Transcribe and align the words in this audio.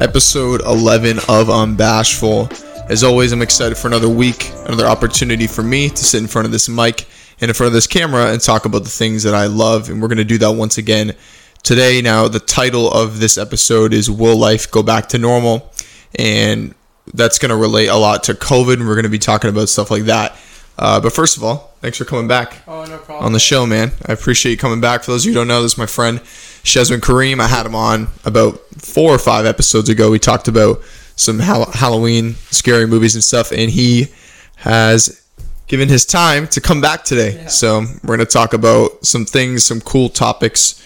episode 0.00 0.60
11 0.62 1.18
of 1.28 1.48
Unbashful. 1.48 2.50
As 2.90 3.04
always, 3.04 3.32
I'm 3.32 3.42
excited 3.42 3.76
for 3.76 3.88
another 3.88 4.08
week, 4.08 4.50
another 4.66 4.86
opportunity 4.86 5.46
for 5.46 5.62
me 5.62 5.88
to 5.88 5.96
sit 6.04 6.22
in 6.22 6.28
front 6.28 6.46
of 6.46 6.52
this 6.52 6.68
mic 6.68 7.06
and 7.40 7.48
in 7.50 7.54
front 7.54 7.68
of 7.68 7.72
this 7.74 7.86
camera 7.86 8.32
and 8.32 8.40
talk 8.40 8.64
about 8.64 8.84
the 8.84 8.90
things 8.90 9.22
that 9.24 9.34
I 9.34 9.46
love. 9.46 9.88
And 9.90 10.00
we're 10.00 10.08
going 10.08 10.18
to 10.18 10.24
do 10.24 10.38
that 10.38 10.52
once 10.52 10.78
again 10.78 11.14
today. 11.62 12.00
Now, 12.00 12.28
the 12.28 12.40
title 12.40 12.90
of 12.90 13.20
this 13.20 13.36
episode 13.38 13.92
is 13.92 14.10
Will 14.10 14.36
Life 14.36 14.70
Go 14.70 14.82
Back 14.82 15.08
to 15.08 15.18
Normal? 15.18 15.70
And 16.14 16.74
that's 17.12 17.38
going 17.38 17.50
to 17.50 17.56
relate 17.56 17.88
a 17.88 17.96
lot 17.96 18.24
to 18.24 18.34
COVID, 18.34 18.74
and 18.74 18.86
we're 18.86 18.94
going 18.94 19.02
to 19.04 19.08
be 19.10 19.18
talking 19.18 19.50
about 19.50 19.68
stuff 19.68 19.90
like 19.90 20.04
that. 20.04 20.36
Uh, 20.78 21.00
but 21.00 21.12
first 21.12 21.36
of 21.36 21.42
all, 21.44 21.72
thanks 21.80 21.98
for 21.98 22.04
coming 22.04 22.28
back 22.28 22.62
Oh, 22.68 22.84
no 22.84 22.98
problem. 22.98 23.24
on 23.26 23.32
the 23.32 23.40
show, 23.40 23.66
man. 23.66 23.90
I 24.06 24.12
appreciate 24.12 24.52
you 24.52 24.58
coming 24.58 24.80
back. 24.80 25.02
For 25.02 25.10
those 25.10 25.22
of 25.24 25.26
you 25.26 25.32
who 25.32 25.40
don't 25.40 25.48
know, 25.48 25.60
this 25.62 25.72
is 25.72 25.78
my 25.78 25.86
friend 25.86 26.20
Shezman 26.64 27.00
Kareem. 27.00 27.40
I 27.40 27.46
had 27.48 27.66
him 27.66 27.74
on 27.74 28.08
about 28.24 28.60
four 28.78 29.12
or 29.14 29.18
five 29.18 29.46
episodes 29.46 29.88
ago. 29.88 30.10
We 30.10 30.18
talked 30.18 30.48
about 30.48 30.80
some 31.16 31.38
Hall- 31.40 31.70
Halloween 31.72 32.34
scary 32.50 32.86
movies 32.86 33.14
and 33.14 33.24
stuff, 33.24 33.50
and 33.52 33.70
he 33.70 34.08
has 34.56 35.22
given 35.66 35.88
his 35.88 36.04
time 36.06 36.46
to 36.48 36.60
come 36.60 36.80
back 36.80 37.04
today. 37.04 37.34
Yeah. 37.42 37.46
So 37.48 37.80
we're 38.02 38.16
going 38.16 38.20
to 38.20 38.24
talk 38.26 38.52
about 38.54 39.04
some 39.04 39.24
things, 39.24 39.64
some 39.64 39.80
cool 39.80 40.08
topics. 40.08 40.82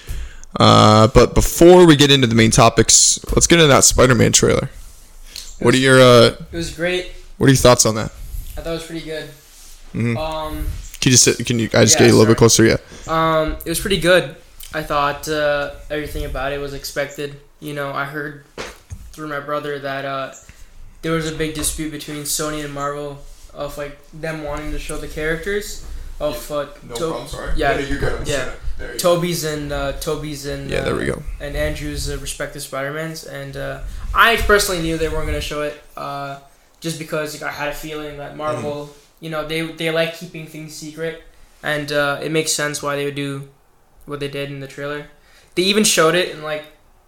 Uh, 0.59 1.09
but 1.09 1.35
before 1.35 1.87
we 1.87 1.97
get 1.97 2.11
into 2.11 2.27
the 2.27 2.35
main 2.35 2.51
topics, 2.51 3.19
let's 3.35 3.47
get 3.47 3.57
into 3.59 3.69
that 3.69 3.85
Spider-Man 3.85 4.33
trailer. 4.33 4.69
What 5.61 5.75
are 5.75 5.79
your 5.79 6.01
uh, 6.01 6.35
It 6.51 6.57
was 6.57 6.75
great. 6.75 7.13
What 7.39 7.47
are 7.47 7.51
your 7.51 7.57
thoughts 7.57 7.87
on 7.87 7.95
that? 7.95 8.13
I 8.57 8.61
thought 8.61 8.67
it 8.67 8.71
was 8.73 8.85
pretty 8.87 9.05
good. 9.05 9.29
Mhm. 9.95 10.17
Um, 10.19 10.67
Can 11.01 11.11
you 11.11 11.17
just 11.17 11.25
sit, 11.25 11.47
can 11.47 11.59
you 11.59 11.67
I 11.75 11.83
just 11.85 11.95
Yeah, 11.95 12.01
get 12.01 12.07
you 12.09 12.15
a 12.15 12.19
little 12.19 12.27
bit 12.33 12.39
closer? 12.39 12.65
Yeah. 12.65 12.77
um, 13.09 13.57
it 13.65 13.69
was 13.69 13.81
pretty 13.81 13.99
good. 13.99 14.37
I 14.75 14.83
thought 14.83 15.29
uh, 15.29 15.73
everything 15.91 16.25
about 16.25 16.53
it 16.53 16.59
was 16.61 16.75
expected. 16.75 17.41
You 17.61 17.75
know, 17.75 17.93
I 17.93 18.05
heard 18.05 18.45
through 19.13 19.29
my 19.29 19.41
brother 19.41 19.79
that 19.79 20.05
uh, 20.05 20.35
there 21.03 21.13
was 21.13 21.31
a 21.31 21.35
big 21.35 21.55
dispute 21.55 21.91
between 21.91 22.23
Sony 22.23 22.65
and 22.65 22.73
Marvel 22.73 23.19
of 23.53 23.77
like 23.77 23.99
them 24.13 24.43
wanting 24.45 24.73
to 24.73 24.79
show 24.79 24.97
the 24.97 25.09
characters 25.09 25.85
of 26.21 26.51
uh, 26.51 26.67
To- 26.95 27.27
Sorry. 27.29 27.53
Yeah, 27.57 27.79
you're 27.79 27.99
good. 27.99 28.27
yeah. 28.27 28.53
There 28.79 28.93
you 28.95 28.99
Toby's 28.99 29.45
and 29.45 29.71
uh, 29.71 29.93
Toby's 29.93 30.47
and 30.47 30.71
Yeah, 30.71 30.81
there 30.83 30.97
we 30.97 31.11
uh, 31.11 31.17
go. 31.17 31.23
and 31.41 31.55
Andrew's 31.55 32.09
uh, 32.11 32.17
respective 32.19 32.63
Spider-Mans, 32.63 33.25
and 33.25 33.57
uh, 33.57 33.81
I 34.15 34.37
personally 34.37 34.81
knew 34.83 34.97
they 34.97 35.09
weren't 35.09 35.27
going 35.27 35.35
to 35.35 35.41
show 35.43 35.63
it, 35.63 35.81
uh, 35.97 36.39
just 36.81 36.99
because 36.99 37.35
like, 37.41 37.49
I 37.51 37.53
had 37.55 37.69
a 37.69 37.75
feeling 37.75 38.17
that 38.19 38.37
Marvel, 38.37 38.87
Mm-hmm. 38.87 39.25
you 39.25 39.31
know, 39.31 39.47
they 39.47 39.61
they 39.63 39.91
like 39.91 40.15
keeping 40.17 40.47
things 40.47 40.75
secret, 40.75 41.23
and 41.63 41.93
uh, 41.93 42.19
it 42.23 42.33
makes 42.33 42.53
sense 42.53 42.83
why 42.83 42.97
they 42.97 43.05
would 43.05 43.15
do 43.15 43.49
what 44.07 44.21
they 44.21 44.29
did 44.29 44.51
in 44.51 44.61
the 44.61 44.67
trailer. 44.67 45.09
They 45.55 45.63
even 45.63 45.85
showed 45.85 46.15
it 46.15 46.31
in 46.31 46.43
like 46.43 46.65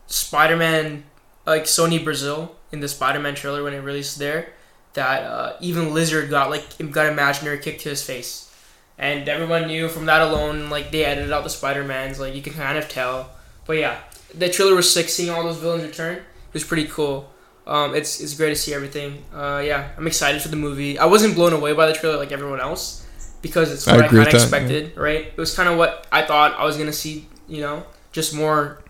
Spider-Man, 0.06 1.04
like 1.46 1.64
Sony 1.64 2.02
Brazil 2.02 2.56
in 2.72 2.80
the 2.80 2.88
Spider-Man 2.88 3.34
trailer 3.34 3.62
when 3.62 3.72
it 3.72 3.78
released 3.78 4.18
there, 4.18 4.52
that 4.94 5.22
uh, 5.22 5.56
even 5.60 5.94
Lizard 5.94 6.30
got 6.30 6.50
like 6.50 6.64
got 6.90 7.06
imaginary 7.06 7.58
kick 7.58 7.78
to 7.80 7.88
his 7.88 8.02
face. 8.02 8.50
And 8.96 9.28
everyone 9.28 9.66
knew 9.66 9.88
from 9.88 10.06
that 10.06 10.22
alone, 10.22 10.70
like 10.70 10.92
they 10.92 11.04
edited 11.04 11.32
out 11.32 11.42
the 11.42 11.50
Spider 11.50 11.84
Mans, 11.84 12.20
like 12.20 12.34
you 12.34 12.42
can 12.42 12.52
kind 12.52 12.78
of 12.78 12.88
tell. 12.88 13.30
But 13.66 13.78
yeah, 13.78 13.98
the 14.32 14.48
trailer 14.48 14.74
was 14.74 14.92
sick. 14.92 15.08
Seeing 15.08 15.30
all 15.30 15.42
those 15.42 15.56
villains 15.56 15.84
return, 15.84 16.16
it 16.16 16.24
was 16.52 16.64
pretty 16.64 16.86
cool. 16.86 17.30
Um, 17.66 17.94
it's 17.94 18.20
it's 18.20 18.34
great 18.34 18.50
to 18.50 18.56
see 18.56 18.74
everything. 18.74 19.24
Uh, 19.32 19.62
yeah, 19.64 19.90
I'm 19.96 20.06
excited 20.06 20.42
for 20.42 20.48
the 20.48 20.56
movie. 20.56 20.98
I 20.98 21.06
wasn't 21.06 21.34
blown 21.34 21.52
away 21.52 21.72
by 21.72 21.86
the 21.86 21.94
trailer 21.94 22.18
like 22.18 22.30
everyone 22.30 22.60
else 22.60 23.03
because 23.44 23.70
it's 23.70 23.86
I 23.86 23.96
what 23.96 24.06
I, 24.06 24.08
kind 24.08 24.26
of 24.26 24.34
expected. 24.34 24.96
Right? 24.96 25.26
It 25.26 25.36
was 25.36 25.54
kind 25.54 25.68
of 25.68 25.76
what 25.76 26.06
I 26.10 26.22
thought 26.22 26.58
I 26.58 26.64
was 26.64 26.78
gonna 26.78 26.94
see. 26.94 27.28
You 27.46 27.60
know, 27.60 27.84
just 28.10 28.34
more 28.34 28.82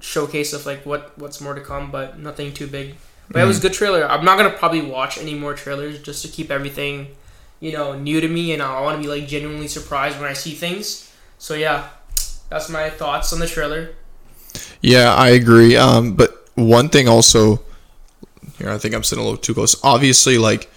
showcase 0.00 0.52
of 0.52 0.66
like 0.66 0.84
what 0.84 1.16
what's 1.16 1.40
more 1.40 1.54
to 1.54 1.60
come, 1.60 1.92
but 1.92 2.18
nothing 2.18 2.52
too 2.52 2.66
big. 2.66 2.96
But 3.30 3.42
it 3.42 3.46
was 3.46 3.58
a 3.58 3.62
good 3.62 3.72
trailer. 3.72 4.04
I'm 4.04 4.24
not 4.24 4.36
gonna 4.36 4.50
probably 4.50 4.82
watch 4.82 5.18
any 5.18 5.34
more 5.34 5.54
trailers 5.54 6.02
just 6.02 6.22
to 6.24 6.28
keep 6.28 6.50
everything, 6.50 7.14
you 7.60 7.72
know, 7.72 7.96
new 7.96 8.20
to 8.20 8.26
me, 8.26 8.52
and 8.52 8.60
I 8.60 8.80
want 8.80 9.00
to 9.00 9.02
be 9.02 9.08
like 9.08 9.28
genuinely 9.28 9.68
surprised 9.68 10.18
when 10.18 10.28
I 10.28 10.32
see 10.32 10.52
things. 10.52 11.14
So 11.38 11.54
yeah, 11.54 11.88
that's 12.50 12.68
my 12.68 12.90
thoughts 12.90 13.32
on 13.32 13.38
the 13.38 13.46
trailer. 13.46 13.94
Yeah, 14.80 15.14
I 15.14 15.28
agree. 15.28 15.76
Um, 15.76 16.14
but 16.14 16.48
one 16.56 16.88
thing 16.88 17.06
also, 17.08 17.62
here 18.58 18.68
I 18.68 18.78
think 18.78 18.96
I'm 18.96 19.04
sitting 19.04 19.22
a 19.22 19.24
little 19.24 19.38
too 19.38 19.54
close. 19.54 19.76
Obviously, 19.84 20.38
like 20.38 20.68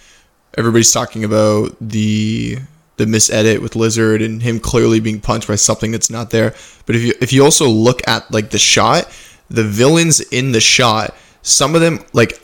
everybody's 0.56 0.92
talking 0.92 1.24
about 1.24 1.76
the 1.80 2.58
the 2.96 3.04
misedit 3.04 3.60
with 3.60 3.76
Lizard 3.76 4.22
and 4.22 4.42
him 4.42 4.58
clearly 4.58 5.00
being 5.00 5.20
punched 5.20 5.48
by 5.48 5.56
something 5.56 5.92
that's 5.92 6.10
not 6.10 6.30
there. 6.30 6.54
But 6.86 6.96
if 6.96 7.02
you 7.02 7.12
if 7.20 7.32
you 7.32 7.44
also 7.44 7.68
look 7.68 8.06
at 8.08 8.30
like 8.30 8.50
the 8.50 8.58
shot, 8.58 9.10
the 9.48 9.64
villains 9.64 10.20
in 10.20 10.52
the 10.52 10.60
shot, 10.60 11.14
some 11.42 11.74
of 11.74 11.80
them 11.80 12.04
like 12.12 12.42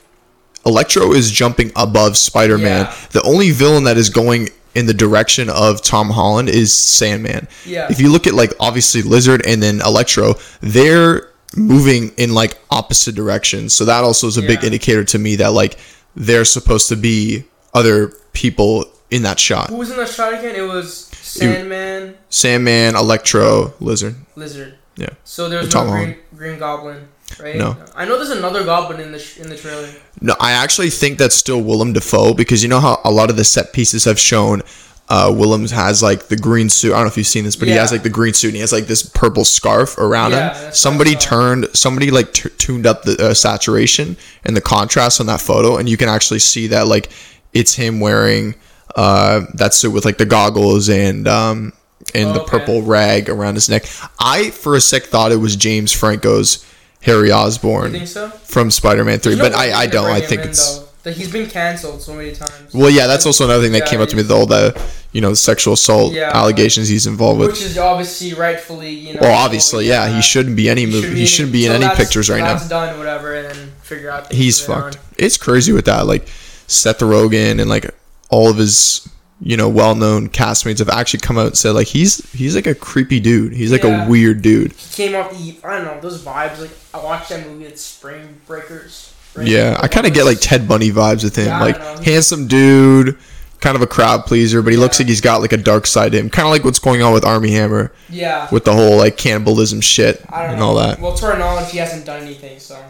Electro 0.65 1.13
is 1.13 1.31
jumping 1.31 1.73
above 1.75 2.17
Spider-Man. 2.17 2.87
Yeah. 2.87 2.97
The 3.11 3.23
only 3.23 3.51
villain 3.51 3.85
that 3.85 3.97
is 3.97 4.11
going 4.11 4.49
in 4.75 4.87
the 4.87 4.95
direction 4.95 5.51
of 5.51 5.83
Tom 5.83 6.11
Holland 6.11 6.49
is 6.49 6.73
Sandman. 6.73 7.49
Yeah. 7.67 7.89
If 7.91 8.01
you 8.01 8.11
look 8.11 8.27
at 8.27 8.35
like 8.35 8.53
obviously 8.61 9.03
Lizard 9.03 9.43
and 9.47 9.63
then 9.63 9.81
Electro, 9.81 10.35
they're 10.61 11.31
moving 11.57 12.11
in 12.17 12.33
like 12.33 12.59
opposite 12.71 13.15
directions. 13.15 13.75
So 13.75 13.85
that 13.85 14.05
also 14.05 14.27
is 14.27 14.39
a 14.39 14.43
big 14.43 14.65
indicator 14.65 15.05
to 15.05 15.19
me 15.19 15.37
that 15.37 15.49
like 15.49 15.79
they're 16.15 16.45
supposed 16.45 16.89
to 16.89 16.97
be 16.97 17.45
other 17.75 18.09
people 18.33 18.85
in 19.13 19.23
that 19.23 19.39
shot. 19.39 19.69
Who 19.69 19.77
was 19.77 19.91
in 19.91 19.97
that 19.99 20.09
shot 20.09 20.33
again? 20.35 20.57
It 20.57 20.63
was 20.63 21.07
Sandman, 21.21 22.17
Sandman, 22.31 22.97
Electro, 22.97 23.75
Lizard. 23.79 24.17
Lizard. 24.37 24.75
Yeah. 24.97 25.11
So 25.25 25.49
there's 25.49 25.73
no 25.75 25.87
Green, 25.89 26.17
Green 26.37 26.59
Goblin, 26.59 27.09
right? 27.41 27.57
No. 27.57 27.77
I 27.95 28.05
know 28.05 28.17
there's 28.17 28.31
another 28.31 28.65
Goblin 28.65 29.01
in 29.01 29.13
the 29.13 29.19
sh- 29.19 29.39
in 29.39 29.49
the 29.49 29.57
trailer. 29.57 29.89
No, 30.21 30.35
I 30.41 30.53
actually 30.53 30.91
think 30.91 31.19
that's 31.19 31.35
still 31.35 31.63
Willem 31.63 31.93
Dafoe 31.93 32.35
because 32.35 32.63
you 32.63 32.69
know 32.69 32.81
how 32.81 33.01
a 33.05 33.11
lot 33.11 33.31
of 33.31 33.37
the 33.37 33.45
set 33.45 33.73
pieces 33.73 34.05
have 34.05 34.19
shown 34.19 34.63
uh, 35.09 35.33
Willem 35.35 35.67
has 35.69 36.03
like 36.03 36.29
the 36.29 36.37
green 36.37 36.69
suit. 36.69 36.93
I 36.93 36.97
don't 36.97 37.05
know 37.05 37.09
if 37.09 37.17
you've 37.17 37.27
seen 37.27 37.45
this, 37.45 37.57
but 37.57 37.69
he 37.69 37.75
has 37.75 37.91
like 37.93 38.03
the 38.03 38.11
green 38.11 38.35
suit 38.35 38.49
and 38.49 38.55
he 38.57 38.61
has 38.61 38.73
like 38.73 38.87
this 38.87 39.03
purple 39.03 39.45
scarf 39.45 39.97
around 39.99 40.33
Yeah, 40.33 40.55
him. 40.59 40.73
Somebody 40.73 41.15
turned, 41.17 41.69
somebody 41.75 42.11
like 42.11 42.33
t- 42.33 42.49
tuned 42.59 42.87
up 42.87 43.03
the 43.03 43.17
uh, 43.31 43.35
saturation 43.35 44.17
and 44.45 44.57
the 44.57 44.61
contrast 44.63 45.21
on 45.21 45.27
that 45.27 45.41
photo, 45.41 45.77
and 45.77 45.89
you 45.89 45.97
can 45.97 46.09
actually 46.09 46.39
see 46.41 46.67
that 46.69 46.87
like 46.87 47.11
it's 47.53 47.75
him 47.75 47.99
wearing 48.01 48.55
uh, 48.97 49.43
that 49.55 49.75
suit 49.75 49.93
with 49.93 50.05
like 50.05 50.19
the 50.19 50.27
goggles 50.27 50.89
and 50.89 51.27
um, 51.29 51.73
and 52.15 52.31
Oh, 52.31 52.33
the 52.35 52.41
okay. 52.43 52.51
purple 52.59 52.83
rag 52.83 53.29
around 53.31 53.55
his 53.55 53.69
neck. 53.69 53.85
I 54.19 54.51
for 54.51 54.75
a 54.75 54.81
sec 54.81 55.05
thought 55.05 55.33
it 55.33 55.37
was 55.37 55.57
James 55.57 55.93
Franco's 55.93 56.65
Harry 57.03 57.33
Osborn 57.33 58.07
so? 58.07 58.29
from 58.31 58.71
Spider-Man 58.71 59.19
Three, 59.19 59.37
but 59.37 59.53
I, 59.55 59.73
I 59.73 59.87
don't. 59.87 60.11
I 60.11 60.21
think 60.21 60.43
in, 60.43 60.49
it's. 60.51 60.79
though. 60.79 60.89
That 61.03 61.17
he's 61.17 61.33
been 61.33 61.51
canceled 61.51 62.01
so 62.01 62.15
many 62.15 62.31
times. 62.33 62.73
Well, 62.73 62.89
yeah, 62.89 63.09
that's 63.09 63.27
also 63.27 63.45
another 63.45 63.61
thing 63.65 63.73
that 63.73 63.81
Yeah, 63.81 63.87
came 63.91 64.01
up 64.01 64.09
to 64.11 64.15
me 64.15 64.23
with 64.23 64.31
all 64.31 64.47
the, 64.47 64.81
you 65.11 65.21
know, 65.21 65.35
sexual 65.35 65.75
assault 65.75 66.13
Yeah. 66.13 66.31
allegations 66.33 66.87
he's 66.87 67.09
involved 67.09 67.41
with. 67.41 67.49
Which 67.51 67.63
is 67.63 67.77
obviously 67.77 68.35
rightfully, 68.35 68.91
you 68.91 69.15
know. 69.15 69.19
well, 69.23 69.37
obviously, 69.45 69.89
yeah, 69.89 70.15
he 70.15 70.23
shouldn't 70.23 70.55
be 70.55 70.69
any 70.71 70.87
movie. 70.87 71.13
He 71.19 71.27
shouldn't 71.27 71.53
be 71.53 71.67
in 71.67 71.73
so 71.73 71.85
any 71.85 71.97
pictures 71.97 72.31
right 72.31 72.39
now. 72.39 72.53
That's 72.55 72.69
done, 72.69 72.97
whatever, 72.99 73.35
and 73.35 73.49
then 73.53 73.73
figure 73.83 74.11
out. 74.11 74.31
He's 74.33 74.61
fucked. 74.61 74.97
on. 74.97 75.03
It's 75.19 75.37
crazy 75.37 75.73
with 75.73 75.87
that. 75.87 76.07
Like 76.07 76.29
Seth 76.69 77.01
Rogen 77.01 77.61
and 77.61 77.69
like 77.69 77.93
all 78.33 78.51
of 78.51 78.57
his, 78.57 79.09
you 79.41 79.57
know, 79.57 79.69
well-known 79.69 80.29
castmates 80.29 80.79
have 80.81 80.89
actually 80.89 81.21
come 81.21 81.39
out 81.39 81.47
and 81.47 81.57
said 81.57 81.71
like 81.73 81.87
he's 81.87 82.29
he's 82.33 82.55
like 82.57 82.67
a 82.67 82.75
creepy 82.75 83.21
dude. 83.21 83.53
He's 83.53 83.71
like 83.71 83.85
Yeah. 83.85 84.07
a 84.07 84.09
weird 84.11 84.43
dude. 84.43 84.73
He 84.73 85.07
came 85.09 85.15
off 85.15 85.31
the, 85.31 85.57
I 85.63 85.77
don't 85.77 85.85
know, 85.85 86.01
those 86.01 86.23
vibes. 86.25 86.59
Like 86.61 86.71
I 86.95 86.99
watched 87.05 87.29
that 87.29 87.47
movie, 87.47 87.67
it's 87.67 87.83
Spring 87.83 88.41
Breakers. 88.47 89.13
right? 89.37 89.47
Yeah, 89.47 89.79
I 89.81 89.87
kind 89.89 90.07
of 90.07 90.15
get 90.15 90.25
like 90.25 90.39
Ted 90.41 90.67
Bundy 90.67 90.91
vibes 90.91 91.23
with 91.25 91.37
him. 91.37 91.47
Yeah, 91.47 91.61
like 91.61 91.79
handsome 92.05 92.47
dude, 92.49 93.19
kind 93.61 93.77
of 93.77 93.83
a 93.83 93.87
crowd 93.87 94.25
pleaser, 94.27 94.63
but 94.63 94.73
he 94.73 94.77
looks 94.79 94.99
like 94.99 95.09
he's 95.09 95.21
got 95.21 95.41
like 95.41 95.53
a 95.53 95.57
dark 95.57 95.87
side 95.87 96.13
to 96.13 96.19
him. 96.19 96.31
Kind 96.31 96.47
of 96.47 96.53
like 96.53 96.65
what's 96.65 96.79
going 96.79 97.03
on 97.03 97.13
with 97.13 97.25
Armie 97.25 97.51
Hammer 97.53 97.93
Yeah. 98.09 98.49
with 98.53 98.65
the 98.65 98.73
whole 98.73 98.97
like 98.97 99.17
cannibalism 99.17 99.81
shit 99.81 100.25
I 100.31 100.43
don't 100.43 100.51
and 100.53 100.61
know. 100.61 100.67
all 100.69 100.75
that. 100.77 101.01
Well, 101.01 101.15
to 101.15 101.27
our 101.27 101.39
knowledge, 101.39 101.71
he 101.73 101.79
hasn't 101.79 102.07
done 102.07 102.23
anything. 102.23 102.59
So, 102.61 102.83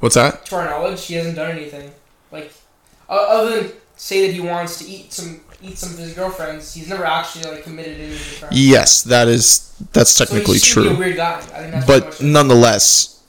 What's 0.00 0.14
that? 0.14 0.44
to 0.46 0.56
our 0.56 0.64
knowledge, 0.64 1.04
he 1.06 1.14
hasn't 1.14 1.36
done 1.36 1.50
anything. 1.50 1.90
Like, 2.32 2.52
other 3.08 3.62
than 3.62 3.72
say 4.00 4.26
that 4.26 4.32
he 4.32 4.40
wants 4.40 4.78
to 4.78 4.84
eat 4.88 5.12
some 5.12 5.40
eat 5.62 5.76
some 5.76 5.92
of 5.92 5.98
his 5.98 6.14
girlfriends, 6.14 6.72
he's 6.72 6.88
never 6.88 7.04
actually 7.04 7.50
like 7.50 7.62
committed 7.64 8.00
any 8.00 8.14
of. 8.14 8.48
Yes, 8.50 9.02
that 9.02 9.28
is 9.28 9.74
that's 9.92 10.10
So 10.10 10.24
technically 10.24 10.54
be 10.56 10.60
true. 10.60 10.96
weird 10.96 11.16
guy. 11.16 11.36
I 11.38 11.40
think 11.40 11.72
that's 11.72 11.86
But 11.86 12.22
nonetheless, 12.22 13.20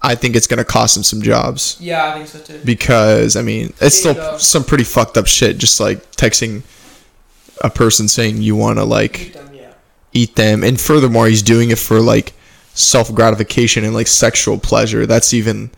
I 0.00 0.14
think 0.14 0.36
it's 0.36 0.46
gonna 0.46 0.64
cost 0.64 0.96
him 0.96 1.02
some 1.02 1.20
jobs 1.22 1.76
yeah, 1.80 2.08
I 2.10 2.14
think 2.14 2.28
so 2.28 2.38
too. 2.38 2.60
because 2.64 3.36
I 3.36 3.42
mean 3.42 3.72
it's 3.80 3.98
still 3.98 4.38
some 4.38 4.64
pretty 4.64 4.84
fucked 4.84 5.16
up 5.18 5.26
shit. 5.26 5.58
Just 5.58 5.80
like 5.80 5.98
texting 6.12 6.62
a 7.62 7.68
person 7.68 8.06
saying 8.08 8.40
you 8.42 8.54
want 8.56 8.78
to 8.78 8.84
like 8.84 9.20
Eat 9.20 9.32
them, 9.34 9.50
yeah. 9.54 9.72
eat 10.12 10.36
them, 10.36 10.62
and 10.64 10.80
furthermore, 10.80 11.26
he's 11.26 11.42
doing 11.42 11.70
it 11.70 11.78
for 11.78 12.00
like 12.00 12.32
self 12.74 13.12
gratification 13.12 13.84
and 13.84 13.92
like 13.92 14.06
sexual 14.06 14.56
pleasure. 14.56 15.04
That's 15.04 15.34
even 15.34 15.70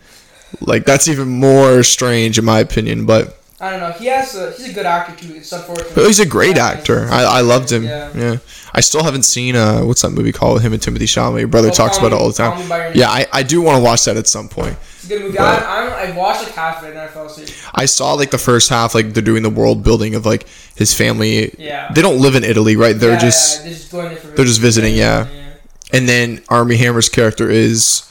like 0.61 0.85
that's 0.85 1.07
even 1.07 1.27
more 1.27 1.81
strange 1.83 2.37
in 2.37 2.45
my 2.45 2.59
opinion. 2.59 3.05
But 3.07 3.39
I 3.63 3.69
don't 3.71 3.79
know. 3.79 3.91
He 3.91 4.07
has 4.07 4.35
a 4.35 4.51
he's 4.51 4.69
a 4.69 4.73
good 4.73 4.85
actor 4.85 5.15
too. 5.15 5.35
It's 5.35 5.51
unfortunate. 5.51 5.95
He's 5.95 6.19
a 6.19 6.25
great 6.25 6.57
Yeah, 6.57 6.67
actor. 6.67 7.07
I, 7.09 7.23
I 7.23 7.41
loved 7.41 7.71
him. 7.71 7.83
Yeah. 7.85 8.11
Yeah. 8.15 8.37
I 8.73 8.81
still 8.81 9.03
haven't 9.03 9.23
seen 9.23 9.55
uh 9.55 9.81
what's 9.83 10.01
that 10.01 10.09
movie 10.09 10.31
called 10.33 10.55
with 10.55 10.63
him 10.63 10.73
and 10.73 10.81
Timothée 10.81 11.03
Chalamet. 11.15 11.39
Your 11.39 11.47
brother 11.47 11.69
Oh, 11.69 11.71
talks 11.71 11.97
Call 11.97 12.07
about 12.07 12.15
it 12.17 12.21
all 12.21 12.27
the 12.31 12.37
Call 12.37 12.51
time. 12.51 12.61
Me 12.63 12.67
by 12.67 12.77
Your 12.77 12.87
Name. 12.89 12.97
Yeah, 12.99 13.09
I, 13.09 13.25
I 13.31 13.43
do 13.43 13.61
want 13.61 13.77
to 13.77 13.83
watch 13.83 14.03
that 14.05 14.17
at 14.17 14.27
some 14.27 14.49
point. 14.49 14.75
It's 14.95 15.05
a 15.05 15.07
good 15.07 15.21
movie. 15.21 15.37
But- 15.37 15.63
I, 15.63 15.87
I, 15.87 16.07
I 16.07 16.17
watched 16.17 16.43
like 16.43 16.53
half 16.53 16.79
of 16.79 16.85
it 16.89 16.91
and 16.91 16.99
I 16.99 17.07
fell 17.07 17.25
asleep. 17.27 17.47
I 17.73 17.85
saw 17.85 18.13
like 18.15 18.31
the 18.31 18.37
first 18.37 18.69
half, 18.69 18.93
like 18.95 19.13
they're 19.13 19.23
doing 19.23 19.43
the 19.43 19.49
world 19.49 19.81
building 19.83 20.15
of 20.15 20.25
like 20.25 20.45
his 20.75 20.93
family. 20.93 21.55
Yeah. 21.57 21.89
They 21.95 22.01
don't 22.01 22.19
live 22.19 22.35
in 22.35 22.43
Italy, 22.43 22.75
right? 22.75 22.97
They're 22.99 23.11
Yeah, 23.13 23.19
just 23.29 23.63
they're 23.63 23.73
just 23.73 23.91
going 23.91 24.17
they're 24.35 24.45
just 24.45 24.59
visiting, 24.59 24.95
yeah. 24.95 25.27
and 25.93 26.09
then 26.09 26.41
Armie 26.49 26.75
Hammer's 26.77 27.07
character 27.09 27.49
is 27.49 28.09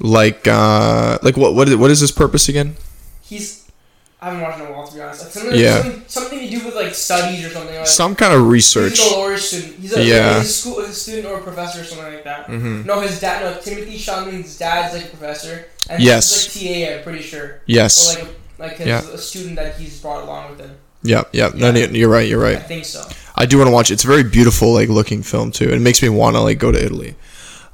like 0.00 0.48
uh 0.48 1.18
like 1.22 1.36
what 1.36 1.54
what 1.54 1.68
is, 1.68 1.76
what 1.76 1.90
is 1.90 2.00
his 2.00 2.12
purpose 2.12 2.48
again? 2.48 2.76
He's. 3.22 3.59
I 4.22 4.26
haven't 4.26 4.42
watched 4.42 4.58
it 4.60 4.64
in 4.64 4.68
a 4.68 4.72
while 4.72 4.86
to 4.86 4.94
be 4.94 5.00
honest. 5.00 5.22
Like, 5.24 5.32
something, 5.32 5.58
Yeah. 5.58 5.82
something, 5.82 6.04
something 6.08 6.38
to 6.40 6.50
do 6.50 6.64
with 6.66 6.74
like 6.74 6.94
studies 6.94 7.44
or 7.44 7.50
something 7.50 7.74
like. 7.74 7.86
Some 7.86 8.14
kind 8.14 8.34
of 8.34 8.48
research. 8.48 8.98
He's 8.98 9.12
a 9.12 9.16
lawyer 9.16 9.36
student. 9.38 9.76
He's 9.80 9.96
a, 9.96 10.04
Yeah. 10.04 10.38
he's 10.40 10.50
a 10.50 10.52
school 10.52 10.78
a 10.80 10.92
student 10.92 11.26
or 11.26 11.38
a 11.38 11.42
professor 11.42 11.80
or 11.80 11.84
something 11.84 12.06
like 12.12 12.24
that. 12.24 12.46
Mhm. 12.48 12.84
No, 12.84 13.00
his 13.00 13.18
dad. 13.18 13.42
No, 13.42 13.52
Timothée 13.54 13.96
Chalamet's 13.96 14.58
dad's 14.58 14.94
like 14.94 15.04
a 15.06 15.16
professor. 15.16 15.64
And 15.88 16.02
Yes. 16.02 16.52
He's 16.52 16.62
like 16.70 16.74
TA. 16.88 16.98
I'm 16.98 17.02
pretty 17.02 17.22
sure. 17.22 17.60
Yes. 17.66 18.14
Or 18.14 18.18
like 18.20 18.28
a, 18.28 18.62
like 18.62 18.76
his, 18.76 18.86
Yeah. 18.88 19.02
a 19.14 19.18
student 19.18 19.56
that 19.56 19.76
he's 19.78 19.98
brought 20.00 20.22
along 20.24 20.50
with 20.50 20.60
him. 20.60 20.72
Yeah, 21.02 21.22
yeah. 21.32 21.50
No, 21.54 21.70
no, 21.72 21.78
you're 21.80 22.10
right. 22.10 22.28
You're 22.28 22.38
right. 22.38 22.58
I 22.58 22.60
think 22.60 22.84
so. 22.84 23.02
I 23.34 23.46
do 23.46 23.56
want 23.56 23.68
to 23.68 23.72
watch 23.72 23.90
it. 23.90 23.94
It's 23.94 24.04
a 24.04 24.06
very 24.06 24.22
beautiful, 24.22 24.74
like 24.74 24.90
looking 24.90 25.22
film 25.22 25.50
too. 25.50 25.70
It 25.70 25.80
makes 25.80 26.02
me 26.02 26.10
want 26.10 26.36
to 26.36 26.40
like 26.42 26.58
go 26.58 26.70
to 26.70 26.78
Italy. 26.84 27.14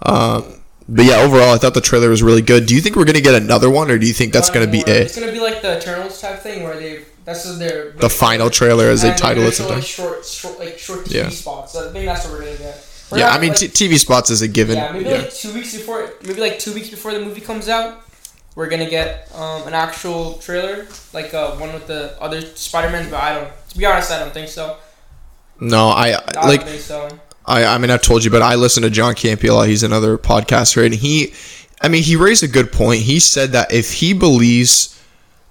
Um, 0.02 0.44
but 0.88 1.04
yeah, 1.04 1.16
overall, 1.18 1.54
I 1.54 1.58
thought 1.58 1.74
the 1.74 1.80
trailer 1.80 2.08
was 2.10 2.22
really 2.22 2.42
good. 2.42 2.66
Do 2.66 2.74
you 2.74 2.80
think 2.80 2.96
we're 2.96 3.04
gonna 3.04 3.20
get 3.20 3.34
another 3.40 3.68
one, 3.70 3.90
or 3.90 3.98
do 3.98 4.06
you 4.06 4.12
think 4.12 4.32
that's 4.32 4.50
gonna 4.50 4.66
be 4.66 4.78
it? 4.80 4.88
It's 4.88 5.18
gonna 5.18 5.32
be 5.32 5.40
like 5.40 5.62
the 5.62 5.78
Eternals 5.78 6.20
type 6.20 6.40
thing 6.40 6.62
where 6.64 6.76
they. 6.76 7.02
This 7.24 7.44
is 7.44 7.58
their 7.58 7.90
The 7.90 8.08
final 8.08 8.50
trailer, 8.50 8.84
as 8.88 9.02
they 9.02 9.12
title 9.12 9.42
it 9.44 9.52
sometimes. 9.52 9.78
Like 9.78 9.84
short, 9.84 10.24
short, 10.24 10.58
like 10.60 10.78
short 10.78 11.04
TV 11.06 11.14
Yeah. 11.16 11.28
spots. 11.30 11.74
I 11.74 11.90
think 11.90 12.06
that's 12.06 12.24
what 12.24 12.34
we're 12.34 12.44
gonna 12.44 12.56
get. 12.56 12.86
We're 13.10 13.18
Yeah, 13.18 13.26
not, 13.26 13.38
I 13.38 13.40
mean, 13.40 13.48
like, 13.50 13.58
t- 13.58 13.88
TV 13.88 13.98
spots 13.98 14.30
is 14.30 14.42
a 14.42 14.48
given. 14.48 14.76
yeah, 14.76 14.92
maybe 14.92 15.06
Yeah. 15.10 15.16
like 15.18 15.34
two 15.34 15.52
weeks 15.52 15.74
before, 15.74 16.08
maybe 16.22 16.40
like 16.40 16.60
two 16.60 16.72
weeks 16.72 16.88
before 16.88 17.12
the 17.12 17.18
movie 17.20 17.40
comes 17.40 17.68
out, 17.68 18.00
we're 18.54 18.68
gonna 18.68 18.88
get 18.88 19.28
um, 19.34 19.66
an 19.66 19.74
actual 19.74 20.34
trailer, 20.34 20.86
like 21.12 21.34
uh, 21.34 21.52
one 21.56 21.72
with 21.72 21.88
the 21.88 22.14
other 22.20 22.40
Spider 22.54 22.90
Man. 22.90 23.10
But 23.10 23.20
I 23.20 23.34
don't. 23.34 23.48
To 23.70 23.78
be 23.78 23.84
honest, 23.86 24.12
I 24.12 24.20
don't 24.20 24.32
think 24.32 24.48
so. 24.48 24.76
No, 25.58 25.88
I 25.88 26.08
I 26.16 26.30
don't 26.32 26.46
like. 26.46 26.64
think 26.64 26.80
so. 26.80 27.08
I, 27.46 27.64
I 27.64 27.78
mean, 27.78 27.90
I've 27.90 28.02
told 28.02 28.24
you, 28.24 28.30
but 28.30 28.42
I 28.42 28.56
listen 28.56 28.82
to 28.82 28.90
John 28.90 29.14
Campea. 29.14 29.66
He's 29.66 29.82
another 29.82 30.18
podcaster, 30.18 30.84
and 30.84 30.94
he, 30.94 31.32
I 31.80 31.88
mean, 31.88 32.02
he 32.02 32.16
raised 32.16 32.42
a 32.42 32.48
good 32.48 32.72
point. 32.72 33.02
He 33.02 33.20
said 33.20 33.52
that 33.52 33.72
if 33.72 33.92
he 33.92 34.12
believes 34.12 35.00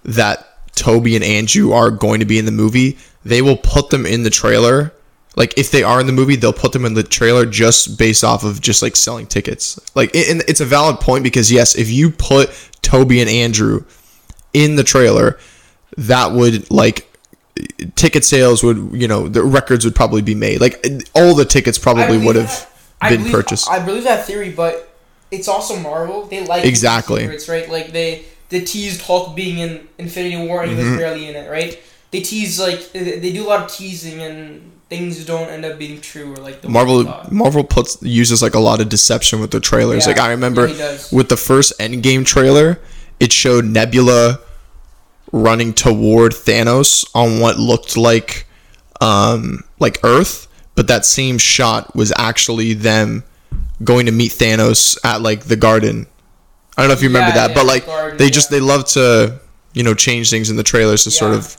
that 0.03 0.45
Toby 0.75 1.15
and 1.15 1.24
Andrew 1.24 1.71
are 1.71 1.89
going 1.89 2.19
to 2.19 2.25
be 2.25 2.38
in 2.38 2.45
the 2.45 2.51
movie, 2.51 2.97
they 3.24 3.42
will 3.42 3.57
put 3.57 3.89
them 3.89 4.06
in 4.06 4.24
the 4.24 4.30
trailer. 4.30 4.92
Like, 5.38 5.57
if 5.57 5.71
they 5.71 5.83
are 5.83 6.00
in 6.00 6.07
the 6.07 6.13
movie, 6.13 6.36
they'll 6.36 6.53
put 6.53 6.74
them 6.74 6.86
in 6.86 6.94
the 6.94 7.03
trailer 7.03 7.45
just 7.45 7.98
based 7.98 8.24
off 8.24 8.44
of 8.44 8.62
just 8.62 8.81
like 8.81 8.95
selling 8.95 9.27
tickets. 9.27 9.80
Like, 9.95 10.15
and 10.15 10.44
it's 10.48 10.62
a 10.62 10.65
valid 10.65 11.00
point 11.00 11.24
because 11.24 11.51
yes, 11.51 11.75
if 11.75 11.89
you 11.89 12.12
put 12.12 12.51
Toby 12.81 13.21
and 13.21 13.30
Andrew 13.30 13.83
in 14.53 14.75
the 14.75 14.83
trailer, 14.83 15.38
that 15.98 16.31
would 16.31 16.69
like 16.71 17.09
ticket 17.96 18.25
sales 18.25 18.63
would 18.63 18.90
you 18.94 19.07
know 19.07 19.28
the 19.30 19.42
records 19.44 19.86
would 19.86 19.96
probably 19.96 20.22
be 20.22 20.36
made 20.36 20.60
like 20.60 20.86
all 21.13 21.34
the 21.34 21.46
tickets 21.46 21.78
probably 21.78 22.18
would 22.18 22.36
have 22.36 22.69
I 23.02 23.10
been 23.10 23.19
believe- 23.19 23.34
purchased 23.34 23.69
I 23.69 23.80
believe 23.84 24.04
that 24.04 24.25
theory, 24.25 24.52
but 24.52 24.92
it's 25.31 25.48
also 25.48 25.78
Marvel. 25.80 26.25
They 26.28 26.46
like 26.46 26.63
Exactly. 26.66 27.22
secrets, 27.22 27.50
right? 27.50 27.69
Like 27.69 27.92
they 27.92 28.25
they 28.50 28.62
teased 28.62 29.02
Hulk 29.02 29.36
being 29.36 29.57
in 29.57 29.88
Infinity 29.98 30.48
War 30.48 30.62
and 30.63 30.72
he 30.72 30.78
Mm-hmm. 30.78 30.92
was 30.92 31.00
barely 31.00 31.28
in 31.28 31.36
it, 31.36 31.50
right? 31.50 31.81
They 32.12 32.22
tease 32.22 32.60
like 32.60 32.92
they 32.94 33.19
they 33.19 33.31
do 33.34 33.46
a 33.46 33.50
lot 33.50 33.63
of 33.66 33.72
teasing 33.72 34.22
and 34.22 34.72
things 34.90 35.25
don't 35.25 35.50
end 35.50 35.66
up 35.66 35.78
being 35.80 36.00
true 36.00 36.31
or 36.34 36.38
like 36.38 36.62
the 36.62 36.69
Marvel. 36.69 37.04
Marvel 37.31 37.63
puts 37.63 38.01
uses 38.04 38.42
like 38.42 38.54
a 38.54 38.60
lot 38.60 38.80
of 38.81 38.88
deception 38.90 39.40
with 39.40 39.51
their 39.51 39.60
trailers. 39.62 40.06
Yeah, 40.06 40.13
like 40.13 40.22
I 40.22 40.30
remember 40.31 40.68
yeah, 40.68 40.98
with 41.12 41.30
the 41.30 41.38
first 41.38 41.78
Endgame 41.80 42.25
trailer, 42.25 42.80
it 43.19 43.34
showed 43.34 43.66
Nebula 43.66 44.40
running 45.36 45.74
toward 45.74 46.32
Thanos 46.32 47.06
on 47.14 47.40
what 47.42 47.60
looked 47.60 47.98
like 47.98 48.48
um 49.02 49.64
like 49.80 50.00
Earth, 50.04 50.48
but 50.76 50.88
that 50.88 51.06
same 51.06 51.38
shot 51.38 51.94
was 51.96 52.14
actually 52.18 52.74
them 52.74 53.24
going 53.84 54.06
to 54.06 54.12
meet 54.14 54.32
Thanos 54.32 54.98
at 55.04 55.22
like 55.22 55.44
the 55.46 55.58
garden. 55.58 56.08
I 56.78 56.82
don't 56.82 56.88
know 56.88 56.94
if 56.94 57.02
you 57.02 57.10
remember 57.10 57.30
Yeah, 57.36 57.48
that, 57.48 57.50
yeah, 57.50 57.56
but 57.56 57.66
like 57.66 57.86
garden, 57.86 58.18
they 58.18 58.30
just 58.30 58.50
yeah. 58.50 58.60
they 58.60 58.66
love 58.66 58.86
to 58.96 59.40
you 59.74 59.84
know 59.84 59.94
change 59.94 60.30
things 60.30 60.50
in 60.50 60.56
the 60.56 60.64
trailers 60.64 61.04
to 61.04 61.12
sort 61.12 61.34
of 61.34 61.58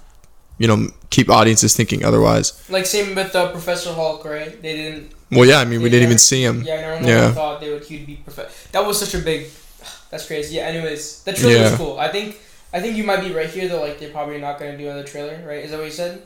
you 0.58 0.66
know 0.66 0.88
keep 1.10 1.28
audiences 1.28 1.76
thinking 1.76 2.02
otherwise. 2.02 2.54
Like 2.70 2.86
same 2.86 3.14
with 3.14 3.34
uh, 3.36 3.50
Professor 3.52 3.92
Hulk, 3.92 4.24
right? 4.24 4.60
They 4.62 4.74
didn't. 4.76 5.12
Well, 5.30 5.44
yeah, 5.44 5.58
I 5.58 5.64
mean 5.66 5.82
we 5.82 5.90
didn't 5.90 6.04
even 6.06 6.18
see 6.18 6.42
him. 6.42 6.62
Yeah, 6.62 6.98
no 7.00 7.06
Yeah. 7.06 7.32
thought 7.32 7.60
they 7.60 7.70
would 7.70 7.84
he'd 7.84 8.06
be 8.06 8.16
perfect. 8.24 8.72
That 8.72 8.86
was 8.86 8.98
such 8.98 9.14
a 9.20 9.22
big. 9.22 9.48
That's 10.10 10.26
crazy. 10.26 10.56
Yeah. 10.56 10.62
Anyways, 10.72 11.22
the 11.24 11.34
trailer 11.34 11.64
was 11.70 11.76
cool. 11.76 11.98
I 11.98 12.08
think. 12.08 12.40
I 12.72 12.80
think 12.80 12.96
you 12.96 13.04
might 13.04 13.20
be 13.20 13.32
right 13.32 13.48
here 13.48 13.68
though. 13.68 13.80
Like 13.80 13.98
they're 13.98 14.10
probably 14.10 14.38
not 14.38 14.58
gonna 14.58 14.76
do 14.76 14.84
another 14.84 15.04
trailer, 15.04 15.42
right? 15.46 15.64
Is 15.64 15.70
that 15.70 15.78
what 15.78 15.86
you 15.86 15.92
said? 15.92 16.22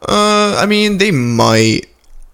Uh, 0.00 0.56
I 0.60 0.66
mean, 0.66 0.98
they 0.98 1.10
might. 1.10 1.86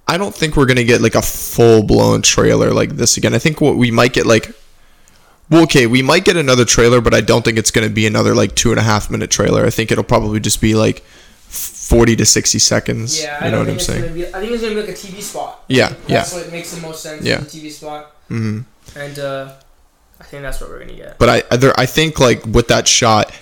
I 0.06 0.16
don't 0.16 0.34
think 0.34 0.56
we're 0.56 0.64
gonna 0.66 0.84
get 0.84 1.02
like 1.02 1.14
a 1.14 1.22
full 1.22 1.82
blown 1.82 2.22
trailer 2.22 2.72
like 2.72 2.90
this 2.96 3.16
again. 3.18 3.34
I 3.34 3.38
think 3.38 3.60
what 3.60 3.76
we 3.76 3.90
might 3.90 4.12
get 4.12 4.26
like. 4.26 4.52
Well, 5.50 5.62
okay, 5.62 5.86
we 5.86 6.02
might 6.02 6.24
get 6.24 6.36
another 6.36 6.64
trailer, 6.66 7.00
but 7.00 7.14
I 7.14 7.20
don't 7.22 7.44
think 7.44 7.58
it's 7.58 7.70
gonna 7.70 7.88
be 7.90 8.06
another 8.06 8.34
like 8.34 8.54
two 8.54 8.70
and 8.70 8.78
a 8.78 8.82
half 8.82 9.10
minute 9.10 9.30
trailer. 9.30 9.64
I 9.66 9.70
think 9.70 9.90
it'll 9.90 10.04
probably 10.04 10.40
just 10.40 10.60
be 10.60 10.74
like 10.74 11.00
forty 11.00 12.16
to 12.16 12.24
sixty 12.24 12.58
seconds. 12.58 13.20
Yeah, 13.22 13.36
I 13.40 13.46
you 13.46 13.50
know 13.52 13.58
what 13.58 13.68
I'm 13.68 13.76
think 13.78 13.78
it's 13.78 13.86
saying? 13.86 14.14
Be, 14.14 14.26
I 14.26 14.40
think 14.40 14.52
it's 14.52 14.62
gonna 14.62 14.74
be 14.74 14.80
like 14.82 14.90
a 14.90 14.92
TV 14.92 15.20
spot. 15.22 15.64
Yeah, 15.68 15.90
yeah. 16.06 16.18
That's 16.18 16.34
what 16.34 16.50
makes 16.52 16.74
the 16.74 16.80
most 16.80 17.02
sense. 17.02 17.24
Yeah. 17.24 17.38
TV 17.38 17.70
spot, 17.70 18.14
Mm-hmm. 18.30 18.98
and 18.98 19.18
uh, 19.18 19.52
I 20.20 20.24
think 20.24 20.42
that's 20.42 20.60
what 20.60 20.68
we're 20.70 20.80
gonna 20.80 20.94
get. 20.96 21.18
But 21.18 21.28
I, 21.50 21.72
I 21.78 21.86
think 21.86 22.18
like 22.20 22.44
with 22.46 22.68
that 22.68 22.86
shot, 22.88 23.32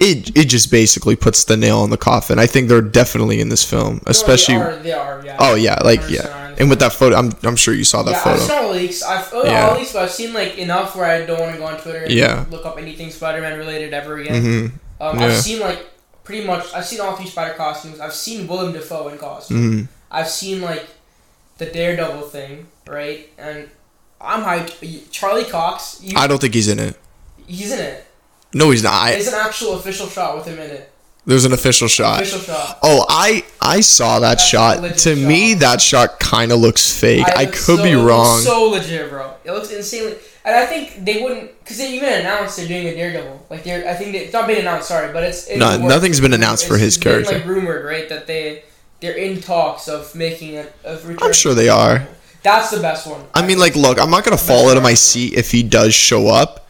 it 0.00 0.36
it 0.36 0.44
just 0.46 0.70
basically 0.70 1.16
puts 1.16 1.44
the 1.44 1.56
nail 1.56 1.84
in 1.84 1.90
the 1.90 1.96
coffin. 1.96 2.38
I 2.38 2.46
think 2.46 2.68
they're 2.68 2.80
definitely 2.80 3.40
in 3.40 3.48
this 3.48 3.64
film, 3.68 4.00
especially. 4.06 4.54
No, 4.54 4.78
they 4.82 4.92
are. 4.92 5.22
They 5.22 5.22
are 5.22 5.24
yeah. 5.26 5.36
Oh 5.40 5.54
yeah, 5.54 5.78
like 5.84 6.08
yeah. 6.08 6.54
And 6.58 6.68
with 6.70 6.80
that 6.80 6.92
photo, 6.92 7.16
I'm 7.16 7.32
I'm 7.42 7.56
sure 7.56 7.74
you 7.74 7.84
saw 7.84 8.02
that 8.02 8.12
yeah, 8.12 8.22
photo. 8.24 8.42
I've 8.42 8.48
seen 8.48 8.72
leaks. 8.72 9.02
I've 9.02 9.28
oh, 9.32 9.44
Yeah. 9.44 9.50
yeah. 9.50 9.68
all 9.68 9.78
leaks, 9.78 9.92
but 9.92 10.02
I've 10.02 10.10
seen 10.10 10.32
like 10.32 10.58
enough 10.58 10.96
where 10.96 11.04
I 11.06 11.24
don't 11.24 11.38
want 11.40 11.52
to 11.52 11.58
go 11.58 11.66
on 11.66 11.80
Twitter 11.80 12.02
and 12.04 12.12
Yeah. 12.12 12.44
look 12.50 12.66
up 12.66 12.78
anything 12.78 13.10
Spider-Man 13.10 13.58
related 13.58 13.92
ever 13.94 14.18
again. 14.18 14.42
hmm 14.42 14.66
Um, 15.02 15.18
Yeah. 15.18 15.26
I've 15.26 15.36
seen 15.36 15.60
like 15.60 15.88
pretty 16.24 16.46
much. 16.46 16.72
I've 16.74 16.84
seen 16.86 17.00
all 17.00 17.14
three 17.16 17.26
Spider 17.28 17.54
costumes. 17.54 18.00
I've 18.00 18.14
seen 18.14 18.46
Willem 18.48 18.72
Dafoe 18.72 19.08
in 19.08 19.18
costume. 19.18 19.56
hmm 19.72 19.82
I've 20.10 20.28
seen 20.28 20.60
like 20.62 20.86
the 21.58 21.66
Daredevil 21.66 22.22
thing, 22.22 22.66
right? 22.88 23.28
And 23.38 23.68
I'm 24.20 24.42
hyped. 24.42 25.10
Charlie 25.12 25.44
Cox, 25.44 26.00
you, 26.02 26.16
I 26.16 26.26
don't 26.26 26.40
think 26.40 26.54
he's 26.54 26.66
in 26.68 26.78
it. 26.80 26.96
he's 27.46 27.70
in 27.72 27.78
it. 27.78 28.04
No, 28.54 28.70
he's 28.70 28.82
not. 28.82 28.92
I, 28.94 29.10
It's 29.12 29.28
an 29.28 29.34
actual 29.34 29.74
official 29.74 30.06
shot 30.08 30.36
with 30.36 30.46
him 30.46 30.58
in 30.58 30.70
it. 30.70 30.90
there's 31.26 31.44
an 31.44 31.52
official 31.52 31.88
shot. 31.88 32.22
Official 32.22 32.40
shot. 32.40 32.78
Oh, 32.82 33.04
I 33.08 33.44
I 33.60 33.80
saw 33.82 34.20
that 34.20 34.28
That's 34.38 34.44
shot. 34.46 34.96
To 34.98 35.14
me, 35.16 35.54
that 35.54 35.80
shot 35.80 36.18
kind 36.18 36.50
of 36.52 36.58
looks 36.58 36.90
fake. 36.98 37.26
I, 37.28 37.44
looks 37.44 37.66
could 37.66 37.76
so- 37.78 37.82
be 37.82 37.90
it 37.90 37.96
looks 37.96 38.08
wrong. 38.08 38.40
So 38.40 38.62
legit, 38.70 39.10
bro. 39.10 39.34
It 39.44 39.52
looks 39.52 39.70
insanely. 39.70 40.16
And 40.44 40.56
I 40.56 40.64
think 40.64 41.04
they 41.04 41.22
wouldn't, 41.22 41.58
because 41.58 41.76
they 41.76 41.92
even 41.92 42.08
announced 42.10 42.56
they're 42.56 42.66
doing 42.66 42.86
a 42.86 42.94
Daredevil. 42.94 43.46
Like 43.50 43.64
they're, 43.64 43.86
I 43.86 43.92
think 43.92 44.12
they, 44.12 44.20
it's 44.20 44.32
not 44.32 44.46
been 44.46 44.56
announced. 44.58 44.88
Sorry, 44.88 45.12
but 45.12 45.22
it's. 45.22 45.46
it's 45.46 45.58
No, 45.58 45.72
in 45.72 45.86
nothing's 45.86 46.20
been 46.20 46.32
announced 46.32 46.66
for 46.66 46.74
It's 46.74 46.82
his 46.84 46.96
been, 46.96 47.02
character. 47.24 47.34
like 47.38 47.46
rumored, 47.46 47.84
right? 47.84 48.08
That 48.08 48.26
they 48.26 48.62
they're 49.00 49.12
in 49.16 49.42
talks 49.42 49.88
of 49.88 50.14
making 50.14 50.56
a. 50.56 50.66
Of 50.84 51.04
I'm 51.20 51.34
sure 51.34 51.52
they 51.52 51.68
are. 51.68 52.08
That's 52.42 52.70
the 52.70 52.80
best 52.80 53.06
one. 53.06 53.22
I 53.34 53.44
mean, 53.46 53.58
like, 53.58 53.76
look, 53.76 54.00
I'm 54.00 54.08
not 54.10 54.24
gonna 54.24 54.38
fall 54.38 54.70
out 54.70 54.78
of 54.78 54.82
my 54.82 54.94
seat 54.94 55.34
if 55.34 55.50
he 55.50 55.62
does 55.62 55.92
show 55.94 56.28
up. 56.28 56.66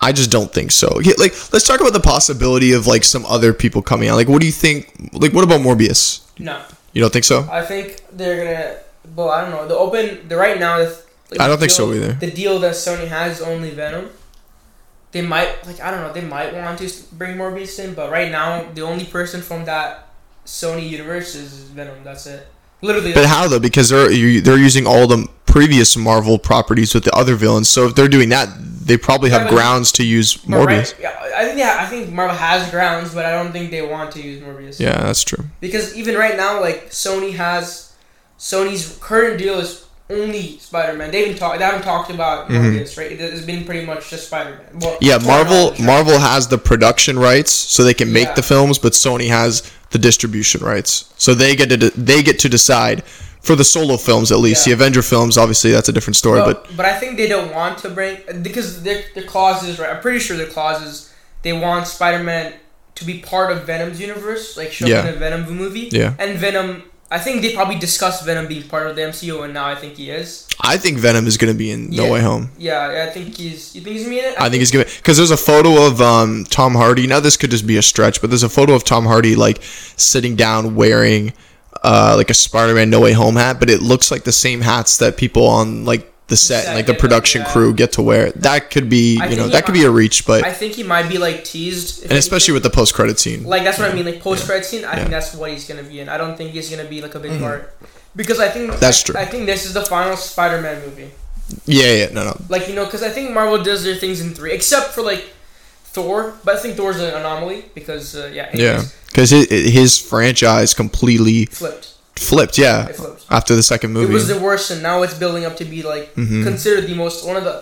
I 0.00 0.12
just 0.12 0.30
don't 0.30 0.52
think 0.52 0.72
so. 0.72 1.00
Yeah, 1.00 1.14
Like, 1.18 1.32
let's 1.52 1.66
talk 1.66 1.80
about 1.80 1.92
the 1.92 2.00
possibility 2.00 2.72
of 2.72 2.86
like 2.86 3.02
some 3.04 3.24
other 3.26 3.52
people 3.52 3.82
coming 3.82 4.08
out. 4.08 4.16
Like, 4.16 4.28
what 4.28 4.40
do 4.40 4.46
you 4.46 4.52
think? 4.52 4.92
Like, 5.12 5.32
what 5.32 5.44
about 5.44 5.60
Morbius? 5.60 6.22
no, 6.38 6.60
You 6.92 7.00
don't 7.00 7.12
think 7.12 7.24
so? 7.24 7.48
I 7.50 7.62
think 7.64 8.00
they're 8.12 8.44
gonna. 8.44 8.76
Well, 9.14 9.30
I 9.30 9.40
don't 9.42 9.50
know. 9.50 9.66
The 9.66 9.76
open. 9.76 10.28
The 10.28 10.36
right 10.36 10.58
now. 10.58 10.78
The, 10.78 11.02
like, 11.30 11.40
I 11.40 11.48
don't 11.48 11.58
think 11.58 11.70
so 11.70 11.92
either. 11.92 12.12
The 12.12 12.30
deal 12.30 12.58
that 12.60 12.74
Sony 12.74 13.08
has 13.08 13.40
is 13.40 13.42
only 13.46 13.70
Venom. 13.70 14.10
They 15.12 15.22
might 15.22 15.66
like 15.66 15.80
I 15.80 15.90
don't 15.90 16.02
know. 16.02 16.12
They 16.12 16.20
might 16.26 16.52
want 16.54 16.78
to 16.80 16.92
bring 17.14 17.36
Morbius 17.36 17.82
in, 17.82 17.94
but 17.94 18.10
right 18.10 18.30
now 18.30 18.70
the 18.74 18.82
only 18.82 19.04
person 19.04 19.40
from 19.40 19.64
that 19.64 20.08
Sony 20.44 20.88
universe 20.88 21.34
is 21.34 21.52
Venom. 21.70 22.04
That's 22.04 22.26
it. 22.26 22.46
Literally. 22.82 23.14
But 23.14 23.24
how 23.26 23.48
though? 23.48 23.58
Because 23.58 23.88
they're 23.88 24.08
they're 24.42 24.58
using 24.58 24.86
all 24.86 25.06
the 25.06 25.26
previous 25.46 25.96
Marvel 25.96 26.38
properties 26.38 26.94
with 26.94 27.04
the 27.04 27.16
other 27.16 27.34
villains. 27.34 27.68
So 27.68 27.86
if 27.86 27.94
they're 27.94 28.08
doing 28.08 28.28
that, 28.28 28.48
they 28.86 28.96
probably 28.96 29.30
have 29.30 29.44
but- 29.48 29.50
grounds 29.54 29.92
to 29.92 30.04
use 30.04 30.36
Morbius. 30.46 30.66
right- 30.66 30.94
yeah, 31.00 31.12
I 31.36 31.44
think 31.46 31.58
yeah, 31.58 31.76
I 31.80 31.86
think 31.86 32.10
Marvel 32.12 32.36
has 32.36 32.70
grounds, 32.70 33.12
but 33.14 33.24
I 33.26 33.32
don't 33.32 33.52
think 33.52 33.70
they 33.70 33.82
want 33.82 34.12
to 34.12 34.22
use 34.22 34.40
Morbius. 34.42 34.78
Yeah, 34.80 34.96
that's 35.06 35.22
true. 35.24 35.44
Because 35.60 35.94
even 35.96 36.14
right 36.16 36.36
now, 36.36 36.60
like 36.60 36.90
Sony 36.90 37.34
has, 37.34 37.92
Sony's 38.38 38.96
current 39.00 39.38
deal 39.38 39.58
is 39.58 39.84
only 40.08 40.58
Spider 40.58 40.96
Man. 40.96 41.10
They 41.10 41.20
haven't 41.24 41.38
talked. 41.38 41.58
They 41.58 41.64
haven't 41.64 41.82
talked 41.82 42.10
about 42.10 42.48
Morbius, 42.48 42.96
right? 42.96 43.10
It- 43.12 43.20
It's 43.20 43.44
been 43.44 43.64
pretty 43.64 43.84
much 43.84 44.08
just 44.10 44.28
Spider 44.28 44.50
Man. 44.50 44.80
Well, 44.80 44.92
Mm-hmm. 44.94 45.04
Yeah, 45.04 45.18
Marvel. 45.18 45.74
Marvel 45.80 46.18
has 46.18 46.46
the 46.48 46.58
production 46.58 47.18
rights, 47.18 47.50
so 47.52 47.82
they 47.82 47.94
can 47.94 48.12
make 48.12 48.28
Yeah. 48.28 48.34
the 48.34 48.42
films, 48.42 48.78
but 48.78 48.92
Sony 48.92 49.28
has 49.28 49.62
the 49.90 49.98
distribution 49.98 50.62
rights, 50.64 51.06
so 51.16 51.34
they 51.34 51.56
get 51.56 51.68
to 51.70 51.76
de- 51.76 51.90
they 51.90 52.22
get 52.22 52.38
to 52.40 52.48
decide 52.48 53.02
for 53.46 53.56
the 53.56 53.64
solo 53.64 53.96
films 53.96 54.30
at 54.32 54.38
least. 54.38 54.66
Yeah. 54.66 54.74
The 54.74 54.82
Avenger 54.84 55.02
films, 55.02 55.38
obviously, 55.38 55.70
that's 55.70 55.88
a 55.88 55.92
different 55.92 56.16
story. 56.16 56.40
but, 56.40 56.64
but 56.66 56.76
but 56.76 56.86
I 56.86 56.98
think 56.98 57.16
they 57.16 57.28
don't 57.28 57.52
want 57.54 57.78
to 57.78 57.88
bring 57.90 58.18
because 58.42 58.82
their 58.82 59.04
their 59.14 59.24
clauses 59.24 59.78
right. 59.78 59.90
I'm 59.94 60.00
pretty 60.02 60.18
sure 60.18 60.36
their 60.36 60.46
clauses 60.58 61.12
they 61.42 61.52
want 61.52 61.86
Spider-Man 61.86 62.54
to 62.96 63.04
be 63.04 63.18
part 63.20 63.52
of 63.52 63.64
Venom's 63.64 64.00
universe, 64.00 64.56
like 64.56 64.72
show 64.72 64.86
up 64.86 64.90
Yeah. 64.90 65.06
in 65.08 65.14
a 65.14 65.18
Venom 65.18 65.54
movie. 65.54 65.88
Yeah. 65.92 66.14
And 66.18 66.38
Venom, 66.38 66.82
I 67.10 67.18
think 67.18 67.42
they 67.42 67.54
probably 67.54 67.78
discussed 67.78 68.24
Venom 68.24 68.48
being 68.48 68.66
part 68.68 68.86
of 68.88 68.96
the 68.96 69.02
MCU, 69.02 69.44
and 69.44 69.52
now 69.54 69.66
I 69.66 69.74
think 69.76 69.94
he 69.96 70.10
is. 70.10 70.48
I 70.60 70.76
think 70.78 70.98
Venom 70.98 71.26
is 71.26 71.36
going 71.36 71.52
to 71.52 71.56
be 71.58 71.70
in 71.70 71.90
No 71.90 72.06
Yeah. 72.06 72.10
Way 72.12 72.20
Home. 72.22 72.50
Yeah, 72.58 73.04
I 73.06 73.12
think 73.12 73.36
he's. 73.36 73.74
You 73.76 73.82
think 73.82 73.96
he's 73.96 74.04
gonna 74.04 74.16
be 74.16 74.20
in 74.20 74.32
it? 74.32 74.40
I 74.40 74.48
think 74.48 74.60
he's 74.60 74.70
gonna 74.72 74.86
because 74.86 75.16
there's 75.18 75.30
a 75.30 75.36
photo 75.36 75.86
of 75.86 76.00
um, 76.00 76.44
Tom 76.50 76.74
Hardy. 76.74 77.06
Now 77.06 77.20
this 77.20 77.36
could 77.36 77.50
just 77.52 77.66
be 77.66 77.76
a 77.76 77.82
stretch, 77.82 78.20
but 78.20 78.30
there's 78.30 78.42
a 78.42 78.48
photo 78.48 78.72
of 78.74 78.82
Tom 78.82 79.04
Hardy 79.04 79.36
like 79.36 79.58
sitting 79.62 80.34
down 80.34 80.74
wearing 80.74 81.32
uh, 81.86 82.14
like 82.16 82.30
a 82.30 82.34
Spider-Man 82.34 82.90
No 82.90 83.00
Way 83.00 83.12
Home 83.12 83.36
hat, 83.36 83.60
but 83.60 83.70
it 83.70 83.80
looks 83.80 84.10
like 84.10 84.24
the 84.24 84.32
same 84.32 84.60
hats 84.60 84.98
that 84.98 85.16
people 85.16 85.46
on 85.46 85.84
like 85.84 86.12
the 86.26 86.36
set, 86.36 86.66
and, 86.66 86.74
like 86.74 86.86
the 86.86 86.94
production 86.94 87.42
yeah. 87.42 87.52
crew 87.52 87.72
get 87.72 87.92
to 87.92 88.02
wear. 88.02 88.32
That 88.32 88.70
could 88.72 88.88
be 88.90 89.20
I 89.20 89.28
you 89.28 89.36
know 89.36 89.46
that 89.46 89.58
he 89.58 89.62
could 89.62 89.74
be 89.74 89.84
a 89.84 89.90
reach, 89.90 90.26
but 90.26 90.44
I 90.44 90.52
think 90.52 90.72
he 90.74 90.82
might 90.82 91.08
be 91.08 91.18
like 91.18 91.44
teased, 91.44 92.02
and 92.02 92.14
especially 92.14 92.54
with 92.54 92.64
the 92.64 92.70
post-credit 92.70 93.20
scene. 93.20 93.44
Like 93.44 93.62
that's 93.62 93.78
what 93.78 93.88
I 93.88 93.94
mean. 93.94 94.04
Like 94.04 94.20
post 94.20 94.46
credit 94.46 94.64
scene, 94.64 94.84
I 94.84 94.94
Yeah. 94.94 94.96
think 94.96 95.10
that's 95.10 95.32
what 95.34 95.52
he's 95.52 95.68
gonna 95.68 95.84
be 95.84 96.00
in. 96.00 96.08
I 96.08 96.18
don't 96.18 96.36
think 96.36 96.50
he's 96.50 96.68
gonna 96.68 96.88
be 96.88 97.00
like 97.00 97.14
a 97.14 97.20
big 97.20 97.40
part 97.40 97.72
because 98.16 98.40
I 98.40 98.48
think 98.48 98.80
That's 98.80 99.02
I, 99.02 99.06
true. 99.06 99.20
I 99.20 99.24
think 99.24 99.46
this 99.46 99.64
is 99.64 99.72
the 99.72 99.84
final 99.84 100.16
Spider-Man 100.16 100.82
movie. 100.84 101.12
Yeah, 101.66 101.92
yeah, 101.92 102.08
no, 102.12 102.24
no. 102.24 102.40
Like 102.48 102.66
you 102.68 102.74
know, 102.74 102.84
because 102.84 103.04
I 103.04 103.10
think 103.10 103.30
Marvel 103.30 103.62
does 103.62 103.84
their 103.84 103.94
things 103.94 104.20
in 104.20 104.34
three, 104.34 104.52
except 104.52 104.88
for 104.88 105.02
like 105.02 105.32
Thor. 105.96 106.16
But 106.44 106.52
I 106.56 106.58
think 106.62 106.72
Thor's 106.76 107.00
an 107.06 107.12
anomaly 107.20 107.58
because 107.78 108.04
uh, 108.14 108.30
yeah, 108.38 108.46
Yeah, 108.66 108.78
because 109.08 109.30
his, 109.36 109.46
his 109.78 109.90
franchise 110.10 110.70
completely 110.82 111.38
flipped. 111.60 111.86
flipped. 112.30 112.56
Yeah, 112.66 112.88
It 112.92 112.96
flipped. 112.96 113.22
after 113.38 113.52
the 113.60 113.62
second 113.72 113.90
movie, 113.96 114.10
It 114.12 114.14
was 114.18 114.28
the 114.34 114.38
worst, 114.48 114.66
and 114.72 114.80
now 114.90 114.96
it's 115.04 115.14
building 115.24 115.44
up 115.48 115.56
to 115.62 115.64
be 115.74 115.80
like 115.94 116.06
Mhm. 116.14 116.42
considered 116.50 116.84
the 116.92 116.94
most 117.04 117.16
one 117.30 117.36
of 117.40 117.44
the 117.50 117.56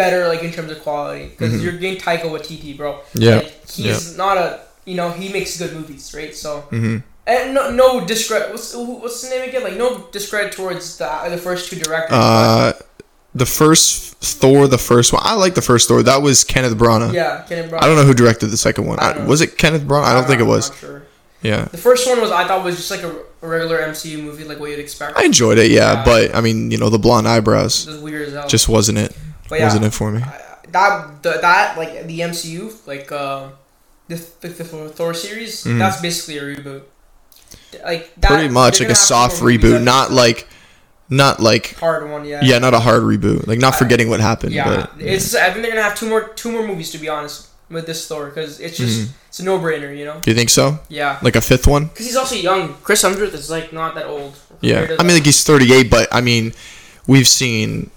better 0.00 0.20
like 0.32 0.42
in 0.48 0.52
terms 0.56 0.70
of 0.74 0.78
quality 0.86 1.24
because 1.32 1.52
Mhm. 1.52 1.62
you're 1.62 1.78
getting 1.82 1.98
Taika 2.06 2.26
Waititi, 2.34 2.72
bro. 2.80 2.90
Yeah, 3.14 3.36
Like, 3.36 3.52
he's 3.76 4.16
not 4.24 4.34
a 4.46 4.48
you 4.90 4.96
know 5.00 5.08
he 5.20 5.26
makes 5.36 5.50
good 5.62 5.72
movies, 5.78 6.04
right? 6.18 6.34
So 6.44 6.50
hmm 6.74 6.96
and 7.34 7.44
no 7.56 7.62
no 7.82 7.88
discredit. 8.12 8.46
What's 8.54 8.68
what's 9.02 9.18
the 9.22 9.28
name 9.34 9.44
again? 9.48 9.62
Like 9.68 9.76
no 9.84 9.88
discredit 10.16 10.50
towards 10.58 10.84
the 11.00 11.10
the 11.34 11.40
first 11.48 11.62
two 11.68 11.76
directors. 11.84 12.16
Uh, 12.16 12.72
the 13.34 13.46
first 13.46 14.16
Thor, 14.20 14.66
the 14.66 14.78
first 14.78 15.12
one. 15.12 15.22
I 15.24 15.34
like 15.34 15.54
the 15.54 15.62
first 15.62 15.88
Thor. 15.88 16.02
That 16.02 16.22
was 16.22 16.44
Kenneth 16.44 16.76
Branagh. 16.76 17.12
yeah, 17.12 17.44
Kenneth 17.48 17.70
Branagh. 17.70 17.82
I 17.82 17.86
don't 17.86 17.96
know 17.96 18.04
who 18.04 18.14
directed 18.14 18.46
the 18.46 18.56
second 18.56 18.86
one. 18.86 18.98
I 18.98 19.12
I 19.12 19.24
was 19.24 19.40
it 19.40 19.58
Kenneth 19.58 19.82
Branagh? 19.82 20.04
I 20.04 20.14
don't 20.14 20.26
think 20.26 20.40
it 20.40 20.44
I'm 20.44 20.48
was. 20.48 20.74
sure. 20.78 21.02
Yeah, 21.40 21.66
The 21.66 21.78
first 21.78 22.08
one 22.08 22.20
was 22.20 22.32
I 22.32 22.48
thought 22.48 22.64
was 22.64 22.74
just 22.76 22.90
like 22.90 23.02
a, 23.04 23.14
a 23.42 23.46
regular 23.48 23.78
MCU 23.78 24.20
movie, 24.20 24.42
like 24.42 24.58
what 24.58 24.70
you'd 24.70 24.80
expect. 24.80 25.16
I 25.16 25.24
enjoyed 25.24 25.56
it. 25.58 25.70
Yeah, 25.70 25.92
Yeah. 25.92 26.04
but 26.04 26.34
I 26.34 26.40
mean, 26.40 26.72
you 26.72 26.78
know, 26.78 26.90
the 26.90 26.98
blonde 26.98 27.28
eyebrows 27.28 27.86
It 27.86 27.90
was 27.92 28.00
weird 28.00 28.28
as 28.28 28.34
hell. 28.34 28.48
just 28.48 28.68
wasn't 28.68 28.98
it. 28.98 29.16
yeah, 29.50 29.62
Wasn't 29.64 29.84
it 29.84 29.90
for 29.94 30.10
me? 30.10 30.22
I- 30.22 30.42
that 30.72 31.22
the, 31.22 31.38
that 31.40 31.78
like 31.78 32.06
the 32.08 32.20
MCU 32.20 32.86
like 32.88 33.10
uh, 33.12 33.48
the, 34.08 34.16
the, 34.40 34.48
the 34.48 34.64
Thor 34.88 35.14
series 35.14 35.62
Mhm. 35.64 35.78
that's 35.78 36.00
basically 36.00 36.38
a 36.38 36.42
reboot. 36.42 36.82
Like 37.84 38.14
that, 38.16 38.28
Pretty 38.30 38.48
much 38.48 38.80
like 38.80 38.90
a 38.90 38.94
soft 38.94 39.36
two 39.36 39.42
more 39.44 39.52
movies 39.52 39.70
reboot, 39.70 39.82
not 39.84 40.10
like, 40.10 40.48
not 41.10 41.40
like, 41.40 41.74
hard 41.76 42.08
one. 42.10 42.24
Yeah. 42.24 42.40
yeah, 42.42 42.58
not 42.58 42.74
a 42.74 42.80
hard 42.80 43.02
reboot. 43.02 43.46
Like 43.46 43.58
not 43.58 43.74
I- 43.74 43.78
forgetting 43.78 44.08
what 44.10 44.20
happened. 44.20 44.52
Yeah, 44.52 44.64
but 44.68 44.92
it's. 45.00 45.34
I 45.34 45.50
think 45.50 45.62
they're 45.62 45.70
gonna 45.72 45.82
have 45.82 45.94
two 45.98 46.08
more 46.08 46.28
two 46.28 46.52
more 46.52 46.66
movies 46.66 46.90
to 46.92 46.98
be 46.98 47.08
honest 47.08 47.46
with 47.70 47.86
this 47.86 48.06
Thor 48.06 48.26
because 48.26 48.60
it's 48.60 48.76
just 48.78 49.00
Mhm. 49.00 49.08
it's 49.28 49.40
a 49.40 49.44
no 49.44 49.58
brainer, 49.58 49.96
you 49.96 50.04
know. 50.04 50.20
Do 50.22 50.30
you 50.30 50.36
think 50.36 50.50
so? 50.50 50.78
Yeah, 50.88 51.18
Like 51.22 51.36
a 51.36 51.40
fifth 51.40 51.66
one? 51.66 51.86
because 51.86 52.06
he's 52.06 52.16
also 52.16 52.34
young. 52.34 52.74
Chris 52.82 53.02
Hemsworth 53.02 53.34
is 53.34 53.50
like 53.50 53.72
not 53.72 53.94
that 53.94 54.06
old. 54.06 54.36
Yeah, 54.60 54.86
I 54.98 55.02
mean, 55.02 55.14
like 55.14 55.24
he's 55.26 55.44
38, 55.44 55.90
but 55.90 56.08
I 56.10 56.20
mean, 56.20 56.52
we've 57.06 57.28
seen, 57.28 57.90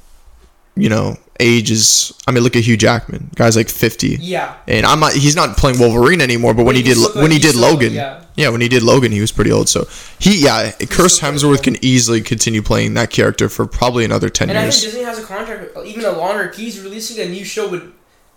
you 0.75 0.89
know, 0.89 1.17
ages. 1.39 2.13
I 2.27 2.31
mean, 2.31 2.43
look 2.43 2.55
at 2.55 2.63
Hugh 2.63 2.77
Jackman, 2.77 3.31
guy's 3.35 3.55
like 3.55 3.69
50, 3.69 4.17
yeah. 4.21 4.53
and 4.67 4.85
I'm 4.85 4.99
not. 4.99 5.13
He's 5.13 5.35
not 5.35 5.57
playing 5.57 5.79
Wolverine 5.79 6.21
anymore. 6.21 6.53
But 6.53 6.65
when 6.65 6.75
he 6.75 6.81
But 6.83 6.87
did, 6.89 6.97
still- 6.97 7.21
when 7.21 7.31
he 7.31 7.37
he's 7.39 7.53
did 7.53 7.55
Logan, 7.55 7.93
yeah. 7.93 8.20
Yeah, 8.35 8.49
when 8.49 8.61
he 8.61 8.67
did 8.69 8.83
Logan, 8.83 9.11
he 9.11 9.21
was 9.21 9.31
pretty 9.31 9.51
old. 9.51 9.67
So 9.69 9.87
he, 10.19 10.43
yeah, 10.43 10.71
Chris 10.89 11.19
Hemsworth 11.19 11.63
can 11.63 11.77
easily 11.83 12.21
continue 12.21 12.61
playing 12.61 12.93
that 12.95 13.09
character 13.09 13.49
for 13.49 13.65
probably 13.65 14.05
another 14.05 14.29
10 14.29 14.49
And 14.49 14.57
I 14.57 14.63
years. 14.63 14.79
think 14.81 14.93
Disney 14.93 15.05
has 15.05 15.19
a 15.19 15.23
contract, 15.23 15.75
with- 15.75 15.85
even 15.85 16.05
a 16.05 16.11
longer. 16.11 16.51
He's 16.55 16.79
releasing 16.79 17.19
a 17.25 17.29
new 17.29 17.43
show 17.45 17.67
with 17.67 17.83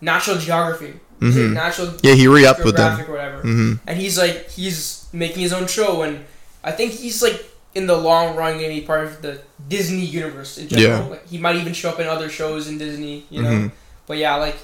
National 0.01 0.39
Geography. 0.39 0.95
Is 1.23 1.37
it 1.37 1.41
Mhm. 1.41 1.53
National 1.55 1.95
Yeah, 2.03 2.15
he 2.15 2.27
re-upped 2.27 2.65
with 2.65 2.77
them. 2.77 2.97
Geographic 2.97 3.09
or 3.09 3.13
whatever. 3.13 3.41
hmm 3.43 3.73
And 3.87 3.99
he's 3.99 4.19
like, 4.19 4.51
he's 4.51 5.05
making 5.13 5.43
his 5.43 5.53
own 5.53 5.67
show, 5.69 6.03
and 6.03 6.25
I 6.63 6.73
think 6.73 6.93
he's 6.93 7.23
like 7.23 7.45
in 7.75 7.87
the 7.87 7.97
long 7.97 8.37
run 8.37 8.55
gonna 8.55 8.69
be 8.69 8.81
part 8.83 9.05
of 9.05 9.23
the 9.23 9.39
Disney 9.69 10.05
universe 10.05 10.59
in 10.59 10.69
general. 10.69 11.05
Yeah. 11.05 11.11
Like, 11.11 11.29
he 11.29 11.39
might 11.39 11.57
even 11.57 11.73
show 11.73 11.91
up 11.91 11.99
in 12.01 12.07
other 12.07 12.29
shows 12.29 12.69
in 12.69 12.79
Disney, 12.79 13.25
you 13.31 13.43
know. 13.43 13.49
Mhm. 13.51 13.73
But 14.07 14.19
yeah, 14.19 14.35
like, 14.37 14.57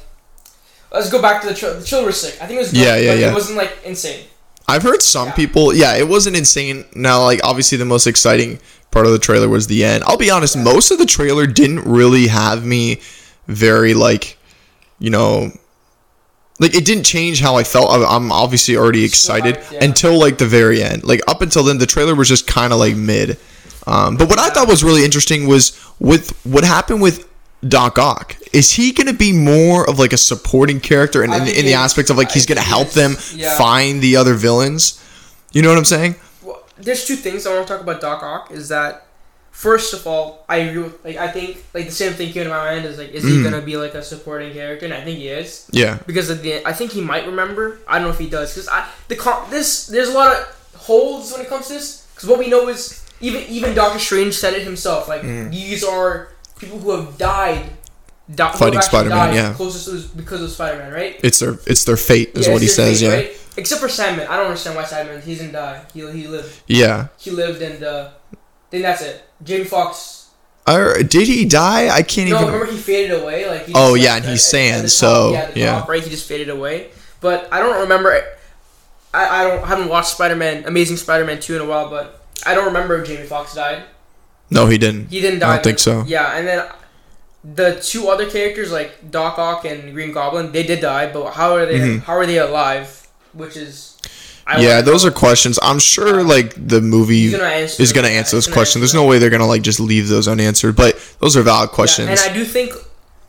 let's 0.92 1.08
go 1.10 1.20
back 1.22 1.40
to 1.42 1.48
the 1.48 1.54
chill. 1.54 1.74
The 1.78 1.84
chill 1.84 2.04
were 2.04 2.12
sick. 2.12 2.34
I 2.40 2.46
think 2.46 2.58
it 2.58 2.62
was 2.62 2.70
good, 2.72 2.80
Yeah, 2.80 2.96
yeah, 2.96 3.12
but 3.12 3.18
yeah. 3.18 3.30
It 3.30 3.34
wasn't 3.34 3.56
like 3.58 3.78
insane. 3.84 4.24
I've 4.70 4.82
heard 4.82 5.02
some 5.02 5.28
Yeah. 5.28 5.34
people. 5.34 5.74
Yeah, 5.74 5.96
it 5.96 6.08
wasn't 6.08 6.36
insane. 6.36 6.84
Now, 6.94 7.22
like 7.24 7.40
obviously, 7.44 7.78
the 7.78 7.84
most 7.84 8.06
exciting 8.06 8.58
part 8.90 9.06
of 9.06 9.12
the 9.12 9.18
trailer 9.18 9.48
was 9.48 9.66
the 9.66 9.84
end. 9.84 10.04
I'll 10.04 10.16
be 10.16 10.30
honest. 10.30 10.56
Most 10.56 10.90
of 10.90 10.98
the 10.98 11.06
trailer 11.06 11.46
didn't 11.46 11.84
really 11.84 12.28
have 12.28 12.64
me 12.64 13.00
very 13.46 13.94
like, 13.94 14.38
you 14.98 15.10
know, 15.10 15.52
like 16.58 16.74
it 16.74 16.84
didn't 16.84 17.04
change 17.04 17.40
how 17.40 17.56
I 17.56 17.64
felt. 17.64 17.90
I'm 17.90 18.30
obviously 18.30 18.76
already 18.76 19.04
excited 19.04 19.58
yeah. 19.72 19.84
until 19.84 20.18
like 20.18 20.38
the 20.38 20.46
very 20.46 20.82
end. 20.82 21.04
Like 21.04 21.20
up 21.26 21.40
until 21.40 21.62
then, 21.64 21.78
the 21.78 21.86
trailer 21.86 22.14
was 22.14 22.28
just 22.28 22.46
kind 22.46 22.72
of 22.72 22.78
like 22.78 22.96
mid. 22.96 23.38
Um, 23.86 24.16
but 24.16 24.28
what 24.28 24.38
I 24.38 24.50
thought 24.50 24.68
was 24.68 24.84
really 24.84 25.04
interesting 25.04 25.46
was 25.46 25.72
with 25.98 26.30
what 26.44 26.64
happened 26.64 27.00
with 27.00 27.26
Doc 27.66 27.98
Ock. 27.98 28.36
Is 28.52 28.72
he 28.72 28.92
going 28.92 29.06
to 29.06 29.12
be 29.12 29.32
more 29.32 29.88
of 29.88 29.98
like 29.98 30.12
a 30.12 30.16
supporting 30.16 30.80
character 30.80 31.22
in, 31.22 31.32
in, 31.32 31.42
in 31.42 31.64
the 31.66 31.74
aspect 31.74 32.08
of 32.10 32.16
like 32.16 32.30
he's 32.32 32.46
going 32.46 32.56
to 32.58 32.64
help 32.64 32.90
them 32.90 33.16
Yeah. 33.34 33.56
find 33.58 34.00
the 34.00 34.16
other 34.16 34.34
villains? 34.34 35.02
You 35.52 35.62
know 35.62 35.68
what 35.68 35.78
I'm 35.78 35.84
saying? 35.84 36.14
Well, 36.42 36.62
there's 36.78 37.04
two 37.06 37.16
things 37.16 37.46
I 37.46 37.54
want 37.54 37.66
to 37.66 37.72
talk 37.74 37.82
about 37.82 38.00
Doc 38.00 38.22
Ock. 38.22 38.50
Is 38.50 38.68
that 38.68 39.06
first 39.50 39.92
of 39.92 40.06
all, 40.06 40.44
I 40.48 40.56
agree 40.58 40.82
with, 40.84 41.04
like 41.04 41.16
I 41.16 41.28
think 41.28 41.62
like 41.74 41.84
the 41.86 41.92
same 41.92 42.14
thing 42.14 42.32
came 42.32 42.44
to 42.44 42.50
my 42.50 42.72
mind 42.74 42.86
is 42.86 42.96
like, 42.98 43.10
is 43.10 43.24
he 43.24 43.30
Mhm. 43.30 43.44
gonna 43.44 43.60
be 43.60 43.76
like 43.76 43.94
a 43.94 44.02
supporting 44.02 44.52
character? 44.54 44.86
And 44.86 44.94
I 44.94 45.02
think 45.04 45.18
he 45.18 45.28
is. 45.28 45.66
Yeah. 45.70 45.98
because 46.06 46.30
of 46.30 46.40
the 46.42 46.66
I 46.66 46.72
think 46.72 46.92
he 46.92 47.02
might 47.02 47.26
remember. 47.26 47.78
I 47.86 47.98
don't 47.98 48.04
know 48.08 48.12
if 48.14 48.18
he 48.18 48.28
does 48.28 48.54
because 48.54 48.68
I 48.68 48.88
the 49.08 49.16
con- 49.16 49.50
this 49.50 49.86
there's 49.86 50.08
a 50.08 50.12
lot 50.12 50.34
of 50.34 50.56
holds 50.76 51.30
when 51.32 51.42
it 51.42 51.48
comes 51.48 51.66
to 51.66 51.74
this 51.74 52.06
because 52.14 52.26
what 52.28 52.38
we 52.38 52.48
know 52.48 52.68
is 52.68 53.04
even 53.20 53.42
even 53.50 53.74
Doctor 53.74 53.98
Strange 53.98 54.34
said 54.34 54.54
it 54.54 54.62
himself. 54.62 55.08
Like 55.08 55.22
Mm. 55.22 55.50
these 55.50 55.84
are 55.84 56.28
people 56.60 56.78
who 56.78 56.90
have 56.92 57.18
died. 57.18 57.70
Do- 58.32 58.46
Fighting 58.46 58.80
Spider-Man, 58.80 59.34
yeah. 59.34 59.54
closest 59.54 59.86
to 60.10 60.16
because 60.16 60.40
of 60.40 60.50
Spider-Man, 60.50 60.92
right? 60.92 61.18
It's 61.24 61.40
their 61.40 61.58
it's 61.66 61.84
their 61.84 61.96
fate 61.96 62.30
is 62.36 62.46
Yeah, 62.46 62.52
what 62.52 62.62
he 62.62 62.68
says. 62.68 63.00
fate, 63.00 63.06
yeah. 63.08 63.14
right? 63.14 63.30
Except 63.56 63.80
for 63.80 63.88
Sandman, 63.88 64.28
I 64.28 64.36
don't 64.36 64.46
understand 64.46 64.76
why 64.76 64.84
Sandman 64.84 65.20
he 65.22 65.34
didn't 65.34 65.52
die. 65.52 65.82
He 65.92 66.00
he 66.12 66.28
lived. 66.28 66.62
Yeah. 66.68 67.08
He 67.18 67.32
lived, 67.32 67.60
and 67.60 67.82
uh, 67.82 68.10
then 68.70 68.82
that's 68.82 69.02
it. 69.02 69.24
Jamie 69.42 69.64
Foxx. 69.64 70.28
Or 70.68 71.02
did 71.02 71.26
he 71.26 71.44
die? 71.46 71.88
I 71.88 72.02
can't 72.02 72.30
No, 72.30 72.36
even. 72.36 72.52
remember 72.52 72.70
he 72.72 72.78
faded 72.78 73.20
away. 73.20 73.48
Like 73.48 73.66
he 73.66 73.72
Oh, 73.74 73.94
yeah, 73.94 74.14
and 74.16 74.24
he's 74.24 74.44
sand, 74.44 74.88
so, 74.92 75.06
top, 75.06 75.32
yeah, 75.32 75.40
at 75.40 75.54
the 75.54 75.60
yeah. 75.60 75.78
top, 75.80 75.88
right. 75.88 76.02
He 76.02 76.08
just 76.10 76.28
faded 76.28 76.50
away. 76.50 76.90
But 77.20 77.48
I 77.50 77.58
don't 77.58 77.80
remember. 77.80 78.12
I, 79.12 79.40
I 79.40 79.44
don't 79.48 79.64
I 79.64 79.66
haven't 79.66 79.88
watched 79.88 80.10
Spider 80.10 80.36
Man 80.36 80.64
Amazing 80.66 80.98
Spider 80.98 81.24
Man 81.24 81.40
two 81.40 81.56
in 81.56 81.62
a 81.62 81.66
while, 81.66 81.90
but 81.90 82.24
I 82.46 82.54
don't 82.54 82.66
remember 82.66 82.96
if 83.02 83.08
Jamie 83.08 83.26
Foxx 83.26 83.54
died. 83.56 83.82
No, 84.50 84.66
he 84.66 84.78
didn't. 84.78 85.08
He 85.08 85.20
didn't 85.20 85.40
die. 85.40 85.50
I 85.50 85.54
don't 85.56 85.64
think 85.64 85.78
so. 85.78 86.04
Yeah, 86.06 86.36
and 86.36 86.46
then 86.46 86.66
the 87.42 87.80
two 87.80 88.08
other 88.08 88.28
characters 88.28 88.70
like 88.72 89.10
Doc 89.10 89.38
Ock 89.38 89.64
and 89.64 89.92
Green 89.94 90.12
Goblin, 90.12 90.52
they 90.52 90.62
did 90.64 90.80
die, 90.80 91.10
but 91.12 91.32
how 91.32 91.54
are 91.54 91.66
they? 91.66 91.78
Mhm. 91.78 92.02
How 92.02 92.14
are 92.14 92.26
they 92.26 92.38
alive? 92.38 93.06
Which 93.32 93.56
is. 93.56 93.96
I 94.46 94.60
yeah, 94.60 94.80
those 94.80 95.04
are 95.04 95.12
questions. 95.12 95.58
I'm 95.62 95.78
sure 95.78 96.22
like 96.24 96.54
the 96.56 96.80
movie 96.80 97.30
gonna 97.30 97.48
is 97.78 97.92
going 97.92 98.04
to 98.06 98.10
answer 98.12 98.36
those 98.36 98.48
questions. 98.48 98.80
There's 98.80 98.94
no 98.94 99.04
way 99.04 99.18
they're 99.18 99.30
going 99.30 99.40
to 99.40 99.46
like 99.46 99.62
just 99.62 99.78
leave 99.78 100.08
those 100.08 100.26
unanswered. 100.26 100.74
But 100.74 100.98
those 101.20 101.36
are 101.36 101.42
valid 101.42 101.70
Yeah, 101.70 101.74
questions. 101.74 102.08
and 102.08 102.18
I 102.18 102.32
do 102.34 102.44
think 102.44 102.72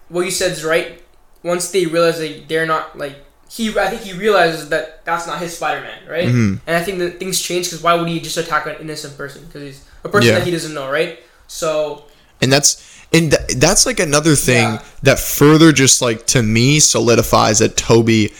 what 0.09 0.21
you 0.25 0.31
said 0.31 0.51
is 0.53 0.63
right. 0.63 1.01
Once 1.43 1.69
they 1.69 1.85
realize 1.85 2.17
that 2.19 2.47
they're 2.49 2.65
not 2.65 2.97
like 2.97 3.17
he, 3.49 3.69
I 3.77 3.89
think 3.89 4.01
he 4.01 4.13
realizes 4.13 4.69
that 4.69 5.05
that's 5.05 5.27
not 5.27 5.39
his 5.39 5.55
Spider-Man, 5.55 6.07
right? 6.09 6.27
Mhm. 6.29 6.59
And 6.65 6.75
I 6.77 6.81
think 6.83 6.97
that 6.99 7.19
things 7.19 7.39
change 7.39 7.67
because 7.67 7.83
why 7.83 7.93
would 7.93 8.07
he 8.07 8.19
just 8.19 8.37
attack 8.37 8.65
an 8.65 8.75
innocent 8.79 9.15
person? 9.17 9.43
Because 9.45 9.61
he's 9.61 9.81
a 10.03 10.09
person 10.09 10.29
Yeah. 10.29 10.39
that 10.39 10.45
he 10.45 10.51
doesn't 10.51 10.73
know, 10.73 10.89
right? 10.89 11.19
So 11.47 12.05
and 12.41 12.51
that's 12.51 12.81
and 13.13 13.31
th- 13.31 13.57
that's 13.57 13.85
like 13.85 13.99
another 13.99 14.35
thing 14.35 14.73
Yeah. 14.73 14.81
that 15.03 15.19
further 15.19 15.71
just 15.71 16.01
like 16.01 16.25
to 16.27 16.41
me 16.41 16.79
solidifies 16.79 17.59
that 17.59 17.75
Toby 17.77 18.33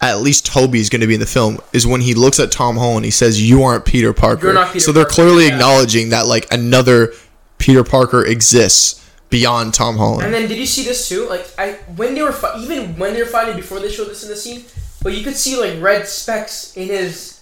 at 0.00 0.20
least 0.20 0.46
Toby 0.46 0.78
is 0.80 0.88
going 0.90 1.00
to 1.00 1.06
be 1.08 1.14
in 1.14 1.20
the 1.20 1.26
film 1.26 1.58
is 1.72 1.86
when 1.86 2.00
he 2.00 2.14
looks 2.14 2.38
at 2.38 2.50
Tom 2.52 2.76
Holland 2.76 3.04
he 3.04 3.10
says 3.10 3.40
you 3.48 3.62
aren't 3.62 3.84
Peter 3.84 4.12
Parker. 4.12 4.46
You're 4.46 4.54
not 4.54 4.68
Peter 4.72 4.80
so 4.80 4.92
they're 4.92 5.04
Parker, 5.04 5.14
clearly 5.14 5.46
yeah. 5.46 5.54
acknowledging 5.54 6.10
that 6.10 6.26
like 6.26 6.52
another 6.52 7.12
Peter 7.58 7.82
Parker 7.84 8.24
exists 8.24 9.04
beyond 9.30 9.74
Tom 9.74 9.96
Holland. 9.98 10.24
and 10.24 10.32
then 10.34 10.48
did 10.48 10.56
you 10.58 10.66
see 10.66 10.84
this 10.84 11.08
too? 11.08 11.28
Like 11.28 11.46
I 11.58 11.72
when 11.96 12.14
they 12.14 12.22
were 12.22 12.32
fi- 12.32 12.58
even 12.60 12.96
when 12.98 13.14
they 13.14 13.20
were 13.22 13.28
fighting 13.28 13.56
before 13.56 13.78
they 13.80 13.90
showed 13.90 14.08
this 14.08 14.22
in 14.22 14.28
the 14.30 14.36
scene, 14.36 14.64
but 15.02 15.12
you 15.14 15.22
could 15.22 15.36
see 15.36 15.56
like 15.56 15.80
red 15.82 16.06
specks 16.08 16.76
in 16.76 16.88
his 16.88 17.40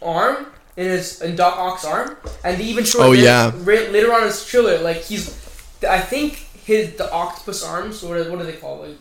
arm. 0.00 0.46
In 0.78 0.84
his 0.86 1.20
in 1.20 1.34
Doc 1.36 1.58
Ock's 1.58 1.84
arm, 1.84 2.16
and 2.44 2.58
they 2.58 2.64
even 2.64 2.84
show 2.84 3.00
Oh, 3.00 3.12
it 3.12 3.16
later, 3.16 3.22
yeah. 3.24 3.52
ra- 3.56 3.90
later 3.90 4.12
on 4.14 4.20
in 4.22 4.26
his 4.28 4.44
trailer. 4.46 4.78
Like 4.78 4.98
he's, 5.02 5.28
I 5.86 5.98
think 6.00 6.34
his 6.64 6.92
the 6.94 7.10
octopus 7.12 7.64
arms. 7.64 8.02
What 8.02 8.16
are, 8.16 8.30
what 8.30 8.38
do 8.38 8.46
they 8.46 8.52
call 8.56 8.84
it? 8.84 8.96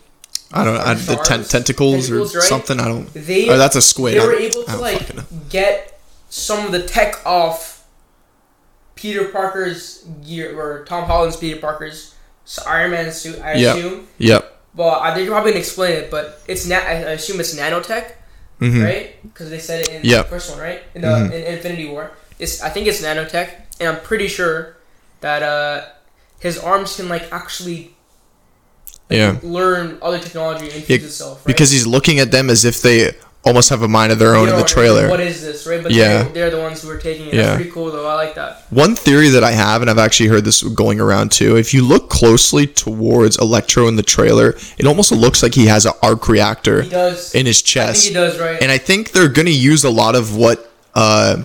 I 0.51 0.63
don't 0.63 0.73
know 0.75 0.81
I, 0.81 0.93
the 0.95 1.15
ten- 1.17 1.43
tentacles, 1.43 2.07
Tentacles, 2.07 2.35
or 2.35 2.39
right? 2.39 2.47
something. 2.47 2.79
I 2.79 2.85
don't. 2.85 3.13
They 3.13 3.47
Oh, 3.49 3.57
that's 3.57 3.75
a 3.75 3.81
squid. 3.81 4.15
they 4.15 4.25
were 4.25 4.33
able 4.33 4.63
to 4.63 4.77
like 4.77 5.07
get 5.49 5.99
some 6.29 6.65
of 6.65 6.71
the 6.71 6.81
tech 6.83 7.23
off 7.25 7.85
Peter 8.95 9.25
Parker's 9.25 10.03
gear 10.25 10.59
or 10.59 10.83
Tom 10.85 11.03
Holland's 11.05 11.37
Peter 11.37 11.59
Parker's 11.59 12.15
Iron 12.67 12.91
Man 12.91 13.11
suit. 13.11 13.39
I 13.41 13.53
Yep. 13.55 13.75
assume. 13.77 14.07
Yep. 14.17 14.53
Well, 14.75 14.95
I 14.99 15.13
think 15.13 15.27
probably 15.29 15.51
gonna 15.51 15.59
explain 15.59 15.93
it, 15.93 16.09
but 16.11 16.41
it's 16.47 16.65
na- 16.65 16.77
I 16.77 16.93
assume 17.17 17.39
it's 17.39 17.53
nanotech, 17.55 18.11
hmm 18.59 18.83
right? 18.83 19.21
Because 19.23 19.49
they 19.49 19.59
said 19.59 19.81
it 19.81 19.89
in 19.89 20.01
Yep. 20.03 20.25
the 20.25 20.29
first 20.29 20.49
one, 20.49 20.59
right? 20.59 20.81
In 20.95 21.01
the 21.01 21.07
Mhm. 21.07 21.31
in 21.31 21.41
Infinity 21.55 21.87
War. 21.87 22.11
It's 22.39 22.61
I 22.61 22.69
think 22.69 22.87
it's 22.87 23.01
nanotech, 23.01 23.49
and 23.79 23.89
I'm 23.89 24.01
pretty 24.01 24.27
sure 24.27 24.77
that 25.21 25.41
uh 25.43 25.85
his 26.39 26.57
arms 26.57 26.95
can 26.95 27.09
like 27.09 27.25
actually 27.31 27.91
Yeah. 29.09 29.37
learn 29.41 29.97
other 30.01 30.19
technology 30.19 30.65
and 30.65 30.75
infuse 30.75 31.03
itself. 31.03 31.37
Right? 31.39 31.47
Because 31.47 31.71
he's 31.71 31.87
looking 31.87 32.19
at 32.19 32.31
them 32.31 32.49
as 32.49 32.65
if 32.65 32.81
they 32.81 33.13
almost 33.47 33.69
have 33.69 33.81
a 33.81 33.87
mind 33.87 34.11
of 34.11 34.19
their 34.19 34.35
own 34.35 34.49
in 34.49 34.55
the 34.55 34.63
trailer. 34.63 35.09
What 35.09 35.19
is 35.19 35.41
this, 35.41 35.65
right? 35.65 35.81
But 35.81 35.91
Yeah. 35.93 36.23
they're, 36.23 36.33
they're 36.33 36.49
the 36.51 36.59
ones 36.61 36.81
who 36.81 36.89
are 36.89 36.97
taking 36.97 37.27
it. 37.27 37.33
Yeah. 37.33 37.41
That's 37.43 37.55
pretty 37.55 37.71
cool, 37.71 37.91
though. 37.91 38.07
I 38.07 38.13
like 38.13 38.35
that. 38.35 38.65
One 38.69 38.95
theory 38.95 39.29
that 39.29 39.43
I 39.43 39.51
have, 39.51 39.81
and 39.81 39.89
I've 39.89 39.97
actually 39.97 40.27
heard 40.29 40.43
this 40.45 40.61
going 40.61 40.99
around 40.99 41.31
too, 41.31 41.55
if 41.57 41.73
you 41.73 41.83
look 41.83 42.09
closely 42.09 42.67
towards 42.67 43.37
Electro 43.39 43.87
in 43.87 43.95
the 43.95 44.03
trailer, 44.03 44.55
it 44.77 44.85
almost 44.85 45.11
looks 45.11 45.41
like 45.41 45.55
he 45.55 45.65
has 45.67 45.85
an 45.85 45.93
arc 46.03 46.27
reactor 46.29 46.81
He 46.83 46.89
does. 46.89 47.33
in 47.33 47.45
his 47.45 47.57
I 47.57 47.61
think 47.61 47.65
chest. 47.65 48.07
he 48.07 48.13
does, 48.13 48.39
right? 48.39 48.61
And 48.61 48.71
I 48.71 48.77
think 48.77 49.11
they're 49.13 49.29
going 49.29 49.47
to 49.47 49.51
use 49.53 49.83
a 49.83 49.89
lot 49.89 50.13
of 50.15 50.35
what 50.35 50.71
uh, 50.93 51.43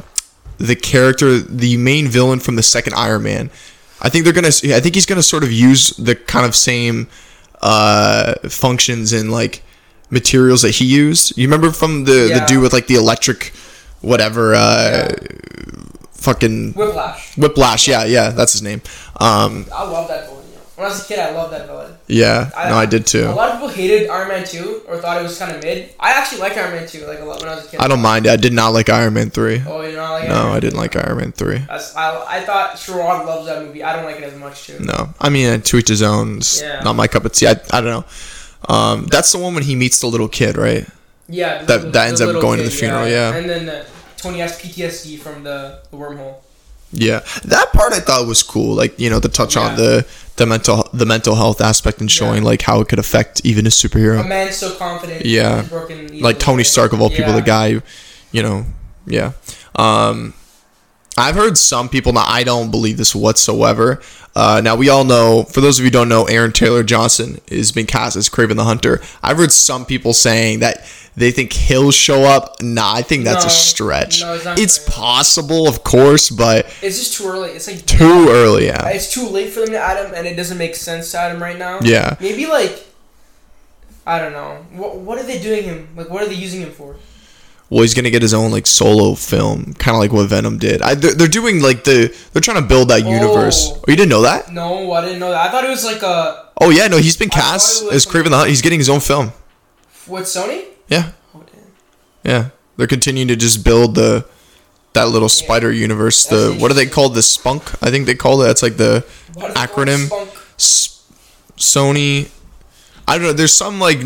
the 0.59 0.77
character, 0.77 1.39
the 1.39 1.77
main 1.77 2.09
villain 2.09 2.41
from 2.41 2.57
the 2.57 2.63
second 2.63 2.95
Iron 2.95 3.23
Man, 3.23 3.51
I 4.01 4.09
think 4.09 4.25
they're 4.25 4.33
to, 4.35 4.75
I 4.75 4.81
think 4.81 4.95
he's 4.97 5.07
going 5.07 5.19
to 5.19 5.23
sort 5.23 5.45
of 5.45 5.53
use 5.53 5.91
the 5.97 6.17
kind 6.17 6.45
of 6.45 6.57
same 6.57 7.09
uh, 7.61 8.35
functions 8.49 9.13
and 9.13 9.31
like 9.31 9.63
materials 10.13 10.63
that 10.63 10.71
he 10.77 10.85
used. 10.85 11.37
You 11.37 11.49
remember 11.49 11.73
from 11.73 12.05
the, 12.05 12.31
the 12.39 12.45
dude 12.47 12.63
with 12.63 12.73
like 12.73 12.87
the 12.87 12.95
electric, 12.95 13.53
whatever, 14.03 14.55
uh, 14.55 15.13
fucking 16.13 16.75
Whiplash. 16.75 17.37
Whiplash, 17.37 17.89
yeah, 17.89 18.05
yeah, 18.05 18.31
that's 18.31 18.53
his 18.53 18.63
name. 18.63 18.83
Um, 19.19 19.67
I 19.75 19.83
love 19.85 20.07
that 20.09 20.27
villain. 20.27 20.39
When 20.75 20.87
I 20.87 20.91
was 20.91 21.05
a 21.05 21.07
kid, 21.07 21.19
I 21.19 21.31
loved 21.33 21.53
that 21.53 21.67
villain. 21.67 21.95
yeah, 22.09 22.51
I, 22.57 22.71
no, 22.71 22.77
I 22.77 22.87
did 22.87 23.07
too. 23.07 23.27
A 23.27 23.31
lot 23.31 23.51
of 23.51 23.55
people 23.57 23.69
hated 23.69 24.09
Iron 24.09 24.29
Man 24.29 24.45
2 24.45 24.83
or 24.89 24.97
thought 24.99 25.21
it 25.21 25.23
was 25.23 25.39
kind 25.39 25.55
of 25.55 25.63
mid. 25.63 25.95
I 26.01 26.13
actually 26.13 26.41
liked 26.41 26.57
Iron 26.57 26.73
Man 26.73 26.89
2 26.89 27.07
like 27.07 27.21
a 27.21 27.25
lot 27.25 27.41
when 27.41 27.49
I 27.51 27.55
was 27.57 27.67
a 27.67 27.69
kid. 27.69 27.81
I 27.81 27.89
don't 27.89 28.01
mind. 28.01 28.27
I 28.27 28.37
did 28.37 28.53
not 28.55 28.69
like 28.71 28.89
Iron 28.89 29.15
Man 29.15 29.31
three. 29.31 29.63
Oh, 29.67 29.83
you 29.83 29.95
know, 29.95 30.03
like 30.13 30.29
No, 30.29 30.49
I 30.51 30.61
didn't 30.61 30.79
like 30.79 30.97
Iron 30.97 31.19
Man 31.19 31.33
three. 31.33 31.59
That's, 31.59 31.95
I, 31.95 32.39
I 32.39 32.41
thought 32.41 32.77
Sherrod 32.77 33.27
loves 33.27 33.47
that 33.47 33.63
movie. 33.65 33.85
I 33.85 33.95
don't 33.95 34.05
like 34.07 34.17
it 34.17 34.25
as 34.25 34.35
much 34.39 34.67
too. 34.67 34.79
No, 34.81 35.11
I 35.21 35.29
mean 35.29 35.61
to 35.61 35.77
each 35.77 35.89
his 35.89 36.03
own. 36.03 36.39
It's 36.39 36.61
Yeah. 36.63 36.81
not 36.81 36.97
my 36.97 37.07
cup 37.07 37.25
of 37.27 37.33
tea. 37.33 37.47
I, 37.49 37.53
I 37.71 37.81
don't 37.81 37.85
know. 37.85 38.05
Um, 38.69 39.07
that's 39.07 39.33
the 39.33 39.39
one 39.39 39.55
when 39.55 39.63
he 39.65 39.75
meets 39.75 40.01
the 40.01 40.07
little 40.07 40.29
kid, 40.29 40.57
right? 40.57 40.87
Yeah, 41.29 41.63
That- 41.65 41.93
that 41.93 42.09
ends 42.09 42.21
up 42.21 42.33
going 42.41 42.59
to 42.59 42.65
the 42.65 42.71
funeral, 42.71 43.09
yeah. 43.09 43.35
And 43.35 43.49
then 43.49 43.69
uh, 43.69 43.85
Tony 44.17 44.39
has 44.41 44.59
PTSD 44.61 45.19
from 45.19 45.45
the, 45.45 45.81
the 45.91 45.97
wormhole. 45.97 46.37
Yeah, 46.95 47.21
that 47.45 47.73
part 47.73 47.95
I 47.95 48.01
thought 48.01 48.27
was 48.27 48.43
cool. 48.43 48.75
Like 48.75 48.99
you 49.01 49.09
know, 49.09 49.19
the 49.19 49.31
touch 49.31 49.57
on 49.57 49.77
the 49.77 50.07
the 50.37 50.45
mental 50.45 50.87
the 50.93 51.07
mental 51.07 51.35
health 51.37 51.63
aspect 51.63 52.01
and 52.03 52.11
showing 52.11 52.43
Yeah. 52.43 52.51
like 52.51 52.61
how 52.61 52.81
it 52.83 52.89
could 52.89 52.99
affect 52.99 53.41
even 53.47 53.65
a 53.67 53.71
superhero. 53.71 54.21
A 54.23 54.29
man 54.29 54.53
so 54.53 54.75
confident. 54.75 55.25
Yeah. 55.25 55.65
Like 56.21 56.39
Tony? 56.39 56.65
Stark 56.65 56.93
of 56.93 57.01
all 57.01 57.09
people, 57.09 57.33
the 57.33 57.41
guy, 57.41 57.81
you 58.31 58.43
know, 58.43 58.67
yeah. 59.07 59.33
Um, 59.75 60.35
I've 61.19 61.35
heard 61.35 61.59
some 61.59 61.89
people. 61.89 62.13
Now 62.13 62.25
I 62.27 62.43
don't 62.45 62.71
believe 62.71 62.97
this 62.97 63.15
whatsoever. 63.15 64.01
Uh, 64.35 64.63
now 64.65 64.77
we 64.77 64.89
all 64.89 65.05
know. 65.05 65.43
For 65.45 65.61
those 65.61 65.79
of 65.79 65.85
you 65.85 65.89
who 65.89 65.93
don't 65.93 66.09
know, 66.09 66.25
Aaron 66.25 66.53
Taylor 66.53 66.83
Johnson 66.83 67.39
has 67.51 67.71
been 67.71 67.85
cast 67.87 68.17
as 68.17 68.29
Kraven 68.31 68.57
the 68.57 68.65
Hunter. 68.65 69.01
I've 69.23 69.37
heard 69.37 69.53
some 69.53 69.85
people 69.85 70.15
saying 70.15 70.61
that 70.61 70.79
they 71.15 71.31
think 71.31 71.53
he'll 71.53 71.91
show 71.91 72.23
up. 72.23 72.63
Nah, 72.63 72.95
I 72.95 73.03
think 73.03 73.25
that's 73.25 73.45
a 73.45 73.51
stretch. 73.51 74.23
No, 74.23 74.33
it's 74.57 74.79
showing 74.79 74.97
possible, 74.97 75.69
of 75.69 75.85
course, 75.85 76.31
but 76.31 76.65
It's 76.81 76.99
just 76.99 77.13
too 77.19 77.27
early. 77.27 77.51
It's 77.51 77.67
like 77.67 77.85
too 77.85 78.29
early. 78.31 78.65
Yeah, 78.67 78.89
It's 78.89 79.13
too 79.13 79.29
late 79.29 79.51
for 79.51 79.61
them 79.61 79.71
to 79.73 79.79
add 79.79 80.03
him, 80.07 80.15
and 80.15 80.27
it 80.27 80.35
doesn't 80.37 80.57
make 80.57 80.75
sense 80.77 81.11
to 81.13 81.19
add 81.19 81.35
him 81.35 81.43
right 81.43 81.59
now. 81.59 81.81
yeah. 81.83 82.17
Maybe 82.19 82.47
like, 82.47 82.87
I 84.07 84.19
don't 84.19 84.33
know. 84.33 84.65
What 84.73 84.97
what 84.97 85.19
are 85.19 85.25
they 85.25 85.39
doing 85.39 85.65
him? 85.65 85.89
Like, 85.95 86.09
what 86.09 86.23
are 86.23 86.27
they 86.27 86.35
using 86.35 86.63
him 86.63 86.71
for? 86.73 86.97
Well, 87.73 87.81
he's 87.81 87.95
gonna 87.95 88.11
get 88.11 88.21
his 88.21 88.35
own 88.35 88.51
like 88.51 88.67
solo 88.67 89.15
film, 89.15 89.73
kind 89.79 89.95
of 89.97 90.01
like 90.01 90.13
what 90.13 90.29
Venom 90.29 90.59
did. 90.59 90.83
I, 90.83 90.95
they're, 90.95 91.15
they're 91.15 91.27
doing 91.27 91.63
like 91.63 91.85
the 91.85 92.15
they're 92.35 92.43
trying 92.43 92.61
to 92.61 92.69
build 92.69 92.89
that 92.91 93.01
universe. 93.07 93.71
Oh. 93.73 93.77
Oh, 93.79 93.85
you 93.89 93.97
didn't 93.97 94.11
know 94.11 94.21
that? 94.23 94.53
No, 94.53 94.93
I 94.93 95.01
didn't 95.01 95.21
know 95.21 95.31
that. 95.31 95.49
I 95.49 95.51
thought 95.51 95.65
it 95.65 95.71
was 95.71 95.83
like 95.83 96.03
a 96.03 96.51
Oh 96.61 96.69
yeah, 96.69 96.87
no, 96.89 96.99
he's 96.99 97.17
been 97.17 97.31
cast 97.31 97.83
as 97.91 98.05
Kraven 98.05 98.29
the 98.29 98.37
Hunter. 98.37 98.51
He's 98.51 98.61
getting 98.61 98.79
his 98.79 98.91
own 98.91 99.01
film. 99.01 99.33
with 100.07 100.25
Sony. 100.25 100.67
Yeah, 100.89 101.13
Oh 101.35 101.43
yeah. 102.23 102.51
They're 102.77 102.87
continuing 102.87 103.29
to 103.29 103.37
just 103.37 103.65
build 103.65 103.95
the 103.95 104.27
that 104.93 105.05
little 105.09 105.31
spider 105.31 105.73
universe. 105.73 106.27
The 106.27 106.55
what 106.61 106.71
are 106.71 106.75
they 106.75 106.85
called? 106.85 107.15
The 107.15 107.23
spunk, 107.23 107.63
I 107.83 107.91
think 107.91 108.05
they 108.05 108.15
call 108.15 108.43
it. 108.43 108.49
That's 108.49 108.63
like 108.63 108.77
the 108.77 109.03
What? 109.33 109.55
Acronym? 109.55 110.13
S- 110.59 111.11
Sony. 111.57 112.31
I 113.09 113.17
don't 113.17 113.27
know. 113.29 113.33
There's 113.33 113.57
some 113.57 113.81
like 113.81 113.99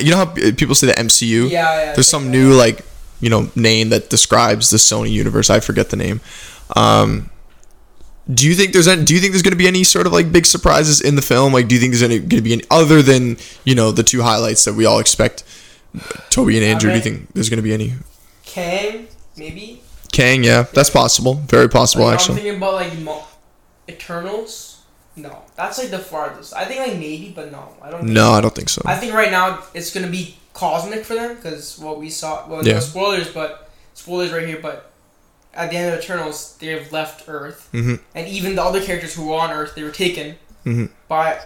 you 0.00 0.10
know 0.10 0.16
how 0.16 0.24
people 0.24 0.74
say 0.74 0.86
the 0.86 0.94
MCU. 0.94 1.50
Yeah, 1.50 1.60
yeah. 1.84 1.92
There's 1.92 2.08
some 2.08 2.30
new 2.30 2.54
like 2.54 2.80
you 3.20 3.30
know 3.30 3.50
name 3.54 3.88
that 3.90 4.10
describes 4.10 4.70
the 4.70 4.76
Sony 4.76 5.10
universe. 5.10 5.50
I 5.50 5.60
forget 5.60 5.90
the 5.90 5.96
name. 5.96 6.20
Um, 6.76 7.30
do 8.32 8.48
you 8.48 8.54
think 8.54 8.72
there's 8.72 8.88
any, 8.88 9.04
do 9.04 9.14
you 9.14 9.20
think 9.20 9.32
there's 9.32 9.42
going 9.42 9.52
to 9.52 9.58
be 9.58 9.66
any 9.68 9.84
sort 9.84 10.06
of 10.06 10.12
like 10.12 10.32
big 10.32 10.46
surprises 10.46 11.00
in 11.00 11.14
the 11.14 11.22
film? 11.22 11.52
Like, 11.52 11.68
do 11.68 11.74
you 11.74 11.80
think 11.80 11.92
there's 11.92 12.02
any 12.02 12.18
going 12.18 12.30
to 12.30 12.42
be 12.42 12.54
any 12.54 12.64
other 12.70 13.02
than 13.02 13.36
you 13.64 13.74
know 13.74 13.90
the 13.92 14.02
two 14.02 14.22
highlights 14.22 14.64
that 14.64 14.74
we 14.74 14.86
all 14.86 14.98
expect? 14.98 15.44
Toby 16.30 16.56
and 16.56 16.64
Andrew. 16.66 16.90
Do 16.90 16.96
you 16.96 17.02
think 17.02 17.32
there's 17.34 17.48
going 17.48 17.58
to 17.58 17.62
be 17.62 17.72
any? 17.72 17.94
Kang, 18.44 19.08
maybe. 19.36 19.82
Kang, 20.10 20.42
yeah, 20.44 20.62
that's 20.72 20.90
possible. 20.90 21.34
Very 21.34 21.68
possible, 21.68 22.04
Like, 22.06 22.20
I'm 22.28 22.34
thinking 22.36 22.56
about 22.56 22.74
like 22.74 22.98
Mo- 22.98 23.24
Eternals. 23.88 24.82
No, 25.16 25.42
that's 25.54 25.78
like 25.78 25.90
the 25.90 25.98
farthest. 25.98 26.54
I 26.54 26.64
think 26.64 26.80
like 26.80 26.98
maybe, 26.98 27.32
but 27.34 27.52
no, 27.52 27.68
I 27.82 27.90
don't. 27.90 28.00
Think 28.00 28.12
No, 28.12 28.32
I 28.32 28.40
don't 28.40 28.54
think 28.54 28.68
so. 28.68 28.82
I 28.84 28.96
think 28.96 29.14
right 29.14 29.30
now 29.30 29.62
it's 29.74 29.92
gonna 29.94 30.08
be 30.08 30.36
cosmic 30.54 31.04
for 31.04 31.14
them 31.14 31.34
because 31.36 31.78
what 31.78 31.98
we 32.00 32.08
saw. 32.08 32.46
Well, 32.48 32.66
Yeah. 32.66 32.74
no 32.74 32.80
spoilers, 32.80 33.28
but 33.28 33.68
spoilers 33.94 34.32
right 34.32 34.46
here. 34.46 34.58
But 34.62 34.90
at 35.52 35.70
the 35.70 35.76
end 35.76 35.92
of 35.94 36.00
Eternals, 36.02 36.54
they 36.58 36.68
have 36.68 36.90
left 36.92 37.24
Earth, 37.28 37.68
Mhm. 37.72 38.00
and 38.14 38.26
even 38.28 38.54
the 38.56 38.62
other 38.62 38.80
characters 38.82 39.14
who 39.14 39.26
were 39.26 39.36
on 39.36 39.50
Earth, 39.50 39.74
they 39.74 39.82
were 39.82 39.90
taken 39.90 40.36
Mhm. 40.64 40.88
by 41.08 41.38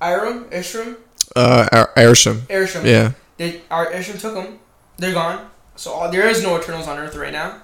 Iram, 0.00 0.44
Ishram, 0.52 0.96
Uh, 1.36 1.68
Ar- 1.72 1.90
Airsham. 1.96 2.40
Airsham. 2.48 2.84
Yeah. 2.84 3.12
They, 3.36 3.60
our 3.70 3.86
Ishram 3.92 4.18
took 4.20 4.34
them. 4.34 4.58
They're 4.98 5.12
gone. 5.12 5.48
So 5.76 5.92
all, 5.92 6.10
there 6.10 6.26
is 6.28 6.42
no 6.42 6.58
Eternals 6.58 6.88
on 6.88 6.98
Earth 6.98 7.14
right 7.14 7.32
now, 7.32 7.62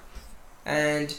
and 0.64 1.12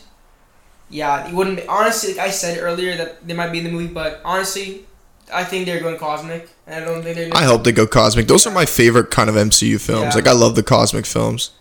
yeah, 0.90 1.28
it 1.28 1.34
wouldn't. 1.34 1.58
Be, 1.58 1.68
Honestly, 1.68 2.14
like 2.14 2.28
I 2.28 2.32
said 2.32 2.58
earlier, 2.60 2.96
that 2.98 3.28
they 3.28 3.34
might 3.34 3.52
be 3.52 3.58
in 3.60 3.66
the 3.66 3.72
movie, 3.72 3.88
but 3.88 4.22
honestly, 4.24 4.86
I 5.34 5.44
think 5.44 5.66
they're 5.66 5.80
going 5.82 5.98
cosmic, 5.98 6.50
I 6.68 6.80
don't 6.80 7.04
think 7.04 7.16
they're. 7.18 7.30
I 7.34 7.44
hope 7.44 7.64
they 7.64 7.72
go 7.72 7.86
cosmic. 7.88 8.28
Those 8.28 8.48
are 8.48 8.52
my 8.54 8.66
favorite 8.66 9.12
kind 9.12 9.30
of 9.30 9.36
MCU 9.36 9.80
films. 9.80 10.14
Yeah. 10.14 10.16
Like 10.16 10.28
I 10.28 10.32
love 10.34 10.56
the 10.56 10.64
cosmic 10.64 11.06
films. 11.06 11.52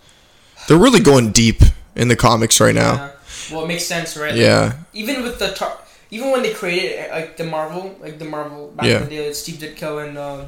They're 0.69 0.77
really 0.79 1.01
going 1.01 1.33
deep 1.33 1.63
in 1.95 2.09
the 2.09 2.17
comics 2.17 2.61
right 2.61 2.75
now. 2.75 2.95
Yeah. 2.95 3.11
Well, 3.53 3.65
it 3.65 3.69
makes 3.69 3.85
sense, 3.85 4.17
right? 4.17 4.33
Like, 4.33 4.41
Yeah. 4.41 4.73
even 4.93 5.23
with 5.23 5.39
the 5.39 5.49
tar- 5.53 5.79
even 6.11 6.31
when 6.31 6.43
they 6.43 6.53
created 6.55 7.11
uh, 7.11 7.15
like 7.15 7.37
the 7.37 7.45
Marvel, 7.45 7.97
like 8.01 8.19
the 8.19 8.25
Marvel 8.25 8.69
back 8.69 8.87
Yeah. 8.87 8.99
in 8.99 9.05
the 9.05 9.11
day, 9.11 9.27
like 9.27 9.35
Steve 9.35 9.57
Ditko 9.57 10.07
and 10.07 10.19
um, 10.19 10.47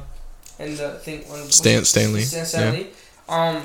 and 0.57 0.77
the 0.77 0.91
thing 0.99 1.21
when 1.29 1.49
Stan- 1.51 1.85
Stanley, 1.85 2.21
Stan 2.21 2.45
Stanley, 2.45 2.87
um, 3.29 3.63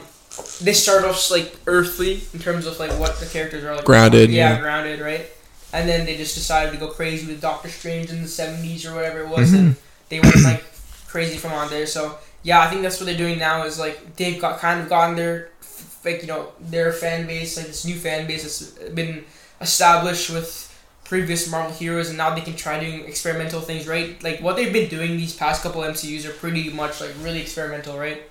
they 0.60 0.72
started 0.72 1.08
off 1.08 1.30
like 1.30 1.54
earthly 1.66 2.22
in 2.32 2.40
terms 2.40 2.66
of 2.66 2.78
like 2.80 2.90
what 2.98 3.18
the 3.20 3.26
characters 3.26 3.64
are 3.64 3.74
like 3.76 3.84
Grounded, 3.84 4.30
yeah, 4.30 4.54
yeah. 4.54 4.60
grounded, 4.60 5.00
right? 5.00 5.26
And 5.74 5.88
then 5.88 6.06
they 6.06 6.16
just 6.16 6.34
decided 6.36 6.72
to 6.72 6.78
go 6.78 6.88
crazy 6.88 7.26
with 7.26 7.40
Doctor 7.42 7.68
Strange 7.68 8.08
in 8.10 8.22
the 8.22 8.28
seventies 8.28 8.86
or 8.86 8.94
whatever 8.94 9.20
it 9.20 9.28
was, 9.28 9.50
Mm-hmm. 9.50 9.58
and 9.58 9.76
they 10.08 10.20
went 10.20 10.42
like 10.44 10.64
crazy 11.08 11.36
from 11.36 11.52
on 11.52 11.68
there. 11.68 11.86
So 11.86 12.16
yeah, 12.44 12.60
I 12.60 12.68
think 12.70 12.82
that's 12.82 13.00
what 13.00 13.06
they're 13.06 13.16
doing 13.16 13.38
now 13.38 13.64
is 13.64 13.78
like 13.78 14.16
they've 14.16 14.40
got 14.40 14.60
kind 14.60 14.80
of 14.80 14.88
gotten 14.88 15.16
their 15.16 15.50
like 16.04 16.22
you 16.22 16.28
know 16.28 16.52
their 16.60 16.92
fan 16.92 17.26
base, 17.26 17.56
like 17.56 17.66
this 17.66 17.84
new 17.84 17.96
fan 17.96 18.26
base 18.26 18.42
that's 18.44 18.90
been 18.90 19.24
established 19.60 20.30
with 20.30 20.70
previous 21.04 21.50
Marvel 21.50 21.72
heroes, 21.74 22.08
and 22.08 22.16
now 22.18 22.34
they 22.34 22.40
can 22.40 22.54
try 22.56 22.78
doing 22.78 23.04
experimental 23.04 23.60
things, 23.60 23.86
right? 23.88 24.22
Like 24.22 24.40
what 24.40 24.56
they've 24.56 24.72
been 24.72 24.88
doing 24.88 25.16
these 25.16 25.34
past 25.34 25.62
couple 25.62 25.82
MCU's 25.82 26.24
are 26.24 26.32
pretty 26.32 26.70
much 26.70 27.00
like 27.00 27.10
really 27.20 27.40
experimental, 27.40 27.98
right? 27.98 28.22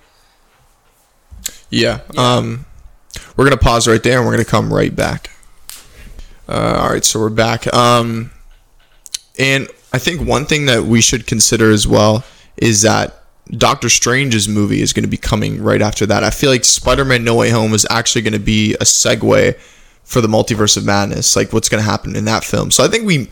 Yeah. 1.70 2.00
Yeah. 2.12 2.36
Um, 2.36 2.64
we're 3.36 3.44
gonna 3.44 3.56
pause 3.56 3.86
right 3.88 4.02
there, 4.02 4.18
and 4.18 4.26
we're 4.26 4.32
gonna 4.32 4.44
come 4.44 4.72
right 4.72 4.94
back. 4.94 5.30
Uh, 6.48 6.78
all 6.82 6.90
right, 6.90 7.04
so 7.04 7.18
we're 7.20 7.30
back. 7.30 7.72
Um, 7.72 8.30
and 9.38 9.68
I 9.92 9.98
think 9.98 10.26
one 10.26 10.44
thing 10.44 10.66
that 10.66 10.84
we 10.84 11.00
should 11.00 11.26
consider 11.26 11.70
as 11.70 11.86
well 11.86 12.24
is 12.56 12.82
that 12.82 13.22
Doctor 13.50 13.88
Strange's 13.88 14.48
movie 14.48 14.80
is 14.80 14.92
going 14.92 15.04
to 15.04 15.08
be 15.10 15.16
coming 15.16 15.62
right 15.62 15.82
after 15.82 16.06
that. 16.06 16.22
I 16.24 16.30
feel 16.30 16.50
like 16.50 16.64
Spider-Man: 16.64 17.24
No 17.24 17.34
Way 17.36 17.50
Home 17.50 17.72
is 17.74 17.86
actually 17.90 18.22
going 18.22 18.32
to 18.34 18.38
be 18.38 18.74
a 18.74 18.84
segue 18.84 19.58
for 20.04 20.20
the 20.20 20.28
multiverse 20.28 20.76
of 20.76 20.84
madness, 20.84 21.34
like 21.34 21.52
what's 21.52 21.68
going 21.68 21.82
to 21.82 21.88
happen 21.88 22.14
in 22.16 22.26
that 22.26 22.44
film. 22.44 22.70
So 22.70 22.84
I 22.84 22.88
think 22.88 23.06
we, 23.06 23.28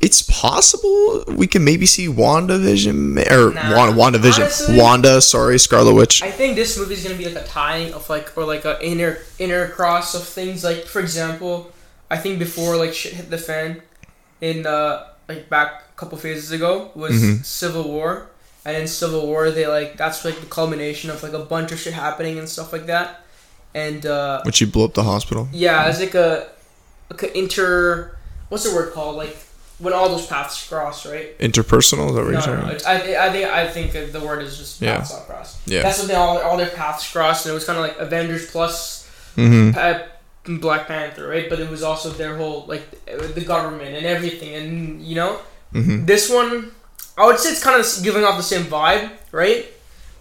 it's 0.00 0.20
possible 0.22 1.24
we 1.28 1.46
can 1.46 1.64
maybe 1.64 1.86
see 1.86 2.06
WandaVision 2.06 3.30
or 3.30 3.54
Nah. 3.54 3.74
Wanda, 3.76 4.18
WandaVision, 4.18 4.40
Honestly- 4.42 4.78
Wanda, 4.78 5.20
sorry, 5.22 5.58
Scarlet 5.58 5.94
Witch. 5.94 6.22
I 6.22 6.30
think 6.30 6.56
this 6.56 6.78
movie 6.78 6.94
is 6.94 7.02
gonna 7.02 7.14
be 7.16 7.24
like 7.24 7.42
a 7.42 7.46
tying 7.46 7.94
of 7.94 8.08
like 8.10 8.36
or 8.36 8.44
like 8.44 8.64
a 8.66 8.78
inner 8.86 9.18
inner 9.38 9.68
cross 9.68 10.14
of 10.14 10.24
things. 10.26 10.62
Like 10.64 10.84
for 10.84 11.00
example, 11.00 11.72
I 12.14 12.18
think 12.22 12.38
before 12.38 12.72
like 12.84 12.94
shit 13.00 13.12
hit 13.18 13.28
the 13.30 13.38
fan, 13.50 13.68
in 14.40 14.66
uh 14.66 14.92
like 15.30 15.48
back 15.54 15.68
a 15.94 15.96
couple 16.00 16.16
phases 16.18 16.50
ago 16.58 16.72
was 16.94 17.12
Mhm. 17.14 17.44
Civil 17.44 17.84
War, 17.96 18.10
and 18.66 18.76
in 18.82 18.86
Civil 19.00 19.22
War 19.30 19.50
they 19.50 19.66
like 19.78 19.90
that's 20.02 20.24
like 20.28 20.38
the 20.44 20.50
culmination 20.58 21.06
of 21.10 21.22
like 21.26 21.32
a 21.42 21.44
bunch 21.54 21.72
of 21.72 21.78
shit 21.82 21.94
happening 22.06 22.38
and 22.40 22.48
stuff 22.48 22.72
like 22.76 22.86
that, 22.94 23.08
and 23.86 24.00
uh 24.06 24.40
when 24.46 24.52
she 24.58 24.64
blew 24.72 24.84
up 24.88 24.94
the 24.94 25.02
hospital. 25.14 25.48
yeah, 25.52 25.88
it's 25.88 26.00
like 26.06 26.14
a 26.28 26.30
like 27.10 27.22
a 27.22 27.30
inter 27.42 28.16
what's 28.48 28.64
the 28.68 28.74
word 28.76 28.92
called 28.92 29.16
like 29.24 29.36
when 29.84 29.92
all 29.92 30.08
those 30.08 30.26
paths 30.26 30.56
cross 30.68 31.04
right. 31.04 31.36
Interpersonal, 31.40 32.06
is 32.10 32.14
that 32.14 32.22
what 32.24 32.30
you're 32.30 32.32
No, 32.34 32.40
saying? 32.40 32.60
no, 32.60 32.66
no. 32.66 32.78
I, 32.86 33.26
I 33.26 33.28
think 33.34 33.44
I 33.60 33.62
think 33.74 34.12
the 34.12 34.20
word 34.28 34.40
is 34.46 34.56
just 34.56 34.80
Yeah. 34.80 34.98
paths 34.98 35.12
not 35.12 35.26
cross. 35.26 35.48
Yeah. 35.66 35.82
That's 35.82 35.98
when 35.98 36.08
they 36.08 36.14
all 36.14 36.38
all 36.46 36.56
their 36.62 36.70
paths 36.80 37.02
crossed, 37.10 37.44
and 37.44 37.50
it 37.52 37.54
was 37.58 37.64
kind 37.68 37.78
of 37.78 37.84
like 37.86 37.98
Avengers 37.98 38.44
plus 38.54 38.76
Mm-hmm. 39.36 39.76
Black 40.46 40.86
Panther, 40.86 41.26
right? 41.28 41.48
But 41.48 41.60
it 41.60 41.70
was 41.70 41.82
also 41.82 42.10
their 42.10 42.36
whole 42.36 42.64
like 42.66 42.84
the 43.06 43.44
government 43.44 43.94
and 43.96 44.06
everything, 44.06 44.54
and 44.54 45.02
you 45.02 45.14
know 45.16 45.38
Mm-hmm. 45.74 46.04
this 46.06 46.30
one, 46.30 46.70
I 47.18 47.26
would 47.26 47.40
say 47.40 47.50
it's 47.50 47.62
kind 47.62 47.80
of 47.80 47.86
giving 48.04 48.22
off 48.22 48.36
the 48.36 48.44
same 48.44 48.62
vibe, 48.62 49.10
right? 49.32 49.66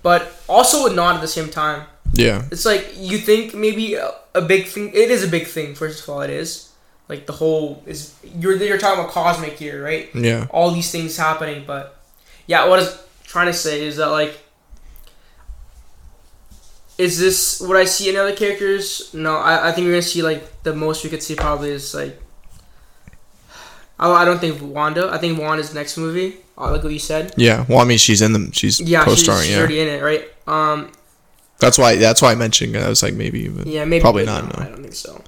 But 0.01 0.33
also 0.49 0.91
not 0.91 1.13
at 1.15 1.21
the 1.21 1.27
same 1.27 1.49
time. 1.49 1.85
Yeah. 2.11 2.45
It's 2.51 2.65
like 2.65 2.93
you 2.97 3.19
think 3.19 3.53
maybe 3.53 3.93
a, 3.93 4.13
a 4.33 4.41
big 4.41 4.65
thing. 4.65 4.89
It 4.95 5.11
is 5.11 5.23
a 5.23 5.27
big 5.27 5.45
thing. 5.45 5.75
First 5.75 6.01
of 6.03 6.09
all, 6.09 6.21
it 6.21 6.31
is 6.31 6.71
like 7.07 7.27
the 7.27 7.33
whole 7.33 7.83
is 7.85 8.15
you're 8.39 8.55
you're 8.55 8.79
talking 8.79 8.99
about 8.99 9.11
cosmic 9.11 9.53
here, 9.53 9.83
right? 9.83 10.09
Yeah. 10.15 10.47
all 10.49 10.71
these 10.71 10.91
things 10.91 11.17
happening. 11.17 11.65
But 11.67 11.95
yeah, 12.47 12.65
what 12.67 12.79
I 12.79 12.83
was 12.83 13.05
trying 13.25 13.47
to 13.47 13.53
say 13.53 13.85
is 13.85 13.97
that 13.97 14.07
like, 14.07 14.39
is 17.05 17.19
this 17.19 17.61
what 17.61 17.77
I 17.77 17.85
see 17.85 18.09
in 18.09 18.15
other 18.15 18.35
characters? 18.35 19.13
No, 19.13 19.35
I, 19.37 19.69
I 19.69 19.71
think 19.71 19.85
we're 19.85 19.91
gonna 19.97 20.01
see 20.15 20.21
like 20.23 20.41
the 20.63 20.73
most 20.73 21.03
we 21.03 21.09
could 21.09 21.23
see 21.23 21.35
probably 21.35 21.69
is 21.71 21.93
like. 21.93 22.19
I, 23.99 24.09
I 24.21 24.25
don't 24.25 24.39
think 24.39 24.61
Wanda. 24.61 25.09
I 25.11 25.17
think 25.17 25.39
Wanda's 25.39 25.73
next 25.73 25.97
movie. 25.97 26.37
uh, 26.57 26.71
Like 26.71 26.83
what 26.83 26.91
you 26.93 26.99
said. 26.99 27.33
Yeah. 27.37 27.65
Well, 27.69 27.79
I 27.79 27.85
mean, 27.85 27.97
she's 27.97 28.21
in 28.21 28.33
them. 28.33 28.51
She's 28.51 28.79
Yeah, 28.81 29.03
she's, 29.05 29.13
co-starring. 29.13 29.43
she's 29.43 29.51
yeah. 29.51 29.59
already 29.59 29.79
in 29.79 29.87
it, 29.87 30.01
right? 30.01 30.23
Um, 30.47 30.91
That's 31.59 31.77
why. 31.77 31.95
That's 31.97 32.21
why 32.21 32.31
I 32.31 32.35
mentioned. 32.35 32.75
it. 32.75 32.83
I 32.83 32.89
was 32.89 33.03
like, 33.03 33.13
maybe. 33.13 33.41
Yeah, 33.65 33.85
maybe 33.85 34.01
Probably 34.01 34.25
not, 34.25 34.43
no. 34.45 34.65
I 34.65 34.67
don't 34.69 34.81
think 34.81 34.95
so. 34.95 35.21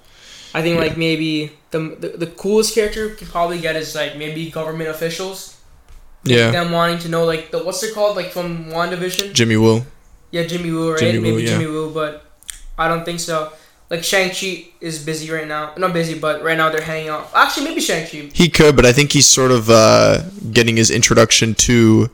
I 0.54 0.62
think 0.62 0.80
like 0.80 0.96
maybe 0.98 1.52
the, 1.72 1.80
the 2.00 2.10
the 2.24 2.28
coolest 2.28 2.74
character 2.74 3.08
you 3.10 3.16
can 3.16 3.28
probably 3.28 3.60
get 3.60 3.76
is 3.76 3.94
like 3.94 4.16
maybe 4.18 4.50
government 4.50 4.90
officials. 4.90 5.58
Yeah. 6.24 6.50
Them 6.52 6.72
wanting 6.72 7.00
to 7.00 7.10
know 7.10 7.26
like 7.26 7.52
the 7.52 7.60
what's 7.64 7.84
it 7.84 7.94
called 7.94 8.16
like 8.16 8.32
from 8.32 8.66
WandaVision. 8.72 9.34
Jimmy 9.34 9.58
Woo. 9.58 9.86
Yeah, 10.36 10.44
Jimmy 10.44 10.72
Woo, 10.72 10.92
right? 10.92 11.00
Jimmy 11.00 11.20
Woo, 11.20 11.24
Maybe 11.38 11.44
yeah. 11.44 11.50
Jimmy 11.58 11.68
Woo, 11.68 11.92
but 11.94 12.26
I 12.78 12.90
don't 12.90 13.06
think 13.06 13.20
so. 13.22 13.54
Like 13.90 14.04
Shang 14.04 14.32
Chi 14.32 14.66
is 14.82 14.96
busy 15.04 15.32
right 15.32 15.48
now. 15.48 15.74
Not 15.78 15.94
busy, 15.94 16.18
but 16.20 16.44
right 16.44 16.58
now 16.58 16.70
they're 16.72 16.82
hanging 16.82 17.08
out. 17.10 17.30
Actually, 17.34 17.68
maybe 17.68 17.80
Shang 17.82 18.06
Chi. 18.06 18.30
He 18.34 18.50
could, 18.50 18.76
but 18.76 18.86
I 18.86 18.92
think 18.92 19.12
he's 19.14 19.28
sort 19.28 19.52
of 19.52 19.70
uh, 19.70 20.24
getting 20.52 20.76
his 20.76 20.90
introduction 20.92 21.54
to 21.70 22.10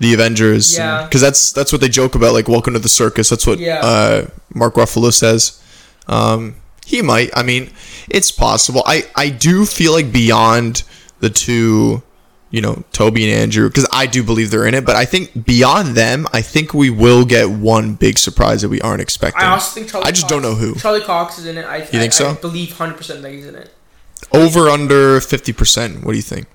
the 0.00 0.12
Avengers. 0.14 0.76
Yeah. 0.76 1.04
Because 1.04 1.20
that's 1.20 1.52
that's 1.52 1.70
what 1.70 1.80
they 1.80 1.88
joke 1.88 2.14
about, 2.16 2.32
like 2.32 2.48
"Welcome 2.48 2.72
to 2.72 2.80
the 2.80 2.88
circus." 2.88 3.28
That's 3.28 3.46
what 3.46 3.58
Yeah. 3.60 3.78
uh, 3.80 4.26
Mark 4.54 4.74
Ruffalo 4.74 5.12
says. 5.12 5.62
Um, 6.08 6.56
he 6.84 7.00
might. 7.02 7.30
I 7.36 7.42
mean, 7.44 7.70
it's 8.10 8.32
possible. 8.32 8.82
I 8.86 9.04
I 9.14 9.28
do 9.28 9.66
feel 9.66 9.92
like 9.92 10.10
beyond 10.12 10.82
the 11.20 11.30
two, 11.30 12.02
you 12.52 12.60
know, 12.60 12.84
Toby 12.92 13.24
and 13.28 13.40
Andrew, 13.40 13.66
because 13.66 13.88
I 13.90 14.06
do 14.06 14.22
believe 14.22 14.50
they're 14.50 14.66
in 14.66 14.74
it. 14.74 14.84
But 14.84 14.94
I 14.94 15.06
think 15.06 15.46
beyond 15.46 15.96
them, 15.96 16.28
I 16.32 16.42
think 16.42 16.72
we 16.74 16.90
will 16.90 17.24
get 17.24 17.50
one 17.50 17.94
big 17.94 18.18
surprise 18.18 18.60
that 18.62 18.68
we 18.68 18.80
aren't 18.82 19.00
expecting. 19.00 19.42
I 19.42 19.48
also 19.48 19.74
think 19.74 19.90
Charlie. 19.90 20.06
I 20.06 20.10
just 20.10 20.24
Cox, 20.24 20.30
don't 20.30 20.42
know 20.42 20.54
who. 20.54 20.74
Charlie 20.76 21.00
Cox 21.00 21.38
is 21.38 21.46
in 21.46 21.58
it. 21.58 21.64
I, 21.64 21.78
you 21.78 21.84
think 21.84 22.12
so? 22.12 22.30
I 22.30 22.34
believe 22.34 22.76
hundred 22.76 22.98
percent 22.98 23.22
that 23.22 23.32
he's 23.32 23.46
in 23.46 23.56
it. 23.56 23.74
over 24.32 24.68
under 24.68 25.20
fifty 25.20 25.52
percent. 25.52 26.04
What 26.04 26.12
do 26.12 26.16
you 26.16 26.22
think? 26.22 26.46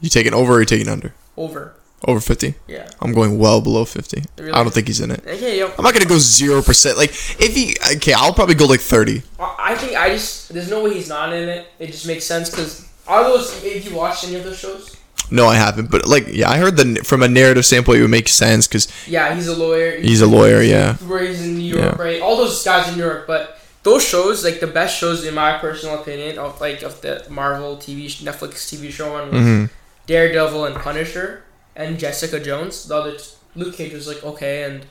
You 0.00 0.10
taking 0.10 0.34
over 0.34 0.54
or 0.54 0.60
you 0.60 0.66
taking 0.66 0.88
under? 0.88 1.14
Over. 1.36 1.74
Over 2.06 2.20
fifty. 2.20 2.56
Yeah. 2.66 2.90
I'm 3.00 3.12
going 3.12 3.38
well 3.38 3.60
below 3.60 3.84
50. 3.84 4.24
Really? 4.38 4.52
I 4.52 4.62
don't 4.62 4.72
think 4.72 4.88
he's 4.88 5.00
in 5.00 5.10
it. 5.10 5.20
Okay. 5.26 5.58
Yo. 5.58 5.68
I'm 5.78 5.82
not 5.82 5.94
going 5.94 6.02
to 6.02 6.08
go 6.08 6.16
0%. 6.16 6.96
Like, 6.96 7.10
if 7.40 7.54
he. 7.54 7.74
Okay, 7.96 8.12
I'll 8.12 8.34
probably 8.34 8.54
go 8.54 8.66
like 8.66 8.80
30. 8.80 9.22
I 9.40 9.54
I 9.58 9.74
think 9.76 9.96
I 9.96 10.10
just 10.10 10.52
there's 10.52 10.70
no 10.70 10.84
way 10.84 10.94
he's 10.94 11.08
not 11.08 11.32
in 11.32 11.48
it. 11.48 11.68
It 11.78 11.86
just 11.86 12.06
makes 12.06 12.24
sense 12.24 12.50
because 12.50 12.86
are 13.06 13.24
those 13.24 13.64
if 13.64 13.88
you 13.88 13.96
watched 13.96 14.24
any 14.24 14.36
of 14.36 14.44
those 14.44 14.58
shows? 14.58 14.96
No, 15.30 15.46
I 15.46 15.56
haven't. 15.56 15.90
But, 15.90 16.06
like, 16.06 16.26
yeah, 16.28 16.48
I 16.50 16.58
heard 16.58 16.76
that 16.76 17.06
from 17.06 17.22
a 17.22 17.28
narrative 17.28 17.64
standpoint, 17.66 17.98
it 17.98 18.02
would 18.02 18.10
make 18.10 18.28
sense 18.28 18.66
because 18.68 18.88
Yeah, 19.08 19.34
he's 19.34 19.48
a 19.48 19.56
lawyer. 19.56 19.98
he's 19.98 20.20
a 20.20 20.26
lawyer, 20.26 20.62
yeah. 20.62 20.94
Where 20.98 21.24
he's 21.24 21.42
in 21.42 21.58
New 21.58 21.64
York, 21.76 21.96
Yeah. 21.96 22.02
right? 22.02 22.20
All 22.22 22.36
those 22.36 22.62
guys 22.64 22.88
in 22.88 22.96
New 22.96 23.04
York, 23.04 23.26
but 23.26 23.58
those 23.82 24.04
shows, 24.06 24.44
like 24.44 24.60
the 24.60 24.66
best 24.66 24.98
shows 24.98 25.24
in 25.24 25.34
my 25.34 25.58
personal 25.58 26.00
opinion 26.00 26.38
of 26.38 26.60
like 26.60 26.82
of 26.82 27.00
the 27.02 27.24
Marvel 27.28 27.76
TV 27.76 28.06
Netflix 28.22 28.66
TV 28.70 28.90
show 28.92 29.12
one 29.12 29.30
was 29.30 29.40
hmm 29.42 29.64
Daredevil 30.06 30.64
and 30.64 30.74
Punisher 30.76 31.42
and 31.76 31.98
Jessica 31.98 32.38
Jones. 32.40 32.86
The 32.88 32.94
other 32.96 33.12
t- 33.12 33.24
Luke 33.54 33.76
Cage 33.76 33.92
was 33.92 34.06
like 34.08 34.22
okay, 34.24 34.64
and 34.64 34.86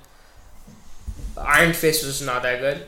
Iron 1.37 1.73
Fist 1.73 2.05
was 2.05 2.21
not 2.21 2.43
that 2.43 2.59
good. 2.59 2.85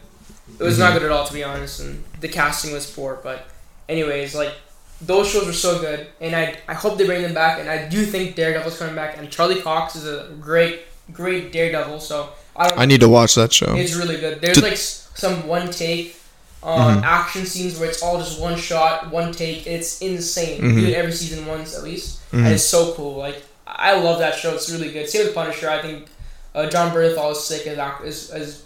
It 0.60 0.64
was 0.64 0.78
not 0.80 0.92
Mhm. 0.92 0.94
good 0.96 1.04
at 1.04 1.12
all, 1.12 1.26
to 1.28 1.34
be 1.34 1.44
honest, 1.44 1.80
and 1.82 2.04
the 2.22 2.28
casting 2.30 2.72
was 2.74 2.86
poor. 2.90 3.20
But 3.22 3.46
anyways, 3.90 4.34
like 4.34 4.54
those 5.02 5.30
shows 5.30 5.46
were 5.46 5.54
so 5.54 5.80
good, 5.80 6.08
and 6.22 6.36
I 6.36 6.56
I 6.68 6.74
hope 6.74 6.98
they 6.98 7.06
bring 7.06 7.22
them 7.22 7.34
back, 7.34 7.60
and 7.60 7.70
I 7.70 7.88
do 7.88 8.04
think 8.06 8.36
Daredevil's 8.36 8.78
coming 8.80 8.96
back, 8.96 9.18
and 9.18 9.30
Charlie 9.30 9.62
Cox 9.62 9.96
is 9.96 10.06
a 10.08 10.30
great 10.40 10.82
great 11.14 11.52
Daredevil. 11.52 12.00
So 12.00 12.30
I 12.56 12.70
I 12.84 12.86
need 12.86 13.02
to 13.02 13.10
watch 13.10 13.36
that 13.36 13.54
show. 13.54 13.76
it's 13.76 13.94
really 13.96 14.18
good. 14.20 14.42
There's 14.42 14.56
Did- 14.56 14.64
like 14.64 14.78
some 14.78 15.48
one 15.48 15.70
take 15.72 16.16
um, 16.64 17.02
Mhm. 17.02 17.04
action 17.04 17.46
scenes 17.46 17.78
where 17.80 17.88
it's 17.88 18.02
all 18.02 18.18
just 18.18 18.40
one 18.40 18.58
shot, 18.58 19.12
one 19.12 19.32
take. 19.32 19.68
It's 19.68 20.02
insane. 20.02 20.60
Mhm. 20.62 20.80
Do 20.82 20.88
it 20.88 20.96
every 20.96 21.12
season 21.14 21.46
once 21.46 21.76
at 21.78 21.84
least, 21.84 22.20
Mhm. 22.32 22.40
and 22.46 22.48
it's 22.56 22.66
so 22.66 22.94
cool. 22.94 23.16
Like 23.18 23.44
I 23.68 23.94
love 24.00 24.20
that 24.20 24.36
show. 24.36 24.54
It's 24.56 24.70
really 24.70 24.90
good. 24.92 25.08
Same 25.10 25.26
with 25.26 25.36
Punisher. 25.36 25.70
I 25.70 25.82
think 25.82 26.08
uh, 26.56 26.66
Jon 26.68 26.92
Bernthal 26.96 27.32
is 27.34 27.44
sick 27.44 27.68
as 27.68 27.78
as 28.04 28.32
as 28.32 28.62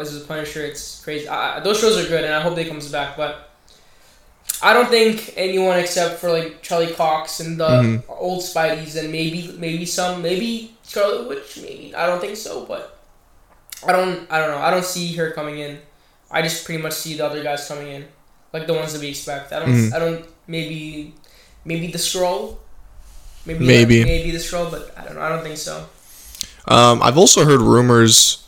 as 0.00 0.16
a 0.16 0.20
Punisher. 0.20 0.64
It's 0.64 1.00
crazy. 1.02 1.26
I- 1.28 1.58
those 1.60 1.80
shows 1.80 1.96
are 1.98 2.08
good, 2.08 2.22
and 2.24 2.32
I 2.32 2.40
hope 2.40 2.54
they 2.54 2.64
comes 2.64 2.86
back. 2.88 3.16
But 3.16 3.48
I 4.62 4.72
don't 4.72 4.88
think 4.88 5.34
anyone 5.36 5.78
except 5.78 6.20
for 6.20 6.30
like 6.30 6.62
Charlie 6.62 6.92
Cox 6.92 7.40
and 7.40 7.58
the 7.58 7.68
Mhm. 7.68 8.02
old 8.08 8.42
Spideys 8.42 8.96
and 8.96 9.10
maybe 9.10 9.54
maybe 9.58 9.84
some 9.84 10.22
maybe 10.22 10.74
Scarlet 10.82 11.28
Witch. 11.28 11.56
Maybe 11.60 11.92
I 11.96 12.06
don't 12.06 12.20
think 12.20 12.36
so, 12.36 12.64
but 12.64 12.98
I 13.86 13.92
don't 13.92 14.26
I 14.30 14.38
don't 14.38 14.50
know. 14.50 14.58
I 14.58 14.70
don't 14.70 14.84
see 14.84 15.14
her 15.16 15.30
coming 15.32 15.58
in. 15.58 15.78
I 16.30 16.42
just 16.42 16.64
pretty 16.64 16.80
much 16.82 16.92
see 16.94 17.16
the 17.16 17.26
other 17.26 17.42
guys 17.42 17.66
coming 17.66 17.88
in, 17.88 18.04
like 18.52 18.66
the 18.66 18.74
ones 18.74 18.92
that 18.92 19.00
we 19.02 19.08
expect. 19.08 19.52
I 19.52 19.58
don't 19.60 19.68
Mhm. 19.74 19.94
I 19.94 19.98
don't 19.98 20.24
maybe 20.46 21.12
maybe 21.64 21.88
the 21.88 21.98
scroll. 21.98 22.58
Maybe 23.44 23.64
Maybe. 23.66 24.04
maybe 24.04 24.30
the 24.30 24.38
scroll, 24.38 24.66
but 24.70 24.94
I 24.96 25.02
don't 25.04 25.16
know. 25.16 25.22
I 25.22 25.28
don't 25.28 25.42
think 25.42 25.58
so. 25.58 25.86
Um, 26.68 27.02
I've 27.02 27.18
also 27.18 27.44
heard 27.44 27.60
rumors. 27.60 28.38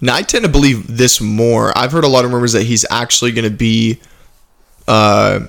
Now, 0.00 0.14
I 0.14 0.22
tend 0.22 0.44
to 0.44 0.48
believe 0.48 0.96
this 0.96 1.20
more. 1.20 1.76
I've 1.76 1.92
heard 1.92 2.04
a 2.04 2.08
lot 2.08 2.24
of 2.24 2.32
rumors 2.32 2.52
that 2.52 2.62
he's 2.62 2.86
actually 2.88 3.32
going 3.32 3.44
to 3.44 3.50
be 3.50 4.00
uh, 4.86 5.40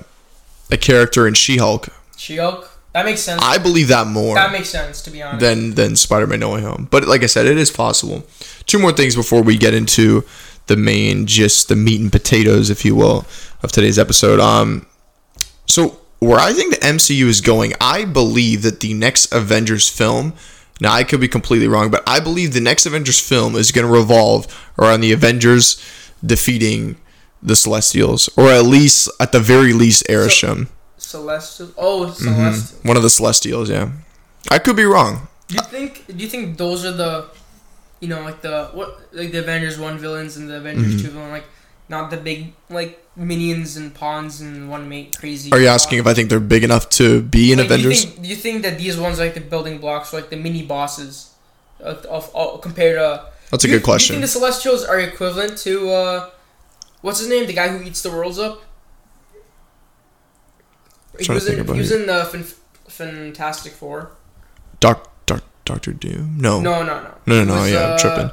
a 0.70 0.76
character 0.76 1.26
in 1.26 1.34
She 1.34 1.56
Hulk. 1.56 1.88
She-Hulk. 2.16 2.70
That 2.92 3.04
makes 3.04 3.20
sense. 3.20 3.40
I 3.42 3.58
believe 3.58 3.88
that 3.88 4.08
more. 4.08 4.34
that 4.34 4.50
makes 4.52 4.68
sense 4.68 5.00
to 5.02 5.10
be 5.10 5.22
honest. 5.22 5.40
than 5.40 5.74
than 5.74 5.96
Spider-Man 5.96 6.40
No 6.40 6.54
Way 6.54 6.62
Home. 6.62 6.88
But 6.90 7.06
like 7.06 7.22
I 7.22 7.26
said, 7.26 7.46
it 7.46 7.56
is 7.56 7.70
possible. 7.70 8.24
Two 8.66 8.78
more 8.78 8.92
things 8.92 9.14
before 9.14 9.42
we 9.42 9.56
get 9.56 9.74
into 9.74 10.24
the 10.66 10.76
main, 10.76 11.26
just 11.26 11.68
the 11.68 11.76
meat 11.76 12.00
and 12.00 12.10
potatoes, 12.10 12.68
if 12.68 12.84
you 12.84 12.94
will, 12.94 13.24
of 13.62 13.70
today's 13.72 13.98
episode. 13.98 14.40
Um, 14.40 14.86
so 15.66 16.00
where 16.18 16.38
I 16.38 16.52
think 16.52 16.74
the 16.74 16.80
MCU 16.80 17.26
is 17.26 17.40
going, 17.40 17.72
I 17.80 18.04
believe 18.04 18.62
that 18.62 18.80
the 18.80 18.94
next 18.94 19.32
Avengers 19.32 19.88
film. 19.88 20.34
Now 20.80 20.92
I 20.92 21.04
could 21.04 21.20
be 21.20 21.28
completely 21.28 21.68
wrong, 21.68 21.90
but 21.90 22.02
I 22.06 22.20
believe 22.20 22.54
the 22.54 22.60
next 22.60 22.86
Avengers 22.86 23.20
film 23.20 23.54
is 23.54 23.70
going 23.70 23.86
to 23.86 23.92
revolve 23.92 24.46
around 24.78 25.00
the 25.00 25.12
Avengers 25.12 25.82
defeating 26.24 26.96
the 27.42 27.56
Celestials, 27.56 28.28
or 28.36 28.50
at 28.50 28.64
least 28.64 29.08
at 29.20 29.32
the 29.32 29.40
very 29.40 29.72
least, 29.72 30.04
Arishem, 30.08 30.68
Celestial. 30.98 31.68
Oh, 31.76 32.06
Mhm. 32.06 32.14
Celestial. 32.14 32.78
one 32.82 32.96
of 32.96 33.02
the 33.02 33.10
Celestials. 33.10 33.70
Yeah, 33.70 33.88
I 34.50 34.58
could 34.58 34.76
be 34.76 34.84
wrong. 34.84 35.28
Do 35.48 35.54
you 35.56 35.62
think? 35.62 36.04
Do 36.06 36.14
you 36.22 36.28
think 36.28 36.56
those 36.58 36.84
are 36.84 36.92
the, 36.92 37.24
you 38.00 38.08
know, 38.08 38.20
like 38.22 38.42
the 38.42 38.68
what, 38.72 39.00
like 39.12 39.32
the 39.32 39.38
Avengers 39.40 39.78
one 39.78 39.98
villains 39.98 40.36
and 40.36 40.48
the 40.48 40.56
Avengers 40.56 40.94
Mhm. 40.94 41.02
two 41.02 41.10
villain, 41.10 41.30
like 41.30 41.44
not 41.88 42.10
the 42.10 42.16
big 42.16 42.52
like 42.68 43.02
minions 43.16 43.76
and 43.76 43.92
pawns 43.92 44.40
and 44.40 44.70
one 44.70 44.88
mate 44.88 45.16
crazy. 45.18 45.50
Are 45.52 45.58
you 45.60 45.66
asking 45.66 45.98
if 45.98 46.06
I 46.06 46.14
think 46.14 46.30
they're 46.30 46.38
big 46.56 46.62
enough 46.62 46.88
to 46.90 47.20
be 47.22 47.50
in 47.52 47.58
Like, 47.58 47.66
Avengers? 47.66 48.04
Do 48.04 48.06
you, 48.06 48.10
think, 48.12 48.22
do 48.22 48.28
you 48.28 48.36
think 48.36 48.62
that 48.62 48.78
these 48.78 48.96
ones 48.96 49.18
are 49.18 49.24
like 49.24 49.34
the 49.34 49.40
building 49.40 49.78
blocks, 49.78 50.12
like 50.12 50.30
the 50.30 50.36
mini 50.36 50.62
bosses, 50.62 51.30
of, 51.80 52.04
of, 52.06 52.30
of 52.34 52.60
compared 52.60 52.96
to? 52.98 53.24
That's 53.50 53.64
a 53.64 53.66
do 53.66 53.72
you- 53.72 53.78
good 53.78 53.84
question. 53.84 54.14
Do 54.14 54.20
you 54.20 54.26
think 54.26 54.32
the 54.32 54.38
Celestials 54.38 54.84
are 54.84 55.00
equivalent 55.00 55.58
to 55.66 55.90
uh, 55.90 56.30
what's 57.00 57.18
his 57.20 57.28
name, 57.28 57.46
the 57.46 57.52
guy 57.52 57.68
who 57.68 57.82
eats 57.82 58.02
the 58.02 58.10
worlds 58.10 58.38
up? 58.38 58.62
He 61.18 61.30
was, 61.32 61.46
in, 61.48 61.66
he 61.66 61.78
was 61.78 61.92
in 61.92 62.06
the 62.06 62.24
fin- 62.24 62.44
Fantastic 62.88 63.72
Four. 63.72 64.12
Doc, 64.78 65.10
Doc, 65.26 65.42
Doctor 65.64 65.92
Doom. 65.92 66.36
No. 66.38 66.60
No, 66.60 66.82
no, 66.82 67.00
no. 67.02 67.14
No, 67.26 67.44
no, 67.44 67.54
no, 67.54 67.60
was, 67.62 67.70
yeah, 67.72 67.84
I'm 67.86 67.92
uh, 67.92 67.98
tripping. 67.98 68.30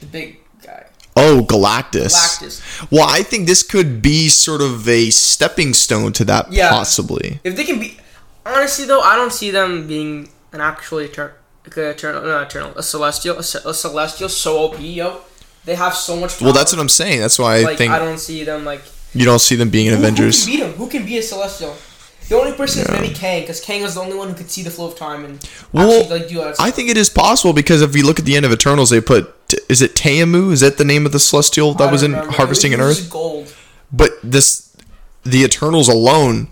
The 0.00 0.06
big 0.06 0.36
guy. 0.64 0.86
Oh, 1.16 1.44
Galactus. 1.48 2.14
Galactus. 2.14 2.90
Well, 2.92 3.06
I 3.08 3.22
think 3.22 3.46
this 3.48 3.62
could 3.64 4.00
be 4.02 4.28
sort 4.28 4.60
of 4.60 4.88
a 4.88 5.10
stepping 5.10 5.74
stone 5.74 6.12
to 6.14 6.24
that, 6.26 6.52
Yeah. 6.52 6.68
possibly. 6.70 7.40
If 7.42 7.56
they 7.56 7.64
can 7.64 7.80
be, 7.80 7.98
honestly 8.46 8.84
though, 8.84 9.00
I 9.00 9.16
don't 9.16 9.32
see 9.32 9.50
them 9.50 9.88
being 9.88 10.28
an 10.52 10.60
actually 10.60 11.06
eternal, 11.06 11.34
eternal, 11.66 12.22
not 12.22 12.46
eternal, 12.46 12.72
a 12.78 12.82
celestial, 12.82 13.38
a, 13.38 13.42
ce- 13.42 13.64
a 13.64 13.74
celestial 13.74 14.28
so 14.28 14.58
OP, 14.64 14.80
yo. 14.80 15.22
They 15.64 15.74
have 15.74 15.94
so 15.94 16.16
much. 16.16 16.40
Well, 16.40 16.52
that's 16.52 16.72
what 16.72 16.80
I'm 16.80 16.88
saying. 16.88 17.20
That's 17.20 17.38
why 17.38 17.56
I 17.58 17.62
like 17.62 17.78
think 17.78 17.92
I 17.92 17.98
don't 17.98 18.18
see 18.18 18.44
them 18.44 18.64
like. 18.64 18.82
you 19.14 19.24
don't 19.24 19.38
see 19.40 19.54
them 19.56 19.70
being 19.70 19.88
an 19.88 19.94
Who, 19.94 20.00
Avengers. 20.00 20.44
Who 20.46 20.50
can 20.52 20.58
beat 20.60 20.66
him? 20.66 20.72
Who 20.78 20.88
can 20.88 21.04
be 21.04 21.18
a 21.18 21.22
celestial? 21.22 21.76
The 22.28 22.36
only 22.36 22.52
person 22.52 22.84
Yeah. 22.86 22.94
is 22.94 23.00
maybe 23.00 23.14
Kang, 23.14 23.40
because 23.40 23.60
Kang 23.60 23.80
is 23.82 23.94
the 23.94 24.00
only 24.02 24.14
one 24.16 24.28
who 24.28 24.34
could 24.34 24.50
see 24.50 24.62
the 24.62 24.70
flow 24.70 24.86
of 24.88 24.96
time 24.98 25.24
and 25.24 25.38
Well, 25.72 26.00
actually 26.02 26.18
like 26.20 26.28
do 26.28 26.34
that. 26.40 26.56
I 26.60 26.70
think 26.70 26.90
it 26.90 26.96
is 26.98 27.08
possible 27.08 27.54
because 27.54 27.80
if 27.80 27.96
you 27.96 28.04
look 28.04 28.18
at 28.18 28.26
the 28.26 28.36
end 28.36 28.44
of 28.44 28.52
Eternals, 28.52 28.90
they 28.90 29.00
put 29.00 29.34
is 29.68 29.80
it 29.80 29.94
Teamu? 29.94 30.52
Is 30.52 30.60
that 30.60 30.76
the 30.76 30.84
name 30.84 31.06
of 31.06 31.12
the 31.12 31.18
celestial 31.18 31.72
that 31.74 31.90
was 31.90 32.02
in 32.02 32.12
remember. 32.12 32.32
harvesting 32.34 32.74
an 32.74 32.80
Earth? 32.80 33.08
Gold. 33.08 33.54
But 33.90 34.10
this, 34.22 34.76
the 35.22 35.42
Eternals 35.42 35.88
alone 35.88 36.48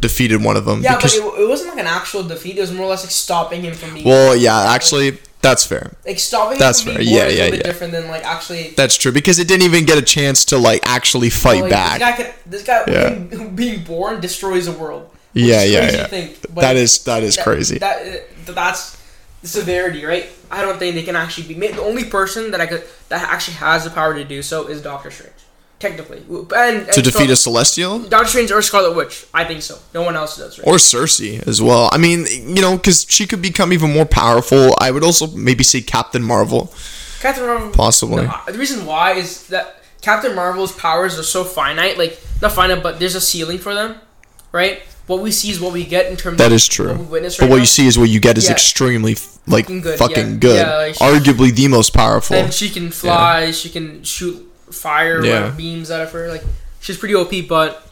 defeated 0.00 0.42
one 0.42 0.56
of 0.56 0.64
them. 0.64 0.82
Yeah, 0.82 0.96
because, 0.96 1.18
but 1.18 1.34
it, 1.34 1.42
it 1.42 1.48
wasn't 1.48 1.70
like 1.70 1.80
an 1.80 1.86
actual 1.86 2.22
defeat. 2.22 2.56
It 2.56 2.60
was 2.62 2.72
more 2.72 2.86
or 2.86 2.90
less 2.90 3.04
like 3.04 3.10
stopping 3.10 3.62
him 3.62 3.74
from 3.74 3.92
being. 3.92 4.06
well, 4.06 4.34
yeah, 4.34 4.72
actually, 4.72 5.18
that's 5.40 5.64
fair. 5.64 5.96
like 6.06 6.18
stopping 6.18 6.58
that's 6.58 6.82
fair. 6.82 7.00
Yeah, 7.00 7.10
yeah, 7.10 7.22
a 7.22 7.28
little 7.28 7.50
bit 7.50 7.56
yeah. 7.58 7.62
different 7.62 7.92
than 7.92 8.08
like 8.08 8.24
actually. 8.24 8.70
That's 8.70 8.96
true 8.96 9.12
because 9.12 9.38
it 9.38 9.48
didn't 9.48 9.62
even 9.62 9.84
get 9.84 9.98
a 9.98 10.02
chance 10.02 10.44
to 10.46 10.58
like 10.58 10.80
actually 10.84 11.30
fight 11.30 11.62
like, 11.62 11.70
back. 11.70 11.98
This 11.98 12.08
guy, 12.08 12.16
could, 12.16 12.34
this 12.46 12.62
guy 12.64 12.84
Yeah. 12.88 13.48
being, 13.48 13.84
born 13.84 14.20
destroys 14.20 14.66
the 14.66 14.72
world. 14.72 15.10
Yeah, 15.34 15.62
yeah, 15.62 15.90
yeah. 15.90 16.06
think, 16.06 16.40
that 16.54 16.76
is 16.76 17.04
that 17.04 17.22
is 17.22 17.36
that- 17.36 17.44
crazy. 17.44 17.78
That, 17.78 18.24
that's 18.46 18.96
the 19.42 19.48
severity, 19.48 20.04
right? 20.04 20.28
I 20.50 20.62
don't 20.62 20.78
think 20.78 20.94
they 20.94 21.02
can 21.02 21.14
actually 21.14 21.54
be. 21.54 21.68
The 21.68 21.82
only 21.82 22.04
person 22.04 22.50
that 22.50 22.60
I 22.60 22.66
could 22.66 22.82
that 23.08 23.28
actually 23.28 23.54
has 23.58 23.84
the 23.84 23.90
power 23.90 24.14
to 24.14 24.24
do 24.24 24.42
so 24.42 24.66
is 24.66 24.82
Doctor 24.82 25.10
Strange, 25.10 25.32
technically, 25.78 26.18
and, 26.28 26.52
and 26.82 26.92
to 26.92 27.02
defeat 27.02 27.24
Scar- 27.24 27.32
a 27.32 27.36
celestial 27.36 27.98
Doctor 28.00 28.28
Strange 28.28 28.50
or 28.52 28.62
Scarlet 28.62 28.94
Witch. 28.96 29.26
I 29.32 29.44
think 29.44 29.62
so. 29.62 29.78
No 29.94 30.02
one 30.02 30.16
else 30.16 30.36
does, 30.36 30.58
right? 30.58 30.66
or 30.66 30.74
Sersi 30.76 31.46
as 31.46 31.60
well. 31.62 31.88
I 31.92 31.98
mean, 31.98 32.26
you 32.56 32.60
know, 32.62 32.76
because 32.76 33.06
she 33.08 33.26
could 33.26 33.42
become 33.42 33.72
even 33.72 33.92
more 33.92 34.06
powerful. 34.06 34.74
I 34.80 34.90
would 34.90 35.04
also 35.04 35.26
maybe 35.28 35.64
say 35.64 35.80
Captain 35.80 36.22
Marvel, 36.22 36.72
Captain 37.20 37.46
Marvel. 37.46 37.70
possibly. 37.70 38.24
No, 38.26 38.40
the 38.46 38.58
reason 38.58 38.86
why 38.86 39.12
is 39.12 39.46
that 39.48 39.82
Captain 40.02 40.34
Marvel's 40.34 40.72
powers 40.72 41.18
are 41.18 41.22
so 41.24 41.44
finite, 41.44 41.98
like 41.98 42.20
not 42.42 42.52
finite, 42.52 42.82
but 42.82 42.98
there's 42.98 43.14
a 43.14 43.20
ceiling 43.20 43.58
for 43.58 43.74
them, 43.74 43.96
right? 44.52 44.82
What 45.06 45.22
we 45.22 45.30
see 45.30 45.50
is 45.50 45.58
what 45.58 45.72
we 45.72 45.84
get 45.86 46.10
in 46.10 46.16
terms 46.18 46.36
That 46.36 46.48
of 46.48 46.52
is 46.52 46.68
true. 46.68 46.94
what 46.94 47.08
witness 47.10 47.38
But 47.38 47.48
what 47.48 47.56
now. 47.56 47.60
you 47.62 47.66
see 47.66 47.86
is 47.86 47.98
what 47.98 48.10
you 48.10 48.20
get 48.20 48.36
is 48.36 48.44
Yeah. 48.44 48.52
extremely 48.52 49.16
like 49.46 49.64
Fucking 49.64 49.80
good, 49.80 49.98
fucking 49.98 50.30
yeah. 50.32 50.36
good. 50.38 50.56
Yeah, 50.66 50.76
like 50.76 50.94
Arguably 50.96 51.50
the 51.54 51.66
most 51.68 51.94
powerful. 51.94 52.36
And 52.36 52.52
she 52.52 52.68
can 52.68 52.90
fly, 52.90 53.50
she 53.52 53.70
can 53.70 54.04
shoot 54.04 54.47
fire 54.72 55.24
Yeah. 55.24 55.50
beams 55.50 55.90
out 55.90 56.00
of 56.00 56.12
her. 56.12 56.28
Like 56.28 56.42
she's 56.80 56.96
pretty 56.96 57.14
OP, 57.14 57.48
but 57.48 57.84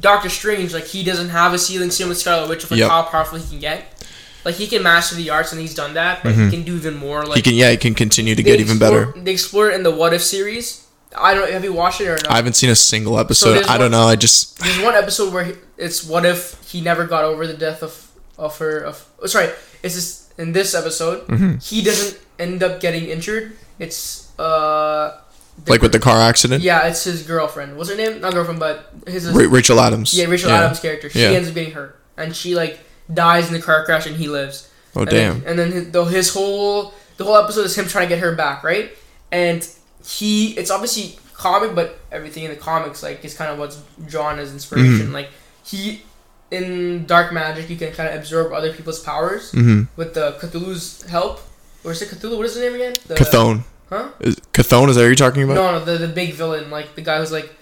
Doctor 0.00 0.28
Strange, 0.28 0.72
like 0.72 0.84
he 0.84 1.02
doesn't 1.04 1.28
have 1.30 1.52
a 1.52 1.58
ceiling. 1.58 1.90
Same 1.90 2.08
with 2.08 2.18
Scarlet 2.18 2.48
Witch, 2.48 2.64
of 2.64 2.70
like 2.70 2.80
Yep. 2.80 2.90
how 2.90 3.02
powerful 3.02 3.38
he 3.38 3.48
can 3.48 3.58
get. 3.60 4.04
Like 4.44 4.54
he 4.54 4.66
can 4.66 4.82
master 4.82 5.14
the 5.16 5.28
arts, 5.30 5.52
and 5.52 5.60
he's 5.60 5.74
done 5.74 5.94
that. 5.94 6.22
But 6.22 6.34
he 6.34 6.50
can 6.50 6.62
do 6.62 6.74
even 6.76 6.96
more. 6.96 7.24
Like 7.26 7.36
he 7.36 7.42
can 7.42 7.54
yeah, 7.54 7.70
he 7.70 7.76
can 7.76 7.94
continue 7.94 8.34
to 8.34 8.42
get 8.42 8.58
even 8.60 8.78
better. 8.78 9.12
They 9.16 9.32
explore 9.32 9.70
it 9.70 9.74
in 9.74 9.82
the 9.82 9.90
What 9.90 10.14
If 10.14 10.22
series. 10.22 10.86
I 11.16 11.34
don't. 11.34 11.50
Have 11.50 11.64
you 11.64 11.72
watched 11.72 12.00
it 12.00 12.06
or 12.06 12.14
not? 12.14 12.30
I 12.30 12.36
haven't 12.36 12.54
seen 12.54 12.70
a 12.70 12.74
single 12.76 13.18
episode. 13.18 13.54
there's 13.54 13.68
I 13.68 13.76
don't 13.76 13.90
know. 13.90 14.04
I 14.06 14.16
just 14.16 14.58
There's 14.60 14.78
one 14.80 14.94
episode 14.94 15.34
where 15.34 15.44
he, 15.44 15.52
it's 15.76 16.04
what 16.04 16.24
if 16.24 16.56
he 16.70 16.80
never 16.80 17.04
got 17.04 17.24
over 17.24 17.46
the 17.46 17.52
death 17.54 17.82
of 17.82 18.10
of 18.38 18.56
her 18.58 18.78
of 18.78 19.04
oh, 19.20 19.26
sorry 19.26 19.50
it's 19.82 19.94
this 19.96 20.32
in 20.38 20.52
this 20.52 20.72
episode 20.74 21.26
Mm-hmm. 21.26 21.58
he 21.58 21.82
doesn't 21.82 22.18
end 22.38 22.62
up 22.62 22.80
getting 22.80 23.04
injured 23.10 23.52
it's 23.78 24.30
uh 24.38 25.18
like 25.68 25.82
with 25.82 25.92
the 25.92 25.98
car 25.98 26.20
accident. 26.20 26.62
yeah 26.62 26.86
it's 26.86 27.04
his 27.04 27.22
girlfriend 27.26 27.76
what's 27.76 27.90
her 27.90 27.96
name 27.96 28.20
not 28.20 28.32
girlfriend 28.32 28.58
but 28.60 28.90
his, 29.06 29.24
his 29.24 29.32
Ra- 29.34 29.46
Rachel 29.50 29.80
Adams. 29.80 30.14
yeah 30.14 30.26
Rachel 30.26 30.50
Adams 30.50 30.80
character 30.80 31.08
she 31.10 31.20
Yeah. 31.20 31.28
ends 31.30 31.48
up 31.48 31.54
getting 31.54 31.72
hurt 31.72 31.98
and 32.16 32.34
she 32.34 32.54
like 32.54 32.80
dies 33.12 33.48
in 33.48 33.54
the 33.54 33.60
car 33.62 33.84
crash 33.84 34.06
and 34.06 34.16
he 34.16 34.28
lives 34.28 34.68
Oh 34.96 35.02
and 35.02 35.10
damn. 35.10 35.40
then, 35.40 35.48
and 35.50 35.58
then 35.58 35.72
his, 35.72 35.90
the, 35.92 36.04
his 36.04 36.32
whole 36.34 36.92
the 37.16 37.24
whole 37.24 37.36
episode 37.36 37.64
is 37.66 37.76
him 37.78 37.86
trying 37.86 38.08
to 38.08 38.14
get 38.14 38.22
her 38.24 38.34
back, 38.34 38.64
right? 38.64 38.90
And 39.30 39.68
he 40.04 40.52
it's 40.58 40.70
obviously 40.70 41.18
comic, 41.34 41.74
but 41.74 41.98
everything 42.10 42.44
in 42.44 42.50
the 42.50 42.56
comics 42.56 43.02
like 43.02 43.24
is 43.24 43.36
kind 43.36 43.50
of 43.52 43.58
what's 43.58 43.80
drawn 44.06 44.38
as 44.40 44.52
inspiration. 44.52 45.06
Mm-hmm. 45.06 45.12
Like 45.12 45.28
he 45.64 46.02
in 46.50 47.06
dark 47.06 47.32
magic, 47.32 47.70
you 47.70 47.76
can 47.76 47.92
kind 47.92 48.08
of 48.08 48.16
absorb 48.16 48.52
other 48.52 48.72
people's 48.72 48.98
powers 49.00 49.52
Mm-hmm. 49.52 49.82
with 49.96 50.14
the 50.14 50.32
Cthulhu's 50.40 51.02
help. 51.08 51.40
Or 51.84 51.92
is 51.92 52.02
it 52.02 52.08
Cthulhu? 52.08 52.36
What 52.36 52.46
is 52.46 52.54
the 52.56 52.60
name 52.62 52.74
again? 52.74 52.94
The, 53.06 53.14
Cathone. 53.14 53.64
Huh? 53.90 54.10
Is, 54.20 54.36
Cathone 54.52 54.88
is 54.88 54.94
that 54.96 55.02
what 55.02 55.06
you're 55.08 55.14
talking 55.16 55.42
about? 55.42 55.54
No, 55.54 55.72
no, 55.72 55.84
the 55.84 55.98
the 55.98 56.08
big 56.08 56.32
villain, 56.34 56.70
like 56.70 56.94
the 56.94 57.02
guy 57.02 57.18
who's 57.18 57.32
like 57.32 57.52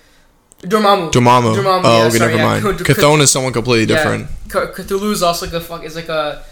Dormammu. 0.60 1.10
Dormammu. 1.10 1.54
Dormammu, 1.56 1.80
oh, 1.84 1.98
yeah, 2.02 2.06
okay, 2.08 2.18
sorry, 2.18 2.36
never 2.36 2.42
mind. 2.68 2.78
Cath- 2.78 2.86
Cathone 2.96 3.20
is 3.20 3.30
someone 3.30 3.52
completely 3.52 3.86
Yeah. 3.92 3.96
different. 4.02 4.28
C- 4.52 4.82
Cthulhu's 4.82 5.22
also 5.22 5.46
like 5.46 5.54
a 5.54 5.60
fuck 5.60 5.84
is 5.84 5.96
like 5.96 6.08
a 6.08 6.44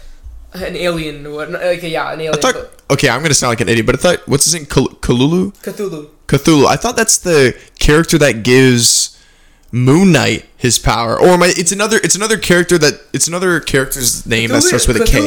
an 0.53 0.75
alien. 0.75 1.23
Like 1.31 1.83
a, 1.83 1.89
yeah, 1.89 2.11
an 2.13 2.19
alien. 2.21 2.33
I 2.35 2.37
thought. 2.39 2.69
Okay, 2.89 3.09
I'm 3.09 3.21
gonna 3.21 3.33
sound 3.33 3.49
like 3.51 3.61
an 3.61 3.69
idiot, 3.69 3.85
but 3.85 3.95
I 3.95 3.99
thought 3.99 4.27
what's 4.27 4.45
his 4.45 4.53
name? 4.55 4.65
Cthul- 4.65 4.99
Cthulhu. 5.01 5.53
Cthulhu. 5.61 6.09
Cthulhu. 6.27 6.65
I 6.65 6.75
thought 6.77 6.95
that's 6.95 7.17
the 7.17 7.55
character 7.79 8.17
that 8.17 8.43
gives 8.43 9.17
Moon 9.71 10.11
Knight 10.13 10.45
his 10.55 10.79
power, 10.79 11.19
or 11.19 11.37
my, 11.37 11.51
it's 11.55 11.71
another. 11.73 11.97
It's 12.03 12.15
another 12.15 12.37
character 12.37 12.77
that. 12.79 13.01
It's 13.13 13.27
another 13.27 13.59
character's 13.59 14.25
name 14.25 14.49
that 14.51 14.63
starts 14.63 14.87
with 14.87 15.01
a 15.01 15.05
K. 15.05 15.19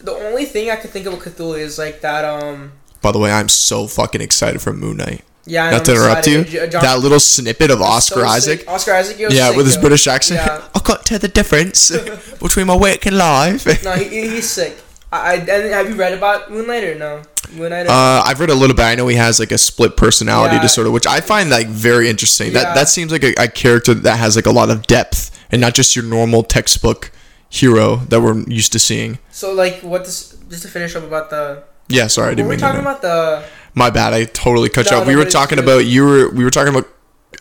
The 0.00 0.12
only 0.12 0.44
thing 0.44 0.70
I 0.70 0.76
could 0.76 0.90
think 0.90 1.06
of 1.06 1.14
with 1.14 1.24
Cthulhu 1.36 1.58
is 1.58 1.78
like 1.78 2.02
that. 2.02 2.24
Um. 2.24 2.72
By 3.02 3.12
the 3.12 3.18
way, 3.18 3.30
I'm 3.30 3.48
so 3.48 3.86
fucking 3.86 4.20
excited 4.20 4.60
for 4.60 4.72
Moon 4.72 4.96
Knight. 4.98 5.22
Yeah. 5.46 5.64
I 5.64 5.70
Not 5.70 5.84
to 5.86 5.92
interrupt 5.92 6.26
you. 6.26 6.40
excited. 6.40 6.60
J- 6.66 6.68
John- 6.70 6.82
that 6.82 6.98
little 7.00 7.20
snippet 7.20 7.70
of 7.70 7.78
so 7.78 7.84
Oscar 7.84 8.24
Isaac. 8.26 8.60
sick. 8.60 8.68
Oscar 8.68 8.92
Isaac. 8.94 9.16
Yeah, 9.18 9.56
with 9.56 9.66
his. 9.66 9.76
British 9.78 10.06
accent. 10.06 10.40
Yeah. 10.44 10.62
I 10.74 10.78
can't 10.80 11.02
tell 11.06 11.18
the 11.18 11.28
difference 11.28 11.90
between 12.40 12.66
my 12.66 12.76
work 12.76 13.06
and 13.06 13.16
life. 13.16 13.64
No, 13.84 13.92
he, 13.92 14.04
he- 14.08 14.28
he's 14.28 14.50
sick. 14.50 14.76
I, 15.10 15.16
I 15.16 15.34
and 15.36 15.72
have 15.72 15.88
you 15.88 15.94
read 15.94 16.12
about 16.12 16.50
Moonlight 16.50 16.84
or 16.84 16.94
no? 16.96 17.22
Moonlight. 17.54 17.86
or- 17.86 17.90
Uh, 17.90 18.22
I've 18.26 18.40
read 18.40 18.50
a 18.50 18.54
little 18.54 18.76
bit. 18.76 18.82
I 18.82 18.94
know 18.94 19.06
he 19.08 19.16
has 19.16 19.40
like 19.40 19.52
a 19.52 19.56
split 19.58 19.96
personality 19.96 20.56
Yeah. 20.56 20.62
disorder, 20.62 20.90
which 20.90 21.06
I 21.06 21.20
find 21.22 21.48
like 21.48 21.68
very 21.68 22.10
interesting. 22.10 22.48
Yeah. 22.48 22.64
That 22.64 22.74
that 22.74 22.88
seems 22.90 23.10
like 23.10 23.22
a, 23.24 23.32
a 23.38 23.48
character 23.48 23.94
that 23.94 24.18
has 24.18 24.36
like 24.36 24.44
a 24.46 24.50
lot 24.50 24.68
of 24.68 24.86
depth 24.86 25.30
and 25.50 25.62
not 25.62 25.72
just 25.74 25.96
your 25.96 26.04
normal 26.04 26.42
textbook 26.42 27.10
hero 27.48 27.96
that 28.10 28.20
we're 28.20 28.38
used 28.48 28.72
to 28.72 28.78
seeing. 28.78 29.18
so 29.30 29.54
like, 29.54 29.80
what 29.80 30.04
this? 30.04 30.36
Just 30.50 30.62
to 30.64 30.68
finish 30.68 30.94
up 30.94 31.04
about 31.04 31.30
the. 31.30 31.62
Yeah, 31.88 32.06
sorry, 32.06 32.28
I 32.32 32.34
didn't 32.34 32.46
were 32.46 32.50
we 32.50 32.56
mean 32.56 32.60
talking 32.60 32.80
about 32.80 33.02
the? 33.02 33.44
My 33.74 33.90
bad. 33.90 34.12
I 34.12 34.24
totally 34.24 34.68
cut 34.68 34.90
you 34.90 34.96
off. 34.96 35.06
We 35.06 35.16
were 35.16 35.24
talking 35.24 35.58
about 35.58 35.86
you 35.86 36.04
were 36.04 36.30
we 36.30 36.44
were 36.44 36.50
talking 36.50 36.74
about 36.74 36.88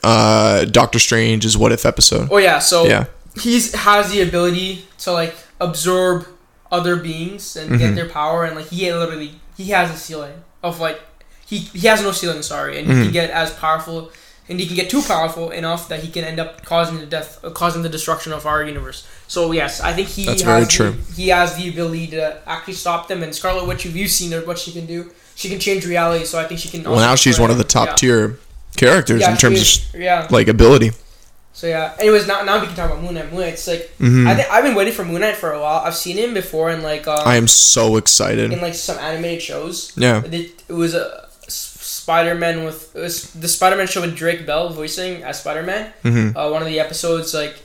uh 0.04 0.66
Doctor 0.66 1.00
Strange's 1.00 1.58
what 1.58 1.72
if 1.72 1.86
episode. 1.86 2.30
Oh 2.32 2.38
yeah, 2.38 2.60
so 2.60 2.86
Yeah. 2.86 3.06
he's 3.42 3.74
has 3.74 4.12
the 4.12 4.22
ability 4.22 4.86
to 5.00 5.12
like 5.12 5.36
absorb 5.60 6.28
other 6.72 6.96
beings 6.96 7.56
and 7.56 7.70
Mm-hmm. 7.72 7.80
get 7.80 7.96
their 7.96 8.10
power, 8.10 8.44
and 8.46 8.56
like 8.56 8.68
he 8.68 8.92
literally 8.94 9.40
he 9.58 9.66
has 9.72 9.90
a 9.90 9.98
ceiling 9.98 10.44
of 10.64 10.80
like 10.80 11.00
he 11.46 11.58
he 11.60 11.88
has 11.88 12.02
no 12.04 12.12
ceiling, 12.12 12.42
sorry, 12.42 12.78
and 12.78 12.88
he 12.88 12.94
Mm-hmm. 12.94 13.04
can 13.04 13.12
get 13.14 13.30
as 13.32 13.52
powerful. 13.54 14.12
And 14.50 14.60
he 14.60 14.66
can 14.66 14.76
get 14.78 14.90
too 14.90 15.02
powerful 15.02 15.50
enough 15.52 15.90
that 15.90 16.02
he 16.04 16.10
can 16.10 16.24
end 16.24 16.40
up 16.40 16.64
causing 16.64 17.00
the 17.00 17.06
death, 17.06 17.44
uh, 17.44 17.50
causing 17.50 17.82
the 17.82 17.90
destruction 17.90 18.32
of 18.32 18.46
our 18.46 18.64
universe. 18.64 19.06
So 19.28 19.52
yes, 19.52 19.82
I 19.82 19.92
think 19.94 20.08
he 20.08 20.26
That's 20.26 20.42
has 20.44 20.68
the. 20.78 20.96
He 21.16 21.28
has 21.30 21.56
the 21.58 21.68
ability 21.70 22.08
to 22.08 22.42
actually 22.48 22.76
stop 22.76 23.08
them. 23.10 23.24
And 23.24 23.36
Scarlet 23.36 23.68
Witch, 23.68 23.84
you've 23.86 24.10
seen 24.10 24.32
her, 24.32 24.42
what 24.46 24.58
she 24.58 24.72
can 24.72 24.86
do. 24.86 25.12
She 25.36 25.50
can 25.50 25.60
change 25.60 25.86
reality. 25.86 26.24
So 26.26 26.40
I 26.40 26.46
think 26.46 26.62
she 26.62 26.70
can. 26.70 26.84
Well, 26.84 26.96
now 26.96 27.16
she's 27.16 27.40
one 27.40 27.52
of 27.52 27.58
the 27.58 27.66
top 27.66 27.90
yeah. 27.90 27.96
tier 27.96 28.40
characters 28.78 29.22
Yeah, 29.22 29.32
in 29.32 29.38
terms 29.38 29.60
is- 29.62 29.94
of 29.94 30.00
yeah. 30.00 30.28
like 30.32 30.48
ability. 30.48 30.92
So 31.54 31.66
yeah. 31.68 31.94
Anyways, 32.00 32.28
now 32.28 32.44
now 32.44 32.60
we 32.62 32.68
can 32.68 32.76
talk 32.76 32.92
about 32.92 33.02
Moon 33.04 33.16
Knight. 33.16 33.32
Moon 33.32 33.42
like 33.42 33.58
Mhm. 34.00 34.28
I 34.28 34.36
think 34.36 34.52
I've 34.52 34.64
been 34.64 34.76
waiting 34.76 34.94
for 34.94 35.04
Moon 35.04 35.22
Knight 35.22 35.36
for 35.36 35.52
a 35.54 35.60
while. 35.60 35.84
I've 35.84 35.96
seen 35.96 36.16
him 36.16 36.34
before 36.36 36.70
in 36.70 36.84
like 36.84 37.08
um, 37.08 37.20
I 37.26 37.36
am 37.36 37.48
so 37.48 37.98
excited. 37.98 38.54
in 38.54 38.62
like 38.62 38.76
some 38.76 38.98
animated 39.00 39.42
shows. 39.42 39.92
Yeah. 39.98 40.24
It, 40.24 40.64
it 40.70 40.74
was 40.74 40.94
a 40.94 41.27
Spider 42.08 42.36
Man 42.36 42.64
with 42.64 42.94
the 42.94 43.50
Spider 43.50 43.76
Man 43.76 43.86
show 43.86 44.00
with 44.00 44.16
Drake 44.16 44.46
Bell 44.46 44.70
voicing 44.70 45.24
as 45.24 45.42
Spider 45.42 45.62
Man. 45.64 45.92
Mhm. 46.06 46.34
Uh, 46.38 46.50
one 46.50 46.62
of 46.62 46.68
the 46.70 46.80
episodes 46.80 47.34
like 47.34 47.56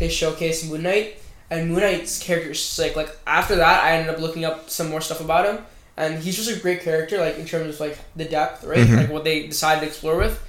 they 0.00 0.08
showcase 0.08 0.64
Moon 0.64 0.82
Knight 0.82 1.20
and 1.48 1.70
Moon 1.70 1.78
Knight's 1.80 2.18
character 2.18 2.50
is 2.50 2.60
sick. 2.60 2.96
Like 2.96 3.16
after 3.24 3.54
that, 3.54 3.84
I 3.84 3.92
ended 3.92 4.12
up 4.12 4.20
looking 4.20 4.44
up 4.44 4.68
some 4.68 4.90
more 4.90 5.00
stuff 5.00 5.20
about 5.20 5.46
him, 5.46 5.58
and 5.96 6.18
he's 6.20 6.34
just 6.34 6.50
a 6.50 6.60
great 6.60 6.82
character. 6.82 7.18
Like 7.20 7.38
in 7.38 7.46
terms 7.46 7.72
of 7.72 7.78
like 7.78 7.96
the 8.16 8.24
depth, 8.24 8.64
right? 8.64 8.84
Mhm. 8.84 8.96
Like 8.96 9.10
what 9.10 9.22
they 9.22 9.46
decided 9.46 9.82
to 9.82 9.86
explore 9.86 10.16
with, 10.16 10.40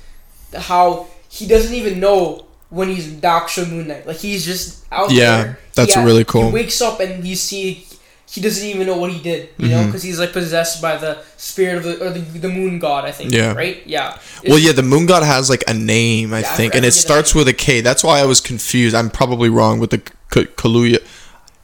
how 0.58 1.05
he 1.29 1.45
doesn't 1.45 1.75
even 1.75 1.99
know 1.99 2.47
when 2.71 2.89
he's 2.89 3.19
the 3.21 3.27
actual 3.27 3.67
Moon 3.67 3.88
Knight. 3.89 4.08
Like 4.08 4.17
he's 4.17 4.43
just 4.43 4.86
out 4.91 5.12
Yeah, 5.12 5.38
there. 5.43 5.60
that's 5.75 5.95
really 5.95 6.23
cool. 6.25 6.47
He 6.47 6.51
wakes 6.51 6.81
up 6.81 6.99
and 6.99 7.23
you 7.27 7.36
see. 7.36 7.86
He 8.29 8.41
doesn't 8.41 8.67
even 8.67 8.88
know 8.88 8.97
what 8.97 9.11
he 9.11 9.21
did, 9.21 9.49
you 9.57 9.69
know, 9.69 9.77
Mhm. 9.83 9.85
because 9.88 10.03
he's 10.03 10.19
like 10.19 10.33
possessed 10.33 10.81
by 10.81 10.97
the 10.97 11.19
spirit 11.38 11.77
of 11.77 11.83
the 11.83 12.05
or 12.05 12.09
the, 12.09 12.19
the 12.19 12.49
moon 12.49 12.79
god, 12.79 13.05
I 13.05 13.11
think. 13.11 13.31
Yeah. 13.31 13.53
Right. 13.53 13.81
Yeah. 13.85 14.17
Well, 14.47 14.57
yeah, 14.59 14.71
the 14.73 14.83
moon 14.83 15.05
god 15.05 15.23
has 15.23 15.49
like 15.49 15.63
a 15.67 15.73
name, 15.73 16.33
I 16.33 16.39
Yeah, 16.39 16.55
think, 16.55 16.71
forget 16.73 16.75
and 16.77 16.85
it 16.85 16.91
starts 16.93 17.33
with 17.35 17.47
a 17.47 17.53
K. 17.53 17.81
That's 17.81 18.03
why 18.03 18.19
I 18.19 18.25
was 18.25 18.41
confused. 18.41 18.95
I'm 18.95 19.09
probably 19.09 19.47
wrong 19.49 19.79
with 19.79 19.91
the 19.91 19.99
Kaluuya. 20.31 20.99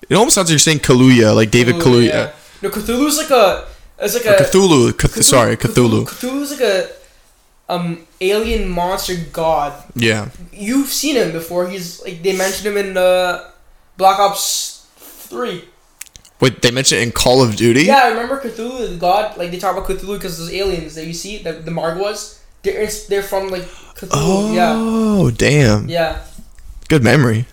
It 0.10 0.16
almost 0.16 0.36
sounds 0.36 0.48
like 0.50 0.54
you're 0.54 0.60
saying 0.60 0.80
Kaluuya, 0.80 1.36
like 1.36 1.52
David 1.52 1.76
Kaluuya. 1.76 2.08
yeah. 2.08 2.32
No, 2.62 2.70
Cthulhu's 2.70 3.18
like 3.18 3.32
a. 3.32 3.66
It's 4.00 4.14
like 4.14 4.26
Or 4.28 4.36
a. 4.36 4.46
Cthulhu. 4.46 4.94
Cth- 4.98 5.24
sorry, 5.24 5.58
Cthulhu. 5.58 6.06
Cthulhu's 6.08 6.52
like 6.52 6.62
a. 6.62 6.90
Um, 7.70 8.06
alien 8.20 8.68
monster 8.70 9.16
god. 9.32 9.72
Yeah. 9.96 10.30
You've 10.52 10.90
seen 10.90 11.16
him 11.16 11.32
before. 11.32 11.70
He's 11.70 12.02
like 12.04 12.22
they 12.22 12.36
mentioned 12.36 12.68
him 12.68 12.78
in 12.78 12.98
uh, 12.98 13.50
Black 13.98 14.20
Ops 14.20 14.86
Three. 14.98 15.64
Wait, 16.42 16.62
they 16.62 16.72
mentioned 16.72 17.00
it 17.02 17.04
in 17.04 17.12
Call 17.12 17.44
of 17.44 17.56
Duty. 17.56 17.84
Yeah, 17.84 18.02
I 18.04 18.08
remember 18.10 18.40
Cthulhu, 18.42 18.90
the 18.90 18.98
god. 18.98 19.38
Like 19.38 19.52
they 19.52 19.60
talk 19.60 19.78
about 19.78 19.88
Cthulhu 19.88 20.18
because 20.18 20.38
those 20.40 20.52
aliens 20.52 20.96
that 20.96 21.06
you 21.06 21.14
see, 21.14 21.38
the 21.38 21.54
the 21.54 21.72
Margwas. 21.72 22.40
They're 22.64 22.88
they're 23.10 23.24
from 23.24 23.50
like 23.50 23.64
Cthulhu. 23.96 24.54
Yeah, 24.56 24.74
Oh, 24.76 25.32
damn. 25.32 25.88
yeah, 25.88 26.22
Good 26.90 27.04
memory. 27.04 27.46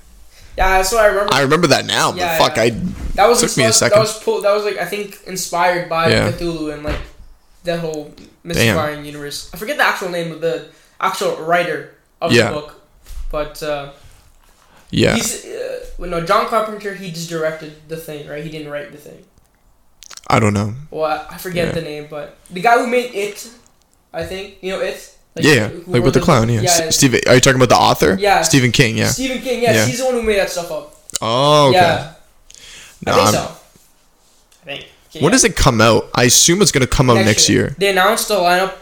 yeah. 0.56 0.78
That's 0.78 0.92
what 0.92 1.02
I 1.04 1.06
remember. 1.08 1.32
I 1.34 1.42
remember 1.42 1.66
that 1.68 1.86
now, 1.86 2.10
but 2.12 2.18
Yeah, 2.18 2.38
fuck, 2.38 2.56
yeah. 2.56 2.62
I 2.62 2.70
that 3.14 3.26
was 3.28 3.40
took 3.40 3.56
me 3.56 3.64
a 3.64 3.72
second. 3.72 3.96
That 3.96 4.00
was 4.00 4.18
pulled. 4.22 4.44
That 4.44 4.52
was 4.54 4.64
like 4.64 4.76
I 4.78 4.84
think 4.86 5.20
inspired 5.26 5.88
by 5.88 6.08
Yeah. 6.10 6.32
Cthulhu 6.32 6.72
and 6.72 6.82
like 6.82 7.00
that 7.64 7.80
whole 7.80 8.12
mystifying 8.44 9.04
universe. 9.04 9.50
I 9.52 9.56
forget 9.58 9.76
the 9.76 9.84
actual 9.84 10.08
name 10.10 10.32
of 10.32 10.40
the 10.40 10.68
actual 11.00 11.36
writer 11.36 11.94
of 12.20 12.32
Yeah. 12.32 12.48
the 12.50 12.54
book, 12.60 12.80
but 13.30 13.62
uh, 13.62 13.92
yeah. 14.90 15.14
he's 15.14 15.44
well, 15.98 16.08
no 16.10 16.24
John 16.24 16.46
Carpenter. 16.46 16.94
He 16.94 17.10
just 17.10 17.28
directed 17.28 17.88
the 17.88 17.96
thing, 17.96 18.26
right? 18.28 18.42
He 18.42 18.50
didn't 18.50 18.70
write 18.72 18.90
the 18.92 18.98
thing. 18.98 19.24
I 20.28 20.40
don't 20.40 20.54
know. 20.54 20.74
Well, 20.90 21.26
I, 21.30 21.38
forget 21.38 21.68
Yeah. 21.68 21.72
the 21.72 21.82
name, 21.82 22.06
but 22.10 22.36
the 22.50 22.60
guy 22.60 22.78
who 22.78 22.86
made 22.86 23.14
it, 23.14 23.50
I 24.12 24.24
think 24.24 24.56
you 24.62 24.72
know 24.72 24.80
it. 24.80 25.16
yeah, 25.36 25.54
yeah. 25.54 25.70
like 25.86 26.02
with 26.02 26.14
the 26.14 26.20
clown. 26.20 26.48
Yeah. 26.48 26.60
yeah, 26.62 26.70
S- 26.70 26.96
Stephen, 26.96 27.20
are 27.26 27.34
you 27.34 27.40
talking 27.40 27.56
about 27.60 27.68
the 27.70 27.76
author? 27.76 28.16
Yeah. 28.18 28.42
Stephen 28.42 28.72
King. 28.72 28.96
Yeah. 28.98 29.08
Stephen 29.08 29.40
King. 29.40 29.62
Yes, 29.62 29.74
Yeah. 29.76 29.86
he's 29.86 29.98
the 29.98 30.04
one 30.06 30.14
who 30.14 30.22
made 30.22 30.38
that 30.38 30.50
stuff 30.50 30.70
up. 30.70 30.94
Oh, 31.22 31.68
okay. 31.68 31.78
Yeah, 31.78 32.12
No, 33.06 33.12
I 33.12 33.14
think 33.14 33.26
I'm- 33.26 33.34
so. 33.34 33.52
I 34.62 34.64
think. 34.64 34.86
When 35.22 35.32
does 35.32 35.44
it 35.44 35.56
come 35.56 35.80
out? 35.80 36.10
I 36.14 36.24
assume 36.24 36.60
it's 36.62 36.70
gonna 36.72 36.86
come 36.86 37.08
out 37.10 37.24
next, 37.24 37.48
year. 37.48 37.74
They 37.78 37.88
announced 37.90 38.28
the 38.28 38.34
lineup 38.36 38.74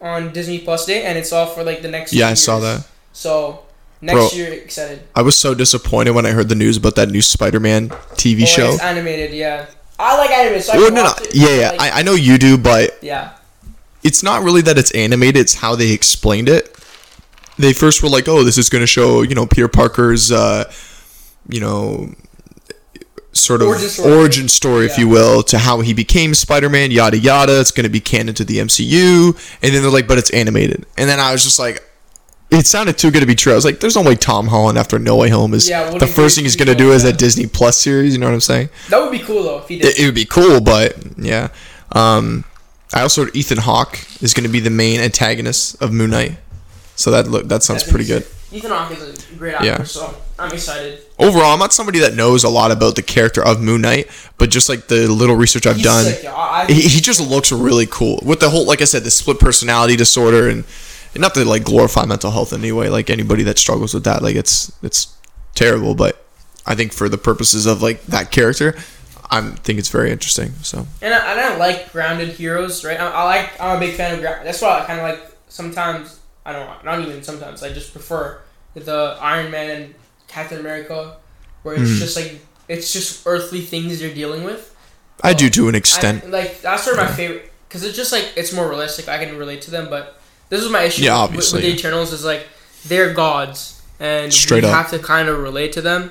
on 0.00 0.32
Disney 0.32 0.58
Plus 0.60 0.86
Day, 0.86 1.02
and 1.04 1.18
it's 1.18 1.32
all 1.32 1.46
for 1.46 1.62
like 1.62 1.82
the 1.82 1.88
next. 1.88 2.12
Yeah, 2.12 2.28
I 2.28 2.34
saw 2.34 2.58
that. 2.60 2.86
So 3.12 3.60
next 4.00 4.14
Bro. 4.16 4.28
year, 4.38 4.52
excited. 4.52 5.02
I 5.14 5.22
was 5.22 5.38
so 5.38 5.54
disappointed 5.54 6.10
when 6.12 6.26
I 6.26 6.30
heard 6.30 6.48
the 6.48 6.54
news 6.54 6.76
about 6.76 6.94
that 6.96 7.08
new 7.08 7.22
Spider-Man 7.22 7.88
TV 8.14 8.42
Oh, 8.42 8.46
show. 8.46 8.68
It's 8.74 8.82
animated, 8.82 9.32
yeah. 9.32 9.66
I 9.98 10.18
like 10.18 10.30
animated, 10.30 10.64
so 10.64 10.74
Well, 10.76 10.90
no, 10.92 11.04
no, 11.04 11.12
it, 11.18 11.34
yeah, 11.34 11.48
yeah. 11.60 11.70
like, 11.70 11.80
I, 11.80 12.00
I 12.00 12.02
know 12.02 12.12
you 12.14 12.36
do, 12.38 12.58
but 12.58 12.98
yeah. 13.02 13.32
it's 14.02 14.22
not 14.22 14.42
really 14.42 14.60
that 14.62 14.76
it's 14.78 14.90
animated. 14.90 15.36
It's 15.40 15.54
how 15.54 15.74
they 15.74 15.92
explained 15.92 16.48
it. 16.48 16.72
They 17.58 17.72
first 17.72 18.02
were 18.02 18.10
like, 18.10 18.28
"Oh, 18.28 18.44
this 18.44 18.58
is 18.58 18.68
going 18.68 18.82
to 18.82 18.86
show 18.86 19.22
you 19.22 19.34
know 19.34 19.46
Peter 19.46 19.68
Parker's, 19.68 20.30
uh, 20.30 20.70
you 21.48 21.58
know, 21.60 22.12
sort 23.32 23.62
of 23.62 23.68
Origin 23.68 24.04
origin 24.04 24.48
story. 24.48 24.48
story, 24.48 24.86
if 24.86 24.98
you 24.98 25.08
will, 25.08 25.42
to 25.44 25.58
how 25.58 25.80
he 25.80 25.94
became 25.94 26.34
Spider-Man, 26.34 26.90
yada 26.90 27.16
yada. 27.18 27.58
It's 27.58 27.70
going 27.70 27.84
to 27.84 27.90
be 27.90 28.00
canon 28.00 28.34
to 28.34 28.44
the 28.44 28.58
MCU." 28.58 29.28
And 29.62 29.74
then 29.74 29.80
they're 29.80 29.90
like, 29.90 30.06
"But 30.06 30.18
it's 30.18 30.28
animated." 30.30 30.84
And 30.98 31.08
then 31.08 31.18
I 31.20 31.32
was 31.32 31.42
just 31.42 31.58
like. 31.58 31.82
It 32.50 32.64
sounded 32.66 32.96
too 32.96 33.10
good 33.10 33.20
to 33.20 33.26
be 33.26 33.34
true. 33.34 33.52
I 33.52 33.56
was 33.56 33.64
like, 33.64 33.80
"There's 33.80 33.96
no 33.96 34.02
way 34.02 34.14
Tom 34.14 34.46
Holland 34.46 34.78
after 34.78 34.98
No 35.00 35.16
Way 35.16 35.30
Home 35.30 35.52
is 35.52 35.68
Yeah, 35.68 35.90
the 35.98 36.06
first 36.06 36.36
thing 36.36 36.44
he's 36.44 36.54
gonna 36.56 36.76
do 36.76 36.92
is 36.92 37.02
yeah. 37.02 37.10
a 37.10 37.12
Disney 37.12 37.46
Plus 37.46 37.76
series." 37.76 38.12
You 38.14 38.20
know 38.20 38.26
what 38.26 38.34
I'm 38.34 38.40
saying? 38.40 38.68
That 38.88 39.00
would 39.02 39.10
be 39.10 39.18
cool 39.18 39.42
though 39.42 39.58
if 39.58 39.68
he 39.68 39.78
did. 39.78 39.86
it, 39.88 39.98
it 39.98 40.04
would 40.06 40.14
be 40.14 40.24
cool, 40.24 40.60
but 40.60 40.96
yeah. 41.18 41.48
Um, 41.92 42.44
I 42.94 43.02
also 43.02 43.24
heard 43.24 43.34
Ethan 43.36 43.58
Hawke 43.58 43.98
is 44.22 44.32
going 44.32 44.44
to 44.44 44.48
be 44.52 44.60
the 44.60 44.70
main 44.70 45.00
antagonist 45.00 45.80
of 45.82 45.92
Moon 45.92 46.10
Knight, 46.10 46.36
so 46.94 47.10
that 47.10 47.26
look 47.28 47.48
that 47.48 47.62
sounds 47.64 47.82
pretty 47.82 48.04
good. 48.06 48.24
Ethan 48.52 48.70
Hawke 48.70 48.92
is 48.92 49.02
a 49.32 49.34
great 49.34 49.54
actor, 49.54 49.66
Yeah. 49.66 49.82
so 49.82 50.14
I'm 50.38 50.52
excited. 50.52 51.00
Overall, 51.18 51.52
I'm 51.52 51.58
not 51.58 51.72
somebody 51.72 51.98
that 51.98 52.14
knows 52.14 52.44
a 52.44 52.48
lot 52.48 52.70
about 52.70 52.94
the 52.94 53.02
character 53.02 53.44
of 53.44 53.60
Moon 53.60 53.80
Knight, 53.80 54.06
but 54.38 54.50
just 54.50 54.68
like 54.68 54.86
the 54.86 55.08
little 55.08 55.34
research 55.34 55.66
I've 55.66 55.76
He's 55.76 55.84
done, 55.84 56.04
sick. 56.04 56.24
I, 56.26 56.62
I, 56.68 56.72
he, 56.72 56.82
he 56.82 57.00
just 57.00 57.20
looks 57.20 57.50
really 57.50 57.86
cool 57.86 58.20
with 58.24 58.38
the 58.38 58.50
whole, 58.50 58.64
like 58.64 58.80
I 58.80 58.84
said, 58.84 59.02
the 59.02 59.10
split 59.10 59.40
personality 59.40 59.96
disorder, 59.96 60.48
and, 60.48 60.62
and 61.16 61.22
not 61.22 61.34
to 61.34 61.44
like 61.44 61.64
glorify 61.64 62.04
mental 62.06 62.30
health 62.30 62.52
in 62.52 62.60
any 62.60 62.72
way. 62.72 62.88
Like 62.88 63.10
anybody 63.10 63.42
that 63.44 63.58
struggles 63.58 63.92
with 63.94 64.04
that, 64.04 64.22
like 64.22 64.36
it's 64.36 64.70
it's 64.82 65.14
terrible, 65.54 65.94
but 65.94 66.24
I 66.66 66.74
think 66.74 66.92
for 66.92 67.08
the 67.08 67.18
purposes 67.18 67.66
of 67.66 67.82
like 67.82 68.02
that 68.06 68.30
character, 68.30 68.76
I 69.30 69.40
think 69.64 69.78
it's 69.78 69.88
very 69.88 70.10
interesting. 70.12 70.52
So 70.62 70.86
And 71.02 71.12
I, 71.14 71.30
and 71.32 71.40
I 71.40 71.56
like 71.56 71.92
grounded 71.92 72.30
heroes, 72.30 72.84
right? 72.84 72.98
I, 73.00 73.08
I 73.10 73.24
like. 73.24 73.60
I'm 73.60 73.76
a 73.76 73.80
big 73.80 73.94
fan 73.96 74.14
of 74.14 74.20
ground. 74.20 74.46
That's 74.46 74.62
why 74.62 74.80
I 74.80 74.84
kind 74.84 75.00
of 75.00 75.04
like. 75.10 75.32
Sometimes 75.48 76.20
I 76.44 76.52
don't. 76.52 76.84
Not 76.84 77.00
even 77.00 77.22
sometimes. 77.22 77.62
I 77.62 77.72
just 77.72 77.92
prefer 77.92 78.40
the 78.74 79.16
Iron 79.20 79.50
Man 79.50 79.70
and 79.70 79.94
Captain 80.28 80.60
America, 80.60 81.16
where 81.62 81.74
it's 81.76 81.90
Mhm. 81.90 81.98
just 81.98 82.16
like 82.16 82.40
it's 82.68 82.92
just 82.92 83.26
earthly 83.26 83.60
things 83.62 84.02
you're 84.02 84.12
dealing 84.14 84.44
with. 84.44 84.74
I 85.22 85.32
do 85.32 85.48
to 85.50 85.68
an 85.68 85.74
I, 85.74 85.78
extent. 85.78 86.30
like 86.30 86.60
that's 86.60 86.82
sort 86.84 86.98
of 86.98 87.08
my 87.08 87.12
favorite 87.14 87.50
because 87.68 87.84
it's 87.84 87.96
just 87.96 88.12
like 88.12 88.32
it's 88.36 88.52
more 88.52 88.68
realistic. 88.68 89.08
I 89.08 89.24
can 89.24 89.38
relate 89.38 89.62
to 89.62 89.70
them, 89.70 89.88
but 89.88 90.15
this 90.48 90.62
is 90.62 90.70
my 90.70 90.82
issue. 90.82 91.02
Yeah, 91.04 91.14
with- 91.14 91.30
obviously, 91.30 91.62
with, 91.62 91.72
the. 91.72 91.78
Eternals 91.78 92.12
is 92.12 92.24
like 92.24 92.46
they're 92.86 93.12
gods, 93.14 93.80
and 94.00 94.32
Straight 94.32 94.62
you 94.62 94.68
have 94.70 94.90
to 94.90 94.98
kind 94.98 95.28
of 95.28 95.38
relate 95.38 95.72
to 95.74 95.80
them. 95.82 96.10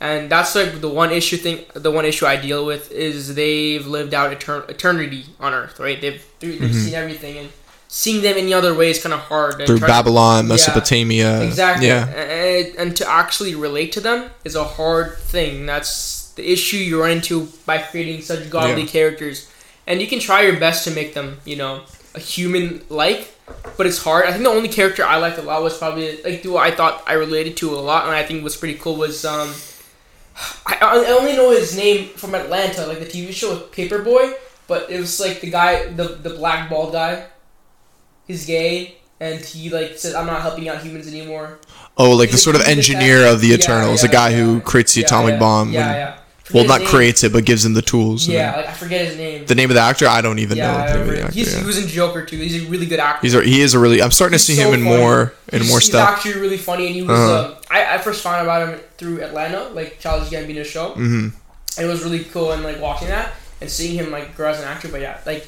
And 0.00 0.30
that's 0.30 0.54
like 0.54 0.80
the 0.80 0.88
one 0.88 1.10
issue 1.10 1.36
thing. 1.36 1.64
The 1.74 1.90
one 1.90 2.04
issue 2.04 2.24
I 2.26 2.36
deal 2.36 2.64
with 2.64 2.92
is 2.92 3.34
they've 3.34 3.84
lived 3.86 4.14
out 4.14 4.30
etern- 4.38 4.68
eternity 4.70 5.26
on 5.40 5.52
Earth, 5.52 5.80
right? 5.80 6.00
They've 6.00 6.24
they've 6.38 6.60
Mhm. 6.60 6.72
seen 6.84 6.94
everything, 6.94 7.36
and 7.38 7.48
seeing 7.88 8.22
them 8.22 8.36
any 8.36 8.52
other 8.54 8.74
way 8.74 8.90
is 8.90 9.02
kind 9.02 9.12
of 9.12 9.20
hard. 9.20 9.66
Through 9.66 9.80
Babylon, 9.80 10.44
Yeah. 10.44 10.48
Mesopotamia. 10.52 11.42
Exactly. 11.42 11.88
Yeah. 11.88 12.06
And, 12.08 12.74
and 12.76 12.96
to 12.96 13.08
actually 13.10 13.54
relate 13.56 13.90
to 13.92 14.00
them 14.00 14.30
is 14.44 14.54
a 14.54 14.62
hard 14.64 15.18
thing. 15.18 15.66
That's 15.66 16.28
the 16.36 16.48
issue 16.52 16.76
you 16.76 17.00
run 17.00 17.10
into 17.10 17.48
by 17.66 17.78
creating 17.78 18.22
such 18.22 18.50
godly 18.50 18.82
Yeah. 18.82 18.88
characters. 18.88 19.46
And 19.86 20.00
you 20.00 20.06
can 20.06 20.20
try 20.20 20.42
your 20.42 20.56
best 20.58 20.84
to 20.84 20.90
make 20.92 21.14
them, 21.14 21.38
you 21.44 21.56
know, 21.56 21.80
a 22.14 22.20
human 22.20 22.82
like, 22.90 23.34
but 23.76 23.86
it's 23.86 24.02
hard. 24.02 24.26
I 24.26 24.32
think 24.32 24.44
the 24.44 24.50
only 24.50 24.68
character 24.68 25.04
I 25.04 25.16
liked 25.18 25.38
a 25.38 25.42
lot 25.42 25.62
was 25.62 25.76
probably 25.78 26.20
like 26.22 26.42
who 26.42 26.56
I 26.56 26.70
thought 26.70 27.02
I 27.06 27.14
related 27.14 27.56
to 27.58 27.74
a 27.74 27.80
lot 27.80 28.06
and 28.06 28.14
I 28.14 28.22
think 28.24 28.42
was 28.44 28.56
pretty 28.56 28.78
cool 28.78 28.96
was 28.96 29.24
um 29.24 29.52
I, 30.66 30.78
I 30.80 31.10
only 31.18 31.34
know 31.36 31.50
his 31.50 31.76
name 31.76 32.08
from 32.10 32.34
Atlanta, 32.34 32.86
like 32.86 33.00
the 33.00 33.06
TV 33.06 33.32
show 33.32 33.50
with 33.54 33.72
Paperboy, 33.72 34.34
but 34.68 34.90
it 34.90 35.00
was 35.00 35.18
like 35.20 35.40
the 35.40 35.50
guy 35.50 35.86
the 35.86 36.04
the 36.04 36.30
black 36.30 36.70
bald 36.70 36.92
guy. 36.92 37.26
He's 38.26 38.46
gay 38.46 38.96
and 39.20 39.40
he 39.40 39.70
like 39.70 39.98
says 39.98 40.14
I'm 40.14 40.26
not 40.26 40.42
helping 40.42 40.68
out 40.68 40.82
humans 40.82 41.08
anymore. 41.08 41.58
Oh, 41.96 42.10
like 42.12 42.28
the 42.28 42.32
He's 42.36 42.42
sort 42.42 42.54
of 42.56 42.62
engineer 42.62 43.26
of 43.26 43.40
the 43.40 43.52
Eternals, 43.52 44.02
yeah, 44.02 44.08
the 44.08 44.12
guy 44.12 44.28
yeah. 44.30 44.36
who 44.36 44.60
creates 44.60 44.94
the 44.94 45.00
Yeah, 45.00 45.06
atomic 45.06 45.32
yeah. 45.34 45.38
bomb. 45.38 45.72
Yeah, 45.72 45.86
and- 45.88 45.96
yeah. 45.96 46.17
Well, 46.52 46.64
not 46.66 46.80
name. 46.80 46.88
creates 46.88 47.24
it, 47.24 47.32
but 47.32 47.44
gives 47.44 47.64
him 47.64 47.74
the 47.74 47.82
tools. 47.82 48.26
Yeah, 48.26 48.56
like 48.56 48.66
I 48.68 48.72
forget 48.72 49.06
his 49.06 49.16
name. 49.16 49.44
The 49.46 49.54
name 49.54 49.70
of 49.70 49.74
the 49.74 49.82
actor, 49.82 50.06
I 50.06 50.20
don't 50.20 50.38
even 50.38 50.56
yeah, 50.56 50.72
know. 50.72 50.86
The 50.92 50.98
name 50.98 51.08
of 51.08 51.14
the 51.14 51.22
actor, 51.24 51.32
he's, 51.34 51.52
yeah. 51.52 51.60
he 51.60 51.66
was 51.66 51.82
in 51.82 51.88
Joker 51.88 52.24
too. 52.24 52.36
He's 52.38 52.64
a 52.64 52.66
really 52.68 52.86
good 52.86 53.00
actor. 53.00 53.20
He's 53.26 53.34
a, 53.34 53.42
he 53.42 53.60
is 53.60 53.74
a 53.74 53.78
really. 53.78 54.00
I'm 54.00 54.10
starting 54.10 54.34
to 54.36 54.38
see 54.38 54.54
He's 54.54 54.62
him 54.64 54.72
in 54.74 54.84
funny. 54.84 54.96
more 54.96 55.34
in 55.52 55.60
he's, 55.60 55.70
more 55.70 55.78
he's 55.80 55.88
stuff. 55.88 56.08
actually 56.08 56.40
really 56.40 56.56
funny, 56.56 56.86
and 56.86 56.94
he 56.94 57.02
was. 57.02 57.10
Uh-huh. 57.10 57.52
Um, 57.52 57.56
I, 57.70 57.94
I 57.94 57.98
first 57.98 58.22
found 58.22 58.36
out 58.36 58.42
about 58.44 58.68
him 58.68 58.80
through 58.96 59.22
Atlanta, 59.22 59.68
like 59.70 59.98
Childish 60.00 60.30
Gambino 60.30 60.64
show, 60.64 60.90
Mm-hmm. 60.92 61.28
and 61.76 61.86
it 61.86 61.90
was 61.90 62.02
really 62.02 62.24
cool 62.24 62.52
and 62.52 62.62
like 62.64 62.80
watching 62.80 63.08
that 63.08 63.34
and 63.60 63.68
seeing 63.70 63.94
him 63.94 64.10
like 64.10 64.34
grow 64.34 64.48
as 64.50 64.58
an 64.58 64.64
actor. 64.64 64.88
But 64.88 65.00
yeah, 65.02 65.20
like 65.26 65.46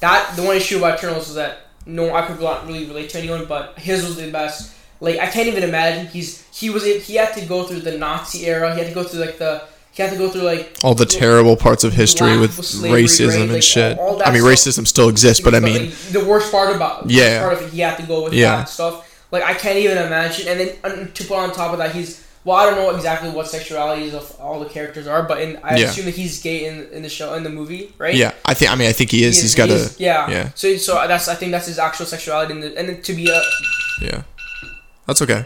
that. 0.00 0.34
The 0.36 0.42
one 0.42 0.56
issue 0.56 0.78
about 0.78 0.98
Eternals 0.98 1.26
was 1.26 1.34
that 1.36 1.58
no, 1.86 2.14
I 2.14 2.26
could 2.26 2.40
not 2.40 2.66
really 2.66 2.86
relate 2.86 3.10
to 3.10 3.18
anyone, 3.18 3.46
but 3.46 3.78
his 3.78 4.04
was 4.04 4.16
the 4.16 4.30
best. 4.30 4.74
Like 5.00 5.18
I 5.18 5.26
can't 5.26 5.48
even 5.48 5.62
imagine. 5.64 6.06
He's 6.06 6.46
he 6.52 6.70
was 6.70 6.84
he 6.84 7.14
had 7.16 7.32
to 7.34 7.44
go 7.46 7.64
through 7.64 7.80
the 7.80 7.96
Nazi 7.98 8.46
era. 8.46 8.72
He 8.74 8.80
had 8.80 8.88
to 8.88 8.94
go 8.94 9.02
through 9.02 9.20
like 9.20 9.38
the 9.38 9.64
he 9.92 10.02
had 10.02 10.12
to 10.12 10.18
go 10.18 10.28
through 10.28 10.42
like 10.42 10.76
All 10.84 10.94
the 10.94 11.04
terrible 11.06 11.56
parts 11.56 11.84
of 11.84 11.92
history 11.92 12.38
with 12.38 12.52
slavery, 12.64 13.04
racism 13.04 13.28
right? 13.28 13.40
and 13.40 13.52
Like, 13.54 13.62
shit. 13.62 13.98
all 13.98 14.16
that 14.18 14.28
I 14.28 14.32
mean, 14.32 14.40
stuff. 14.42 14.52
racism 14.74 14.86
still 14.86 15.08
exists, 15.08 15.42
but 15.42 15.54
I 15.54 15.60
mean, 15.60 15.86
like, 15.86 15.94
the 16.12 16.24
worst 16.24 16.50
part 16.52 16.74
about 16.74 17.06
the 17.08 17.14
Yeah. 17.14 17.40
part 17.40 17.54
of 17.54 17.62
it, 17.62 17.70
he 17.72 17.80
had 17.80 17.96
to 17.96 18.02
go 18.04 18.24
with 18.24 18.32
Yeah. 18.32 18.56
that 18.56 18.68
stuff. 18.68 19.06
Like 19.32 19.42
I 19.44 19.54
can't 19.54 19.78
even 19.78 19.98
imagine. 19.98 20.48
And 20.48 20.60
then 20.60 20.70
um, 20.84 21.12
to 21.12 21.24
put 21.24 21.36
on 21.38 21.52
top 21.52 21.72
of 21.72 21.78
that, 21.78 21.94
he's 21.94 22.24
well, 22.42 22.56
I 22.56 22.64
don't 22.64 22.76
know 22.76 22.90
exactly 22.96 23.28
what 23.28 23.46
sexualities 23.46 24.14
of 24.14 24.34
all 24.40 24.60
the 24.60 24.64
characters 24.66 25.06
are, 25.06 25.22
but 25.24 25.42
in, 25.42 25.58
I 25.62 25.76
Yeah. 25.76 25.86
assume 25.90 26.06
that 26.06 26.14
he's 26.14 26.40
gay 26.40 26.64
in, 26.64 26.88
in 26.90 27.02
the 27.02 27.08
show 27.10 27.34
in 27.34 27.42
the 27.42 27.50
movie, 27.50 27.92
right? 27.98 28.14
yeah, 28.14 28.32
I 28.46 28.54
think. 28.54 28.70
I 28.72 28.76
mean, 28.76 28.88
I 28.88 28.92
think 28.92 29.10
he 29.10 29.24
is. 29.24 29.36
He 29.36 29.42
He's 29.42 29.54
got 29.54 29.68
a. 29.68 29.90
yeah. 29.98 30.30
yeah. 30.30 30.48
So 30.54 30.74
so 30.78 30.94
that's 31.06 31.28
I 31.28 31.34
think 31.34 31.52
that's 31.52 31.66
his 31.66 31.78
actual 31.78 32.06
sexuality, 32.06 32.54
in 32.54 32.60
the, 32.60 32.78
and 32.78 32.88
then 32.88 33.02
to 33.02 33.12
be 33.12 33.28
a 33.28 33.42
Yeah, 34.00 34.22
that's 35.06 35.20
okay. 35.20 35.44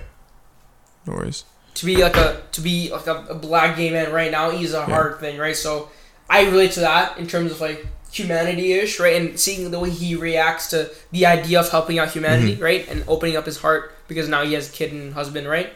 No 1.07 1.15
worries. 1.15 1.43
To 1.75 1.87
be 1.87 1.97
like 2.03 2.17
a 2.17 2.41
to 2.53 2.61
be 2.61 2.91
like 2.91 3.07
a, 3.07 3.27
a 3.29 3.35
black 3.35 3.77
gay 3.77 3.91
man 3.91 4.13
right 4.13 4.31
now 4.31 4.51
is 4.51 4.75
a 4.75 4.85
hard 4.85 5.19
thing, 5.21 5.39
right? 5.39 5.57
So 5.57 5.91
I 6.31 6.45
relate 6.45 6.73
to 6.73 6.81
that 6.81 7.19
in 7.19 7.27
terms 7.27 7.51
of 7.53 7.61
like 7.61 7.87
humanity 8.13 8.73
ish, 8.73 9.01
right? 9.01 9.21
And 9.21 9.39
seeing 9.39 9.71
the 9.71 9.81
way 9.81 9.91
he 9.91 10.15
reacts 10.15 10.71
to 10.71 10.91
the 11.11 11.27
idea 11.27 11.61
of 11.61 11.69
helping 11.71 11.99
out 11.99 12.11
humanity, 12.13 12.55
right? 12.57 12.89
And 12.89 13.05
opening 13.09 13.37
up 13.37 13.45
his 13.45 13.59
heart 13.59 13.93
because 14.07 14.29
now 14.29 14.45
he 14.45 14.53
has 14.55 14.69
a 14.69 14.73
kid 14.73 14.93
and 14.93 15.15
husband, 15.15 15.49
right? 15.49 15.73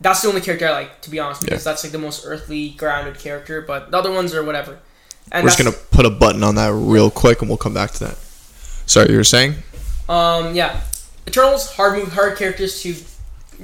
That's 0.00 0.22
the 0.22 0.28
only 0.28 0.40
character 0.40 0.66
I 0.66 0.72
like, 0.72 1.02
to 1.02 1.10
be 1.10 1.18
honest, 1.20 1.42
because 1.42 1.62
that's 1.62 1.84
like 1.84 1.92
the 1.92 1.98
most 1.98 2.24
earthly, 2.26 2.70
grounded 2.70 3.18
character. 3.18 3.60
But 3.60 3.90
the 3.90 3.98
other 3.98 4.10
ones 4.10 4.34
are 4.34 4.42
whatever. 4.42 4.78
And 5.30 5.44
We're 5.44 5.50
just 5.50 5.58
gonna 5.58 5.76
put 5.90 6.06
a 6.06 6.10
button 6.10 6.42
on 6.42 6.56
that 6.56 6.72
real 6.72 7.10
quick, 7.10 7.40
and 7.40 7.48
we'll 7.48 7.58
come 7.58 7.74
back 7.74 7.92
to 7.92 8.04
that. 8.06 8.16
Sorry, 8.86 9.10
you 9.10 9.16
were 9.16 9.24
saying? 9.24 9.54
Um, 10.08 10.54
yeah, 10.54 10.80
Eternals 11.28 11.70
hard 11.74 11.98
move, 11.98 12.12
hard 12.12 12.36
characters 12.36 12.82
to 12.82 12.94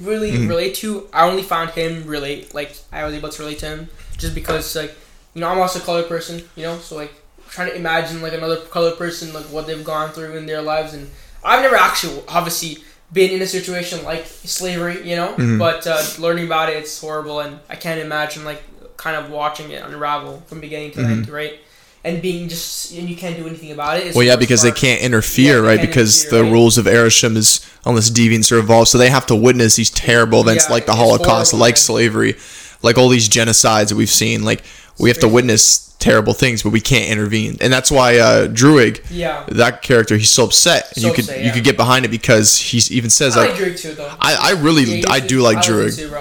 really 0.00 0.32
Mhm. 0.32 0.48
relate 0.48 0.74
to. 0.76 1.08
I 1.12 1.26
only 1.28 1.42
found 1.42 1.70
him 1.70 2.06
relate 2.06 2.54
like 2.54 2.72
I 2.92 3.04
was 3.04 3.14
able 3.14 3.28
to 3.30 3.42
relate 3.42 3.58
to 3.60 3.66
him 3.66 3.88
just 4.18 4.34
because 4.34 4.74
like 4.76 4.94
you 5.34 5.40
know 5.40 5.48
I'm 5.48 5.58
also 5.58 5.78
a 5.78 5.82
colored 5.82 6.08
person, 6.08 6.42
you 6.56 6.62
know, 6.64 6.78
so 6.78 6.96
like 6.96 7.12
trying 7.50 7.68
to 7.70 7.76
imagine 7.76 8.22
like 8.22 8.32
another 8.32 8.56
colored 8.56 8.98
person 8.98 9.32
like 9.32 9.44
what 9.46 9.66
they've 9.66 9.84
gone 9.84 10.10
through 10.10 10.36
in 10.36 10.46
their 10.46 10.62
lives 10.62 10.92
and 10.94 11.10
I've 11.44 11.62
never 11.62 11.76
actually 11.76 12.22
obviously 12.28 12.78
been 13.12 13.30
in 13.30 13.40
a 13.40 13.46
situation 13.46 14.02
like 14.04 14.26
slavery, 14.26 15.08
you 15.08 15.14
know, 15.16 15.32
Mhm. 15.36 15.58
but 15.58 15.86
uh, 15.86 16.02
learning 16.18 16.46
about 16.46 16.68
it 16.70 16.76
it's 16.76 16.98
horrible 17.00 17.40
and 17.40 17.58
I 17.70 17.76
can't 17.76 18.00
imagine 18.00 18.44
like 18.44 18.62
kind 18.96 19.14
of 19.16 19.30
watching 19.30 19.70
it 19.70 19.82
unravel 19.84 20.42
from 20.48 20.60
beginning 20.60 20.90
to 20.92 21.00
end, 21.00 21.28
right? 21.28 21.60
And 22.06 22.22
being 22.22 22.48
just 22.48 22.92
and 22.92 23.08
you 23.10 23.16
can't 23.16 23.36
do 23.36 23.46
anything 23.46 23.72
about 23.72 23.98
it. 23.98 24.06
It's 24.06 24.16
Well, 24.16 24.24
yeah, 24.24 24.36
because 24.36 24.62
they 24.62 24.70
can't 24.72 25.00
interfere, 25.02 25.56
Yeah, 25.56 25.60
they 25.62 25.66
right? 25.68 25.76
can't 25.80 25.88
because 25.90 26.22
interfere, 26.24 26.38
the 26.38 26.44
right? 26.44 26.52
rules 26.52 26.78
of 26.78 26.86
Ereshkigal 26.86 27.36
is 27.36 27.66
unless 27.84 28.10
deviants 28.10 28.52
are 28.52 28.60
involved, 28.60 28.88
so 28.88 28.96
they 28.98 29.10
have 29.10 29.26
to 29.26 29.34
witness 29.34 29.76
these 29.76 29.90
terrible 29.90 30.40
events 30.40 30.66
Yeah, 30.66 30.72
like 30.74 30.86
the 30.86 30.94
Holocaust, 30.94 31.50
horrible, 31.50 31.58
like 31.66 31.72
man. 31.74 31.76
slavery, 31.76 32.36
like 32.82 32.96
all 32.96 33.08
these 33.08 33.28
genocides 33.28 33.88
that 33.88 33.96
we've 33.96 34.08
seen. 34.24 34.44
Like 34.44 34.62
we 34.98 35.10
have 35.10 35.18
to 35.18 35.28
witness 35.28 35.94
terrible 35.98 36.32
things, 36.34 36.62
but 36.62 36.70
we 36.70 36.80
can't 36.80 37.10
intervene, 37.10 37.56
and 37.60 37.72
that's 37.72 37.90
why 37.90 38.18
uh, 38.18 38.46
Druig, 38.46 39.00
Yeah. 39.10 39.42
that 39.48 39.82
character, 39.82 40.16
he's 40.16 40.30
so 40.30 40.44
upset, 40.44 40.92
and 40.94 41.02
So 41.02 41.08
you 41.08 41.14
could 41.14 41.24
upset, 41.24 41.44
you 41.44 41.50
could 41.50 41.64
get 41.64 41.76
behind 41.76 42.04
it 42.04 42.10
because 42.10 42.56
he 42.58 42.78
even 42.94 43.10
says 43.10 43.36
I 43.36 43.46
like, 43.48 43.76
too 43.76 43.94
though. 43.94 44.12
I, 44.20 44.32
I 44.40 44.50
really 44.66 44.84
Yeah, 45.00 45.10
I 45.10 45.18
do 45.20 45.40
like 45.40 45.56
I 45.58 45.62
Druig. 45.62 45.96
too. 45.96 46.14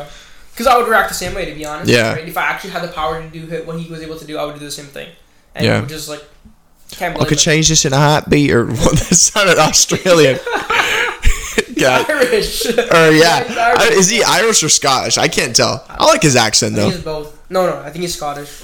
Because 0.52 0.66
I 0.68 0.78
would 0.78 0.88
react 0.88 1.10
the 1.10 1.16
same 1.16 1.36
way, 1.36 1.46
to 1.46 1.54
be 1.54 1.66
honest. 1.66 1.92
Yeah. 1.92 2.14
right? 2.14 2.28
If 2.28 2.38
I 2.38 2.44
actually 2.44 2.70
had 2.72 2.82
the 2.84 2.88
power 2.88 3.22
to 3.22 3.28
do 3.30 3.42
what 3.66 3.78
he 3.80 3.92
was 3.92 4.02
able 4.02 4.18
to 4.18 4.26
do, 4.26 4.38
I 4.40 4.46
would 4.46 4.58
do 4.58 4.64
the 4.66 4.72
same 4.72 4.86
thing. 4.86 5.10
And 5.56 5.66
Yeah. 5.66 5.84
it 5.84 5.88
just 5.90 6.10
like 6.10 6.24
can't 6.92 7.16
I 7.16 7.20
could 7.26 7.32
him. 7.34 7.38
change 7.38 7.70
this 7.70 7.86
in 7.86 7.94
a 7.94 7.98
heartbeat, 7.98 8.52
or 8.52 8.66
well, 8.68 8.76
that 8.76 9.16
sounded 9.16 9.58
Australian. 9.58 10.40
yeah. 11.76 12.06
Irish. 12.08 12.66
Or 12.66 13.12
yeah, 13.12 13.74
Irish. 13.80 13.98
is 13.98 14.10
he 14.10 14.24
Irish 14.24 14.64
or 14.64 14.70
Scottish? 14.70 15.18
I 15.18 15.28
can't 15.28 15.56
tell. 15.56 15.84
I 15.90 16.06
like 16.06 16.22
his 16.22 16.36
accent 16.36 16.74
I 16.76 16.80
think 16.80 16.92
though. 16.92 16.96
he's 16.96 17.04
both. 17.06 17.50
No, 17.50 17.66
no, 17.70 17.78
I 17.80 17.90
think 17.90 18.02
he's 18.04 18.16
Scottish. 18.16 18.62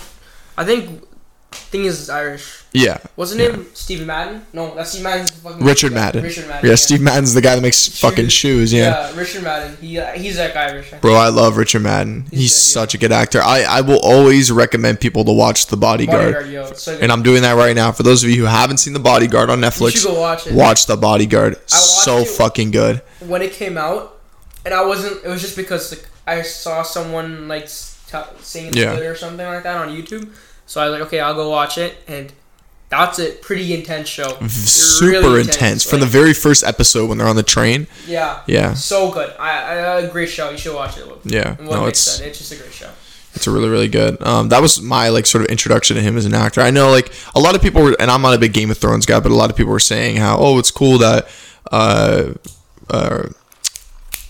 I 0.58 0.66
think 0.66 1.04
thing 1.52 1.86
is 1.86 2.10
Irish. 2.10 2.61
Yeah, 2.74 3.00
Wasn't 3.18 3.42
him 3.42 3.66
Stephen 3.74 4.08
Madden? 4.08 4.46
No, 4.54 4.74
that's 4.74 4.92
Steve 4.92 5.04
Madden's 5.04 5.30
fucking 5.32 5.66
Richard 5.66 5.92
yeah, 5.92 5.98
Madden. 5.98 6.24
Richard 6.24 6.48
Madden. 6.48 6.70
yeah. 6.70 6.76
Steve 6.76 7.02
Madden's 7.02 7.34
the 7.34 7.42
guy 7.42 7.56
that 7.56 7.62
makes 7.62 8.00
fucking 8.00 8.30
shoes. 8.30 8.72
Yeah. 8.72 9.10
Yeah. 9.12 9.20
Richard 9.20 9.44
Madden. 9.44 9.76
He 9.82 10.00
uh, 10.00 10.12
he's 10.14 10.38
that 10.38 10.54
guy, 10.54 10.82
think. 10.82 11.02
Bro, 11.02 11.16
I 11.16 11.28
love 11.30 11.58
Richard 11.58 11.82
Madden. 11.82 12.28
He's 12.32 12.40
He's 12.40 12.52
good, 12.54 12.80
yeah. 12.80 12.84
such 12.84 12.94
a 12.94 12.98
good 12.98 13.12
actor. 13.12 13.42
I, 13.42 13.64
I 13.64 13.82
will 13.82 14.00
always 14.00 14.54
recommend 14.54 15.02
people 15.02 15.26
to 15.26 15.34
watch 15.34 15.66
The 15.68 15.76
Bodyguard. 15.76 16.34
Bodyguard, 16.34 16.78
so. 16.78 16.98
And 17.02 17.12
I'm 17.12 17.24
doing 17.24 17.42
that 17.42 17.58
right 17.58 17.76
now. 17.76 17.92
For 17.92 18.04
those 18.04 18.24
of 18.24 18.30
you 18.30 18.38
who 18.38 18.46
haven't 18.46 18.78
seen 18.78 18.94
The 18.94 19.00
Bodyguard 19.00 19.50
on 19.50 19.60
you 19.60 19.66
Netflix, 19.66 19.92
should 19.98 20.06
go 20.08 20.20
watch 20.22 20.48
it. 20.48 20.54
watch 20.54 20.86
The 20.86 20.96
Bodyguard. 20.96 21.58
So 21.70 22.20
it- 22.20 22.30
fucking 22.30 22.72
good. 22.72 23.02
when 23.20 23.42
it 23.42 23.52
came 23.52 23.78
out, 23.78 24.18
and 24.64 24.74
I 24.74 24.86
wasn't. 24.86 25.26
It 25.26 25.28
was 25.28 25.42
just 25.42 25.58
because 25.58 25.92
like 25.92 26.08
I 26.26 26.42
saw 26.44 26.84
someone 26.84 27.50
like 27.50 27.66
t- 27.66 28.18
saying 28.40 28.76
Yeah. 28.76 28.94
it 28.94 29.02
or 29.06 29.16
something 29.16 29.46
like 29.46 29.64
that 29.64 29.76
on 29.76 29.90
YouTube. 29.90 30.30
So 30.68 30.80
I 30.80 30.86
was 30.90 30.94
like, 31.00 31.08
okay, 31.08 31.20
I'll 31.20 31.34
go 31.36 31.50
watch 31.50 31.78
it, 31.78 31.98
and 32.08 32.32
that's 32.92 33.18
a 33.20 33.32
pretty 33.32 33.74
intense 33.74 34.08
show. 34.10 34.38
Super 34.48 35.12
Really 35.22 35.42
intense. 35.42 35.84
From 35.84 36.02
like- 36.02 36.10
the 36.12 36.12
very 36.20 36.34
first 36.36 36.64
episode 36.64 37.08
when 37.10 37.18
they're 37.18 37.28
on 37.28 37.36
the 37.38 37.42
train. 37.44 37.88
yeah, 38.06 38.42
Yeah. 38.46 38.74
so 38.76 39.10
good. 39.12 39.34
I, 39.40 39.50
I 39.50 40.00
a 40.02 40.12
great 40.12 40.30
show. 40.30 40.50
You 40.52 40.58
should 40.58 40.76
watch 40.76 40.98
it. 40.98 41.06
Yeah. 41.24 41.56
No, 41.60 41.86
it's 41.88 42.20
it's 42.20 42.38
just 42.38 42.52
a 42.52 42.58
great 42.58 42.74
show. 42.74 42.90
It's 43.34 43.48
a 43.48 43.52
really, 43.52 43.70
really 43.70 43.88
good. 43.88 44.22
Um, 44.22 44.50
that 44.50 44.62
was 44.62 44.82
my 44.82 45.08
like 45.08 45.26
sort 45.26 45.44
of 45.46 45.50
introduction 45.50 45.96
to 45.96 46.02
him 46.04 46.18
as 46.18 46.26
an 46.26 46.34
actor. 46.34 46.60
I 46.60 46.70
know 46.70 46.92
like 46.92 47.14
a 47.34 47.40
lot 47.40 47.56
of 47.56 47.62
people 47.62 47.82
were, 47.82 47.96
and 47.98 48.12
I'm 48.12 48.22
not 48.22 48.34
a 48.34 48.38
big 48.38 48.52
Game 48.54 48.70
of 48.70 48.78
Thrones 48.78 49.06
guy, 49.06 49.22
but 49.22 49.32
a 49.32 49.36
lot 49.36 49.50
of 49.50 49.56
people 49.56 49.72
were 49.72 49.80
saying 49.80 50.18
how 50.18 50.38
oh 50.38 50.60
it's 50.60 50.70
cool 50.70 50.98
that 50.98 51.30
uh, 51.72 52.34
uh, 52.90 53.30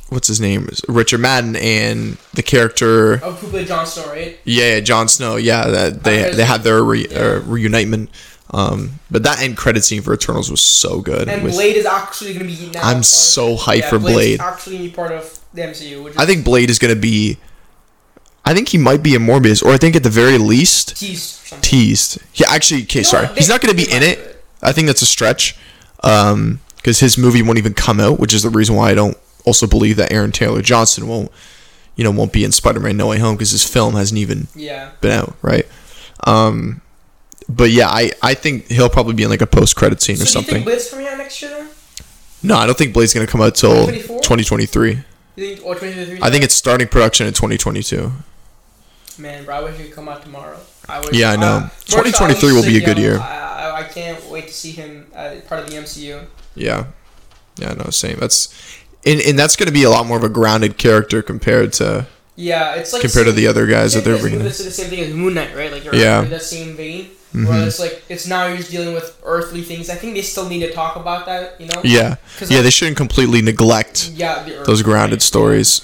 what's 0.10 0.28
his 0.28 0.40
name 0.40 0.70
Richard 0.88 1.20
Madden 1.20 1.56
and 1.56 2.18
the 2.36 2.44
character 2.44 3.20
Oh, 3.24 3.32
who 3.32 3.48
played 3.48 3.68
Jon 3.68 3.86
Snow, 3.88 4.06
right? 4.12 4.38
yeah, 4.44 4.76
yeah 4.76 4.80
Jon 4.82 5.08
Snow 5.08 5.36
yeah 5.38 5.68
that 5.68 6.04
they 6.04 6.26
Okay. 6.28 6.36
they 6.36 6.46
had 6.46 6.62
their 6.62 6.84
re, 6.84 7.08
Yeah. 7.10 7.18
uh, 7.20 7.40
reunitement. 7.46 8.10
Um, 8.54 9.00
but 9.10 9.24
that 9.24 9.42
end 9.42 9.56
credit 9.56 9.84
scene 9.84 10.02
for 10.02 10.14
Eternals 10.14 10.52
was 10.52 10.62
so 10.62 11.00
good. 11.02 11.30
And 11.30 11.42
with- 11.44 11.54
Blade 11.54 11.78
is 11.78 11.86
actually 11.86 12.34
going 12.34 12.48
to 12.50 12.54
be 12.56 12.70
now. 12.72 12.82
I'm 12.84 13.02
so 13.04 13.56
hyped 13.56 13.80
yeah, 13.80 13.90
for 13.90 14.00
Blade. 14.00 14.40
Actually, 14.42 14.78
be 14.80 14.90
part 14.90 15.12
of 15.14 15.40
the 15.54 15.62
MCU. 15.62 16.14
I 16.18 16.26
think 16.26 16.44
Blade 16.44 16.70
is 16.70 16.78
gonna 16.80 16.96
be. 16.96 17.38
I 18.44 18.54
think 18.54 18.70
he 18.70 18.78
might 18.78 19.04
be 19.04 19.14
in 19.16 19.22
Morbius, 19.22 19.64
or 19.64 19.72
I 19.72 19.78
think 19.78 19.96
at 19.96 20.04
the 20.04 20.10
very 20.10 20.38
least 20.38 20.98
teased. 20.98 21.40
teased. 21.64 22.18
Yeah, 22.34 22.48
actually, 22.50 22.84
okay, 22.84 23.00
know 23.00 23.04
sorry, 23.04 23.28
what? 23.28 23.38
he's 23.38 23.48
not 23.50 23.62
going 23.62 23.76
to 23.76 23.86
be 23.86 23.90
in 23.92 24.02
it. 24.02 24.18
it. 24.18 24.44
I 24.64 24.72
think 24.72 24.88
that's 24.88 25.04
a 25.04 25.06
stretch, 25.06 25.56
um, 26.04 26.60
because 26.78 27.00
his 27.00 27.18
movie 27.20 27.44
won't 27.44 27.60
even 27.60 27.76
come 27.76 28.00
out, 28.00 28.20
which 28.20 28.34
is 28.34 28.42
the 28.42 28.50
reason 28.50 28.76
why 28.76 28.90
I 28.90 28.94
don't 28.96 29.16
also 29.46 29.68
believe 29.68 29.96
that 29.98 30.12
Aaron 30.12 30.32
Taylor 30.32 30.62
Johnson 30.64 31.08
won't, 31.08 31.32
you 31.96 32.04
know, 32.04 32.10
won't 32.12 32.34
be 32.34 32.44
in 32.44 32.52
Spider-Man: 32.52 32.98
No 32.98 33.08
Way 33.08 33.20
Home 33.20 33.36
because 33.36 33.52
his 33.52 33.64
film 33.64 33.94
hasn't 33.94 34.18
even 34.18 34.48
Yeah. 34.56 34.90
been 35.02 35.12
out, 35.12 35.36
right? 35.44 35.68
Um, 36.26 36.82
but 37.50 37.70
yeah, 37.72 37.88
I 37.90 38.12
I 38.22 38.34
think 38.34 38.68
he'll 38.68 38.90
probably 38.90 39.14
be 39.14 39.24
in 39.24 39.30
like 39.30 39.42
a 39.42 39.48
post-credit 39.48 40.02
scene 40.02 40.16
So 40.18 40.24
or 40.24 40.26
do 40.26 40.30
you 40.30 40.34
something. 40.34 40.54
think 40.56 40.66
Blade's 40.66 40.90
coming 40.90 41.08
out 41.08 41.18
next 41.18 41.42
year? 41.42 41.68
No, 42.44 42.56
I 42.58 42.66
don't 42.66 42.78
think 42.78 42.94
Blade's 42.94 43.14
going 43.14 43.26
to 43.26 43.32
come 43.32 43.42
out 43.42 43.56
till 43.56 43.88
2023. 43.88 44.90
You 44.92 44.98
think 45.56 45.66
or 45.66 45.76
2023? 45.76 46.20
I 46.22 46.30
think 46.32 46.44
it's 46.44 46.56
starting 46.56 46.88
production 46.88 47.28
in 47.28 47.34
2022. 47.34 48.12
Man, 49.20 49.46
bro, 49.46 49.56
I 49.56 49.62
wish 49.64 49.80
it 49.80 49.84
could 49.86 49.94
come 49.94 50.10
out 50.10 50.24
tomorrow. 50.24 50.60
I 50.90 51.00
wish. 51.02 51.14
Yeah, 51.14 51.32
I 51.32 51.36
know. 51.36 51.58
Uh, 51.58 51.70
2023 51.86 52.54
will 52.54 52.64
be 52.64 52.78
a 52.78 52.86
good 52.86 52.98
year. 52.98 53.20
I, 53.20 53.70
I, 53.76 53.80
I 53.82 53.84
can't 53.84 54.24
wait 54.30 54.48
to 54.48 54.54
see 54.54 54.72
him 54.72 55.08
uh, 55.16 55.36
part 55.48 55.62
of 55.62 55.70
the 55.70 55.76
MCU. 55.78 56.26
Yeah, 56.56 56.86
yeah, 57.58 57.74
no, 57.74 57.90
same. 57.92 58.18
That's 58.20 58.54
and 59.06 59.22
and 59.22 59.38
that's 59.38 59.56
going 59.56 59.68
to 59.68 59.74
be 59.74 59.84
a 59.84 59.90
lot 59.90 60.06
more 60.08 60.18
of 60.18 60.24
a 60.24 60.30
grounded 60.30 60.78
character 60.78 61.22
compared 61.22 61.74
to 61.74 62.08
Yeah, 62.36 62.76
it's 62.76 62.92
like 62.94 63.02
compared 63.04 63.28
to 63.28 63.32
the 63.34 63.46
other 63.48 63.68
guys 63.68 63.94
that 63.94 64.04
they're 64.04 64.18
bringing. 64.18 64.40
in. 64.40 64.46
It's 64.48 64.64
the 64.64 64.72
same 64.72 64.90
thing 64.90 65.02
as 65.02 65.14
Moon 65.14 65.34
Knight, 65.36 65.56
right? 65.56 65.72
Like 65.72 65.84
you're 65.84 65.94
Yeah. 65.96 66.22
that 66.24 66.42
same 66.42 66.76
vein. 66.76 67.10
Mhm. 67.34 67.48
Where 67.48 67.66
it's 67.68 67.80
like 67.80 68.04
it's 68.10 68.28
now 68.28 68.48
you're 68.48 68.58
just 68.58 68.72
dealing 68.72 68.94
with 68.94 69.16
earthly 69.24 69.62
things. 69.62 69.90
I 69.90 69.96
think 69.96 70.16
they 70.16 70.22
still 70.22 70.48
need 70.50 70.60
to 70.62 70.72
talk 70.74 70.96
about 70.98 71.26
that. 71.28 71.60
You 71.62 71.68
know? 71.68 71.82
Yeah, 71.84 72.16
yeah, 72.42 72.48
like, 72.58 72.64
they 72.64 72.70
shouldn't 72.70 72.98
completely 72.98 73.42
neglect 73.42 74.12
yeah 74.16 74.44
those 74.66 74.82
grounded 74.82 75.18
right? 75.18 75.22
stories 75.22 75.82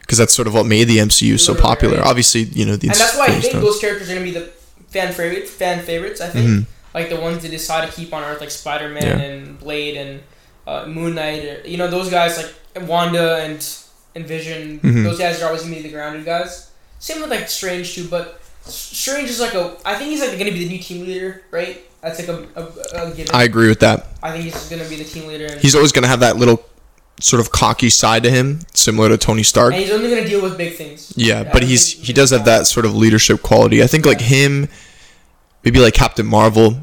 because 0.00 0.18
that's 0.18 0.34
sort 0.34 0.48
of 0.48 0.54
what 0.54 0.66
made 0.66 0.84
the 0.84 0.98
MCU 0.98 1.38
so 1.38 1.52
Literally, 1.52 1.60
popular. 1.68 1.96
right. 1.98 2.06
Obviously, 2.06 2.42
you 2.42 2.64
know 2.64 2.76
the 2.76 2.88
And 2.88 2.96
that's 2.96 3.16
why 3.16 3.26
I 3.26 3.40
think 3.40 3.54
those 3.54 3.78
characters 3.78 4.08
are 4.10 4.14
gonna 4.14 4.24
be 4.24 4.32
the 4.32 4.48
fan 4.90 5.12
favorites. 5.12 5.50
Fan 5.50 5.82
favorites, 5.84 6.20
I 6.20 6.28
think. 6.28 6.46
Mhm. 6.48 6.66
Like 6.94 7.08
the 7.08 7.16
ones 7.16 7.42
they 7.42 7.48
decide 7.48 7.88
to 7.88 7.92
keep 7.94 8.12
on 8.12 8.22
Earth, 8.24 8.40
like 8.40 8.50
Spider 8.50 8.88
Man 8.90 9.02
Yeah. 9.02 9.18
and 9.18 9.58
Blade 9.58 9.96
and 9.96 10.20
uh, 10.66 10.84
Moon 10.86 11.14
Knight. 11.14 11.44
Or, 11.44 11.66
you 11.66 11.76
know 11.78 11.88
those 11.88 12.08
guys 12.10 12.36
like 12.36 12.52
Wanda 12.88 13.36
and 13.36 13.64
and 14.14 14.26
Vision. 14.26 14.78
Mhm. 14.82 15.04
Those 15.04 15.18
guys 15.18 15.40
are 15.40 15.46
always 15.46 15.62
gonna 15.62 15.74
be 15.76 15.82
the 15.82 15.88
grounded 15.88 16.24
guys. 16.24 16.66
Same 16.98 17.20
with 17.22 17.30
like 17.30 17.48
Strange 17.48 17.94
too, 17.94 18.04
but 18.08 18.41
Strange 18.64 19.28
is 19.28 19.40
like 19.40 19.54
a. 19.54 19.76
I 19.84 19.94
think 19.96 20.10
he's 20.10 20.20
like 20.20 20.38
gonna 20.38 20.52
be 20.52 20.64
the 20.64 20.68
new 20.68 20.78
team 20.78 21.04
leader, 21.06 21.42
right? 21.50 21.82
That's 22.00 22.18
like 22.18 22.28
a, 22.28 22.46
a, 22.56 23.06
a 23.08 23.14
given. 23.14 23.34
I 23.34 23.44
agree 23.44 23.68
with 23.68 23.80
that. 23.80 24.08
I 24.22 24.32
think 24.32 24.44
he's 24.44 24.68
gonna 24.68 24.88
be 24.88 24.96
the 24.96 25.04
team 25.04 25.26
leader. 25.26 25.46
And, 25.46 25.60
He's 25.60 25.74
always 25.74 25.92
going 25.92 26.02
to 26.02 26.08
have 26.08 26.20
that 26.20 26.36
little 26.36 26.64
sort 27.20 27.40
of 27.40 27.52
cocky 27.52 27.90
side 27.90 28.22
to 28.24 28.30
him, 28.30 28.60
similar 28.74 29.08
to 29.08 29.16
Tony 29.18 29.42
Stark. 29.44 29.72
and 29.72 29.82
he's 29.82 29.92
only 29.92 30.08
gonna 30.10 30.26
deal 30.26 30.42
with 30.42 30.56
big 30.58 30.74
things. 30.76 31.12
Yeah, 31.16 31.40
I 31.40 31.52
but 31.52 31.62
he's 31.62 31.92
he 31.92 32.12
does 32.12 32.30
have 32.30 32.44
that 32.46 32.66
sort 32.66 32.86
of 32.86 32.94
leadership 32.96 33.42
quality. 33.42 33.82
I 33.82 33.86
think 33.86 34.04
like 34.06 34.20
him, 34.20 34.68
maybe 35.64 35.78
like 35.78 35.94
Captain 35.94 36.26
Marvel, 36.26 36.76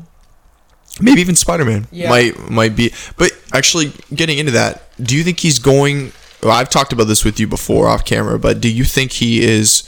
maybe 1.02 1.20
even 1.22 1.36
Spider 1.36 1.66
Man 1.66 1.88
Yeah. 1.92 2.10
might 2.10 2.50
might 2.50 2.76
be. 2.76 2.94
But 3.18 3.32
actually, 3.54 3.92
getting 4.14 4.38
into 4.38 4.52
that, 4.54 4.84
do 5.02 5.16
you 5.18 5.24
think 5.24 5.40
he's 5.40 5.60
going? 5.60 6.12
Well, 6.42 6.52
I've 6.54 6.70
talked 6.70 6.94
about 6.94 7.06
this 7.06 7.26
with 7.26 7.38
you 7.42 7.48
before 7.48 7.90
off 7.90 8.06
camera, 8.06 8.40
but 8.40 8.62
do 8.62 8.70
you 8.70 8.86
think 8.86 9.12
he 9.14 9.44
is 9.44 9.84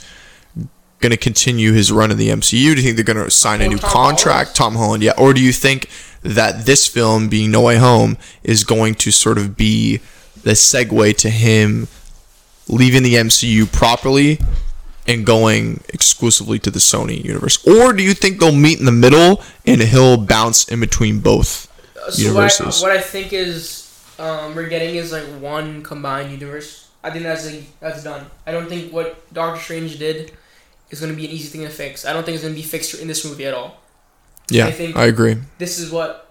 going 1.02 1.10
to 1.10 1.18
continue 1.18 1.72
his 1.72 1.92
run 1.92 2.10
in 2.10 2.16
the 2.16 2.28
MCU? 2.30 2.50
Do 2.50 2.58
you 2.76 2.82
think 2.82 2.96
they're 2.96 3.04
going 3.14 3.22
to 3.22 3.30
sign 3.30 3.60
a 3.60 3.68
new 3.68 3.76
Tom 3.78 3.90
contract, 3.90 4.56
Holland? 4.56 4.74
Tom 4.74 4.74
Holland? 4.76 5.02
Yeah, 5.02 5.12
or 5.18 5.34
do 5.34 5.42
you 5.42 5.52
think 5.52 5.88
that 6.22 6.64
this 6.64 6.86
film, 6.88 7.28
being 7.28 7.50
No 7.50 7.62
Way 7.62 7.76
Home, 7.76 8.16
is 8.42 8.64
going 8.64 8.94
to 8.96 9.10
sort 9.10 9.36
of 9.38 9.56
be 9.56 9.98
the 10.42 10.52
segue 10.52 11.16
to 11.18 11.30
him 11.30 11.88
leaving 12.68 13.02
the 13.02 13.14
MCU 13.14 13.70
properly 13.70 14.38
and 15.06 15.26
going 15.26 15.82
exclusively 15.88 16.58
to 16.60 16.70
the 16.70 16.78
Sony 16.78 17.22
universe? 17.22 17.66
Or 17.66 17.92
do 17.92 18.02
you 18.02 18.14
think 18.14 18.38
they'll 18.38 18.52
meet 18.52 18.78
in 18.78 18.86
the 18.86 18.92
middle 18.92 19.42
and 19.66 19.80
he'll 19.82 20.16
bounce 20.16 20.68
in 20.68 20.80
between 20.80 21.20
both? 21.20 21.68
Uh, 21.96 22.10
So 22.10 22.22
universes. 22.22 22.80
What 22.80 22.90
I, 22.92 22.94
what 22.94 22.98
I 22.98 23.00
think 23.00 23.32
is 23.32 23.82
um, 24.18 24.54
we're 24.54 24.68
getting 24.68 24.94
is 24.94 25.12
like 25.12 25.24
one 25.40 25.82
combined 25.82 26.30
universe. 26.30 26.88
I 27.04 27.10
think 27.10 27.24
that's 27.24 27.46
like, 27.50 27.64
that's 27.80 28.04
done. 28.04 28.26
I 28.46 28.52
don't 28.52 28.68
think 28.68 28.92
what 28.92 29.32
Doctor 29.34 29.60
Strange 29.60 29.98
did 29.98 30.32
is 30.92 31.00
going 31.00 31.10
to 31.12 31.16
be 31.16 31.24
an 31.24 31.32
easy 31.32 31.48
thing 31.48 31.62
to 31.62 31.70
fix. 31.70 32.04
I 32.04 32.12
don't 32.12 32.22
think 32.24 32.34
it's 32.36 32.44
going 32.44 32.54
to 32.54 32.60
be 32.60 32.66
fixed 32.66 32.94
in 33.00 33.08
this 33.08 33.24
movie 33.24 33.46
at 33.46 33.54
all. 33.54 33.80
Yeah, 34.48 34.66
I 34.66 34.70
think- 34.72 34.94
I 34.96 35.06
agree. 35.06 35.36
This 35.58 35.78
is 35.80 35.90
what 35.90 36.30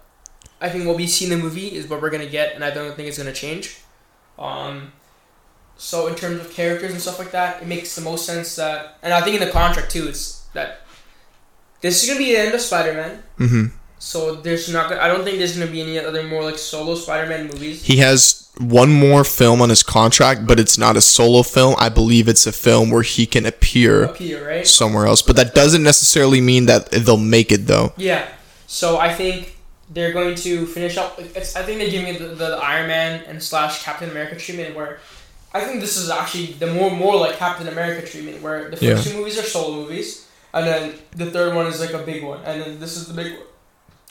I 0.60 0.68
think 0.70 0.86
what 0.86 0.96
we 0.96 1.06
see 1.08 1.24
in 1.24 1.30
the 1.32 1.36
movie 1.36 1.68
is 1.74 1.88
what 1.88 2.00
we're 2.00 2.10
going 2.10 2.22
to 2.24 2.30
get, 2.30 2.54
and 2.54 2.64
I 2.64 2.70
don't 2.70 2.94
think 2.94 3.08
it's 3.08 3.18
going 3.18 3.26
to 3.32 3.38
change. 3.38 3.78
Um, 4.38 4.92
so 5.76 6.06
in 6.06 6.14
terms 6.14 6.40
of 6.40 6.52
characters 6.52 6.92
and 6.92 7.00
stuff 7.00 7.18
like 7.18 7.32
that, 7.32 7.60
it 7.62 7.66
makes 7.66 7.94
the 7.96 8.00
most 8.00 8.24
sense 8.24 8.54
that, 8.56 8.98
and 9.02 9.12
I 9.12 9.20
think 9.22 9.40
in 9.40 9.44
the 9.46 9.50
contract 9.52 9.90
too, 9.90 10.06
it's 10.06 10.42
that 10.54 10.82
this 11.80 12.00
is 12.02 12.08
going 12.08 12.18
to 12.20 12.24
be 12.24 12.32
the 12.32 12.38
end 12.40 12.54
of 12.54 12.60
Spider 12.60 12.92
Man. 12.94 13.22
hmm 13.38 13.66
So 14.04 14.34
there's 14.34 14.68
not. 14.68 14.92
I 14.92 15.06
don't 15.06 15.22
think 15.22 15.38
there's 15.38 15.56
gonna 15.56 15.70
be 15.70 15.80
any 15.80 15.96
other 15.96 16.24
more 16.24 16.42
like 16.42 16.58
solo 16.58 16.96
Spider-Man 16.96 17.46
movies. 17.46 17.84
He 17.84 17.98
has 17.98 18.50
one 18.58 18.92
more 18.92 19.22
film 19.22 19.62
on 19.62 19.68
his 19.68 19.84
contract, 19.84 20.44
but 20.44 20.58
it's 20.58 20.76
not 20.76 20.96
a 20.96 21.00
solo 21.00 21.44
film. 21.44 21.76
I 21.78 21.88
believe 21.88 22.26
it's 22.26 22.44
a 22.44 22.50
film 22.50 22.90
where 22.90 23.04
he 23.04 23.26
can 23.26 23.46
appear 23.46 24.02
Appear 24.02 24.46
right. 24.46 24.66
somewhere 24.66 25.06
else. 25.06 25.22
But 25.22 25.36
that 25.36 25.54
doesn't 25.54 25.84
necessarily 25.84 26.40
mean 26.40 26.66
that 26.66 26.90
they'll 26.90 27.16
make 27.16 27.52
it 27.52 27.68
though. 27.68 27.92
Yeah. 27.96 28.26
So 28.66 28.98
I 28.98 29.14
think 29.14 29.56
they're 29.88 30.12
going 30.12 30.34
to 30.34 30.66
finish 30.66 30.96
up. 30.96 31.20
It's, 31.20 31.54
I 31.54 31.62
think 31.62 31.78
they're 31.78 31.90
giving 31.90 32.12
it 32.12 32.18
the, 32.18 32.34
the, 32.34 32.56
Iron 32.56 32.88
Man 32.88 33.22
and 33.28 33.40
slash 33.40 33.84
Captain 33.84 34.10
America 34.10 34.34
treatment, 34.36 34.74
where 34.74 34.98
I 35.54 35.60
think 35.60 35.80
this 35.80 35.96
is 35.96 36.10
actually 36.10 36.46
the 36.54 36.74
more 36.74 36.90
more 36.90 37.14
like 37.14 37.36
Captain 37.36 37.68
America 37.68 38.04
treatment, 38.04 38.42
where 38.42 38.68
the 38.68 38.76
first 38.76 38.82
Yeah. 38.82 39.00
two 39.12 39.16
movies 39.16 39.38
are 39.38 39.44
solo 39.44 39.76
movies, 39.76 40.26
and 40.52 40.66
then 40.66 40.94
the 41.12 41.30
third 41.30 41.54
one 41.54 41.66
is 41.66 41.78
like 41.78 41.92
a 41.92 42.02
big 42.04 42.24
one, 42.24 42.40
and 42.44 42.60
then 42.60 42.80
this 42.80 42.96
is 42.96 43.06
the 43.06 43.14
big 43.14 43.38
one. 43.38 43.46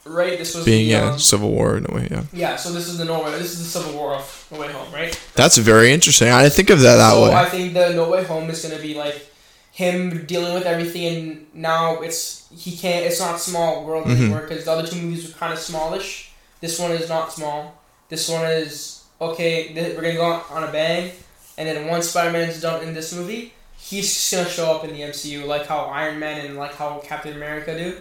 Right. 0.04 0.38
This 0.38 0.56
was 0.56 0.66
Being 0.66 0.88
the, 0.88 0.92
yeah, 0.94 1.12
um, 1.12 1.20
Civil 1.20 1.52
War 1.52 1.78
in 1.78 1.86
a 1.88 1.94
way. 1.94 2.08
Yeah, 2.10 2.24
yeah. 2.34 2.56
So 2.56 2.72
this 2.72 2.88
is 2.88 2.98
the 2.98 3.06
Norway. 3.06 3.32
This 3.34 3.52
is 3.54 3.60
the 3.60 3.80
Civil 3.80 3.94
War 4.00 4.16
of 4.16 4.48
No 4.52 4.60
Way 4.60 4.72
Home, 4.72 4.92
right? 4.94 5.18
that's 5.36 5.58
very 5.58 5.92
interesting. 5.94 6.30
I 6.30 6.42
didn't 6.44 6.54
think 6.56 6.70
of 6.72 6.80
that 6.82 6.96
that 6.98 7.12
so 7.14 7.24
way. 7.24 7.34
I 7.34 7.46
think 7.46 7.74
the 7.74 7.90
No 7.94 8.10
Way 8.10 8.24
Home 8.24 8.50
is 8.50 8.64
gonna 8.64 8.82
be 8.82 8.96
like 8.96 9.28
him 9.72 10.26
dealing 10.26 10.54
with 10.54 10.66
everything, 10.66 11.06
and 11.18 11.46
now 11.54 12.02
it's 12.02 12.48
he 12.56 12.76
can't. 12.76 13.06
It's 13.06 13.20
not 13.20 13.40
small 13.40 13.86
world 13.86 14.06
Mhm. 14.08 14.18
anymore 14.18 14.42
because 14.48 14.66
the 14.66 14.72
other 14.72 14.88
two 14.88 14.98
movies 15.02 15.28
were 15.28 15.38
kind 15.38 15.54
of 15.54 15.60
smallish. 15.60 16.32
This 16.62 16.78
one 16.80 16.92
is 16.92 17.08
not 17.08 17.32
small. 17.32 17.80
This 18.10 18.28
one 18.28 18.46
is 18.46 19.02
okay. 19.22 19.68
th- 19.74 19.96
We're 19.96 20.02
gonna 20.02 20.16
go 20.16 20.42
on 20.50 20.64
a 20.64 20.72
bang, 20.72 21.12
and 21.58 21.68
then 21.68 21.88
once 21.88 22.10
Spider 22.10 22.32
Man 22.32 22.50
is 22.50 22.60
done 22.60 22.84
in 22.84 22.94
this 22.96 23.14
movie, 23.14 23.54
he's 23.78 24.12
just 24.14 24.32
gonna 24.32 24.50
show 24.50 24.72
up 24.76 24.84
in 24.84 24.94
the 24.94 25.04
MCU 25.04 25.46
like 25.46 25.68
how 25.68 25.86
Iron 25.86 26.20
Man 26.20 26.44
and 26.46 26.58
like 26.58 26.76
how 26.76 27.02
Captain 27.06 27.34
America 27.36 27.78
do. 27.78 27.98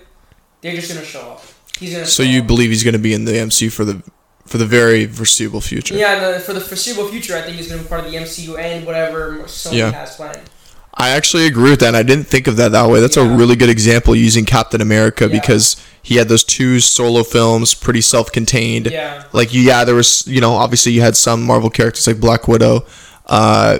They're 0.62 0.74
just 0.74 0.92
gonna 0.92 1.06
show 1.06 1.20
up. 1.32 1.42
So 2.04 2.22
you 2.22 2.42
believe 2.42 2.70
he's 2.70 2.84
going 2.84 2.92
to 2.94 2.98
be 3.00 3.14
in 3.14 3.24
the 3.24 3.32
MCU 3.32 3.72
for 3.72 3.84
the 3.84 4.02
for 4.46 4.58
the 4.58 4.66
very 4.66 5.06
foreseeable 5.06 5.60
future? 5.60 5.94
Yeah, 5.94 6.14
uh, 6.36 6.38
for 6.40 6.52
the 6.52 6.60
foreseeable 6.60 7.06
future, 7.08 7.36
I 7.36 7.42
think 7.42 7.56
he's 7.56 7.68
gonna 7.68 7.82
be 7.82 7.88
part 7.88 8.04
of 8.04 8.10
the 8.10 8.16
MCU 8.18 8.58
and 8.58 8.84
whatever 8.84 9.38
Sony 9.44 9.74
Yeah. 9.74 9.92
has 9.92 10.16
planned. 10.16 10.40
I 10.92 11.10
actually 11.10 11.46
agree 11.46 11.70
with 11.70 11.78
that. 11.80 11.88
and 11.88 11.96
I 11.96 12.02
didn't 12.02 12.24
think 12.26 12.48
of 12.48 12.56
that 12.56 12.72
that 12.72 12.88
way. 12.90 13.00
That's 13.00 13.16
a 13.16 13.24
really 13.24 13.54
good 13.54 13.68
example 13.70 14.16
using 14.16 14.44
Captain 14.44 14.80
America 14.80 15.26
Yeah. 15.26 15.38
because 15.40 15.76
he 16.02 16.16
had 16.16 16.28
those 16.28 16.42
two 16.42 16.80
solo 16.80 17.22
films, 17.22 17.74
pretty 17.74 18.00
self-contained. 18.00 18.86
Yeah. 18.90 19.22
Like 19.32 19.54
yeah, 19.54 19.84
there 19.84 19.94
was 19.94 20.26
you 20.26 20.40
know 20.40 20.54
obviously 20.54 20.92
you 20.92 21.00
had 21.00 21.16
some 21.16 21.44
Marvel 21.44 21.70
characters 21.70 22.06
like 22.08 22.18
Black 22.18 22.48
Widow, 22.48 22.84
uh, 23.26 23.78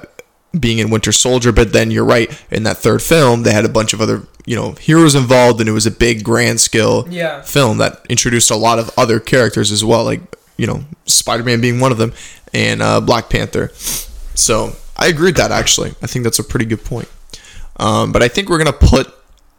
being 0.59 0.79
in 0.79 0.91
Winter 0.91 1.13
Soldier, 1.13 1.53
but 1.53 1.73
then 1.73 1.91
you're 1.91 2.05
right 2.05 2.29
in 2.51 2.65
that 2.65 2.79
third 2.79 3.03
film 3.03 3.43
they 3.45 3.53
had 3.53 3.65
a 3.65 3.69
bunch 3.69 3.93
of 3.93 4.01
other 4.01 4.27
you 4.47 4.57
know 4.57 4.73
heroes 4.73 5.15
involved 5.15 5.61
and 5.61 5.69
it 5.69 5.73
was 5.73 5.87
a 5.87 5.91
big 5.91 6.25
grand 6.25 6.61
scale 6.61 7.07
Yeah. 7.09 7.43
film 7.43 7.79
that 7.79 8.01
introduced 8.09 8.51
a 8.51 8.57
lot 8.57 8.79
of 8.79 8.91
other 8.99 9.21
characters 9.21 9.71
as 9.71 9.85
well, 9.85 10.05
like 10.05 10.21
you 10.57 10.67
know 10.67 10.85
Spider-Man 11.07 11.61
being 11.61 11.79
one 11.81 11.93
of 11.93 11.99
them, 11.99 12.13
and 12.53 12.83
uh, 12.83 13.01
Black 13.01 13.29
Panther. 13.31 13.71
So 14.35 14.75
I 14.97 15.07
agree 15.07 15.27
with 15.29 15.37
that. 15.37 15.53
Actually, 15.53 15.91
I 16.03 16.07
think 16.07 16.25
that's 16.25 16.39
a 16.39 16.45
pretty 16.45 16.65
good 16.67 16.85
point. 16.85 17.09
Um, 17.77 18.13
but 18.13 18.23
I 18.23 18.29
think 18.29 18.49
we're 18.49 18.59
gonna 18.59 18.73
put 18.73 19.15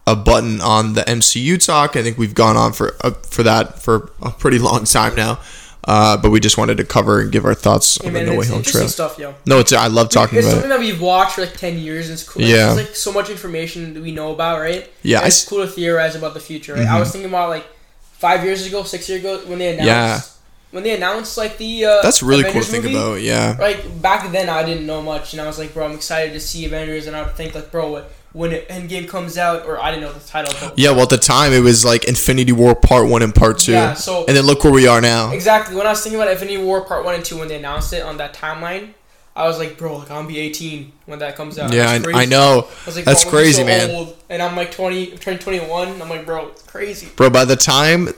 a 0.08 0.16
button 0.16 0.60
on 0.62 0.94
the 0.94 1.02
MCU 1.04 1.64
talk. 1.64 1.96
I 1.96 2.04
think 2.04 2.18
we've 2.18 2.34
gone 2.36 2.58
on 2.58 2.74
for 2.74 2.96
uh, 3.02 3.12
for 3.12 3.44
that 3.44 3.80
for 3.82 4.12
a 4.22 4.32
pretty 4.32 4.60
long 4.60 4.84
time 4.86 5.16
now. 5.16 5.40
Uh, 5.88 6.16
but 6.16 6.30
we 6.30 6.40
just 6.40 6.58
wanted 6.60 6.78
to 6.78 6.84
cover 6.84 7.22
and 7.22 7.32
give 7.32 7.44
our 7.44 7.56
thoughts 7.56 8.00
Hey, 8.02 8.08
on 8.08 8.14
the 8.14 8.24
No 8.24 8.36
Way 8.36 8.46
Home 8.48 8.62
trailer. 8.62 8.88
stuff, 8.88 9.18
yo. 9.18 9.34
No, 9.48 9.60
it's 9.60 9.74
I 9.74 9.88
love 9.88 10.10
talking 10.10 10.38
about 10.38 10.46
it. 10.46 10.50
it's 10.50 10.54
about 10.54 10.62
something 10.62 10.72
it. 10.72 10.74
that 10.76 10.80
we've 10.80 11.02
watched 11.02 11.34
for 11.36 11.42
like 11.42 11.58
ten 11.58 11.80
years, 11.80 12.06
and 12.08 12.14
it's 12.14 12.28
cool. 12.28 12.44
Yeah. 12.44 12.70
It's 12.74 12.78
like 12.88 12.96
so 12.96 13.12
much 13.12 13.30
information 13.32 13.94
that 13.96 14.04
we 14.04 14.12
know 14.12 14.32
about, 14.32 14.60
right? 14.60 14.88
Yeah, 15.02 15.18
And 15.20 15.28
it's 15.28 15.42
s- 15.44 15.50
cool 15.50 15.66
to 15.66 15.68
theorize 15.72 16.16
about 16.16 16.34
the 16.36 16.40
future. 16.40 16.76
Right? 16.76 16.86
I 16.86 17.00
was 17.00 17.12
thinking 17.12 17.30
about 17.30 17.50
like 17.50 17.66
five 18.14 18.44
years 18.44 18.66
ago, 18.68 18.84
six 18.84 19.10
years 19.10 19.22
ago 19.22 19.40
when 19.48 19.58
they 19.58 19.70
announced 19.74 19.88
Yeah. 19.88 20.22
when 20.70 20.84
they 20.84 20.96
announced 20.96 21.38
like 21.40 21.58
the 21.58 21.86
uh, 21.86 22.02
That's 22.04 22.22
really 22.22 22.44
cool 22.44 22.52
to 22.54 22.58
Avengers 22.60 22.84
think 22.84 22.96
about. 22.96 23.22
Yeah. 23.22 23.58
Like 23.60 24.02
back 24.04 24.32
then, 24.32 24.50
I 24.50 24.64
didn't 24.64 24.86
know 24.86 25.02
much, 25.02 25.34
and 25.34 25.42
I 25.42 25.48
was 25.48 25.58
like, 25.58 25.74
bro, 25.74 25.86
I'm 25.86 25.94
excited 25.96 26.34
to 26.34 26.40
see 26.40 26.64
Avengers, 26.66 27.08
and 27.08 27.16
I 27.16 27.24
would 27.24 27.36
think 27.36 27.56
like, 27.56 27.72
bro, 27.72 27.92
what, 27.92 28.12
when 28.34 28.52
Endgame 28.52 29.08
comes 29.08 29.38
out, 29.38 29.66
or 29.66 29.82
I 29.82 29.92
didn't 29.92 30.04
know 30.04 30.14
the 30.14 30.20
title, 30.28 30.54
but 30.62 30.78
Yeah, 30.80 30.92
well, 30.92 31.04
at 31.04 31.10
the 31.10 31.18
time 31.18 31.52
it 31.54 31.60
was 31.60 31.84
like 31.84 32.06
Infinity 32.06 32.52
War 32.54 32.76
Part 32.76 33.08
One 33.08 33.22
and 33.22 33.34
Part 33.36 33.60
Two, 33.60 33.74
Yeah, 33.74 33.94
so- 33.94 34.26
and 34.26 34.36
then 34.38 34.46
look 34.46 34.64
where 34.64 34.72
we 34.74 34.88
are 34.88 35.02
now. 35.02 35.32
Exactly. 35.32 35.76
When 35.76 35.86
I 35.86 35.92
was 35.92 36.02
thinking 36.02 36.20
about 36.22 36.32
Infinity 36.32 36.58
War 36.60 36.82
Part 36.82 37.04
One 37.06 37.16
and 37.16 37.26
Two 37.26 37.38
when 37.38 37.48
they 37.48 37.58
announced 37.58 37.92
it 37.94 38.04
on 38.04 38.18
that 38.18 38.34
timeline, 38.34 38.94
I 39.36 39.48
was 39.48 39.58
like, 39.60 39.78
bro, 39.78 39.98
like 39.98 40.12
I'm 40.12 40.18
gonna 40.24 40.28
be 40.28 40.40
18 40.40 40.92
when 41.06 41.20
that 41.20 41.36
comes 41.36 41.58
out. 41.60 41.74
Yeah, 41.74 41.90
I, 41.90 42.22
I 42.22 42.26
know, 42.26 42.68
I 42.70 42.86
was 42.86 42.96
like, 42.96 43.06
That's 43.06 43.24
bro, 43.24 43.32
I'm 43.32 43.34
gonna 43.34 43.44
be 43.44 43.54
crazy, 43.54 43.62
so 43.62 43.66
man. 43.66 43.90
Old. 43.92 44.18
And 44.30 44.42
I'm 44.42 44.56
like 44.56 44.72
20, 44.72 45.08
turning 45.18 45.40
21. 45.40 46.02
I'm 46.02 46.10
like, 46.10 46.26
bro, 46.26 46.48
it's 46.50 46.64
crazy. 46.64 47.08
bro. 47.16 47.30
By 47.30 47.46
the 47.46 47.56
time 47.56 48.10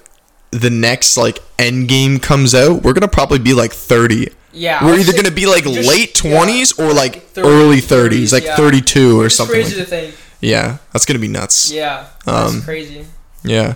the 0.51 0.69
next 0.69 1.17
like 1.17 1.39
End 1.57 1.87
Game 1.87 2.19
comes 2.19 2.53
out, 2.55 2.83
we're 2.83 2.93
gonna 2.93 3.07
probably 3.07 3.39
be 3.39 3.53
like 3.53 3.73
thirty. 3.73 4.29
Yeah. 4.53 4.85
We're 4.85 4.99
either 4.99 5.13
gonna 5.13 5.31
be 5.31 5.45
like 5.45 5.63
just- 5.63 5.87
late 5.89 6.23
yeah, 6.23 6.31
twenties 6.31 6.77
or 6.79 6.93
like 6.93 7.29
30, 7.31 7.47
early 7.47 7.81
thirties, 7.81 8.31
like 8.31 8.45
yeah. 8.45 8.55
thirty-two 8.55 9.19
or 9.19 9.25
It's 9.27 9.35
something. 9.35 9.55
crazy 9.55 9.75
Like 9.77 9.85
to 9.85 9.89
think. 9.89 10.15
yeah, 10.41 10.77
that's 10.91 11.05
gonna 11.05 11.19
be 11.19 11.27
nuts. 11.27 11.71
Yeah. 11.71 12.05
That's 12.25 12.53
Um, 12.53 12.61
crazy. 12.61 13.05
Yeah. 13.43 13.73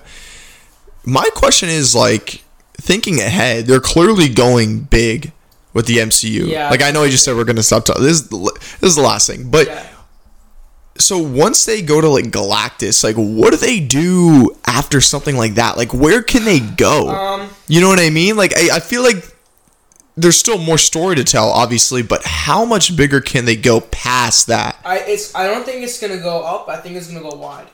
My 1.05 1.29
question 1.35 1.69
is 1.69 1.95
like 1.95 2.43
thinking 2.79 3.19
ahead. 3.19 3.65
They're 3.67 3.79
clearly 3.79 4.29
going 4.29 4.81
big 4.81 5.31
with 5.73 5.85
the 5.87 5.97
MCU. 5.97 6.47
Yeah. 6.47 6.69
Like 6.69 6.81
I 6.81 6.91
know 6.91 7.03
I 7.03 7.09
just 7.09 7.23
said 7.25 7.35
we're 7.35 7.43
gonna 7.45 7.63
stop 7.63 7.85
talking. 7.85 8.03
This 8.03 8.13
is 8.21 8.27
the, 8.29 8.37
this 8.79 8.89
is 8.91 8.95
the 8.95 9.01
last 9.01 9.27
thing, 9.27 9.49
but. 9.49 9.67
Yeah. 9.67 9.83
So 10.99 11.19
once 11.19 11.65
they 11.65 11.83
go 11.83 12.01
to 12.01 12.09
like 12.09 12.25
Galactus, 12.31 13.03
like 13.03 13.15
what 13.15 13.51
do 13.51 13.57
they 13.57 13.79
do 13.79 14.57
after 14.65 14.99
something 14.99 15.37
like 15.37 15.53
that? 15.53 15.77
Like 15.77 15.93
where 15.93 16.23
can 16.23 16.43
they 16.43 16.59
go? 16.59 17.09
Um. 17.09 17.49
you 17.67 17.81
know 17.81 17.87
what 17.87 17.99
I 17.99 18.09
mean? 18.09 18.35
Like 18.35 18.53
I, 18.57 18.77
I 18.77 18.79
feel 18.79 19.03
like 19.03 19.23
there's 20.17 20.35
still 20.35 20.57
more 20.57 20.79
story 20.79 21.15
to 21.15 21.23
tell, 21.23 21.49
obviously, 21.49 22.01
but 22.01 22.23
how 22.25 22.65
much 22.65 22.97
bigger 22.97 23.21
can 23.21 23.45
they 23.45 23.55
go 23.55 23.79
past 23.79 24.47
that? 24.47 24.75
I 24.83 24.99
it's 24.99 25.33
I 25.35 25.45
don't 25.47 25.63
think 25.63 25.83
it's 25.83 26.01
gonna 26.01 26.17
go 26.17 26.41
up. 26.43 26.67
I 26.67 26.77
think 26.77 26.95
it's 26.95 27.07
gonna 27.07 27.27
go 27.27 27.37
wide. 27.37 27.67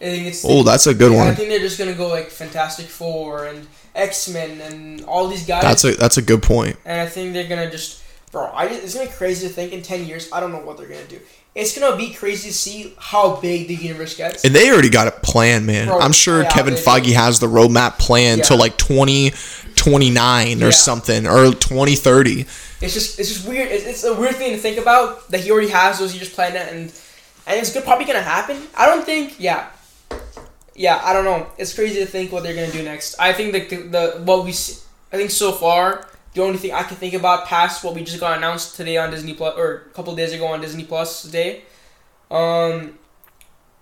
I 0.00 0.04
think 0.04 0.26
it's. 0.26 0.44
Oh, 0.44 0.62
that's 0.62 0.86
a 0.86 0.92
good 0.94 1.10
one. 1.10 1.26
I 1.26 1.34
think 1.34 1.48
they're 1.48 1.58
just 1.58 1.78
gonna 1.78 1.94
go 1.94 2.08
like 2.08 2.28
Fantastic 2.28 2.86
Four 2.86 3.46
and 3.46 3.66
X 3.94 4.28
Men 4.28 4.60
and 4.60 5.04
all 5.06 5.26
these 5.26 5.46
guys. 5.46 5.62
That's 5.62 5.84
a 5.84 5.94
that's 5.94 6.18
a 6.18 6.22
good 6.22 6.42
point. 6.42 6.76
and 6.84 7.00
I 7.00 7.06
think 7.06 7.32
they're 7.32 7.48
gonna 7.48 7.70
just, 7.70 8.02
bro. 8.30 8.50
I 8.52 8.68
just, 8.68 8.84
it's 8.84 8.94
gonna 8.94 9.06
be 9.06 9.12
crazy 9.12 9.48
to 9.48 9.52
think 9.52 9.72
in 9.72 9.80
ten 9.80 10.04
years. 10.04 10.30
I 10.32 10.40
don't 10.40 10.52
know 10.52 10.60
what 10.60 10.76
they're 10.76 10.86
gonna 10.86 11.06
do. 11.06 11.18
It's 11.56 11.76
gonna 11.76 11.96
be 11.96 12.12
crazy 12.12 12.48
to 12.50 12.54
see 12.54 12.92
how 12.98 13.36
big 13.36 13.66
the 13.68 13.74
universe 13.74 14.14
gets. 14.14 14.44
And 14.44 14.54
they 14.54 14.70
already 14.70 14.90
got 14.90 15.08
a 15.08 15.10
plan, 15.10 15.64
man. 15.64 15.86
Bro, 15.88 16.00
I'm 16.00 16.12
sure 16.12 16.42
yeah, 16.42 16.50
Kevin 16.50 16.74
Feige 16.74 17.14
has 17.14 17.40
the 17.40 17.46
roadmap 17.46 17.98
planned 17.98 18.40
Yeah. 18.40 18.44
till 18.44 18.58
like 18.58 18.76
2029 18.76 20.58
Yeah. 20.58 20.66
or 20.66 20.70
something 20.72 21.26
or 21.26 21.52
2030. 21.54 22.42
It's 22.82 22.92
just 22.92 23.18
it's 23.18 23.30
just 23.32 23.48
weird. 23.48 23.70
It's, 23.70 23.86
it's 23.86 24.04
a 24.04 24.14
weird 24.14 24.36
thing 24.36 24.52
to 24.52 24.58
think 24.58 24.76
about 24.78 25.30
that 25.30 25.40
he 25.40 25.50
already 25.50 25.70
has 25.70 25.98
those 25.98 26.14
years 26.14 26.28
planned 26.28 26.56
out, 26.56 26.68
and 26.68 26.92
and 27.46 27.58
it's 27.60 27.72
good, 27.72 27.84
probably 27.84 28.04
gonna 28.04 28.20
happen. 28.20 28.58
I 28.76 28.84
don't 28.84 29.04
think. 29.06 29.36
Yeah. 29.38 29.66
Yeah, 30.74 31.00
I 31.02 31.14
don't 31.14 31.24
know. 31.24 31.46
It's 31.56 31.72
crazy 31.72 32.00
to 32.00 32.06
think 32.06 32.32
what 32.32 32.42
they're 32.42 32.54
gonna 32.54 32.70
do 32.70 32.82
next. 32.82 33.16
I 33.18 33.32
think 33.32 33.52
the 33.54 33.76
the 33.76 34.20
what 34.24 34.44
we 34.44 34.52
see, 34.52 34.76
I 35.10 35.16
think 35.16 35.30
so 35.30 35.52
far 35.52 36.06
the 36.36 36.42
only 36.42 36.58
thing 36.58 36.72
I 36.72 36.82
can 36.82 36.98
think 36.98 37.14
about 37.14 37.46
past 37.46 37.82
what 37.82 37.94
we 37.94 38.04
just 38.04 38.20
got 38.20 38.36
announced 38.36 38.76
today 38.76 38.98
on 38.98 39.10
Disney 39.10 39.32
Plus 39.32 39.56
or 39.56 39.86
a 39.86 39.94
couple 39.94 40.14
days 40.14 40.34
ago 40.34 40.46
on 40.46 40.60
Disney 40.60 40.84
Plus 40.84 41.22
today, 41.22 41.62
um, 42.30 42.98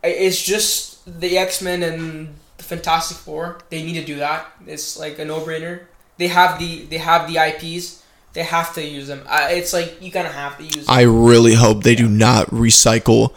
it's 0.05 0.41
just 0.41 1.21
the 1.21 1.37
X 1.37 1.61
Men 1.61 1.83
and 1.83 2.33
the 2.57 2.63
Fantastic 2.63 3.17
Four. 3.17 3.59
They 3.71 3.83
need 3.83 3.95
to 3.95 4.05
do 4.05 4.17
that. 4.17 4.47
It's 4.69 4.97
like 4.97 5.19
a 5.19 5.25
no 5.25 5.41
brainer. 5.41 5.81
They 6.17 6.29
have 6.29 6.61
the 6.61 6.85
they 6.85 6.99
have 6.99 7.27
the 7.27 7.39
IPs. 7.39 8.05
They 8.35 8.45
have 8.45 8.73
to 8.75 8.85
use 8.85 9.09
them. 9.09 9.27
It's 9.29 9.73
like 9.73 10.01
you 10.01 10.13
kind 10.13 10.29
of 10.29 10.35
have 10.35 10.57
to 10.59 10.65
use. 10.65 10.87
Them. 10.87 10.87
I 10.89 11.03
really 11.03 11.55
hope 11.55 11.83
they 11.83 11.97
do 11.97 12.09
not 12.09 12.47
recycle, 12.51 13.35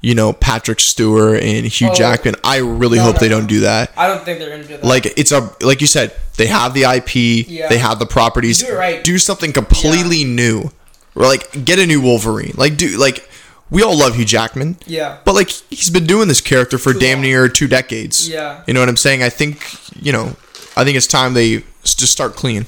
you 0.00 0.14
know, 0.14 0.32
Patrick 0.32 0.80
Stewart 0.80 1.42
and 1.42 1.66
Hugh 1.66 1.88
Oh. 1.90 1.94
Jackman. 1.94 2.34
I 2.42 2.56
really 2.58 2.98
No, 2.98 3.04
hope 3.04 3.14
no, 3.16 3.20
they 3.20 3.28
don't 3.28 3.46
do 3.46 3.60
that. 3.60 3.92
I 3.96 4.06
don't 4.08 4.24
think 4.24 4.38
they're 4.38 4.50
gonna 4.50 4.62
do 4.64 4.76
that. 4.78 4.84
Like 4.84 5.06
it's 5.18 5.32
a 5.32 5.50
like 5.60 5.80
you 5.80 5.86
said, 5.86 6.12
they 6.36 6.46
have 6.46 6.72
the 6.74 6.84
IP, 6.84 7.46
Yeah. 7.48 7.68
they 7.68 7.78
have 7.78 7.98
the 7.98 8.06
properties. 8.06 8.60
You 8.62 8.68
do 8.68 8.74
it 8.74 8.76
right. 8.76 9.04
Do 9.04 9.18
something 9.18 9.52
completely 9.52 10.24
new. 10.24 10.70
Or 11.14 11.24
like 11.26 11.64
get 11.64 11.78
a 11.78 11.86
new 11.86 12.00
Wolverine. 12.00 12.54
Like 12.56 12.76
do 12.76 12.96
like 12.96 13.28
we 13.68 13.82
all 13.82 13.96
love 13.96 14.14
Hugh 14.16 14.24
Jackman, 14.24 14.76
yeah, 14.86 15.18
but 15.24 15.34
like 15.34 15.50
he's 15.70 15.90
been 15.90 16.06
doing 16.06 16.26
this 16.28 16.40
character 16.40 16.76
for 16.78 16.92
Too 16.92 16.98
damn 16.98 17.18
long. 17.18 17.22
near 17.22 17.48
two 17.48 17.68
decades. 17.68 18.28
yeah. 18.28 18.62
You 18.66 18.74
know 18.74 18.80
what 18.80 18.88
I'm 18.88 18.96
saying? 18.96 19.22
I 19.22 19.28
think 19.28 19.64
you 20.00 20.12
know. 20.12 20.36
I 20.76 20.84
think 20.84 20.96
it's 20.96 21.06
time 21.08 21.34
they 21.34 21.64
just 21.84 22.10
start 22.12 22.36
clean. 22.36 22.66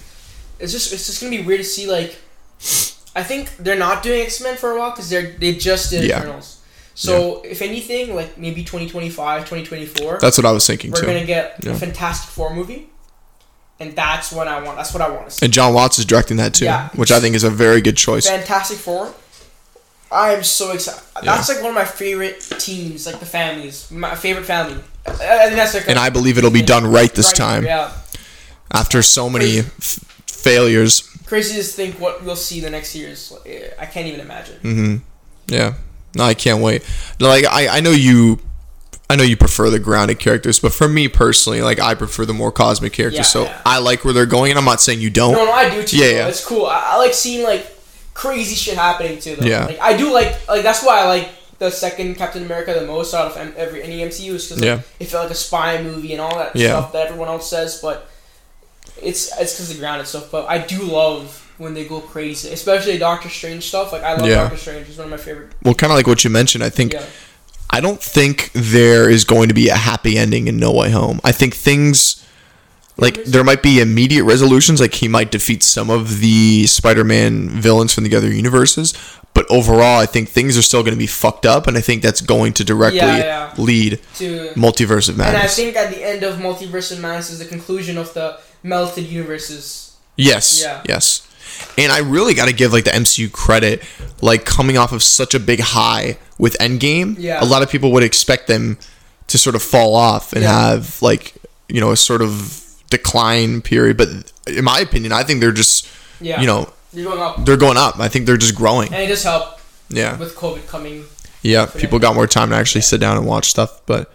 It's 0.61 0.71
just 0.73 0.93
it's 0.93 1.07
just 1.07 1.21
gonna 1.21 1.31
be 1.37 1.43
weird 1.43 1.61
to 1.61 1.65
see 1.65 1.87
like. 1.91 2.17
I 3.15 3.23
think 3.23 3.57
they're 3.59 3.79
not 3.79 4.03
doing 4.03 4.23
X 4.23 4.41
Men 4.43 4.57
for 4.57 4.71
a 4.73 4.79
while 4.79 4.91
because 4.91 5.09
they're 5.11 5.33
they 5.39 5.55
just 5.55 5.91
did 5.91 6.05
Yeah. 6.05 6.19
Eternals. 6.21 6.57
So 7.03 7.43
if 7.43 7.63
anything, 7.63 8.15
like 8.15 8.39
maybe 8.39 8.63
2025, 8.63 9.43
2024, 9.49 10.19
That's 10.21 10.39
what 10.39 10.47
I 10.47 10.53
was 10.53 10.67
thinking 10.67 10.93
we're 10.93 11.01
too. 11.01 11.07
gonna 11.07 11.25
get 11.25 11.57
Yeah. 11.63 11.73
a 11.73 11.75
Fantastic 11.75 12.31
Four 12.31 12.55
movie, 12.55 12.89
and 13.81 13.97
that's 13.97 14.31
what 14.31 14.47
I 14.47 14.61
want. 14.63 14.77
That's 14.77 14.93
what 14.95 15.03
I 15.03 15.09
want 15.11 15.25
to 15.29 15.31
see. 15.35 15.45
And 15.47 15.53
Jon 15.53 15.75
Watts 15.75 15.99
is 15.99 16.05
directing 16.05 16.37
that 16.37 16.55
too, 16.55 16.67
Yeah. 16.67 16.91
which 16.95 17.11
I 17.11 17.19
think 17.21 17.35
is 17.35 17.43
a 17.45 17.51
very 17.51 17.81
good 17.81 17.97
choice. 17.97 18.27
Fantastic 18.29 18.79
Four. 18.79 19.13
I 20.13 20.33
am 20.35 20.45
so 20.45 20.73
excited. 20.73 21.01
That's 21.23 21.49
like 21.49 21.59
one 21.63 21.71
of 21.71 21.75
my 21.75 21.87
favorite 21.87 22.41
teams, 22.59 23.07
like 23.07 23.19
the 23.19 23.27
families. 23.27 23.87
My 23.91 24.15
favorite 24.15 24.45
family. 24.47 24.77
I 25.07 25.11
think 25.47 25.57
that's 25.57 25.73
their 25.73 25.83
and 25.89 25.99
I 25.99 26.11
believe 26.11 26.39
it'll 26.39 26.51
be 26.51 26.63
done 26.63 26.87
right 26.87 27.13
this 27.15 27.29
Right, 27.29 27.35
time 27.37 27.65
Yeah, 27.65 27.91
after 28.71 29.03
so 29.03 29.29
many 29.31 29.61
f- 29.61 29.99
failures. 30.27 31.03
crazy 31.27 31.57
to 31.57 31.63
think 31.65 31.99
what 31.99 32.23
we'll 32.23 32.37
see 32.37 32.61
the 32.61 32.71
next 32.71 32.95
years. 32.95 33.33
I 33.79 33.87
can't 33.87 34.07
even 34.07 34.21
imagine. 34.21 34.57
Mm-hmm. 34.63 34.97
Yeah. 35.49 35.75
No, 36.15 36.25
I 36.25 36.35
can't 36.35 36.63
wait. 36.63 36.83
Like 37.21 37.45
I, 37.45 37.79
I 37.79 37.81
know 37.81 37.91
you 37.91 38.39
I 39.11 39.17
know 39.17 39.25
you 39.25 39.37
prefer 39.37 39.69
the 39.71 39.79
grounded 39.79 40.19
characters, 40.19 40.59
but 40.59 40.73
for 40.73 40.89
me 40.89 41.07
personally, 41.09 41.61
like 41.63 41.79
I 41.79 41.95
prefer 41.95 42.25
the 42.25 42.33
more 42.35 42.51
cosmic 42.53 42.93
characters. 42.93 43.19
Yeah, 43.19 43.23
so 43.25 43.45
yeah. 43.45 43.63
I 43.67 43.79
like 43.79 44.05
where 44.05 44.15
they're 44.15 44.27
going 44.27 44.51
and 44.53 44.59
I'm 44.59 44.65
not 44.65 44.81
saying 44.81 45.01
you 45.01 45.11
don't. 45.11 45.33
No, 45.33 45.45
no, 45.45 45.53
I 45.53 45.69
do 45.71 45.83
too. 45.83 45.99
Yeah, 45.99 46.07
Yeah. 46.11 46.29
It's 46.29 46.45
cool. 46.45 46.67
I, 46.67 46.93
I 46.93 46.97
like 46.99 47.13
seeing 47.15 47.45
like 47.45 47.67
crazy 48.15 48.55
shit 48.55 48.75
happening 48.77 49.19
to 49.21 49.37
them. 49.37 49.47
Yeah. 49.47 49.67
Like 49.67 49.81
I 49.81 49.97
do 49.97 50.13
like 50.13 50.49
like 50.49 50.63
that's 50.63 50.83
why 50.85 51.01
I 51.01 51.07
like 51.07 51.29
the 51.59 51.71
second 51.71 52.17
Captain 52.17 52.43
America 52.43 52.75
the 52.75 52.87
most 52.87 53.15
out 53.15 53.37
of 53.37 53.57
every 53.57 53.83
any 53.83 54.01
MCU 54.01 54.33
is 54.35 54.49
because 54.49 54.61
like, 54.61 54.65
Yeah. 54.65 54.81
it 54.99 55.07
felt 55.07 55.25
like 55.25 55.33
a 55.33 55.37
spy 55.37 55.83
movie 55.83 56.13
and 56.13 56.21
all 56.21 56.35
that 56.37 56.57
Yeah. 56.57 56.69
stuff 56.79 56.93
that 56.93 57.07
everyone 57.07 57.29
else 57.29 57.49
says, 57.49 57.79
but 57.81 58.09
it's 59.01 59.31
it's 59.41 59.55
because 59.55 59.73
the 59.73 59.79
grounded 59.79 60.07
stuff. 60.07 60.31
But 60.31 60.47
I 60.49 60.59
do 60.59 60.83
love 60.83 61.42
when 61.59 61.75
they 61.75 61.85
go 61.87 62.01
crazy, 62.01 62.49
especially 62.51 62.99
Doctor 62.99 63.29
Strange 63.29 63.65
stuff. 63.65 63.93
Like 63.93 64.03
I 64.03 64.15
love 64.15 64.27
Yeah. 64.29 64.43
Doctor 64.43 64.57
Strange; 64.57 64.89
it's 64.89 64.99
one 64.99 65.07
of 65.07 65.11
my 65.11 65.17
favorite. 65.17 65.53
Well, 65.63 65.75
kind 65.75 65.93
of 65.93 65.97
like 65.97 66.07
what 66.07 66.25
you 66.25 66.31
mentioned, 66.31 66.65
I 66.65 66.71
think 66.71 66.93
Yeah, 66.93 67.05
I 67.71 67.81
don't 67.81 68.01
think 68.03 68.51
there 68.55 69.09
is 69.09 69.25
going 69.25 69.49
to 69.49 69.55
be 69.55 69.69
a 69.69 69.77
happy 69.77 70.17
ending 70.19 70.49
in 70.49 70.57
No 70.59 70.73
Way 70.73 70.91
Home. 70.91 71.21
I 71.25 71.33
think 71.33 71.55
things 71.55 72.25
like 72.99 73.25
there 73.25 73.43
might 73.43 73.63
be 73.63 73.81
immediate 73.81 74.25
resolutions, 74.25 74.81
like 74.81 74.95
he 74.95 75.09
might 75.09 75.31
defeat 75.31 75.63
some 75.63 75.89
of 75.89 76.21
the 76.21 76.67
Spider-Man 76.67 77.49
villains 77.49 77.95
from 77.95 78.05
the 78.05 78.15
other 78.15 78.31
universes, 78.31 78.93
but 79.33 79.47
overall, 79.51 79.99
I 79.99 80.05
think 80.05 80.29
things 80.29 80.59
are 80.59 80.63
still 80.63 80.83
going 80.83 80.93
to 80.93 80.99
be 80.99 81.07
fucked 81.07 81.47
up, 81.47 81.67
and 81.67 81.79
I 81.79 81.81
think 81.81 82.03
that's 82.03 82.21
going 82.21 82.53
to 82.55 82.65
directly 82.65 82.99
Yeah, 82.99 83.17
yeah. 83.17 83.55
lead 83.57 83.99
to 84.17 84.51
Multiverse 84.57 85.09
of 85.09 85.17
Madness. 85.17 85.35
and 85.35 85.43
I 85.43 85.47
think 85.47 85.77
at 85.77 85.89
the 85.91 86.07
end 86.07 86.23
of 86.23 86.37
Multiverse 86.37 86.93
of 86.93 87.01
Madness 87.01 87.31
is 87.31 87.39
the 87.39 87.47
conclusion 87.47 87.97
of 87.97 88.13
the 88.13 88.39
melted 88.63 89.07
universes. 89.07 89.97
Yes. 90.17 90.61
Yeah. 90.63 90.83
Yes. 90.87 91.27
And 91.79 91.91
I 91.93 91.99
really 92.01 92.35
got 92.35 92.47
to 92.49 92.53
give 92.55 92.73
like 92.73 92.85
the 92.85 92.91
MCU 92.91 93.31
credit, 93.33 93.83
like 94.21 94.45
coming 94.45 94.77
off 94.77 94.93
of 94.93 95.03
such 95.03 95.35
a 95.35 95.41
big 95.41 95.61
high 95.61 96.19
with 96.39 96.57
Endgame. 96.59 97.17
Yeah. 97.19 97.43
A 97.43 97.47
lot 97.47 97.63
of 97.63 97.71
people 97.71 97.93
would 97.93 98.03
expect 98.03 98.47
them 98.47 98.79
to 99.29 99.39
sort 99.39 99.57
of 99.57 99.63
fall 99.63 99.95
off 99.95 100.33
and 100.33 100.43
Yeah. 100.43 100.53
have 100.71 101.01
like 101.01 101.35
you 101.69 101.81
know 101.81 101.91
a 101.93 101.97
sort 101.97 102.21
of 102.23 102.61
decline 102.91 103.63
period, 103.63 103.97
but 103.97 104.09
in 104.47 104.65
my 104.65 104.81
opinion, 104.81 105.13
I 105.13 105.23
think 105.23 105.41
they're 105.41 105.53
just 105.53 105.87
Yeah, 106.21 106.41
you 106.41 106.47
know 106.47 106.69
going 106.95 107.19
up, 107.21 107.45
they're 107.47 107.57
going 107.57 107.79
up. 107.79 107.99
I 107.99 108.09
think 108.09 108.27
they're 108.27 108.37
just 108.37 108.55
growing. 108.55 108.93
and 108.93 109.03
it 109.03 109.09
just 109.09 109.25
helped 109.25 109.61
Yeah. 109.89 110.17
with 110.19 110.35
COVID 110.37 110.67
coming. 110.69 111.05
Yeah, 111.43 111.67
people 111.67 111.99
got 111.99 112.15
more 112.15 112.27
time 112.27 112.51
to 112.51 112.57
actually 112.57 112.83
sit 112.83 113.01
down 113.01 113.17
and 113.17 113.27
watch 113.27 113.49
stuff. 113.49 113.81
But 113.87 114.13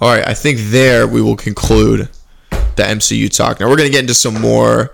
all 0.00 0.08
right, 0.08 0.26
I 0.26 0.32
think 0.34 0.58
there 0.70 1.06
we 1.06 1.20
will 1.20 1.36
conclude 1.36 2.08
the 2.76 2.82
MCU 2.82 3.28
talk. 3.28 3.60
Now 3.60 3.68
we're 3.68 3.76
gonna 3.76 3.90
get 3.90 4.00
into 4.00 4.14
some 4.14 4.40
more, 4.40 4.92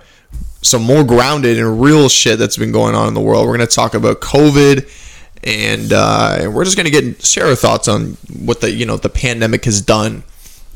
some 0.62 0.82
more 0.82 1.04
grounded 1.04 1.58
and 1.58 1.82
real 1.82 2.08
shit 2.08 2.38
that's 2.38 2.56
been 2.56 2.72
going 2.72 2.94
on 2.94 3.08
in 3.08 3.14
the 3.14 3.20
world. 3.20 3.46
We're 3.46 3.56
gonna 3.56 3.66
talk 3.66 3.94
about 3.94 4.20
COVID, 4.20 4.88
and 5.44 5.92
uh, 5.92 6.50
we're 6.52 6.64
just 6.64 6.76
gonna 6.76 6.90
get 6.90 7.22
share 7.24 7.46
our 7.46 7.56
thoughts 7.56 7.88
on 7.88 8.16
what 8.44 8.60
the 8.60 8.70
you 8.70 8.86
know 8.86 8.96
the 8.96 9.08
pandemic 9.08 9.64
has 9.64 9.80
done 9.80 10.22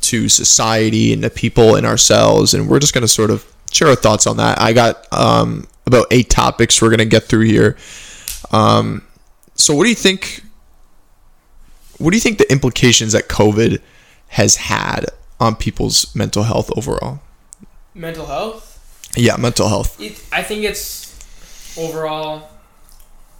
to 0.02 0.28
society 0.28 1.12
and 1.12 1.22
the 1.24 1.30
people 1.30 1.76
and 1.76 1.86
ourselves, 1.86 2.52
and 2.52 2.68
we're 2.68 2.80
just 2.80 2.92
gonna 2.92 3.08
sort 3.08 3.30
of 3.30 3.46
share 3.72 3.88
our 3.88 3.94
thoughts 3.94 4.26
on 4.26 4.36
that. 4.38 4.60
I 4.60 4.72
got 4.72 5.06
um, 5.12 5.66
about 5.86 6.06
eight 6.10 6.28
topics 6.30 6.82
we're 6.82 6.90
gonna 6.90 7.04
get 7.04 7.24
through 7.24 7.44
here. 7.44 7.76
Um, 8.50 9.02
so 9.54 9.74
what 9.74 9.84
do 9.84 9.88
you 9.88 9.96
think? 9.96 10.42
What 11.98 12.10
do 12.10 12.16
you 12.16 12.20
think 12.20 12.38
the 12.38 12.50
implications 12.52 13.12
that 13.12 13.28
COVID 13.28 13.80
has 14.28 14.56
had 14.56 15.06
on 15.40 15.54
people's 15.54 16.14
mental 16.14 16.42
health 16.42 16.70
overall? 16.76 17.20
Mental 17.94 18.26
health. 18.26 18.75
Yeah, 19.16 19.36
mental 19.36 19.68
health. 19.68 20.00
It, 20.00 20.22
I 20.32 20.42
think 20.42 20.64
it's 20.64 21.14
overall. 21.76 22.48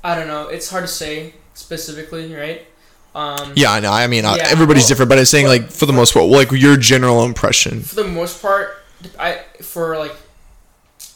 I 0.03 0.15
don't 0.15 0.29
know. 0.29 0.49
It's 0.49 0.71
hard 0.71 0.85
to 0.85 0.89
say 0.89 1.35
specifically, 1.55 2.33
right? 2.35 2.67
Um, 3.15 3.53
Yeah, 3.57 3.73
I 3.73 3.81
know. 3.81 3.91
I 3.93 4.07
mean, 4.07 4.25
uh 4.25 4.35
Yeah, 4.37 4.47
everybody's 4.49 4.85
well, 4.85 4.89
different, 4.89 5.09
but 5.09 5.19
I'm 5.19 5.25
saying 5.25 5.47
well- 5.47 5.59
like 5.59 5.71
for 5.71 5.87
the 5.87 5.93
most 5.93 6.13
part, 6.15 6.27
like 6.27 6.53
your 6.53 6.77
general 6.77 7.25
impression. 7.25 7.83
For 7.83 7.95
the 7.97 8.05
most 8.09 8.43
part, 8.43 8.77
I 9.19 9.41
for 9.63 9.97
like 9.97 10.15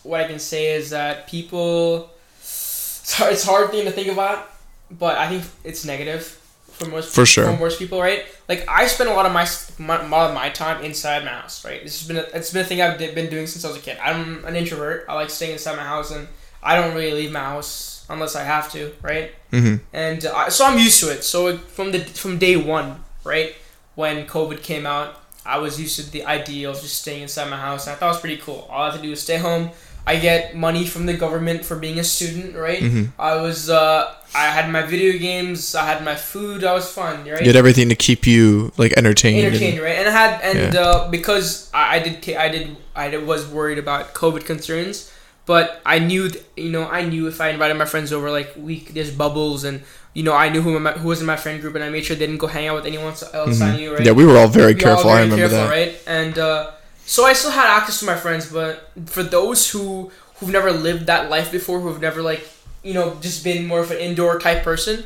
what 0.03 0.21
I 0.21 0.27
can 0.27 0.39
say 0.39 0.75
is 0.75 0.91
that 0.91 1.29
people. 1.29 2.11
It's 2.41 3.15
hard, 3.19 3.33
it's 3.33 3.45
hard 3.45 3.71
thing 3.71 3.85
to 3.87 3.91
think 3.91 4.09
about, 4.09 4.49
but 4.91 5.19
I 5.19 5.29
think 5.29 5.45
it's 5.65 5.85
negative 5.85 6.40
for 6.81 6.91
most 6.91 7.15
For 7.15 7.27
sure. 7.27 7.45
for 7.45 7.57
most 7.59 7.79
people, 7.79 8.01
right? 8.01 8.25
Like 8.49 8.67
I 8.69 8.87
spend 8.87 9.11
a 9.11 9.15
lot 9.15 9.27
of 9.27 9.33
my, 9.33 9.47
my 9.79 10.01
a 10.05 10.09
lot 10.09 10.31
of 10.31 10.35
my 10.35 10.49
time 10.51 10.83
inside 10.83 11.25
my 11.25 11.31
house, 11.31 11.65
right? 11.65 11.83
This 11.83 11.99
has 12.01 12.09
been 12.09 12.17
a, 12.17 12.27
it's 12.37 12.53
been 12.53 12.63
a 12.63 12.69
thing 12.69 12.81
I've 12.83 12.99
been 12.99 13.31
doing 13.31 13.47
since 13.47 13.65
I 13.65 13.69
was 13.69 13.77
a 13.77 13.81
kid. 13.81 13.99
I'm 14.03 14.45
an 14.45 14.57
introvert. 14.57 15.05
I 15.09 15.15
like 15.15 15.31
staying 15.31 15.53
inside 15.53 15.77
my 15.77 15.85
house, 15.85 16.11
and 16.11 16.29
I 16.63 16.75
don't 16.77 16.95
really 16.95 17.13
leave 17.13 17.33
my 17.33 17.41
house 17.41 18.07
unless 18.09 18.35
I 18.35 18.43
have 18.45 18.71
to, 18.73 18.93
right? 19.03 19.33
hmm 19.51 19.77
and 19.93 20.25
uh, 20.27 20.51
so 20.51 20.67
I'm 20.67 20.79
used 20.79 20.99
to 21.01 21.11
it. 21.13 21.23
So 21.25 21.57
from 21.59 21.93
the 21.93 22.01
from 22.01 22.39
day 22.39 22.57
one, 22.57 23.05
right 23.25 23.55
when 23.95 24.27
COVID 24.27 24.63
came 24.63 24.87
out, 24.87 25.21
I 25.45 25.59
was 25.59 25.81
used 25.81 25.97
to 25.99 26.11
the 26.11 26.25
idea 26.25 26.71
of 26.71 26.81
just 26.81 27.01
staying 27.03 27.23
inside 27.23 27.51
my 27.51 27.57
house, 27.59 27.87
and 27.87 27.95
I 27.95 27.99
thought 27.99 28.07
it 28.07 28.17
was 28.17 28.21
pretty 28.21 28.39
cool. 28.39 28.67
All 28.71 28.83
I 28.83 28.87
have 28.91 28.97
to 28.97 29.03
do 29.03 29.13
is 29.13 29.21
stay 29.23 29.37
home. 29.39 29.71
I 30.07 30.17
get 30.17 30.57
money 30.57 30.87
from 30.87 31.07
the 31.07 31.15
government 31.15 31.65
for 31.65 31.77
being 31.77 31.99
a 31.99 32.05
student, 32.05 32.57
right? 32.57 32.81
Mhm. 32.83 33.09
I 33.19 33.37
was 33.37 33.69
uh, 33.71 34.13
I 34.35 34.47
had 34.47 34.71
my 34.71 34.83
video 34.83 35.19
games, 35.19 35.75
I 35.75 35.85
had 35.87 36.05
my 36.05 36.15
food, 36.17 36.65
I 36.65 36.73
was 36.73 36.91
fun, 36.91 37.25
right? 37.29 37.41
You 37.41 37.47
had 37.47 37.57
everything 37.57 37.89
to 37.91 37.95
keep 37.95 38.27
you 38.27 38.73
like 38.77 38.93
entertained. 38.97 39.39
and- 39.39 39.47
entertained, 39.55 39.81
right? 39.83 39.97
And 39.99 40.09
I 40.09 40.13
had 40.13 40.33
and 40.43 40.77
uh, 40.77 41.09
because 41.11 41.71
I, 41.75 41.97
I 41.97 41.99
did 42.01 42.37
I 42.37 42.49
did 42.49 42.77
I 42.97 43.17
was 43.19 43.47
worried 43.47 43.79
about 43.79 44.15
COVID 44.15 44.45
concerns, 44.47 45.11
but 45.47 45.81
I 45.87 45.99
knew 45.99 46.31
you 46.57 46.71
know 46.71 46.89
I 46.89 47.03
knew 47.05 47.29
if 47.29 47.41
I 47.41 47.49
invited 47.51 47.77
my 47.77 47.87
friends 47.87 48.13
over, 48.13 48.31
like 48.31 48.51
we 48.57 48.81
there's 48.91 49.11
bubbles 49.11 49.65
and 49.65 49.83
you 50.15 50.23
know 50.25 50.35
I 50.35 50.49
knew 50.49 50.63
who 50.63 50.79
my, 50.81 50.93
who 50.93 51.09
was 51.09 51.21
in 51.21 51.27
my 51.27 51.37
friend 51.37 51.61
group, 51.61 51.75
and 51.77 51.85
I 51.85 51.91
made 51.91 52.05
sure 52.07 52.17
they 52.17 52.27
didn't 52.27 52.39
go 52.41 52.47
hang 52.49 52.67
out 52.69 52.77
with 52.77 52.87
anyone 52.87 53.09
else 53.13 53.23
Mhm. 53.59 53.63
I 53.63 53.77
knew, 53.77 53.95
right? 53.95 54.05
Yeah, 54.07 54.13
we 54.13 54.25
were 54.25 54.39
all 54.39 54.49
very 54.49 54.75
We 54.75 54.83
were 54.83 54.91
all 54.91 54.97
careful. 54.97 55.11
I 55.11 55.21
remember 55.21 55.37
careful, 55.37 55.59
that. 55.59 55.71
right? 55.71 55.93
And 56.07 56.39
uh, 56.39 56.71
so 57.11 57.25
I 57.31 57.33
still 57.35 57.51
had 57.61 57.69
access 57.79 57.99
to 58.01 58.07
my 58.07 58.17
friends, 58.25 58.45
but 58.59 58.75
for 59.07 59.23
those 59.37 59.61
who 59.73 60.11
who've 60.37 60.55
never 60.59 60.71
lived 60.87 61.07
that 61.07 61.29
life 61.37 61.51
before, 61.59 61.81
who've 61.81 62.01
never 62.09 62.23
like 62.23 62.43
you 62.83 62.95
know 62.95 63.07
just 63.21 63.43
been 63.45 63.67
more 63.67 63.81
of 63.85 63.91
an 63.91 63.99
indoor 63.99 64.39
type 64.47 64.63
person, 64.71 64.97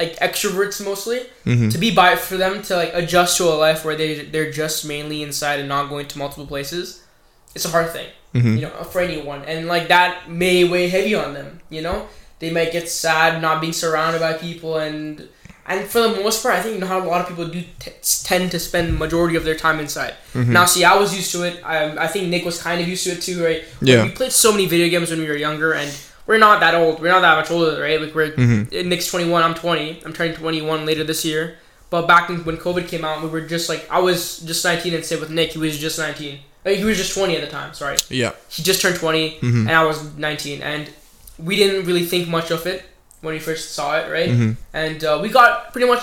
like 0.00 0.12
extroverts 0.28 0.84
mostly, 0.84 1.20
hmm 1.44 1.68
to 1.74 1.78
be 1.78 1.90
by 1.94 2.10
for 2.16 2.36
them 2.36 2.62
to 2.68 2.72
like 2.76 2.92
adjust 2.94 3.36
to 3.38 3.44
a 3.44 3.56
life 3.66 3.84
where 3.84 3.96
they 3.96 4.10
they're 4.32 4.52
just 4.62 4.84
mainly 4.92 5.18
inside 5.22 5.58
and 5.60 5.68
not 5.68 5.88
going 5.88 6.06
to 6.12 6.18
multiple 6.18 6.46
places, 6.54 6.86
it's 7.54 7.64
a 7.64 7.72
hard 7.76 7.90
thing, 7.96 8.08
hmm 8.32 8.56
you 8.56 8.62
know, 8.66 8.74
for 8.92 9.00
anyone, 9.00 9.40
and 9.44 9.66
like 9.74 9.88
that 9.88 10.30
may 10.30 10.58
weigh 10.72 10.88
heavy 10.88 11.14
on 11.14 11.34
them. 11.34 11.60
You 11.70 11.82
know, 11.86 11.98
they 12.40 12.50
might 12.50 12.70
get 12.72 12.88
sad 12.88 13.40
not 13.40 13.60
being 13.60 13.72
surrounded 13.72 14.20
by 14.20 14.34
people, 14.34 14.76
and 14.76 15.28
and 15.68 15.86
for 15.88 16.00
the 16.00 16.20
most 16.22 16.42
part, 16.42 16.54
I 16.54 16.62
think 16.62 16.78
not 16.80 17.02
a 17.02 17.08
lot 17.08 17.20
of 17.22 17.28
people 17.28 17.46
do 17.46 17.62
t- 17.78 17.92
tend 18.24 18.50
to 18.52 18.58
spend 18.58 18.98
majority 18.98 19.36
of 19.36 19.44
their 19.44 19.54
time 19.56 19.80
inside. 19.80 20.14
Mhm. 20.34 20.48
Now, 20.48 20.64
see, 20.66 20.84
I 20.84 20.96
was 20.96 21.14
used 21.14 21.30
to 21.32 21.42
it. 21.44 21.60
I, 21.64 21.96
I 22.04 22.06
think 22.06 22.28
Nick 22.28 22.44
was 22.44 22.60
kind 22.62 22.80
of 22.80 22.86
used 22.88 23.04
to 23.04 23.10
it 23.12 23.22
too, 23.22 23.42
right? 23.44 23.62
Like, 23.80 23.90
Yeah. 23.90 24.02
we 24.04 24.10
played 24.10 24.32
so 24.32 24.52
many 24.52 24.66
video 24.66 24.88
games 24.88 25.10
when 25.10 25.20
we 25.20 25.28
were 25.28 25.36
younger, 25.36 25.72
and 25.72 25.90
we're 26.26 26.38
not 26.38 26.60
that 26.60 26.74
old. 26.74 27.00
We're 27.00 27.12
not 27.12 27.20
that 27.22 27.36
much 27.36 27.50
older, 27.50 27.80
right? 27.80 28.00
Like 28.00 28.14
we're 28.14 28.32
Mhm. 28.32 28.84
Nick's 28.86 29.08
twenty 29.08 29.28
one. 29.28 29.42
I'm 29.42 29.54
twenty. 29.54 30.00
I'm 30.04 30.12
turning 30.12 30.34
twenty 30.34 30.62
one 30.62 30.84
later 30.86 31.04
this 31.04 31.24
year. 31.24 31.56
But 31.88 32.08
back 32.08 32.28
when 32.28 32.56
COVID 32.58 32.88
came 32.88 33.04
out, 33.04 33.22
we 33.22 33.28
were 33.28 33.42
just 33.42 33.68
like 33.68 33.86
I 33.90 34.00
was 34.00 34.38
just 34.38 34.64
nineteen, 34.64 34.92
and 34.94 35.04
say 35.04 35.16
with 35.16 35.30
Nick, 35.30 35.52
he 35.52 35.58
was 35.58 35.78
just 35.78 35.98
nineteen. 35.98 36.40
Like, 36.64 36.78
he 36.78 36.84
was 36.84 36.96
just 36.98 37.14
twenty 37.14 37.36
at 37.36 37.42
the 37.42 37.46
time. 37.58 37.74
Sorry, 37.74 37.96
Yeah. 38.08 38.32
he 38.48 38.62
just 38.64 38.80
turned 38.82 38.96
20 38.96 39.38
Mhm. 39.40 39.68
and 39.68 39.70
I 39.70 39.84
was 39.84 39.98
nineteen, 40.18 40.62
and 40.62 40.88
we 41.38 41.54
didn't 41.54 41.86
really 41.86 42.04
think 42.04 42.26
much 42.28 42.50
of 42.50 42.66
it 42.66 42.82
when 43.26 43.34
we 43.34 43.40
first 43.40 43.72
saw 43.74 43.98
it, 43.98 44.10
right? 44.10 44.30
hmm 44.30 44.52
And 44.72 45.02
uh, 45.02 45.18
we 45.20 45.28
got 45.28 45.72
pretty 45.72 45.88
much 45.88 46.02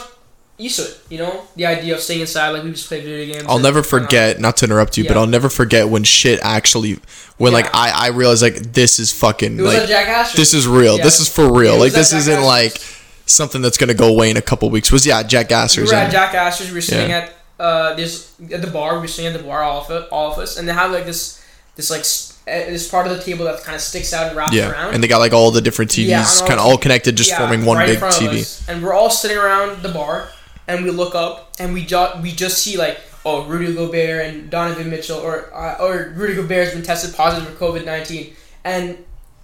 used 0.58 0.76
to 0.76 0.84
it. 0.84 1.00
You 1.10 1.18
know, 1.20 1.44
the 1.56 1.66
idea 1.66 1.96
of 1.96 2.02
staying 2.02 2.22
inside, 2.22 2.50
like 2.50 2.64
we 2.64 2.72
just 2.72 2.88
play 2.88 3.00
video 3.02 3.34
games. 3.34 3.46
I'll 3.48 3.56
and 3.56 3.64
never 3.64 3.82
forget, 3.82 4.40
not 4.40 4.58
to 4.58 4.66
interrupt 4.66 4.98
you, 4.98 5.08
but 5.08 5.16
I'll 5.18 5.26
never 5.26 5.50
forget 5.50 5.88
when 5.90 6.04
shit 6.04 6.40
actually, 6.44 7.00
when 7.38 7.54
like 7.54 7.74
I, 7.74 7.92
I 8.06 8.08
realized 8.10 8.42
like 8.44 8.56
this 8.74 9.00
is 9.00 9.12
fucking 9.12 9.58
It 9.58 9.62
was 9.62 9.74
like 9.74 10.34
this 10.34 10.54
is 10.54 10.68
real. 10.68 10.98
Yeah. 10.98 11.04
This 11.04 11.20
is 11.20 11.30
for 11.30 11.52
real. 11.52 11.78
Like 11.80 11.94
this 11.94 12.14
isn't 12.14 12.44
like 12.44 12.78
something 13.26 13.62
that's 13.62 13.78
gonna 13.78 13.94
go 13.94 14.10
away 14.10 14.30
in 14.30 14.38
a 14.38 14.42
couple 14.42 14.70
weeks. 14.70 14.92
Was 14.92 15.06
yeah, 15.06 15.24
Jack 15.24 15.50
we 15.50 15.56
Astor's. 15.56 15.92
were 15.92 15.96
at 15.98 16.12
Jack 16.12 16.34
Astor's. 16.36 16.70
We 16.70 16.76
were 16.76 16.82
sitting 16.82 17.10
Yeah. 17.10 17.18
at 17.30 17.34
uh 17.60 17.94
this 17.96 18.34
at 18.52 18.62
the 18.62 18.70
bar. 18.70 18.96
We 18.96 19.02
were 19.02 19.08
sitting 19.08 19.34
at 19.34 19.38
the 19.40 19.48
bar, 19.48 19.64
all 19.64 19.82
of 19.86 19.90
it, 19.92 20.10
all 20.12 20.32
of 20.34 20.38
us, 20.40 20.58
and 20.58 20.68
they 20.68 20.74
have 20.74 20.92
like 20.92 21.06
this 21.06 21.42
this 21.78 21.90
like 21.90 22.04
uh, 22.48 22.52
this 22.52 22.90
part 22.90 23.08
of 23.08 23.16
the 23.16 23.24
table 23.24 23.46
that 23.46 23.62
kind 23.64 23.76
of 23.76 23.82
sticks 23.82 24.14
out 24.14 24.28
and 24.28 24.36
wraps 24.38 24.54
yeah, 24.54 24.72
around. 24.72 24.94
and 24.94 25.04
they 25.04 25.08
got 25.08 25.20
like 25.20 25.34
all 25.34 25.52
the 25.52 25.62
different 25.62 25.92
TVs, 25.92 26.08
Yeah, 26.08 26.48
kind 26.48 26.60
of 26.60 26.66
all 26.66 26.78
connected, 26.78 27.16
just 27.16 27.30
Yeah, 27.32 27.38
forming 27.38 27.66
one 27.66 27.78
right 27.78 27.88
big 27.88 28.00
TV. 28.00 28.42
us. 28.42 28.68
And 28.68 28.84
we're 28.84 28.94
all 28.94 29.10
sitting 29.10 29.38
around 29.38 29.82
the 29.82 29.90
bar, 29.90 30.28
and 30.68 30.84
we 30.84 30.92
look 30.92 31.16
up, 31.16 31.54
and 31.60 31.74
we 31.74 31.86
just 31.86 32.20
we 32.22 32.32
just 32.32 32.58
see 32.62 32.78
like, 32.78 33.00
oh, 33.26 33.46
Rudy 33.46 33.74
Gobert 33.74 34.26
and 34.26 34.50
Donovan 34.50 34.90
Mitchell, 34.90 35.20
or 35.20 35.54
uh, 35.56 35.78
or 35.80 36.14
Rudy 36.16 36.36
Gobert 36.36 36.66
has 36.66 36.74
been 36.74 36.84
tested 36.84 37.16
positive 37.16 37.50
for 37.54 37.66
COVID 37.72 37.86
nineteen, 37.86 38.34
and 38.66 38.98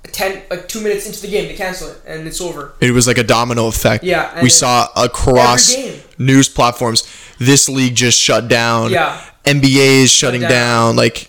ten 0.04 0.41
like 0.50 0.68
two 0.68 0.82
minutes 0.82 1.06
into 1.06 1.22
the 1.22 1.30
game 1.30 1.47
they 1.47 1.56
cancel 1.56 1.89
it, 1.89 2.02
and 2.06 2.28
it's 2.28 2.41
over. 2.41 2.74
It 2.82 2.91
was 2.91 3.08
like 3.08 3.18
a 3.18 3.24
domino 3.24 3.68
effect. 3.68 4.04
Yeah, 4.04 4.32
and 4.34 4.43
we 4.43 4.50
saw 4.50 4.88
across 4.95 5.76
news 6.18 6.50
platforms. 6.50 7.08
This 7.39 7.70
league 7.70 7.95
just 7.95 8.20
shut 8.20 8.47
down. 8.50 8.91
Yeah. 8.91 9.22
NBA 9.45 10.04
is 10.04 10.12
shutting 10.12 10.41
down. 10.41 10.50
down. 10.50 10.95
Like 10.97 11.29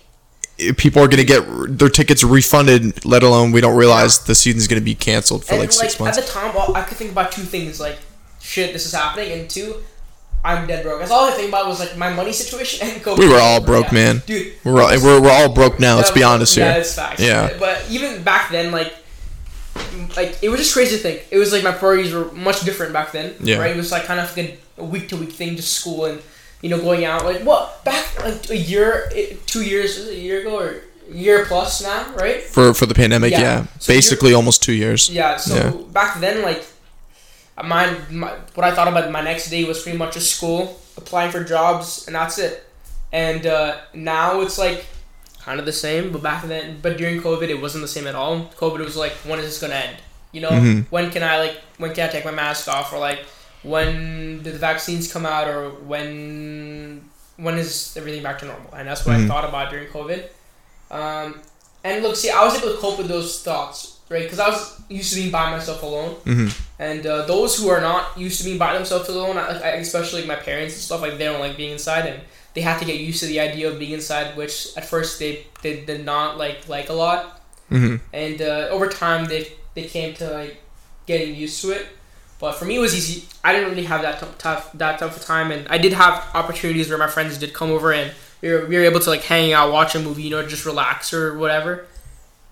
people 0.76 1.02
are 1.02 1.08
gonna 1.08 1.24
get 1.24 1.44
their 1.78 1.88
tickets 1.88 2.22
refunded. 2.22 3.04
Let 3.04 3.22
alone 3.22 3.52
we 3.52 3.60
don't 3.60 3.76
realize 3.76 4.24
the 4.24 4.34
season's 4.34 4.66
gonna 4.68 4.80
be 4.80 4.94
canceled 4.94 5.44
for 5.44 5.52
and 5.52 5.60
like 5.60 5.72
six 5.72 5.98
months. 5.98 6.18
at 6.18 6.24
the 6.26 6.30
time, 6.30 6.54
well, 6.54 6.74
I 6.76 6.82
could 6.82 6.96
think 6.96 7.12
about 7.12 7.32
two 7.32 7.42
things 7.42 7.80
like, 7.80 7.98
shit, 8.40 8.72
this 8.72 8.86
is 8.86 8.92
happening, 8.92 9.32
and 9.32 9.48
two, 9.50 9.76
I'm 10.44 10.66
dead 10.66 10.82
broke. 10.82 11.00
That's 11.00 11.10
all 11.10 11.28
I 11.28 11.32
think 11.32 11.48
about 11.48 11.66
was 11.66 11.80
like 11.80 11.96
my 11.96 12.12
money 12.12 12.32
situation 12.32 12.88
and 12.88 13.02
COVID. 13.02 13.18
We 13.18 13.28
were 13.28 13.38
all 13.40 13.60
broke, 13.60 13.86
Yeah. 13.86 13.94
man. 13.94 14.22
dude. 14.26 14.54
we're 14.64 14.80
all, 14.82 14.88
we're, 14.88 15.20
we're 15.20 15.30
all 15.30 15.52
broke 15.52 15.78
now. 15.78 15.96
Let's 15.96 16.10
be 16.10 16.22
honest 16.22 16.56
yeah, 16.56 16.72
here. 16.72 16.80
it's 16.80 16.94
facts. 16.94 17.20
Yeah. 17.20 17.56
but 17.58 17.84
even 17.90 18.22
back 18.22 18.50
then, 18.50 18.72
like, 18.72 18.94
like 20.16 20.38
it 20.42 20.48
was 20.48 20.60
just 20.60 20.72
crazy 20.72 20.96
to 20.96 21.02
think. 21.02 21.26
It 21.30 21.38
was 21.38 21.52
like 21.52 21.62
my 21.62 21.72
priorities 21.72 22.12
were 22.12 22.30
much 22.32 22.60
different 22.62 22.92
back 22.92 23.12
then. 23.12 23.34
Yeah. 23.40 23.58
right. 23.58 23.70
It 23.70 23.76
was 23.76 23.92
like 23.92 24.04
kind 24.04 24.20
of 24.20 24.34
like 24.36 24.60
a 24.78 24.84
week 24.84 25.08
to 25.10 25.16
week 25.16 25.32
thing, 25.32 25.56
just 25.56 25.72
school 25.74 26.06
and 26.06 26.20
you 26.62 26.68
know 26.70 26.78
going 26.80 27.04
out. 27.04 27.24
Like 27.24 27.42
what 27.42 27.84
back 27.84 28.04
like 28.24 28.50
a 28.50 28.56
year, 28.56 29.10
eh, 29.14 29.36
two 29.46 29.62
years, 29.62 30.08
a 30.08 30.14
year 30.14 30.40
ago 30.40 30.58
or 30.58 30.74
year 31.12 31.44
plus 31.46 31.82
now, 31.82 32.12
right? 32.14 32.42
For 32.42 32.74
for 32.74 32.86
the 32.86 32.94
pandemic, 32.94 33.32
Yeah. 33.32 33.40
yeah, 33.40 33.66
So 33.78 33.92
basically 33.92 34.32
almost 34.34 34.62
two 34.62 34.72
years. 34.74 35.08
Yeah. 35.10 35.36
So 35.38 35.54
Yeah. 35.56 35.70
back 35.92 36.20
then, 36.20 36.42
like, 36.42 36.62
my, 37.62 37.94
my 38.10 38.30
what 38.54 38.64
I 38.64 38.74
thought 38.74 38.88
about 38.88 39.10
my 39.10 39.20
next 39.20 39.50
day 39.50 39.64
was 39.64 39.82
pretty 39.82 39.98
much 39.98 40.14
just 40.14 40.34
school, 40.36 40.80
applying 40.96 41.30
for 41.30 41.42
jobs, 41.44 42.06
and 42.06 42.14
that's 42.14 42.38
it. 42.38 42.64
And 43.12 43.44
uh, 43.46 43.76
now 43.92 44.40
it's 44.40 44.56
like 44.58 44.86
kind 45.42 45.58
of 45.58 45.66
the 45.66 45.72
same, 45.72 46.12
but 46.12 46.22
back 46.22 46.46
then, 46.46 46.78
but 46.80 46.96
during 46.96 47.20
COVID, 47.20 47.48
it 47.48 47.60
wasn't 47.60 47.82
the 47.82 47.88
same 47.88 48.06
at 48.06 48.14
all. 48.14 48.50
COVID 48.56 48.78
was 48.84 48.96
like, 48.96 49.12
when 49.28 49.38
is 49.40 49.46
this 49.46 49.60
gonna 49.60 49.74
end? 49.74 49.96
You 50.32 50.42
know, 50.42 50.50
Mhm. 50.50 50.86
when 50.90 51.10
can 51.10 51.22
I 51.24 51.38
like 51.38 51.56
when 51.78 51.92
can 51.94 52.08
I 52.08 52.12
take 52.12 52.24
my 52.24 52.30
mask 52.30 52.68
off, 52.68 52.92
or 52.92 52.98
like 52.98 53.20
when 53.62 54.42
do 54.42 54.50
the 54.52 54.58
vaccines 54.58 55.12
come 55.12 55.26
out, 55.26 55.48
or 55.48 55.70
when 55.70 57.02
when 57.36 57.56
is 57.58 57.94
everything 57.96 58.22
back 58.22 58.38
to 58.40 58.46
normal? 58.46 58.72
And 58.74 58.86
that's 58.88 59.04
what 59.06 59.16
Mhm. 59.16 59.24
I 59.24 59.28
thought 59.28 59.44
about 59.48 59.70
during 59.70 59.88
COVID. 59.88 60.24
Um, 60.90 61.40
and 61.84 62.02
look, 62.02 62.16
see, 62.16 62.30
I 62.30 62.44
was 62.44 62.54
able 62.58 62.72
to 62.74 62.78
cope 62.78 62.98
with 62.98 63.08
those 63.08 63.42
thoughts, 63.42 63.94
right? 64.10 64.22
Because 64.24 64.38
I 64.38 64.48
was 64.50 64.74
used 64.88 65.10
to 65.12 65.16
being 65.20 65.30
by 65.30 65.50
myself 65.50 65.82
alone, 65.82 66.14
hmm 66.24 66.48
and 66.78 67.06
uh, 67.06 67.26
those 67.26 67.58
who 67.58 67.68
are 67.68 67.80
not 67.80 68.16
used 68.16 68.38
to 68.38 68.44
being 68.44 68.58
by 68.58 68.72
themselves 68.74 69.08
alone, 69.08 69.36
I, 69.36 69.46
I, 69.60 69.68
especially 69.86 70.26
my 70.26 70.36
parents 70.36 70.74
and 70.74 70.82
stuff, 70.82 71.00
like 71.02 71.16
they 71.18 71.24
don't 71.26 71.40
like 71.40 71.56
being 71.56 71.72
inside, 71.72 72.06
and 72.06 72.20
they 72.54 72.62
have 72.62 72.78
to 72.80 72.84
get 72.86 72.96
used 72.98 73.20
to 73.20 73.26
the 73.26 73.38
idea 73.40 73.68
of 73.70 73.78
being 73.78 73.92
inside, 73.92 74.36
which 74.36 74.54
at 74.76 74.84
first 74.84 75.18
they, 75.18 75.46
they 75.62 75.80
did 75.82 76.04
not 76.04 76.36
like 76.38 76.68
like 76.68 76.88
a 76.88 76.94
lot, 76.94 77.40
hmm 77.68 77.96
and 78.12 78.40
uh, 78.42 78.68
over 78.74 78.88
time 78.88 79.26
they 79.26 79.52
they 79.74 79.84
came 79.84 80.12
to 80.14 80.26
like 80.30 80.56
getting 81.06 81.34
used 81.34 81.60
to 81.62 81.70
it. 81.70 81.86
But 82.40 82.52
for 82.52 82.64
me, 82.64 82.76
it 82.76 82.80
was 82.80 82.94
easy. 82.96 83.26
I 83.44 83.52
didn't 83.52 83.68
really 83.70 83.84
have 83.84 84.00
that 84.02 84.18
tough, 84.18 84.38
tough 84.38 84.72
that 84.74 84.98
tough 84.98 85.16
a 85.16 85.20
time, 85.24 85.50
and 85.50 85.68
I 85.68 85.76
did 85.78 85.92
have 85.92 86.24
opportunities 86.34 86.88
where 86.88 86.96
my 86.98 87.06
friends 87.06 87.36
did 87.38 87.52
come 87.52 87.70
over 87.70 87.92
and 87.92 88.12
we 88.40 88.50
were, 88.50 88.64
we 88.66 88.76
were 88.78 88.84
able 88.84 89.00
to 89.00 89.10
like 89.10 89.22
hang 89.22 89.52
out, 89.52 89.70
watch 89.72 89.94
a 89.94 90.00
movie, 90.00 90.22
you 90.22 90.30
know, 90.30 90.46
just 90.46 90.64
relax 90.64 91.12
or 91.12 91.36
whatever. 91.36 91.86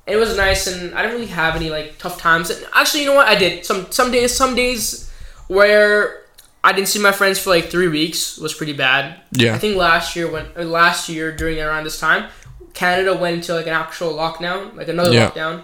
And 0.07 0.14
it 0.16 0.18
was 0.18 0.36
nice, 0.36 0.66
and 0.66 0.95
I 0.95 1.03
didn't 1.03 1.14
really 1.18 1.32
have 1.32 1.57
any 1.57 1.70
like 1.70 1.97
tough 1.99 2.18
times. 2.20 2.51
And 2.51 2.66
actually, 2.74 3.01
you 3.05 3.07
know 3.09 3.14
what? 3.14 3.28
I 3.28 3.34
did 3.34 3.64
some 3.64 3.91
some 3.91 4.11
days 4.12 4.34
some 4.34 4.55
days 4.55 5.11
where 5.49 6.24
I 6.62 6.72
didn't 6.72 6.89
see 6.89 6.99
my 6.99 7.12
friends 7.12 7.39
for 7.39 7.51
like 7.51 7.66
three 7.70 7.89
weeks 7.89 8.36
was 8.39 8.53
pretty 8.53 8.74
bad. 8.74 9.20
Yeah. 9.32 9.55
I 9.55 9.59
think 9.59 9.76
last 9.76 10.16
year 10.16 10.30
when 10.30 10.47
or 10.57 10.64
last 10.64 11.09
year 11.09 11.34
during 11.34 11.59
around 11.61 11.84
this 11.84 11.99
time, 11.99 12.28
Canada 12.74 13.14
went 13.16 13.36
into 13.36 13.55
like 13.55 13.66
an 13.66 13.72
actual 13.72 14.12
lockdown, 14.12 14.74
like 14.76 14.89
another 14.89 15.12
Yeah. 15.12 15.30
lockdown. 15.30 15.62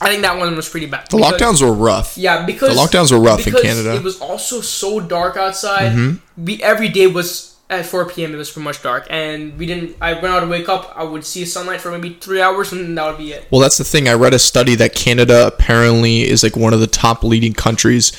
I 0.00 0.08
think 0.08 0.22
that 0.22 0.38
one 0.38 0.54
was 0.56 0.68
pretty 0.68 0.86
bad. 0.86 1.06
The 1.10 1.16
Because- 1.18 1.32
lockdowns 1.40 1.62
were 1.62 1.72
rough. 1.72 2.16
Yeah, 2.16 2.44
because 2.46 2.74
The 2.74 2.80
lockdowns 2.80 3.12
were 3.12 3.20
rough 3.20 3.46
in 3.46 3.52
Canada. 3.54 3.94
It 3.94 4.02
was 4.02 4.18
also 4.20 4.60
so 4.60 4.98
dark 5.00 5.36
outside. 5.36 5.92
Mhm. 5.92 6.18
We 6.38 6.62
every 6.62 6.88
day 6.88 7.06
was 7.06 7.48
at 7.68 7.86
4 7.86 8.06
p.m. 8.06 8.32
It 8.34 8.36
was 8.36 8.50
pretty 8.50 8.64
much 8.64 8.82
dark, 8.82 9.06
and 9.10 9.56
we 9.58 9.66
didn't. 9.66 9.96
I 10.00 10.14
when 10.14 10.30
I 10.32 10.40
would 10.40 10.48
wake 10.48 10.68
up, 10.68 10.92
I 10.96 11.04
would 11.04 11.24
see 11.24 11.44
sunlight 11.44 11.80
for 11.80 11.90
maybe 11.90 12.16
three 12.20 12.40
hours, 12.40 12.72
and 12.72 12.96
that 12.96 13.06
would 13.06 13.18
be 13.18 13.32
it. 13.32 13.46
Well, 13.50 13.60
that's 13.60 13.76
the 13.78 13.84
thing. 13.84 14.08
I 14.08 14.14
read 14.14 14.32
a 14.34 14.38
study 14.38 14.74
that 14.76 14.94
Canada 14.94 15.46
apparently 15.46 16.28
is 16.28 16.42
like 16.42 16.56
one 16.56 16.72
of 16.72 16.80
the 16.80 16.86
top 16.88 17.22
leading 17.22 17.52
countries 17.52 18.10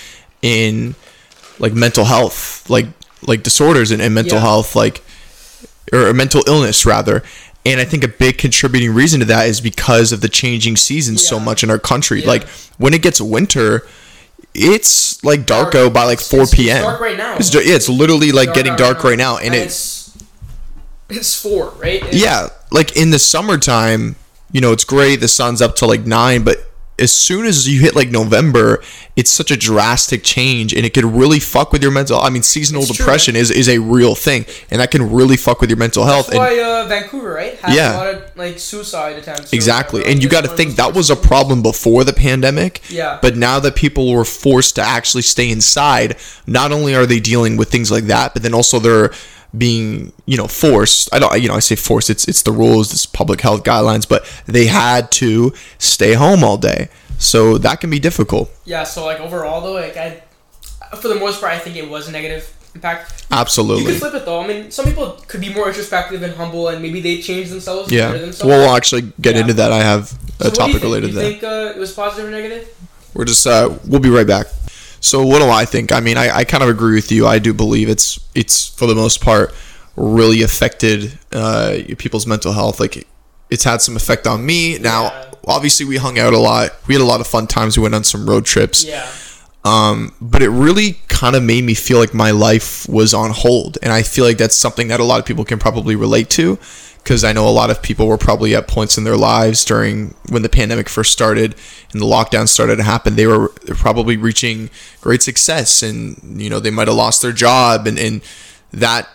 in 0.42 0.96
like 1.60 1.74
mental 1.74 2.06
health, 2.06 2.64
like 2.70 2.88
like 3.28 3.44
disorders 3.44 3.92
and, 3.92 4.02
and 4.02 4.14
mental 4.16 4.38
Yeah. 4.38 4.42
health, 4.44 4.76
like 4.76 5.02
or 5.92 6.14
mental 6.14 6.44
illness 6.48 6.86
rather. 6.86 7.24
And 7.66 7.80
I 7.80 7.86
think 7.86 8.04
a 8.04 8.08
big 8.08 8.38
contributing 8.40 8.94
reason 8.94 9.20
to 9.20 9.26
that 9.28 9.48
is 9.48 9.62
because 9.62 10.12
of 10.12 10.22
the 10.22 10.30
changing 10.30 10.78
seasons 10.78 11.26
so 11.26 11.40
much 11.40 11.64
in 11.64 11.70
our 11.70 11.78
country. 11.78 12.22
Yeah. 12.22 12.28
Like 12.28 12.48
when 12.80 12.94
it 12.96 13.02
gets 13.04 13.22
winter, 13.22 13.86
it's 14.56 15.24
like 15.24 15.46
dark 15.46 15.72
Dark. 15.74 15.94
by 15.94 16.06
like 16.06 16.20
4 16.20 16.40
it's- 16.40 16.54
it's 16.54 16.56
p.m. 16.62 16.82
dark 16.82 17.00
right 17.00 17.18
now. 17.18 17.36
It's, 17.38 17.54
yeah, 17.54 17.62
it's 17.76 17.88
literally 17.88 18.32
like 18.32 18.54
getting 18.54 18.76
dark 18.76 19.04
right 19.04 19.18
now, 19.18 19.38
and, 19.38 19.54
it's 19.54 20.16
it's 20.16 20.24
it's 21.10 21.42
four, 21.42 21.70
right? 21.78 21.96
It's- 22.04 22.16
yeah, 22.16 22.50
like 22.72 22.98
in 22.98 23.12
the 23.12 23.20
summertime, 23.20 24.16
you 24.52 24.60
know, 24.60 24.72
it's 24.72 24.84
great. 24.84 25.18
The 25.18 25.28
sun's 25.28 25.62
up 25.62 25.76
to 25.78 25.86
like 25.86 26.06
nine, 26.06 26.44
but 26.44 26.58
as 27.00 27.12
soon 27.12 27.46
as 27.46 27.68
you 27.68 27.82
hit 27.82 27.96
like 27.96 28.10
November, 28.12 28.84
it's 29.16 29.30
such 29.32 29.50
a 29.50 29.58
drastic 29.58 30.24
change, 30.24 30.72
and 30.74 30.86
it 30.86 30.94
could 30.94 31.04
really 31.06 31.40
fuck 31.40 31.72
with 31.72 31.82
your 31.82 31.92
mental. 31.92 32.20
I 32.20 32.30
mean, 32.30 32.44
seasonal 32.44 32.84
It's 32.84 32.92
true, 32.96 33.04
depression 33.06 33.36
is 33.36 33.50
is 33.50 33.68
a 33.70 33.80
real 33.80 34.14
thing, 34.14 34.46
and 34.70 34.80
that 34.82 34.92
can 34.92 35.12
really 35.12 35.36
fuck 35.38 35.62
with 35.62 35.70
your 35.70 35.78
mental 35.78 36.06
health. 36.06 36.28
That's 36.28 36.38
And 36.38 36.40
why 36.40 36.62
uh, 36.62 36.88
Vancouver, 36.88 37.34
right? 37.34 37.58
Has 37.60 37.76
Yeah. 37.76 37.96
a 37.96 37.98
lot 37.98 38.14
of 38.14 38.24
like 38.36 38.60
suicide 38.60 39.18
attempts. 39.18 39.52
exactly, 39.52 40.06
and 40.06 40.22
you 40.22 40.30
got 40.30 40.44
to 40.44 40.50
think 40.50 40.76
that 40.76 40.94
was 40.94 41.10
a 41.10 41.16
problem 41.16 41.64
before 41.64 42.04
the 42.04 42.14
pandemic. 42.14 42.82
Yeah. 42.90 43.18
But 43.22 43.36
now 43.36 43.60
that 43.60 43.76
people 43.76 44.12
were 44.14 44.26
forced 44.26 44.76
to 44.76 44.82
actually 44.82 45.24
stay 45.24 45.50
inside, 45.50 46.18
not 46.46 46.72
only 46.72 46.94
are 46.94 47.06
they 47.08 47.20
dealing 47.20 47.58
with 47.58 47.70
things 47.72 47.90
like 47.90 48.06
that, 48.06 48.34
but 48.34 48.44
then 48.44 48.54
also 48.54 48.78
they're 48.80 49.12
being, 49.58 50.14
you 50.26 50.38
know, 50.38 50.48
forced. 50.48 51.14
I 51.14 51.20
don't, 51.20 51.42
you 51.42 51.48
know, 51.48 51.56
I 51.56 51.60
say 51.60 51.76
forced. 51.76 52.10
It's 52.10 52.28
it's 52.28 52.42
the 52.44 52.52
rules, 52.52 52.92
it's 52.94 53.06
public 53.06 53.42
health 53.42 53.64
guidelines, 53.64 54.08
but 54.08 54.24
they 54.46 54.68
had 54.68 55.12
to 55.14 55.54
stay 55.78 56.14
home 56.14 56.44
all 56.44 56.58
day, 56.58 56.90
so 57.18 57.58
that 57.58 57.82
can 57.82 57.90
be 57.90 58.00
difficult. 58.00 58.50
Yeah. 58.66 58.84
So 58.84 59.06
like 59.06 59.20
overall 59.20 59.62
though, 59.62 59.74
like 59.74 59.98
I, 59.98 60.22
for 60.98 61.08
the 61.10 61.16
most 61.16 61.42
part, 61.42 61.54
I 61.54 61.60
think 61.60 61.76
it 61.76 61.90
was 61.90 62.08
a 62.08 62.12
negative 62.12 62.52
impact. 62.76 63.26
Absolutely 63.32 63.84
you 63.84 63.90
could 63.90 64.00
flip 64.00 64.14
it 64.14 64.26
though. 64.26 64.40
I 64.42 64.48
mean, 64.48 64.72
some 64.72 64.86
people 64.86 65.20
could 65.28 65.42
be 65.42 65.54
more 65.54 65.68
introspective 65.68 66.22
and 66.24 66.34
humble, 66.36 66.70
and 66.70 66.82
maybe 66.82 67.02
they 67.02 67.22
change 67.22 67.50
themselves. 67.50 67.92
Yeah. 67.92 68.12
themselves. 68.12 68.44
Well, 68.46 68.60
we'll 68.68 68.76
actually 68.78 69.12
get 69.20 69.36
Yeah. 69.36 69.42
into 69.42 69.54
that. 69.56 69.72
I 69.74 69.80
have 69.80 70.08
So 70.08 70.16
a 70.40 70.46
you 70.46 70.52
topic 70.52 70.82
related 70.82 71.08
to 71.10 71.14
that. 71.16 71.22
think 71.22 71.44
uh, 71.44 71.74
it 71.76 71.78
was 71.78 71.92
positive 71.94 72.28
or 72.30 72.32
negative? 72.32 72.70
We're 73.14 73.26
just 73.26 73.46
uh, 73.46 73.78
we'll 73.86 74.00
be 74.00 74.10
right 74.10 74.26
back. 74.26 74.48
So 75.02 75.26
what 75.26 75.40
do 75.40 75.50
I 75.50 75.66
think? 75.66 75.92
I 75.92 76.00
mean, 76.00 76.16
I, 76.18 76.30
I 76.38 76.44
kind 76.46 76.64
of 76.64 76.70
agree 76.70 76.96
with 76.96 77.12
you. 77.12 77.28
I 77.28 77.40
do 77.40 77.54
believe 77.54 77.90
it's 77.90 78.20
it's 78.36 78.70
for 78.70 78.86
the 78.88 78.96
most 78.96 79.20
part 79.22 79.54
really 79.98 80.42
affected 80.44 81.18
uh, 81.34 81.78
people's 81.98 82.26
mental 82.26 82.54
health. 82.54 82.80
Like 82.80 83.06
it's 83.50 83.64
had 83.66 83.82
some 83.82 83.96
effect 83.98 84.26
on 84.28 84.46
me. 84.46 84.78
Now, 84.78 85.04
Yeah. 85.06 85.26
obviously, 85.48 85.86
we 85.86 85.98
hung 85.98 86.18
out 86.20 86.34
a 86.34 86.38
lot. 86.40 86.72
We 86.88 86.94
had 86.94 87.02
a 87.02 87.06
lot 87.06 87.20
of 87.20 87.28
fun 87.28 87.48
times. 87.48 87.78
We 87.78 87.84
went 87.84 87.96
on 87.96 88.04
some 88.06 88.30
road 88.30 88.46
trips. 88.46 88.86
Yeah. 88.86 89.06
Um, 89.64 90.14
but 90.22 90.42
it 90.42 90.50
really 90.50 91.00
kind 91.08 91.36
of 91.36 91.44
made 91.44 91.64
me 91.64 91.74
feel 91.76 92.00
like 92.00 92.14
my 92.16 92.32
life 92.32 92.88
was 92.90 93.14
on 93.14 93.30
hold, 93.32 93.78
and 93.84 93.92
I 93.94 94.02
feel 94.02 94.26
like 94.26 94.38
that's 94.40 94.56
something 94.56 94.88
that 94.88 95.00
a 95.00 95.04
lot 95.04 95.20
of 95.20 95.26
people 95.26 95.46
can 95.46 95.60
probably 95.60 95.96
relate 95.96 96.32
to, 96.32 96.58
because 97.04 97.24
I 97.24 97.34
know 97.34 97.48
a 97.48 97.50
lot 97.50 97.70
of 97.70 97.82
people 97.82 98.08
were 98.08 98.18
probably 98.18 98.56
at 98.56 98.68
points 98.68 98.98
in 98.98 99.04
their 99.04 99.18
lives 99.18 99.66
during 99.66 100.14
when 100.30 100.44
the 100.44 100.50
pandemic 100.50 100.88
first 100.88 101.12
started 101.12 101.56
and 101.92 102.02
the 102.02 102.06
lockdown 102.06 102.48
started 102.48 102.78
to 102.78 102.84
happen. 102.84 103.16
They 103.16 103.28
were 103.28 103.50
probably 103.68 104.18
reaching 104.18 104.70
great 105.02 105.22
success, 105.22 105.84
and 105.84 106.42
you 106.42 106.50
know 106.50 106.60
they 106.60 106.70
might 106.70 106.88
have 106.88 106.98
lost 106.98 107.22
their 107.22 107.32
job, 107.32 107.88
and 107.88 107.98
and 107.98 108.22
that 108.72 109.10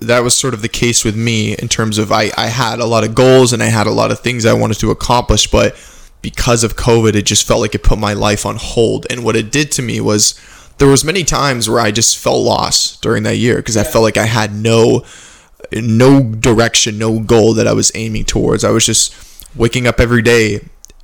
that 0.00 0.20
was 0.20 0.34
sort 0.34 0.54
of 0.54 0.62
the 0.62 0.68
case 0.68 1.04
with 1.04 1.16
me 1.16 1.54
in 1.54 1.68
terms 1.68 1.98
of 1.98 2.10
I, 2.10 2.30
I 2.36 2.46
had 2.46 2.80
a 2.80 2.86
lot 2.86 3.04
of 3.04 3.14
goals 3.14 3.52
and 3.52 3.62
I 3.62 3.66
had 3.66 3.86
a 3.86 3.92
lot 3.92 4.10
of 4.10 4.20
things 4.20 4.46
I 4.46 4.52
wanted 4.52 4.78
to 4.80 4.90
accomplish, 4.90 5.50
but 5.50 5.76
because 6.22 6.64
of 6.64 6.76
COVID, 6.76 7.14
it 7.14 7.22
just 7.22 7.46
felt 7.46 7.60
like 7.60 7.74
it 7.74 7.82
put 7.82 7.98
my 7.98 8.12
life 8.12 8.44
on 8.44 8.56
hold. 8.56 9.06
And 9.10 9.24
what 9.24 9.36
it 9.36 9.52
did 9.52 9.70
to 9.72 9.82
me 9.82 10.00
was 10.00 10.38
there 10.78 10.88
was 10.88 11.04
many 11.04 11.24
times 11.24 11.68
where 11.68 11.80
I 11.80 11.90
just 11.90 12.18
felt 12.18 12.42
lost 12.42 13.02
during 13.02 13.22
that 13.24 13.36
year 13.36 13.56
because 13.56 13.76
I 13.76 13.84
felt 13.84 14.02
like 14.02 14.16
I 14.16 14.26
had 14.26 14.54
no 14.54 15.04
no 15.72 16.22
direction, 16.22 16.98
no 16.98 17.20
goal 17.20 17.54
that 17.54 17.66
I 17.66 17.72
was 17.72 17.90
aiming 17.94 18.24
towards. 18.24 18.64
I 18.64 18.70
was 18.70 18.86
just 18.86 19.14
waking 19.56 19.86
up 19.86 20.00
every 20.00 20.22
day 20.22 20.60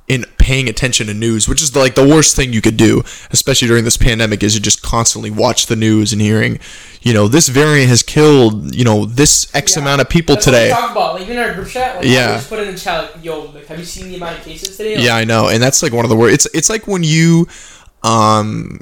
and 0.09 0.25
paying 0.37 0.69
attention 0.69 1.07
to 1.07 1.13
news, 1.13 1.49
which 1.49 1.61
is 1.61 1.75
like 1.75 1.95
the 1.95 2.07
worst 2.07 2.33
thing 2.37 2.53
you 2.53 2.61
could 2.61 2.77
do, 2.77 3.03
especially 3.31 3.67
during 3.67 3.83
this 3.83 3.97
pandemic, 3.97 4.41
is 4.41 4.53
to 4.53 4.61
just 4.61 4.81
constantly 4.81 5.29
watch 5.29 5.65
the 5.65 5.75
news 5.75 6.13
and 6.13 6.21
hearing, 6.21 6.59
you 7.01 7.13
know, 7.13 7.27
this 7.27 7.49
variant 7.49 7.89
has 7.89 8.03
killed, 8.03 8.73
you 8.73 8.85
know, 8.85 9.03
this 9.05 9.53
X 9.53 9.75
Yeah. 9.75 9.81
amount 9.81 9.99
of 9.99 10.07
people 10.07 10.35
That's 10.35 10.45
today. 10.45 10.69
talk 10.69 10.91
about 10.91 11.15
like 11.19 11.27
in 11.27 11.37
our 11.37 11.53
group 11.53 11.67
chat. 11.67 11.97
Like, 11.97 12.05
Yeah. 12.05 12.31
I 12.31 12.35
just 12.37 12.47
put 12.49 12.59
in 12.59 12.73
the 12.73 12.79
chat. 12.79 13.15
Like, 13.17 13.25
Yo, 13.25 13.51
like, 13.53 13.67
have 13.67 13.79
you 13.79 13.83
seen 13.85 14.07
the 14.07 14.15
amount 14.15 14.37
of 14.39 14.45
cases 14.45 14.77
today? 14.77 14.95
Like, 14.95 15.03
Yeah, 15.03 15.15
I 15.17 15.25
know, 15.25 15.49
and 15.49 15.61
that's 15.61 15.83
like 15.83 15.91
one 15.91 16.05
of 16.05 16.09
the 16.09 16.15
worst. 16.15 16.33
It's 16.35 16.47
it's 16.55 16.69
like 16.69 16.87
when 16.87 17.03
you 17.03 17.47
um 18.03 18.79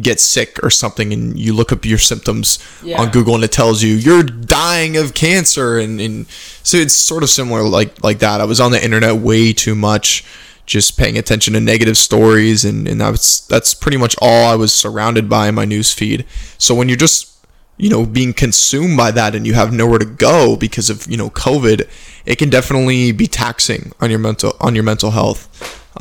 get 0.00 0.18
sick 0.20 0.58
or 0.62 0.70
something 0.70 1.12
and 1.12 1.38
you 1.38 1.52
look 1.52 1.70
up 1.72 1.84
your 1.84 1.98
symptoms 1.98 2.58
Yeah. 2.82 3.00
on 3.00 3.10
Google 3.10 3.34
and 3.36 3.44
it 3.44 3.52
tells 3.52 3.82
you 3.82 3.94
you're 3.94 4.22
dying 4.22 4.96
of 4.96 5.14
cancer 5.14 5.78
and, 5.78 6.00
and 6.00 6.26
so 6.62 6.76
it's 6.78 6.94
sort 6.94 7.22
of 7.22 7.30
similar 7.30 7.62
like 7.62 8.02
like 8.02 8.18
that. 8.18 8.40
I 8.40 8.44
was 8.44 8.60
on 8.60 8.72
the 8.72 8.84
internet 8.84 9.16
way 9.16 9.52
too 9.52 9.74
much 9.74 10.24
just 10.66 10.98
paying 10.98 11.16
attention 11.16 11.54
to 11.54 11.60
negative 11.60 11.96
stories 11.96 12.64
and 12.64 12.88
and 12.88 13.00
that's 13.00 13.40
that's 13.46 13.72
pretty 13.74 13.96
much 13.96 14.16
all 14.20 14.50
I 14.50 14.56
was 14.56 14.72
surrounded 14.72 15.28
by 15.28 15.48
in 15.48 15.54
my 15.54 15.64
news 15.64 15.92
feed. 15.92 16.24
So 16.58 16.74
when 16.74 16.88
you're 16.88 16.96
just 16.98 17.32
you 17.78 17.88
know 17.90 18.04
being 18.06 18.32
consumed 18.32 18.96
by 18.96 19.10
that 19.12 19.34
and 19.34 19.46
you 19.46 19.54
have 19.54 19.72
nowhere 19.72 19.98
to 19.98 20.06
go 20.06 20.56
because 20.56 20.88
of 20.88 21.06
you 21.10 21.16
know 21.18 21.28
covid 21.28 21.86
it 22.24 22.36
can 22.38 22.48
definitely 22.48 23.12
be 23.12 23.26
taxing 23.26 23.92
on 24.00 24.08
your 24.08 24.18
mental 24.18 24.56
on 24.60 24.74
your 24.74 24.82
mental 24.82 25.10
health 25.10 25.46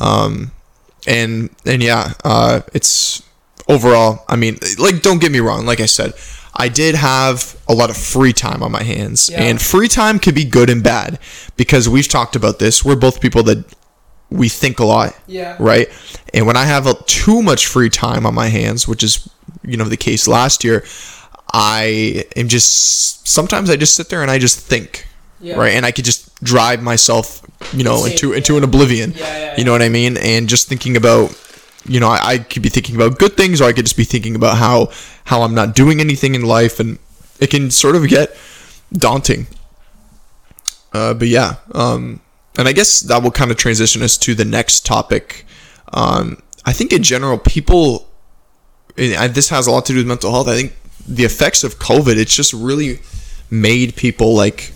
um 0.02 0.52
and 1.06 1.50
and 1.66 1.84
yeah 1.84 2.14
uh 2.24 2.62
it's 2.74 3.22
overall 3.68 4.24
i 4.30 4.36
mean 4.36 4.58
like 4.78 5.02
don't 5.02 5.20
get 5.20 5.32
me 5.32 5.40
wrong 5.40 5.66
like 5.66 5.80
i 5.80 5.86
said 5.88 6.14
i 6.56 6.68
did 6.70 6.94
have 6.96 7.60
a 7.68 7.74
lot 7.74 7.90
of 7.90 7.98
free 7.98 8.32
time 8.34 8.62
on 8.62 8.72
my 8.72 8.84
hands 8.84 9.30
Yeah. 9.30 9.42
and 9.44 9.62
free 9.62 9.88
time 9.88 10.20
could 10.20 10.36
be 10.36 10.46
good 10.46 10.70
and 10.70 10.84
bad 10.84 11.20
because 11.58 11.90
we've 11.90 12.08
talked 12.08 12.36
about 12.36 12.60
this 12.60 12.86
we're 12.86 12.96
both 12.96 13.20
people 13.20 13.44
that 13.44 13.66
we 14.30 14.50
think 14.50 14.80
a 14.80 14.86
lot 14.86 15.16
Yeah. 15.28 15.56
right? 15.60 15.88
And 16.34 16.46
when 16.48 16.58
I 16.58 16.66
have 16.66 16.88
a, 16.88 16.96
too 17.06 17.42
much 17.44 17.68
free 17.68 17.90
time 17.90 18.26
on 18.26 18.34
my 18.34 18.48
hands, 18.48 18.88
which 18.88 19.04
is 19.04 19.30
you 19.64 19.78
know 19.78 19.86
the 19.86 19.98
case 19.98 20.28
last 20.28 20.64
year, 20.64 20.84
I 21.54 22.26
am 22.36 22.48
just 22.48 23.28
sometimes 23.28 23.70
I 23.70 23.76
just 23.76 23.96
sit 23.96 24.10
there 24.10 24.22
and 24.24 24.32
I 24.32 24.40
just 24.40 24.60
think, 24.60 25.08
Yeah. 25.40 25.56
right? 25.56 25.74
And 25.74 25.86
I 25.86 25.92
could 25.92 26.06
just 26.06 26.44
drive 26.44 26.82
myself, 26.82 27.42
you 27.74 27.84
know, 27.84 27.98
Insane, 27.98 28.12
into 28.14 28.30
yeah. 28.32 28.38
into 28.38 28.58
an 28.58 28.64
oblivion. 28.64 29.14
Yeah, 29.16 29.20
yeah, 29.38 29.56
You 29.58 29.64
know 29.64 29.72
what 29.72 29.82
I 29.84 29.90
mean? 29.90 30.18
And 30.18 30.50
just 30.50 30.68
thinking 30.68 30.98
about, 30.98 31.30
you 31.88 32.00
know, 32.00 32.10
I, 32.10 32.20
I 32.34 32.38
could 32.40 32.62
be 32.62 32.70
thinking 32.70 32.96
about 32.96 33.20
good 33.20 33.38
things, 33.38 33.62
or 33.62 33.66
I 33.66 33.74
could 33.74 33.86
just 33.86 33.98
be 33.98 34.04
thinking 34.06 34.36
about 34.36 34.58
how 34.58 34.92
how 35.26 35.42
I'm 35.44 35.54
not 35.56 35.76
doing 35.76 36.00
anything 36.00 36.36
in 36.36 36.42
life, 36.44 36.80
and 36.80 36.98
it 37.40 37.50
can 37.50 37.72
sort 37.72 37.96
of 37.96 38.08
get 38.08 38.36
daunting. 38.94 39.48
Uh, 40.94 41.14
but 41.14 41.28
yeah, 41.28 41.56
um, 41.74 42.22
and 42.58 42.68
I 42.68 42.72
guess 42.74 43.02
that 43.02 43.22
will 43.22 43.32
kind 43.32 43.52
of 43.52 43.58
transition 43.58 44.02
us 44.02 44.18
to 44.20 44.34
the 44.34 44.46
next 44.46 44.86
topic. 44.86 45.46
Um, 45.94 46.42
I 46.66 46.74
think 46.74 46.94
in 46.94 47.04
general, 47.04 47.38
people, 47.38 48.08
and 48.98 49.14
I- 49.16 49.28
this 49.28 49.50
has 49.50 49.68
a 49.68 49.72
lot 49.72 49.86
to 49.88 49.94
do 49.94 50.00
with 50.00 50.08
mental 50.08 50.32
health. 50.32 50.48
I 50.48 50.56
think 50.56 50.74
the 51.08 51.24
effects 51.26 51.64
of 51.64 51.80
COVID, 51.80 52.16
it's 52.18 52.34
just 52.36 52.54
really 52.54 53.00
made 53.50 53.96
people 53.96 54.34
like 54.34 54.72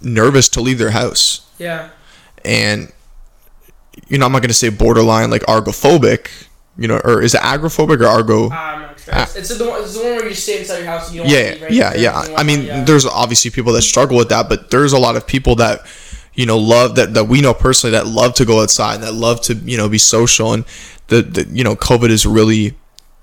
nervous 0.00 0.48
to 0.50 0.60
leave 0.60 0.78
their 0.78 0.90
house 0.90 1.40
Yeah. 1.58 1.88
and 2.44 2.92
you 4.08 4.18
know, 4.18 4.26
I'm 4.26 4.32
not 4.32 4.42
gonna 4.42 4.54
say 4.54 4.68
borderline 4.68 5.30
like 5.30 5.42
argophobic, 5.42 6.28
you 6.76 6.88
know, 6.88 7.00
or 7.04 7.22
is 7.22 7.34
it 7.34 7.40
agrophobic 7.40 8.00
or 8.00 8.06
argo? 8.06 8.50
I'm 8.50 8.82
not 8.82 9.00
sure. 9.00 9.14
It's, 9.14 9.56
the 9.56 9.68
one, 9.68 9.82
it's 9.82 9.94
the 9.94 10.02
one 10.02 10.16
where 10.16 10.28
you 10.28 10.34
stay 10.34 10.60
inside 10.60 10.78
your 10.78 10.86
house 10.86 11.08
and 11.08 11.16
you 11.16 11.22
don't 11.22 11.30
Ah. 11.30 11.34
yeah, 11.34 11.64
right? 11.64 11.70
yeah, 11.70 11.94
yeah. 11.94 12.34
I 12.36 12.42
mean, 12.42 12.62
yeah. 12.62 12.84
there's 12.84 13.06
obviously 13.06 13.50
people 13.50 13.72
that 13.74 13.82
struggle 13.82 14.16
with 14.16 14.28
that, 14.30 14.48
but 14.48 14.70
there's 14.70 14.92
a 14.92 14.98
lot 14.98 15.16
of 15.16 15.26
people 15.26 15.56
that 15.56 15.86
you 16.34 16.46
know 16.46 16.58
love 16.58 16.96
that 16.96 17.14
that 17.14 17.24
we 17.24 17.40
know 17.40 17.54
personally 17.54 17.92
that 17.92 18.06
love 18.06 18.34
to 18.34 18.44
go 18.44 18.60
outside, 18.62 18.96
and 18.96 19.04
that 19.04 19.14
love 19.14 19.40
to 19.42 19.54
you 19.54 19.76
know 19.76 19.88
be 19.88 19.98
social, 19.98 20.52
and 20.52 20.64
the, 21.08 21.22
the 21.22 21.46
you 21.50 21.62
know 21.64 21.76
COVID 21.76 22.10
has 22.10 22.26
really 22.26 22.74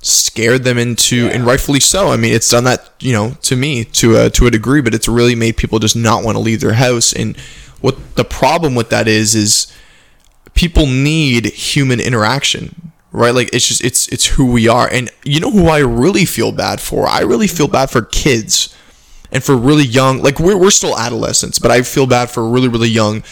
scared 0.03 0.63
them 0.63 0.77
into, 0.77 1.29
and 1.31 1.45
rightfully 1.45 1.79
so. 1.79 2.07
I 2.09 2.17
mean, 2.17 2.33
it's 2.33 2.49
done 2.49 2.63
that 2.63 2.89
you 2.99 3.11
know 3.13 3.31
to 3.41 3.55
me 3.55 3.83
to 3.85 4.15
a 4.17 4.29
to 4.29 4.47
a 4.47 4.51
degree, 4.51 4.81
but 4.81 4.93
it's 4.93 5.07
really 5.07 5.35
made 5.35 5.57
people 5.57 5.79
just 5.79 5.95
not 5.95 6.23
want 6.23 6.35
to 6.35 6.39
leave 6.39 6.61
their 6.61 6.73
house. 6.73 7.11
And 7.11 7.37
what 7.81 8.15
the 8.15 8.23
problem 8.23 8.75
with 8.75 8.89
that 8.91 9.07
is 9.07 9.35
is 9.35 9.73
people 10.53 10.85
need 10.85 11.45
human 11.45 11.99
interaction 11.99 12.91
right? 13.13 13.35
Like 13.35 13.49
it's 13.51 13.67
just 13.67 13.83
it's 13.83 14.07
it's 14.07 14.25
who 14.25 14.49
we 14.49 14.69
are. 14.69 14.87
And 14.89 15.09
you 15.25 15.41
know 15.41 15.51
who 15.51 15.67
i 15.67 15.79
really 15.79 16.23
feel 16.23 16.53
bad 16.53 16.79
for? 16.79 17.07
I 17.07 17.19
really 17.19 17.47
feel 17.47 17.67
bad 17.67 17.89
for 17.89 18.03
kids 18.03 18.73
and 19.31 19.43
for 19.43 19.55
really 19.55 19.85
young 19.85 20.21
like 20.21 20.39
we're, 20.39 20.57
we're 20.57 20.71
still 20.71 20.97
adolescents 20.97 21.57
but 21.57 21.71
i 21.71 21.81
feel 21.81 22.05
bad 22.05 22.29
for 22.29 22.47
really 22.47 22.67
really 22.67 22.89
young 22.89 23.23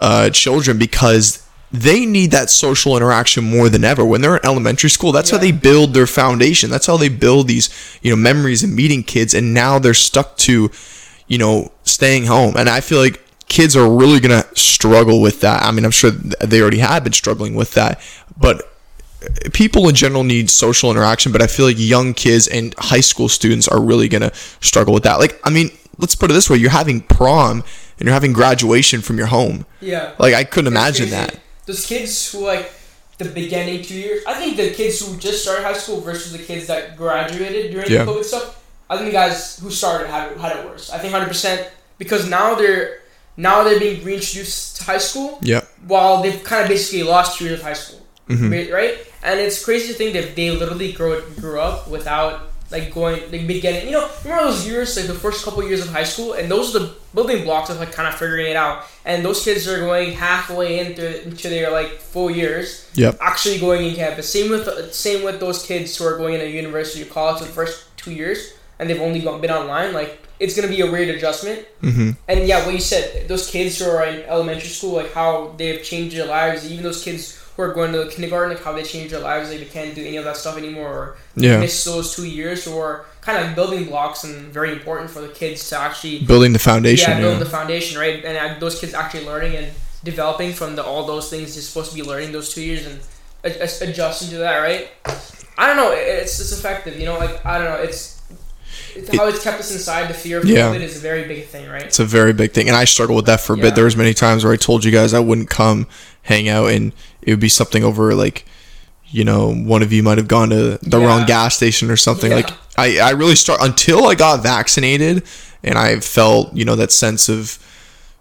uh, 0.00 0.30
children 0.30 0.78
because 0.78 1.46
they 1.70 2.04
need 2.04 2.32
that 2.32 2.50
social 2.50 2.96
interaction 2.98 3.44
more 3.44 3.70
than 3.70 3.82
ever. 3.82 4.04
When 4.04 4.20
they're 4.20 4.36
in 4.36 4.44
elementary 4.44 4.90
school 4.90 5.12
that's 5.12 5.30
how 5.30 5.38
they 5.38 5.52
build 5.52 5.94
their 5.94 6.06
foundation. 6.06 6.68
That's 6.68 6.86
how 6.86 6.96
they 6.98 7.08
build 7.08 7.48
these 7.48 7.70
you 8.02 8.10
know 8.10 8.16
memories 8.16 8.62
and 8.62 8.74
meeting 8.74 9.02
kids. 9.02 9.32
And 9.32 9.54
now 9.54 9.78
they're 9.78 9.94
stuck 9.94 10.36
to 10.38 10.70
you 11.28 11.38
know 11.38 11.72
staying 11.84 12.26
home. 12.26 12.56
And 12.56 12.68
i 12.68 12.80
feel 12.80 12.98
like 12.98 13.22
kids 13.56 13.76
are 13.76 13.88
really 14.00 14.18
gonna 14.24 14.44
struggle 14.54 15.20
with 15.20 15.40
that 15.40 15.62
i 15.62 15.70
mean 15.70 15.84
i'm 15.84 15.90
sure 16.00 16.10
they 16.10 16.60
already 16.62 16.78
have 16.78 17.04
been 17.04 17.12
struggling 17.12 17.54
with 17.54 17.72
that 17.74 18.00
but 18.46 18.56
people 19.52 19.88
in 19.88 19.94
general 19.94 20.24
need 20.24 20.50
social 20.50 20.90
interaction, 20.90 21.30
but 21.30 21.40
I 21.40 21.46
feel 21.46 21.66
like 21.66 21.76
young 21.78 22.12
kids 22.12 22.48
and 22.48 22.74
high 22.76 23.00
school 23.02 23.28
students 23.28 23.68
are 23.68 23.80
really 23.80 24.08
gonna 24.08 24.32
struggle 24.60 24.92
with 24.92 25.04
that. 25.04 25.20
Like, 25.20 25.38
I 25.44 25.50
mean, 25.50 25.70
let's 25.98 26.16
put 26.16 26.30
it 26.30 26.34
this 26.34 26.50
way: 26.50 26.56
you're 26.56 26.70
having 26.70 27.02
prom 27.02 27.62
and 27.98 28.06
you're 28.06 28.14
having 28.14 28.32
graduation 28.32 29.00
from 29.00 29.18
your 29.18 29.28
home. 29.28 29.64
yeah. 29.80 30.14
Like, 30.18 30.34
I 30.34 30.42
couldn't 30.42 30.72
It's 30.72 30.80
imagine 30.80 31.08
crazy. 31.10 31.16
that. 31.34 31.40
Those 31.66 31.86
kids 31.86 32.32
who 32.32 32.40
like 32.44 32.72
the 33.18 33.26
beginning 33.26 33.82
two 33.84 33.94
years. 33.94 34.24
I 34.26 34.34
think 34.34 34.56
the 34.56 34.70
kids 34.72 34.98
who 34.98 35.16
just 35.18 35.42
started 35.44 35.62
high 35.62 35.74
school 35.74 36.00
versus 36.00 36.32
the 36.32 36.42
kids 36.42 36.66
that 36.66 36.96
graduated 36.96 37.70
during 37.70 37.88
Yeah. 37.92 38.02
the 38.04 38.10
COVID 38.10 38.24
stuff. 38.24 38.60
I 38.90 38.96
think 38.96 39.06
the 39.06 39.12
guys 39.12 39.58
who 39.60 39.70
started 39.70 40.08
had, 40.08 40.36
had 40.38 40.56
it 40.56 40.64
worse. 40.66 40.90
I 40.90 40.98
think 40.98 41.12
hundred 41.12 41.28
percent 41.28 41.68
because 41.98 42.28
now 42.28 42.56
they're 42.56 42.98
now 43.36 43.62
they're 43.64 43.78
being 43.80 44.04
reintroduced 44.04 44.76
to 44.76 44.84
high 44.84 44.98
school 44.98 45.38
Yeah, 45.42 45.62
while 45.86 46.22
they've 46.22 46.42
kind 46.44 46.62
of 46.62 46.68
basically 46.68 47.02
lost 47.02 47.38
two 47.38 47.44
years 47.46 47.58
of 47.60 47.64
high 47.64 47.72
school, 47.74 48.00
Mhm. 48.28 48.72
Right-? 48.72 48.98
And 49.22 49.40
it's 49.40 49.64
crazy 49.64 49.88
to 49.88 49.94
think 49.94 50.12
that 50.14 50.34
they 50.36 50.50
literally 50.50 50.92
grew 50.92 51.20
grew 51.40 51.60
up 51.60 51.88
without 51.88 52.48
like 52.70 52.92
going 52.94 53.20
like 53.30 53.46
beginning. 53.46 53.84
You 53.86 53.92
know, 53.92 54.08
remember 54.24 54.44
those 54.50 54.66
years 54.66 54.96
like 54.96 55.06
the 55.06 55.14
first 55.14 55.44
couple 55.44 55.62
years 55.62 55.82
of 55.82 55.88
high 55.88 56.04
school, 56.04 56.32
and 56.32 56.50
those 56.50 56.74
are 56.74 56.78
the 56.80 56.90
building 57.14 57.44
blocks 57.44 57.68
of 57.70 57.78
like 57.78 57.92
kind 57.92 58.08
of 58.08 58.14
figuring 58.14 58.46
it 58.46 58.56
out. 58.56 58.84
And 59.04 59.22
those 59.24 59.44
kids 59.44 59.68
are 59.68 59.78
going 59.78 60.12
halfway 60.12 60.78
into 60.78 61.22
into 61.24 61.48
their 61.50 61.70
like 61.70 62.00
full 62.00 62.30
years, 62.30 62.86
Yep. 62.94 63.18
actually 63.20 63.58
going 63.58 63.84
in 63.86 63.94
campus. 63.94 64.28
Same 64.28 64.50
with 64.50 64.64
same 64.94 65.22
with 65.22 65.38
those 65.38 65.62
kids 65.66 65.94
who 65.96 66.04
are 66.06 66.16
going 66.16 66.34
into 66.34 66.48
university 66.48 67.02
or 67.02 67.06
college 67.12 67.38
for 67.40 67.44
the 67.44 67.52
first 67.52 67.84
two 67.96 68.12
years, 68.12 68.38
and 68.78 68.88
they've 68.88 69.00
only 69.02 69.20
been 69.20 69.50
online. 69.50 69.92
Like 69.92 70.18
it's 70.40 70.54
gonna 70.56 70.68
be 70.68 70.80
a 70.80 70.90
weird 70.90 71.08
adjustment. 71.08 71.66
hmm 71.80 72.10
And 72.28 72.46
yeah, 72.46 72.64
what 72.64 72.74
you 72.74 72.80
said, 72.80 73.28
those 73.28 73.48
kids 73.50 73.78
who 73.78 73.90
are 73.90 74.04
in 74.06 74.22
elementary 74.24 74.68
school, 74.68 74.94
like 74.94 75.12
how 75.12 75.54
they've 75.56 75.82
changed 75.82 76.16
their 76.16 76.26
lives, 76.26 76.70
even 76.70 76.82
those 76.84 77.02
kids 77.02 77.38
who 77.56 77.62
are 77.62 77.74
going 77.74 77.92
to 77.92 78.08
kindergarten, 78.08 78.54
like 78.54 78.64
how 78.64 78.72
they 78.72 78.82
changed 78.82 79.12
their 79.12 79.20
lives, 79.20 79.50
like 79.50 79.58
they 79.58 79.66
can't 79.66 79.94
do 79.94 80.04
any 80.04 80.16
of 80.16 80.24
that 80.24 80.36
stuff 80.36 80.56
anymore, 80.56 80.88
or 80.88 81.16
yeah. 81.36 81.60
miss 81.60 81.84
those 81.84 82.16
two 82.16 82.26
years, 82.26 82.66
or 82.66 83.04
kind 83.20 83.46
of 83.46 83.54
building 83.54 83.84
blocks 83.84 84.24
and 84.24 84.52
very 84.52 84.72
important 84.72 85.10
for 85.10 85.20
the 85.20 85.28
kids 85.28 85.68
to 85.68 85.78
actually 85.78 86.24
Building 86.24 86.52
the 86.52 86.58
foundation. 86.58 87.10
yeah, 87.10 87.20
Yeah, 87.32 87.38
the 87.38 87.44
foundation, 87.44 87.98
right? 87.98 88.24
And 88.24 88.36
uh, 88.38 88.58
those 88.58 88.80
kids 88.80 88.94
actually 88.94 89.26
learning 89.26 89.56
and 89.56 89.72
developing 90.02 90.52
from 90.52 90.76
the, 90.76 90.82
all 90.82 91.06
those 91.06 91.28
things 91.30 91.54
they're 91.54 91.62
supposed 91.62 91.90
to 91.90 91.94
be 91.94 92.02
learning 92.02 92.32
those 92.32 92.52
two 92.54 92.62
years 92.62 92.86
and 92.86 93.00
adjusting 93.44 94.30
to 94.30 94.38
that, 94.38 94.58
right? 94.58 94.88
I 95.58 95.66
don't 95.66 95.76
know. 95.76 95.92
It's 95.92 96.40
it's 96.40 96.52
effective, 96.52 96.98
you 96.98 97.06
know. 97.06 97.18
Like 97.18 97.44
I 97.44 97.58
don't 97.58 97.68
know. 97.68 97.82
It's, 97.82 98.21
it's 98.94 99.14
how 99.16 99.26
it's 99.26 99.42
kept 99.42 99.60
us 99.60 99.70
inside. 99.72 100.08
The 100.08 100.14
fear 100.14 100.38
of 100.38 100.44
Yeah. 100.44 100.72
COVID 100.72 100.80
is 100.80 100.96
a 100.96 101.00
very 101.00 101.24
big 101.26 101.46
thing, 101.48 101.68
right? 101.68 101.82
It's 101.82 101.98
a 101.98 102.04
very 102.04 102.32
big 102.32 102.52
thing, 102.52 102.68
and 102.68 102.76
I 102.76 102.84
struggle 102.84 103.16
with 103.16 103.26
that 103.26 103.40
for 103.40 103.54
a 103.54 103.56
Yeah. 103.56 103.62
bit. 103.64 103.74
There 103.74 103.84
was 103.84 103.96
many 103.96 104.14
times 104.14 104.44
where 104.44 104.52
I 104.52 104.56
told 104.56 104.84
you 104.84 104.90
guys 104.92 105.14
I 105.14 105.18
wouldn't 105.20 105.50
come 105.50 105.86
hang 106.22 106.48
out, 106.48 106.70
and 106.70 106.92
it 107.22 107.30
would 107.30 107.40
be 107.40 107.48
something 107.48 107.82
over 107.84 108.14
like, 108.14 108.44
you 109.10 109.24
know, 109.24 109.52
one 109.52 109.82
of 109.82 109.92
you 109.92 110.02
might 110.02 110.18
have 110.18 110.28
gone 110.28 110.50
to 110.50 110.78
the 110.82 110.98
Yeah. 111.00 111.06
wrong 111.06 111.26
gas 111.26 111.54
station 111.56 111.90
or 111.90 111.96
something. 111.96 112.32
Like 112.32 112.50
I, 112.76 112.98
I 112.98 113.10
really 113.10 113.36
start 113.36 113.60
until 113.62 114.06
I 114.06 114.14
got 114.14 114.42
vaccinated, 114.42 115.22
and 115.62 115.76
I 115.78 116.00
felt 116.00 116.54
you 116.54 116.64
know 116.64 116.76
that 116.76 116.90
sense 116.92 117.28
of 117.28 117.58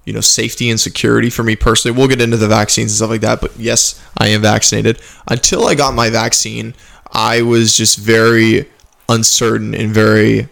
you 0.05 0.11
know 0.13 0.19
safety 0.21 0.69
and 0.69 0.79
security 0.79 1.29
for 1.29 1.43
me 1.43 1.55
personally. 1.55 1.97
We'll 1.97 2.07
get 2.09 2.21
into 2.21 2.35
the 2.37 2.47
vaccines 2.47 2.91
and 2.91 2.97
stuff 2.97 3.09
like 3.11 3.21
that, 3.21 3.39
but 3.39 3.51
yes, 3.57 3.95
I 4.17 4.27
am 4.29 4.41
vaccinated. 4.41 4.99
Until 5.27 5.67
I 5.67 5.75
got 5.75 5.93
my 5.93 6.09
vaccine, 6.09 6.73
I 7.13 7.41
was 7.43 7.75
just 7.77 7.97
very 7.99 8.67
uncertain 9.09 9.73
and 9.75 9.93
very, 9.93 10.47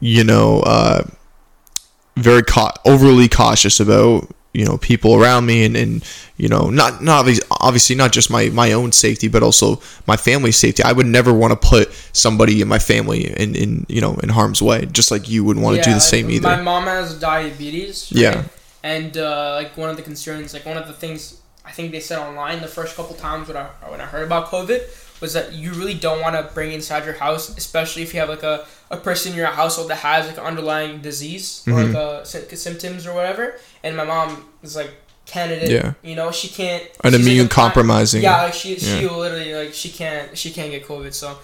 you 0.00 0.24
know. 0.24 0.60
Uh, 0.60 1.04
very 2.16 2.42
cau- 2.42 2.72
overly 2.86 3.28
cautious 3.28 3.78
about 3.78 4.26
you 4.54 4.64
know 4.64 4.78
people 4.78 5.14
around 5.14 5.44
me 5.44 5.66
and, 5.66 5.76
and 5.76 6.02
you 6.38 6.48
know 6.48 6.70
not 6.70 7.02
not 7.02 7.20
obviously, 7.20 7.46
obviously 7.60 7.94
not 7.94 8.10
just 8.10 8.30
my 8.30 8.48
my 8.48 8.72
own 8.72 8.90
safety 8.90 9.28
but 9.28 9.42
also 9.42 9.78
my 10.06 10.16
family's 10.16 10.56
safety 10.56 10.82
i 10.82 10.92
would 10.92 11.04
never 11.04 11.30
want 11.30 11.50
to 11.52 11.68
put 11.68 11.92
somebody 12.14 12.62
in 12.62 12.68
my 12.68 12.78
family 12.78 13.30
in 13.38 13.54
in 13.54 13.84
you 13.86 14.00
know 14.00 14.14
in 14.22 14.30
harm's 14.30 14.62
way 14.62 14.86
just 14.86 15.10
like 15.10 15.28
you 15.28 15.44
wouldn't 15.44 15.62
want 15.62 15.76
to 15.76 15.82
do 15.82 15.92
the 15.92 16.00
same 16.00 16.30
either 16.30 16.48
My 16.48 16.62
mom 16.62 16.84
has 16.84 17.18
diabetes. 17.20 18.10
Yeah. 18.10 18.44
And 18.82 19.16
uh, 19.18 19.54
like 19.56 19.76
one 19.76 19.90
of 19.90 19.96
the 19.96 20.02
concerns, 20.02 20.54
like 20.54 20.64
one 20.64 20.76
of 20.76 20.86
the 20.86 20.92
things 20.92 21.40
I 21.64 21.72
think 21.72 21.90
they 21.90 22.00
said 22.00 22.18
online 22.18 22.62
the 22.62 22.68
first 22.68 22.96
couple 22.96 23.16
times 23.16 23.48
when 23.48 23.56
I 23.56 23.64
when 23.90 24.00
I 24.00 24.06
heard 24.06 24.24
about 24.24 24.46
COVID 24.46 24.80
was 25.20 25.32
that 25.32 25.52
you 25.54 25.72
really 25.72 25.94
don't 25.94 26.20
want 26.20 26.34
to 26.36 26.42
bring 26.54 26.72
inside 26.72 27.04
your 27.04 27.14
house, 27.14 27.56
especially 27.56 28.02
if 28.02 28.12
you 28.12 28.20
have 28.20 28.28
like 28.28 28.42
a, 28.42 28.66
a 28.90 28.96
person 28.96 29.32
in 29.32 29.38
your 29.38 29.46
household 29.46 29.88
that 29.90 29.96
has 29.98 30.26
like 30.26 30.36
an 30.38 30.44
underlying 30.44 31.00
disease 31.00 31.62
or 31.66 31.72
Mhm. 31.72 31.94
like 31.94 31.96
a, 32.52 32.56
symptoms 32.56 33.06
or 33.06 33.14
whatever. 33.14 33.54
And 33.82 33.96
my 33.96 34.04
mom 34.04 34.48
is 34.62 34.76
like 34.76 34.90
candidate. 35.24 35.70
Yeah. 35.70 35.94
You 36.02 36.14
know, 36.16 36.30
she 36.30 36.48
can't. 36.48 36.82
an 36.82 37.12
she's, 37.12 37.12
like, 37.12 37.20
immune 37.20 37.48
compromising 37.48 38.22
yeah, 38.22 38.42
like 38.44 38.54
she 38.54 38.78
she 38.78 39.02
Yeah. 39.04 39.10
literally 39.10 39.54
like 39.54 39.74
she 39.74 39.88
can't 39.90 40.36
she 40.36 40.50
can't 40.50 40.70
get 40.70 40.86
COVID. 40.86 41.12
So 41.14 41.38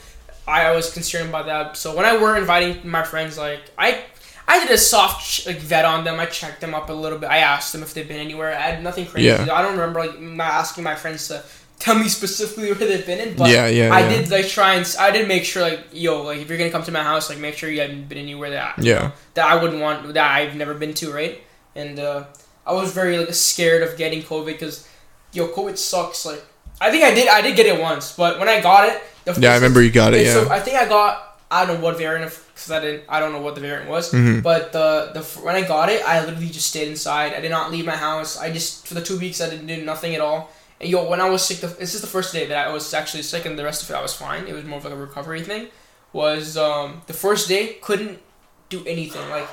I, 0.47 0.73
was 0.73 0.93
concerned 0.93 1.29
about 1.29 1.47
that. 1.47 1.77
So 1.77 1.95
when 1.97 2.05
I 2.05 2.17
were 2.17 2.37
inviting 2.37 2.81
my 2.89 3.03
friends, 3.05 3.39
like 3.39 3.61
I 3.79 4.01
I 4.47 4.59
did 4.61 4.71
a 4.71 4.79
soft 4.79 5.47
like 5.47 5.59
vet 5.61 5.85
on 5.85 6.05
them. 6.05 6.19
I 6.21 6.27
checked 6.27 6.61
them 6.61 6.75
up 6.75 6.91
a 6.91 6.93
little 6.93 7.19
bit. 7.19 7.31
I 7.31 7.39
asked 7.39 7.73
them 7.73 7.83
if 7.83 7.95
they've 7.95 8.07
been 8.07 8.21
anywhere. 8.21 8.53
I 8.53 8.61
had 8.61 8.83
nothing 8.83 9.07
crazy. 9.07 9.29
Yeah. 9.29 9.47
I 9.53 9.63
don't 9.63 9.73
remember 9.79 10.01
like 10.01 10.15
asking 10.41 10.85
my 10.85 10.95
friends 10.97 11.29
to 11.29 11.43
tell 11.85 11.97
me 11.99 12.09
specifically 12.09 12.67
where 12.73 12.87
they've 12.91 13.05
been 13.13 13.21
in, 13.27 13.31
but 13.37 13.51
Yeah, 13.51 13.67
yeah, 13.67 13.93
I 13.99 14.01
yeah. 14.01 14.09
did 14.13 14.31
like 14.31 14.47
try 14.59 14.71
and 14.79 14.87
I 15.07 15.11
did 15.17 15.27
make 15.35 15.45
sure 15.51 15.63
like 15.71 15.81
yo 16.05 16.23
like 16.29 16.39
if 16.43 16.47
you're 16.49 16.59
gonna 16.63 16.71
come 16.77 16.85
to 16.91 16.95
my 16.99 17.03
house 17.11 17.25
like 17.31 17.39
make 17.47 17.57
sure 17.59 17.69
you 17.75 17.81
haven't 17.85 18.09
been 18.09 18.19
anywhere 18.29 18.51
that 18.59 18.79
you 18.79 18.93
Yeah. 18.93 19.11
that 19.35 19.47
I 19.53 19.55
wouldn't 19.61 19.81
want 19.87 20.15
that 20.15 20.29
I've 20.39 20.55
never 20.63 20.75
been 20.83 20.95
to 21.03 21.07
right 21.21 21.35
and 21.75 21.99
uh, 21.99 22.25
I 22.71 22.73
was 22.81 22.93
very 23.01 23.15
like 23.19 23.35
scared 23.35 23.83
of 23.87 23.91
getting 24.03 24.23
COVID 24.23 24.47
because 24.57 24.77
yo 25.33 25.49
COVID 25.59 25.77
sucks 25.77 26.25
like 26.31 26.43
I 26.81 26.91
think 26.93 27.03
I 27.11 27.13
did 27.19 27.27
I 27.39 27.41
did 27.47 27.57
get 27.57 27.67
it 27.67 27.79
once 27.91 28.15
but 28.23 28.39
when 28.39 28.49
I 28.49 28.61
got 28.71 28.83
it 28.89 28.97
the 29.25 29.33
Yeah, 29.41 29.53
I 29.53 29.55
remember 29.61 29.81
you 29.83 29.91
got 29.91 30.15
it. 30.15 30.21
and 30.27 30.33
so 30.37 30.43
Yeah. 30.47 30.55
I 30.59 30.61
think 30.61 30.77
I 30.85 30.87
got 30.97 31.13
I 31.51 31.67
don't 31.67 31.77
know 31.79 31.85
what 31.85 31.99
variant 31.99 32.33
because 32.55 32.71
I 32.71 32.81
didn't 32.81 33.03
I 33.15 33.21
don't 33.21 33.33
know 33.35 33.43
what 33.47 33.55
the 33.57 33.61
variant 33.61 33.89
was. 33.91 34.05
Mhm. 34.13 34.43
But 34.43 34.73
the 34.73 35.11
the 35.17 35.23
when 35.47 35.55
I 35.61 35.63
got 35.75 35.87
it, 35.95 36.01
I 36.13 36.25
literally 36.25 36.49
just 36.59 36.69
stayed 36.73 36.89
inside. 36.89 37.35
I 37.39 37.41
did 37.45 37.51
not 37.59 37.71
leave 37.75 37.85
my 37.95 37.99
house. 38.09 38.31
I 38.45 38.51
just 38.59 38.87
for 38.89 38.95
the 38.95 39.03
two 39.09 39.19
weeks 39.19 39.41
I 39.45 39.51
didn't 39.51 39.67
do 39.67 39.77
nothing 39.93 40.15
at 40.15 40.23
all. 40.23 40.41
And 40.83 40.91
yo, 40.91 41.09
when 41.09 41.21
I 41.21 41.31
was 41.31 41.43
sick, 41.45 41.59
the, 41.59 41.69
this 41.69 41.95
is 41.95 42.01
the 42.01 42.07
first 42.09 42.33
day 42.33 42.45
that 42.47 42.67
I 42.69 42.73
was 42.73 42.93
actually 42.93 43.23
sick, 43.23 43.47
and 43.47 43.59
the 43.59 43.65
rest 43.65 43.83
of 43.83 43.91
it 43.91 43.95
I 43.95 44.03
was 44.03 44.13
fine. 44.15 44.47
It 44.49 44.53
was 44.53 44.65
more 44.65 44.79
of 44.79 44.85
like 44.85 44.93
a 44.93 44.97
recovery 44.97 45.43
thing. 45.43 45.69
Was 46.13 46.59
um 46.59 47.01
the 47.07 47.15
first 47.15 47.49
day 47.49 47.79
couldn't 47.81 48.19
do 48.69 48.85
anything 48.85 49.27
like. 49.31 49.49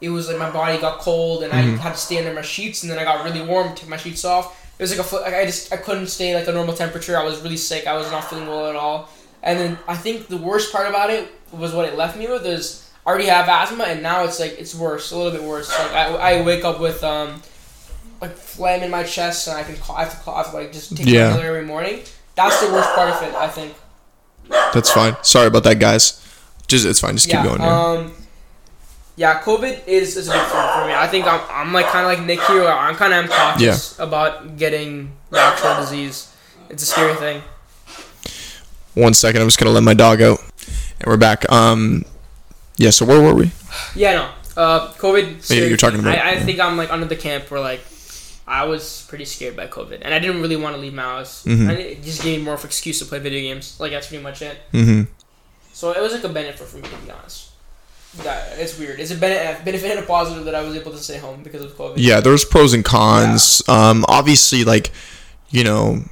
It 0.00 0.10
was 0.10 0.28
like 0.28 0.38
my 0.38 0.50
body 0.50 0.76
got 0.78 0.98
cold 0.98 1.42
and 1.44 1.52
Mhm. 1.52 1.56
I 1.56 1.82
had 1.82 1.92
to 1.94 1.98
stay 1.98 2.18
under 2.18 2.34
my 2.34 2.42
sheets 2.42 2.82
and 2.82 2.90
then 2.92 2.98
I 2.98 3.04
got 3.04 3.24
really 3.24 3.40
warm, 3.40 3.74
took 3.74 3.88
my 3.88 3.96
sheets 3.96 4.24
off. 4.24 4.46
It 4.78 4.82
was 4.82 4.96
like 4.96 5.10
a 5.10 5.16
like 5.16 5.34
I 5.34 5.46
just 5.46 5.72
I 5.72 5.76
couldn't 5.78 6.08
stay 6.08 6.34
like 6.34 6.46
a 6.46 6.52
normal 6.52 6.74
temperature. 6.74 7.16
I 7.18 7.24
was 7.24 7.40
really 7.40 7.56
sick. 7.56 7.86
I 7.86 7.96
was 7.96 8.10
not 8.10 8.24
feeling 8.28 8.46
well 8.46 8.66
at 8.68 8.76
all. 8.76 9.08
And 9.42 9.58
then 9.58 9.78
I 9.88 9.96
think 9.96 10.28
the 10.28 10.36
worst 10.36 10.72
part 10.72 10.88
about 10.88 11.08
it 11.10 11.28
was 11.52 11.72
what 11.72 11.86
it 11.88 11.96
left 11.96 12.16
me 12.18 12.26
with 12.28 12.44
is 12.46 12.64
I 13.06 13.10
already 13.10 13.26
have 13.26 13.48
asthma 13.48 13.84
and 13.84 14.02
now 14.02 14.24
it's 14.24 14.38
like 14.40 14.56
it's 14.58 14.74
worse, 14.74 15.10
a 15.12 15.16
little 15.16 15.32
bit 15.32 15.42
worse. 15.42 15.68
Like 15.78 15.92
I, 15.92 16.06
I 16.38 16.42
wake 16.42 16.64
up 16.64 16.80
with 16.80 17.02
um 17.02 17.40
like 18.28 18.36
phlegm 18.36 18.82
in 18.82 18.90
my 18.90 19.02
chest 19.04 19.48
and 19.48 19.56
I 19.56 19.62
can 19.62 19.76
cough, 19.76 19.96
I 19.96 20.04
have 20.04 20.16
to 20.18 20.24
cough 20.24 20.54
like 20.54 20.72
just 20.72 20.96
take 20.96 21.06
Yeah. 21.06 21.32
pill 21.32 21.42
every 21.42 21.64
morning. 21.64 22.00
That's 22.34 22.60
the 22.66 22.72
worst 22.72 22.90
part 22.94 23.10
of 23.10 23.22
it, 23.22 23.34
I 23.34 23.48
think. 23.48 23.74
That's 24.72 24.90
fine. 24.90 25.16
Sorry 25.22 25.46
about 25.46 25.64
that, 25.64 25.78
guys. 25.78 26.20
Just 26.66 26.86
it's 26.86 27.00
fine. 27.00 27.14
Just 27.14 27.28
keep 27.30 27.42
going. 27.42 27.60
Here. 27.60 27.70
Um. 27.70 28.12
Yeah, 29.16 29.40
COVID 29.42 29.86
is, 29.86 30.16
is 30.16 30.26
a 30.28 30.32
big 30.32 30.40
thing 30.42 30.50
for 30.50 30.86
me. 30.88 30.92
I 30.92 31.06
think 31.06 31.24
I'm, 31.26 31.40
I'm 31.48 31.72
like 31.72 31.86
kind 31.86 32.04
of 32.04 32.18
like 32.18 32.26
Nick 32.26 32.40
here. 32.48 32.64
I'm 32.66 32.96
kind 32.96 33.14
of 33.14 33.30
cautious 33.30 33.96
about 34.00 34.56
getting 34.56 35.12
the 35.30 35.38
actual 35.38 35.76
disease. 35.76 36.34
It's 36.68 36.82
a 36.82 36.86
scary 36.86 37.14
thing. 37.14 37.42
One 38.94 39.14
second. 39.14 39.40
I'm 39.42 39.46
just 39.48 39.58
gonna 39.58 39.70
let 39.70 39.82
my 39.84 39.94
dog 39.94 40.20
out, 40.22 40.40
and 41.00 41.06
we're 41.06 41.16
back. 41.16 41.50
Um, 41.52 42.04
yeah. 42.76 42.90
So 42.90 43.04
where 43.04 43.20
were 43.22 43.34
we? 43.34 43.52
Yeah, 43.94 44.14
no. 44.14 44.30
Uh, 44.60 44.92
COVID. 44.94 45.42
scary 45.42 45.68
you're 45.68 45.76
talking 45.76 45.98
about- 46.00 46.16
I, 46.18 46.32
I 46.32 46.40
think 46.40 46.60
I'm 46.60 46.76
like 46.76 46.92
under 46.92 47.06
the 47.06 47.16
camp 47.16 47.50
where 47.50 47.60
like 47.60 47.80
I 48.46 48.64
was 48.64 49.06
pretty 49.08 49.24
scared 49.24 49.56
by 49.56 49.66
COVID, 49.66 50.00
and 50.02 50.12
I 50.12 50.18
didn't 50.18 50.42
really 50.42 50.56
want 50.56 50.76
to 50.76 50.80
leave 50.80 50.92
my 50.94 51.02
house. 51.02 51.44
Mhm. 51.44 51.68
And 51.70 51.78
it 51.78 52.02
just 52.04 52.22
gave 52.22 52.38
me 52.38 52.44
more 52.44 52.54
of 52.54 52.60
an 52.60 52.66
excuse 52.66 52.98
to 52.98 53.06
play 53.06 53.18
video 53.18 53.40
games. 53.40 53.76
Like 53.78 53.92
that's 53.92 54.06
pretty 54.08 54.22
much 54.22 54.42
it. 54.42 54.58
Mm-hmm. 54.72 55.02
So 55.72 55.92
it 55.92 56.00
was 56.00 56.12
like 56.12 56.24
a 56.24 56.28
benefit 56.28 56.66
for 56.66 56.76
me 56.76 56.82
to 56.82 56.96
be 56.96 57.10
honest. 57.10 57.48
That, 58.22 58.58
it's 58.58 58.78
weird. 58.78 59.00
It's 59.00 59.10
a 59.10 59.16
benefit, 59.16 59.64
benefit 59.64 59.90
and 59.90 59.98
a 60.00 60.06
positive 60.06 60.44
that 60.44 60.54
I 60.54 60.62
was 60.62 60.76
able 60.76 60.92
to 60.92 60.98
stay 60.98 61.18
home 61.18 61.42
because 61.42 61.64
of 61.64 61.72
COVID. 61.76 61.94
Yeah. 61.96 62.20
There's 62.20 62.44
pros 62.44 62.72
and 62.72 62.84
cons. 62.84 63.60
Um, 63.66 64.04
obviously, 64.08 64.62
like, 64.62 64.92
you 65.50 65.64
know, 65.64 66.04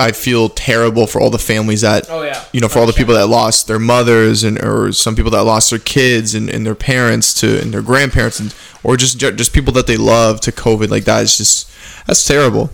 I 0.00 0.12
feel 0.12 0.48
terrible 0.48 1.06
for 1.06 1.20
all 1.20 1.30
the 1.30 1.38
families 1.38 1.82
that 1.82 2.06
Oh 2.08 2.22
yeah. 2.22 2.42
you 2.52 2.60
know, 2.60 2.68
for 2.68 2.78
all 2.78 2.86
the 2.86 2.94
people 2.94 3.14
that 3.14 3.26
lost 3.26 3.66
their 3.66 3.78
mothers 3.78 4.42
and 4.42 4.58
or 4.64 4.92
some 4.92 5.14
people 5.14 5.30
that 5.32 5.42
lost 5.44 5.70
their 5.70 5.78
kids 5.78 6.34
and, 6.34 6.48
and 6.48 6.64
their 6.64 6.74
parents 6.74 7.34
to 7.40 7.60
and 7.60 7.72
their 7.72 7.82
grandparents 7.82 8.40
and 8.40 8.54
or 8.82 8.96
just 8.96 9.18
just 9.18 9.52
people 9.52 9.72
that 9.74 9.86
they 9.86 9.98
love 9.98 10.40
to 10.40 10.52
COVID 10.52 10.88
like 10.88 11.04
that 11.04 11.22
is 11.22 11.36
just 11.36 11.70
that's 12.06 12.24
terrible. 12.26 12.70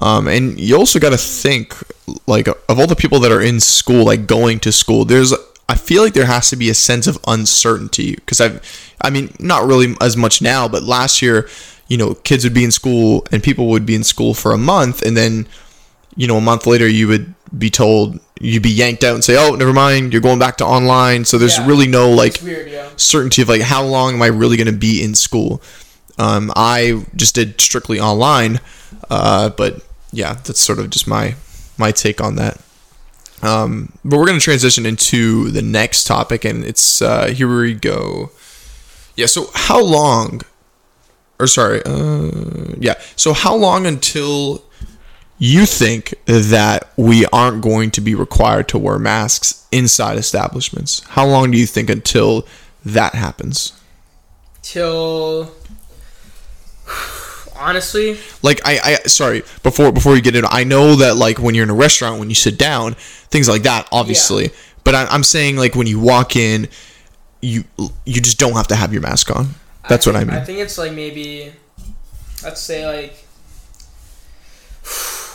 Um, 0.00 0.28
and 0.28 0.58
you 0.58 0.76
also 0.76 0.98
got 0.98 1.10
to 1.10 1.18
think 1.18 1.74
like 2.26 2.48
of 2.48 2.78
all 2.78 2.86
the 2.86 2.96
people 2.96 3.20
that 3.20 3.32
are 3.32 3.42
in 3.42 3.60
school, 3.60 4.04
like 4.04 4.26
going 4.26 4.60
to 4.60 4.72
school. 4.72 5.04
There's 5.04 5.34
I 5.68 5.74
feel 5.74 6.02
like 6.02 6.14
there 6.14 6.26
has 6.26 6.50
to 6.50 6.56
be 6.56 6.70
a 6.70 6.74
sense 6.74 7.06
of 7.06 7.18
uncertainty 7.26 8.14
because 8.14 8.40
I've 8.40 8.60
I 9.00 9.10
mean 9.10 9.34
not 9.38 9.66
really 9.66 9.94
as 10.00 10.16
much 10.16 10.40
now, 10.40 10.68
but 10.68 10.82
last 10.82 11.20
year, 11.20 11.48
you 11.88 11.96
know, 11.96 12.14
kids 12.14 12.44
would 12.44 12.54
be 12.54 12.64
in 12.64 12.70
school 12.70 13.26
and 13.30 13.42
people 13.42 13.68
would 13.68 13.84
be 13.86 13.94
in 13.94 14.04
school 14.04 14.34
for 14.34 14.52
a 14.52 14.58
month 14.58 15.02
and 15.02 15.16
then 15.16 15.46
you 16.16 16.26
know, 16.26 16.36
a 16.36 16.40
month 16.40 16.66
later 16.66 16.88
you 16.88 17.08
would 17.08 17.34
be 17.56 17.70
told 17.70 18.18
you'd 18.40 18.62
be 18.62 18.70
yanked 18.70 19.04
out 19.04 19.14
and 19.14 19.24
say, 19.24 19.36
"Oh, 19.36 19.54
never 19.54 19.72
mind, 19.72 20.12
you're 20.12 20.22
going 20.22 20.38
back 20.38 20.56
to 20.58 20.64
online." 20.64 21.24
So 21.24 21.36
there's 21.38 21.58
Yeah. 21.58 21.66
really 21.66 21.86
no 21.86 22.10
like 22.10 22.40
weird, 22.42 22.70
yeah. 22.70 22.88
certainty 22.96 23.42
of 23.42 23.48
like 23.48 23.60
how 23.62 23.84
long 23.84 24.14
am 24.14 24.22
I 24.22 24.26
really 24.26 24.56
going 24.56 24.66
to 24.66 24.72
be 24.72 25.02
in 25.02 25.14
school. 25.14 25.60
Um, 26.18 26.52
I 26.56 27.04
just 27.16 27.34
did 27.34 27.60
strictly 27.60 27.98
online, 28.00 28.60
uh, 29.10 29.50
but 29.50 29.82
yeah, 30.12 30.34
that's 30.44 30.60
sort 30.60 30.78
of 30.78 30.90
just 30.90 31.06
my 31.06 31.34
my 31.78 31.92
take 31.92 32.20
on 32.20 32.36
that. 32.36 32.60
Um, 33.42 33.92
but 34.04 34.18
we're 34.18 34.26
going 34.26 34.38
to 34.38 34.44
transition 34.44 34.84
into 34.84 35.50
the 35.50 35.62
next 35.62 36.04
topic, 36.04 36.44
and 36.44 36.62
it's 36.64 37.00
uh, 37.00 37.28
here 37.28 37.48
we 37.60 37.74
go. 37.74 38.30
Yeah. 39.16 39.26
So 39.26 39.50
how 39.54 39.82
long? 39.82 40.42
Or 41.38 41.46
sorry. 41.46 41.82
Uh, 41.86 42.74
yeah. 42.78 42.94
So 43.16 43.32
how 43.32 43.54
long 43.54 43.86
until 43.86 44.62
you 45.42 45.64
think 45.64 46.12
that 46.26 46.92
we 46.96 47.24
aren't 47.32 47.62
going 47.62 47.90
to 47.92 48.00
be 48.02 48.14
required 48.14 48.68
to 48.68 48.78
wear 48.78 48.98
masks 48.98 49.66
inside 49.72 50.18
establishments? 50.18 51.02
How 51.08 51.26
long 51.26 51.50
do 51.50 51.56
you 51.56 51.66
think 51.66 51.88
until 51.88 52.46
that 52.84 53.14
happens? 53.14 53.72
Till 54.62 55.50
honestly, 57.56 58.18
Like 58.42 58.60
I, 58.66 58.78
I 58.84 58.94
sorry, 59.06 59.42
before 59.62 59.90
before 59.92 60.14
you 60.14 60.20
get 60.20 60.36
in, 60.36 60.44
I 60.46 60.64
know 60.64 60.94
that 60.96 61.16
like 61.16 61.38
when 61.38 61.54
you're 61.54 61.64
in 61.64 61.70
a 61.70 61.74
restaurant, 61.74 62.18
when 62.18 62.28
you 62.28 62.34
sit 62.34 62.58
down, 62.58 62.94
things 62.94 63.48
like 63.48 63.62
that, 63.62 63.88
obviously. 63.90 64.50
But 64.84 64.94
I, 64.94 65.06
I'm 65.06 65.22
saying 65.24 65.56
like 65.56 65.74
when 65.74 65.86
you 65.86 66.00
walk 66.00 66.36
in, 66.36 66.68
you 67.40 67.64
you 68.04 68.20
just 68.20 68.38
don't 68.38 68.52
have 68.52 68.68
to 68.68 68.76
have 68.76 68.92
your 68.92 69.02
mask 69.02 69.34
on. 69.34 69.54
That's 69.88 70.04
what 70.04 70.16
I 70.16 70.24
mean. 70.24 70.36
I 70.36 70.44
think 70.44 70.58
it's 70.58 70.76
like 70.76 70.92
maybe, 70.92 71.52
let's 72.44 72.60
say 72.60 72.86
like. 72.86 73.24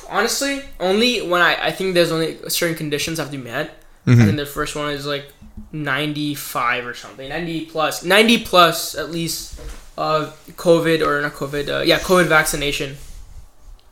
Honestly, 0.09 0.61
only 0.79 1.21
when 1.21 1.41
I 1.41 1.67
I 1.67 1.71
think 1.71 1.93
there's 1.93 2.11
only 2.11 2.37
certain 2.47 2.75
conditions 2.75 3.17
have 3.19 3.31
to 3.31 3.37
be 3.37 3.43
met. 3.43 3.67
Mhm. 4.07 4.21
I 4.21 4.25
think 4.25 4.37
the 4.37 4.45
first 4.45 4.75
one 4.75 4.91
is 4.91 5.05
like 5.05 5.25
95 5.71 6.85
or 6.85 6.93
something, 6.93 7.29
90 7.29 7.65
plus, 7.65 8.03
90 8.03 8.39
plus 8.39 8.95
at 8.95 9.11
least, 9.11 9.59
uh, 9.97 10.29
COVID 10.57 11.05
or 11.05 11.21
not 11.21 11.33
COVID, 11.33 11.69
uh, 11.69 11.81
yeah, 11.81 11.99
COVID 11.99 12.25
vaccination. 12.27 12.97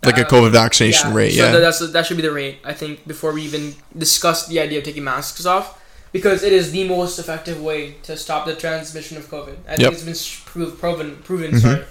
Like 0.03 0.18
a 0.18 0.26
Uh, 0.26 0.30
COVID 0.30 0.51
vaccination 0.51 1.14
rate, 1.14 1.32
yeah. 1.34 1.51
that- 1.51 1.59
that's 1.61 1.80
that 1.80 2.05
should 2.05 2.18
be 2.18 2.24
the 2.24 2.32
rate. 2.32 2.57
I 2.66 2.74
think 2.74 3.07
before 3.07 3.32
we 3.32 3.41
even 3.43 3.76
discuss 3.97 4.47
the 4.47 4.59
idea 4.59 4.80
of 4.80 4.84
taking 4.84 5.03
masks 5.05 5.45
off, 5.45 5.80
because 6.11 6.43
it 6.43 6.51
is 6.51 6.72
the 6.72 6.84
most 6.88 7.18
effective 7.20 7.59
way 7.61 7.95
to 8.03 8.18
stop 8.18 8.45
the 8.45 8.53
transmission 8.53 9.16
of 9.18 9.30
COVID. 9.32 9.55
I 9.68 9.78
think 9.78 9.93
it's 9.93 10.03
been 10.03 10.14
s- 10.14 10.41
prov- 10.45 10.78
proven. 10.80 11.18
Proven. 11.24 11.51
Mhm. 11.53 11.61
Sorry. 11.61 11.82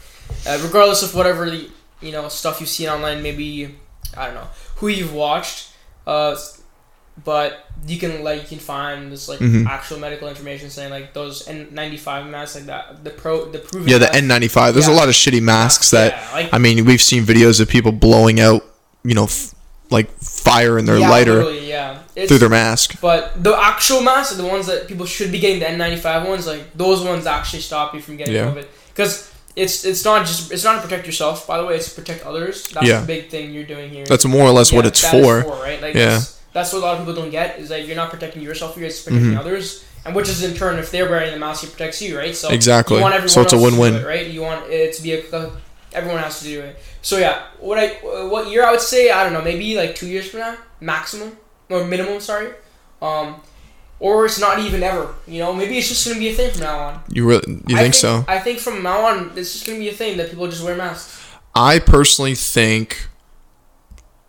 Uh, 0.47 0.59
regardless 0.63 1.03
of 1.03 1.15
whatever 1.15 1.49
the 1.51 1.69
you 2.03 2.13
know 2.13 2.29
stuff 2.29 2.61
you've 2.61 2.69
seen 2.79 2.89
online, 2.89 3.23
maybe 3.23 3.75
I 4.17 4.27
don't 4.27 4.35
know 4.35 4.49
who 4.77 4.89
you've 4.89 5.13
watched, 5.15 5.69
uh, 6.07 6.37
but 7.25 7.67
you 7.87 7.99
can 7.99 8.23
like 8.25 8.43
you 8.43 8.49
can 8.49 8.59
find 8.59 9.13
this 9.13 9.29
like 9.29 9.39
Mhm. 9.41 9.67
actual 9.67 9.99
medical 9.99 10.29
information 10.29 10.71
saying 10.71 10.91
like 10.91 11.13
those 11.13 11.47
N95 11.49 12.29
masks 12.31 12.55
like 12.57 12.67
that 12.67 13.05
the 13.05 13.11
pro 13.11 13.45
the 13.51 13.59
proven 13.59 13.89
yeah, 13.89 13.99
the 13.99 14.07
masks- 14.07 14.19
N95. 14.19 14.73
There's 14.75 14.87
a 14.87 14.93
lot 14.93 15.09
of 15.09 15.15
shitty 15.15 15.43
masks 15.43 15.91
that 15.91 16.13
yeah, 16.13 16.35
like, 16.35 16.55
I 16.55 16.59
mean, 16.59 16.85
we've 16.85 17.03
seen 17.03 17.25
videos 17.25 17.61
of 17.61 17.69
people 17.69 17.93
blowing 17.93 18.41
out, 18.41 18.65
you 19.05 19.15
know, 19.15 19.25
f- 19.25 19.55
like 19.91 20.11
fire 20.21 20.79
in 20.79 20.87
their 20.87 20.97
yeah, 20.99 21.11
lighter 21.11 21.51
yeah. 21.53 21.99
Through 22.27 22.39
their 22.39 22.49
mask. 22.49 22.99
But 23.01 23.43
the 23.43 23.55
actual 23.55 24.01
masks, 24.03 24.33
are 24.35 24.37
the 24.37 24.47
ones 24.47 24.67
that 24.67 24.87
people 24.89 25.05
should 25.07 25.31
be 25.33 25.39
getting, 25.39 25.61
the 25.61 25.67
N95 25.67 26.29
ones, 26.29 26.47
like 26.47 26.73
those 26.77 27.03
ones 27.03 27.27
actually 27.27 27.61
stop 27.61 27.95
you 27.95 28.01
from 28.01 28.17
getting 28.17 28.35
Yeah. 28.35 28.47
COVID. 28.47 28.67
Because 28.95 29.31
it's 29.57 29.85
it's 29.85 30.05
not 30.05 30.27
just 30.27 30.51
it's 30.53 30.65
not 30.65 30.77
to 30.77 30.83
protect 30.83 31.07
yourself. 31.07 31.47
By 31.47 31.59
the 31.59 31.65
way, 31.67 31.77
it's 31.77 31.89
to 31.95 32.01
protect 32.01 32.25
others. 32.25 32.65
That's 32.69 32.87
Yeah. 32.87 33.01
the 33.01 33.07
big 33.07 33.29
thing 33.31 33.53
you're 33.53 33.65
doing 33.65 33.91
here. 33.91 34.05
That's 34.07 34.25
more 34.25 34.45
or 34.47 34.51
less 34.53 34.73
what 34.73 34.87
it's 34.87 35.03
is 35.05 35.11
for. 35.11 35.41
right? 35.63 35.81
Like 35.83 35.95
Yeah. 35.95 36.21
that's 36.53 36.73
what 36.73 36.79
a 36.81 36.85
lot 36.87 36.95
of 36.95 36.99
people 37.07 37.15
don't 37.21 37.31
get 37.31 37.59
is 37.59 37.69
that 37.69 37.87
you're 37.87 37.97
not 37.97 38.11
protecting 38.11 38.43
yourself. 38.43 38.77
You're 38.77 38.89
just 38.89 39.05
protecting 39.05 39.33
Mhm. 39.33 39.39
others, 39.41 39.85
and 40.05 40.15
which 40.15 40.29
is 40.29 40.43
in 40.43 40.55
turn, 40.55 40.79
if 40.79 40.91
they're 40.91 41.09
wearing 41.09 41.33
the 41.33 41.39
mask, 41.39 41.65
it 41.65 41.71
protects 41.71 42.01
you, 42.01 42.17
right? 42.19 42.35
So 42.37 42.49
Exactly. 42.49 42.97
You 42.97 43.03
want 43.03 43.15
everyone 43.15 43.29
So 43.29 43.43
it's 43.43 43.53
a 43.53 43.59
win-win. 43.59 43.97
it, 43.97 44.07
right? 44.07 44.27
You 44.27 44.41
want 44.43 44.71
it 44.71 44.95
to 44.95 45.03
be 45.03 45.13
a 45.13 45.51
everyone 45.95 46.23
has 46.23 46.39
to 46.39 46.45
do 46.45 46.61
it. 46.63 46.79
So 47.03 47.19
yeah, 47.19 47.43
what 47.61 47.79
I 47.79 47.89
what 48.35 48.49
year 48.49 48.65
I 48.65 48.71
would 48.71 48.81
say 48.81 49.11
I 49.11 49.23
don't 49.25 49.35
know 49.35 49.43
maybe 49.43 49.77
like 49.77 49.95
two 49.95 50.07
years 50.07 50.27
from 50.31 50.41
now 50.41 50.55
maximum 50.81 51.37
or 51.69 51.85
minimum 51.85 52.19
sorry, 52.21 52.49
um, 53.03 53.37
or 54.07 54.27
it's 54.27 54.41
not 54.41 54.59
even 54.59 54.83
ever. 54.83 55.15
You 55.27 55.39
know 55.43 55.53
maybe 55.55 55.79
it's 55.79 55.89
just 55.89 56.07
gonna 56.07 56.19
be 56.19 56.29
a 56.29 56.35
thing 56.35 56.51
from 56.53 56.61
now 56.63 56.79
on. 56.87 57.01
You 57.09 57.23
really, 57.29 57.63
you 57.69 57.77
I 57.77 57.83
think, 57.83 57.95
so? 57.95 58.25
I 58.29 58.39
think 58.41 58.59
from 58.59 58.83
now 58.83 59.01
on 59.07 59.33
it's 59.37 59.53
just 59.55 59.65
gonna 59.67 59.79
be 59.79 59.89
a 59.89 59.99
thing 60.03 60.17
that 60.19 60.31
people 60.31 60.47
just 60.49 60.65
wear 60.65 60.77
masks. 60.77 61.11
I 61.55 61.79
personally 61.79 62.35
think 62.35 63.09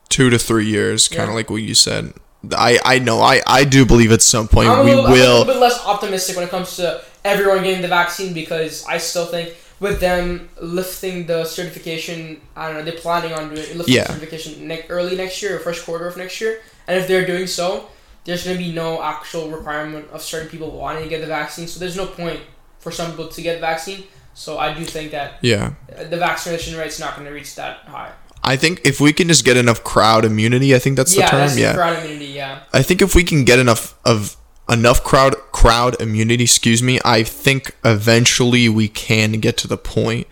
two 0.09 0.29
to 0.29 0.37
three 0.37 0.65
years, 0.67 1.07
kind 1.07 1.23
of 1.23 1.29
Yeah. 1.29 1.35
like 1.35 1.49
what 1.49 1.61
you 1.61 1.73
said. 1.73 2.13
I, 2.51 2.77
I 2.83 2.99
know 2.99 3.21
I, 3.21 3.41
I 3.47 3.63
do 3.63 3.85
believe 3.85 4.11
at 4.11 4.21
some 4.21 4.47
point 4.49 4.67
I'm 4.69 4.85
we 4.85 4.91
little, 4.91 5.05
I'm 5.05 5.11
a 5.11 5.13
will. 5.15 5.37
little 5.39 5.45
bit 5.53 5.57
less 5.61 5.79
optimistic 5.85 6.35
when 6.35 6.45
it 6.45 6.51
comes 6.51 6.75
to 6.77 7.01
everyone 7.23 7.63
getting 7.63 7.81
the 7.81 7.87
vaccine 7.87 8.33
because 8.33 8.85
I 8.85 8.97
still 8.97 9.25
think 9.25 9.55
with 9.79 9.99
them 10.01 10.49
lifting 10.61 11.25
the 11.25 11.45
certification. 11.45 12.41
I 12.55 12.67
don't 12.67 12.77
know. 12.77 12.83
They're 12.83 12.99
planning 12.99 13.31
on 13.33 13.53
doing 13.53 13.77
lifting 13.77 13.95
Yeah. 13.95 14.03
the 14.03 14.13
certification 14.13 14.67
ne- 14.67 14.85
early 14.89 15.15
next 15.15 15.41
year 15.41 15.55
or 15.55 15.59
first 15.59 15.85
quarter 15.85 16.05
of 16.05 16.17
next 16.17 16.39
year. 16.41 16.61
And 16.87 16.99
if 16.99 17.07
they're 17.07 17.25
doing 17.25 17.47
so, 17.47 17.85
there's 18.25 18.43
gonna 18.45 18.57
be 18.57 18.71
no 18.71 19.01
actual 19.01 19.49
requirement 19.49 20.07
of 20.11 20.21
certain 20.21 20.49
people 20.49 20.71
wanting 20.71 21.03
to 21.03 21.09
get 21.09 21.21
the 21.21 21.27
vaccine. 21.27 21.67
So 21.67 21.79
there's 21.79 21.97
no 21.97 22.05
point 22.05 22.39
for 22.79 22.91
some 22.91 23.11
people 23.11 23.27
to 23.27 23.41
get 23.41 23.55
the 23.55 23.61
vaccine. 23.61 24.03
So 24.33 24.57
I 24.57 24.73
do 24.73 24.83
think 24.85 25.11
that 25.11 25.39
Yeah. 25.41 25.71
the 26.09 26.17
vaccination 26.17 26.77
rate's 26.77 26.99
not 26.99 27.15
gonna 27.15 27.31
reach 27.31 27.55
that 27.55 27.79
high. 27.87 28.11
I 28.43 28.57
think 28.57 28.81
if 28.83 28.99
we 28.99 29.13
can 29.13 29.27
just 29.29 29.45
get 29.45 29.55
enough 29.55 29.83
crowd 29.83 30.25
immunity, 30.25 30.75
I 30.75 30.79
think 30.79 30.97
that's 30.97 31.15
yeah, 31.15 31.25
the 31.25 31.31
term. 31.31 31.39
that's 31.41 31.57
yeah. 31.57 31.73
crowd 31.73 32.03
immunity. 32.03 32.31
Yeah. 32.33 32.59
I 32.73 32.81
think 32.81 33.01
if 33.01 33.15
we 33.15 33.23
can 33.23 33.45
get 33.45 33.59
enough 33.59 33.95
of 34.03 34.35
enough 34.69 35.03
crowd 35.03 35.35
crowd 35.51 35.99
immunity, 36.01 36.43
excuse 36.43 36.81
me, 36.83 36.99
I 37.05 37.23
think 37.23 37.75
eventually 37.85 38.67
we 38.69 38.87
can 38.87 39.33
get 39.33 39.55
to 39.57 39.67
the 39.67 39.77
point 39.77 40.27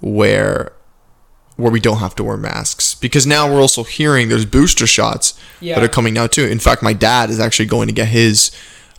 where 0.00 0.72
where 1.60 1.70
we 1.72 1.80
don't 1.80 1.98
have 1.98 2.14
to 2.16 2.24
wear 2.24 2.36
masks 2.36 2.94
because 2.94 3.26
now 3.26 3.50
we're 3.52 3.60
also 3.60 3.82
hearing 3.84 4.28
there's 4.28 4.46
booster 4.46 4.86
shots 4.86 5.34
Yeah. 5.60 5.74
that 5.76 5.84
are 5.84 5.88
coming 5.88 6.14
now 6.14 6.26
too. 6.26 6.44
In 6.46 6.58
fact, 6.58 6.82
my 6.82 6.92
dad 6.92 7.30
is 7.30 7.38
actually 7.40 7.66
going 7.66 7.88
to 7.88 7.94
get 7.94 8.08
his 8.08 8.50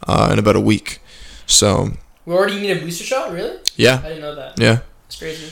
uh, 0.08 0.30
in 0.32 0.40
about 0.40 0.56
a 0.56 0.60
week. 0.62 1.00
So 1.46 1.92
we 2.26 2.34
already 2.34 2.60
need 2.62 2.78
a 2.78 2.80
booster 2.80 3.04
shot. 3.04 3.32
Really? 3.32 3.58
yeah, 3.76 4.00
I 4.04 4.08
didn't 4.10 4.22
know 4.22 4.36
that. 4.36 4.60
yeah, 4.60 4.80
It's 5.08 5.18
crazy. 5.18 5.52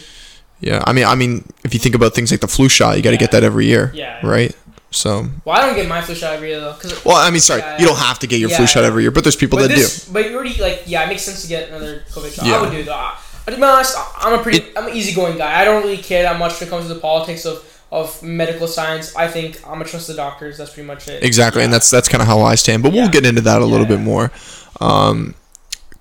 yeah. 0.61 0.83
I 0.87 0.93
mean, 0.93 1.05
I 1.05 1.15
mean, 1.15 1.43
if 1.63 1.73
you 1.73 1.79
think 1.79 1.95
about 1.95 2.13
things 2.15 2.31
like 2.31 2.41
the 2.41 2.47
flu 2.47 2.69
shot, 2.69 2.95
you 2.97 3.03
got 3.03 3.11
to 3.11 3.17
get 3.17 3.31
that 3.31 3.43
every 3.43 3.65
year, 3.65 3.91
Yeah. 3.93 4.19
right? 4.25 4.55
So, 4.91 5.27
Well, 5.45 5.55
I 5.55 5.65
don't 5.65 5.75
get 5.75 5.87
my 5.87 6.01
flu 6.01 6.15
shot 6.15 6.33
every 6.33 6.49
year 6.49 6.59
though, 6.61 6.73
because 6.73 7.05
well, 7.05 7.15
I 7.17 7.29
mean, 7.29 7.41
sorry, 7.41 7.61
Yeah, 7.61 7.79
you 7.79 7.85
don't 7.85 7.97
have 7.99 8.17
to 8.19 8.27
get 8.27 8.39
your 8.39 8.49
yeah, 8.49 8.57
flu 8.57 8.65
shot 8.65 8.83
every 8.83 9.03
year, 9.03 9.11
but 9.11 9.23
there's 9.23 9.35
people 9.35 9.59
but 9.59 9.67
that 9.69 9.75
this, 9.75 10.09
but 10.09 10.25
you 10.27 10.33
already 10.35 10.59
like 10.59 10.83
yeah, 10.87 11.03
it 11.05 11.09
makes 11.09 11.21
sense 11.21 11.43
to 11.43 11.47
get 11.47 11.69
another 11.69 12.03
COVID 12.11 12.33
shot. 12.33 12.45
Yeah. 12.47 12.57
I 12.57 12.61
would 12.61 12.71
do 12.71 12.83
that. 12.83 13.19
But 13.45 13.51
to 13.51 13.57
be 13.57 13.63
honest, 13.63 13.95
I'm 14.17 14.39
a 14.39 14.43
pretty 14.43 14.65
I'm 14.77 14.87
an 14.87 14.93
easygoing 14.95 15.37
guy. 15.37 15.59
I 15.59 15.65
don't 15.65 15.81
really 15.83 15.97
care 15.97 16.23
that 16.23 16.37
much 16.39 16.59
when 16.59 16.67
it 16.67 16.69
comes 16.71 16.87
to 16.87 16.93
the 16.93 16.99
politics 16.99 17.45
of 17.45 17.65
of 17.91 18.21
medical 18.21 18.67
science. 18.67 19.15
I 19.15 19.27
think 19.27 19.57
I'm 19.65 19.73
gonna 19.73 19.85
trust 19.85 20.07
the 20.07 20.13
doctors. 20.13 20.57
That's 20.57 20.73
pretty 20.73 20.85
much 20.87 21.07
it. 21.07 21.23
Exactly, 21.23 21.63
and 21.63 21.73
that's 21.73 21.89
that's 21.89 22.07
kind 22.07 22.21
of 22.21 22.27
how 22.27 22.41
I 22.41 22.55
stand. 22.55 22.83
But 22.83 22.91
we'll 22.93 23.09
get 23.09 23.25
into 23.25 23.41
that 23.41 23.61
a 23.61 23.65
little 23.65 23.87
Yeah. 23.87 23.95
bit 23.95 23.99
more. 24.01 24.31
Um, 24.79 25.33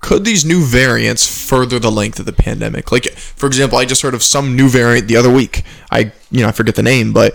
could 0.00 0.24
these 0.24 0.44
new 0.44 0.64
variants 0.64 1.26
further 1.26 1.78
the 1.78 1.90
length 1.90 2.20
of 2.20 2.26
the 2.26 2.32
pandemic? 2.32 2.92
Like, 2.92 3.08
for 3.16 3.46
example, 3.46 3.78
I 3.78 3.84
just 3.84 4.02
heard 4.02 4.14
of 4.14 4.22
some 4.22 4.54
new 4.54 4.68
variant 4.68 5.08
the 5.08 5.16
other 5.16 5.30
week. 5.30 5.64
I 5.90 6.12
you 6.30 6.42
know 6.42 6.48
I 6.48 6.52
forget 6.52 6.74
the 6.74 6.82
name, 6.82 7.12
but 7.12 7.34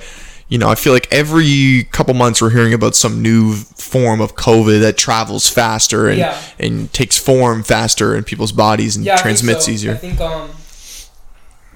you 0.54 0.60
know 0.60 0.70
I 0.70 0.76
feel 0.76 0.94
like 0.94 1.08
every 1.12 1.88
couple 1.98 2.14
months 2.14 2.40
we're 2.42 2.52
hearing 2.58 2.74
about 2.76 2.94
some 2.96 3.24
new 3.24 3.56
form 3.92 4.22
of 4.22 4.36
COVID 4.36 4.82
that 4.82 4.96
travels 4.98 5.50
faster 5.50 6.02
and 6.08 6.20
Yeah. 6.20 6.40
and 6.60 6.74
takes 6.94 7.18
form 7.18 7.64
faster 7.64 8.16
in 8.16 8.24
people's 8.24 8.52
bodies 8.66 8.96
and 8.96 9.04
yeah, 9.04 9.16
transmits 9.18 9.66
so. 9.66 9.92
I 9.92 9.96
think 10.06 10.22
um 10.22 10.52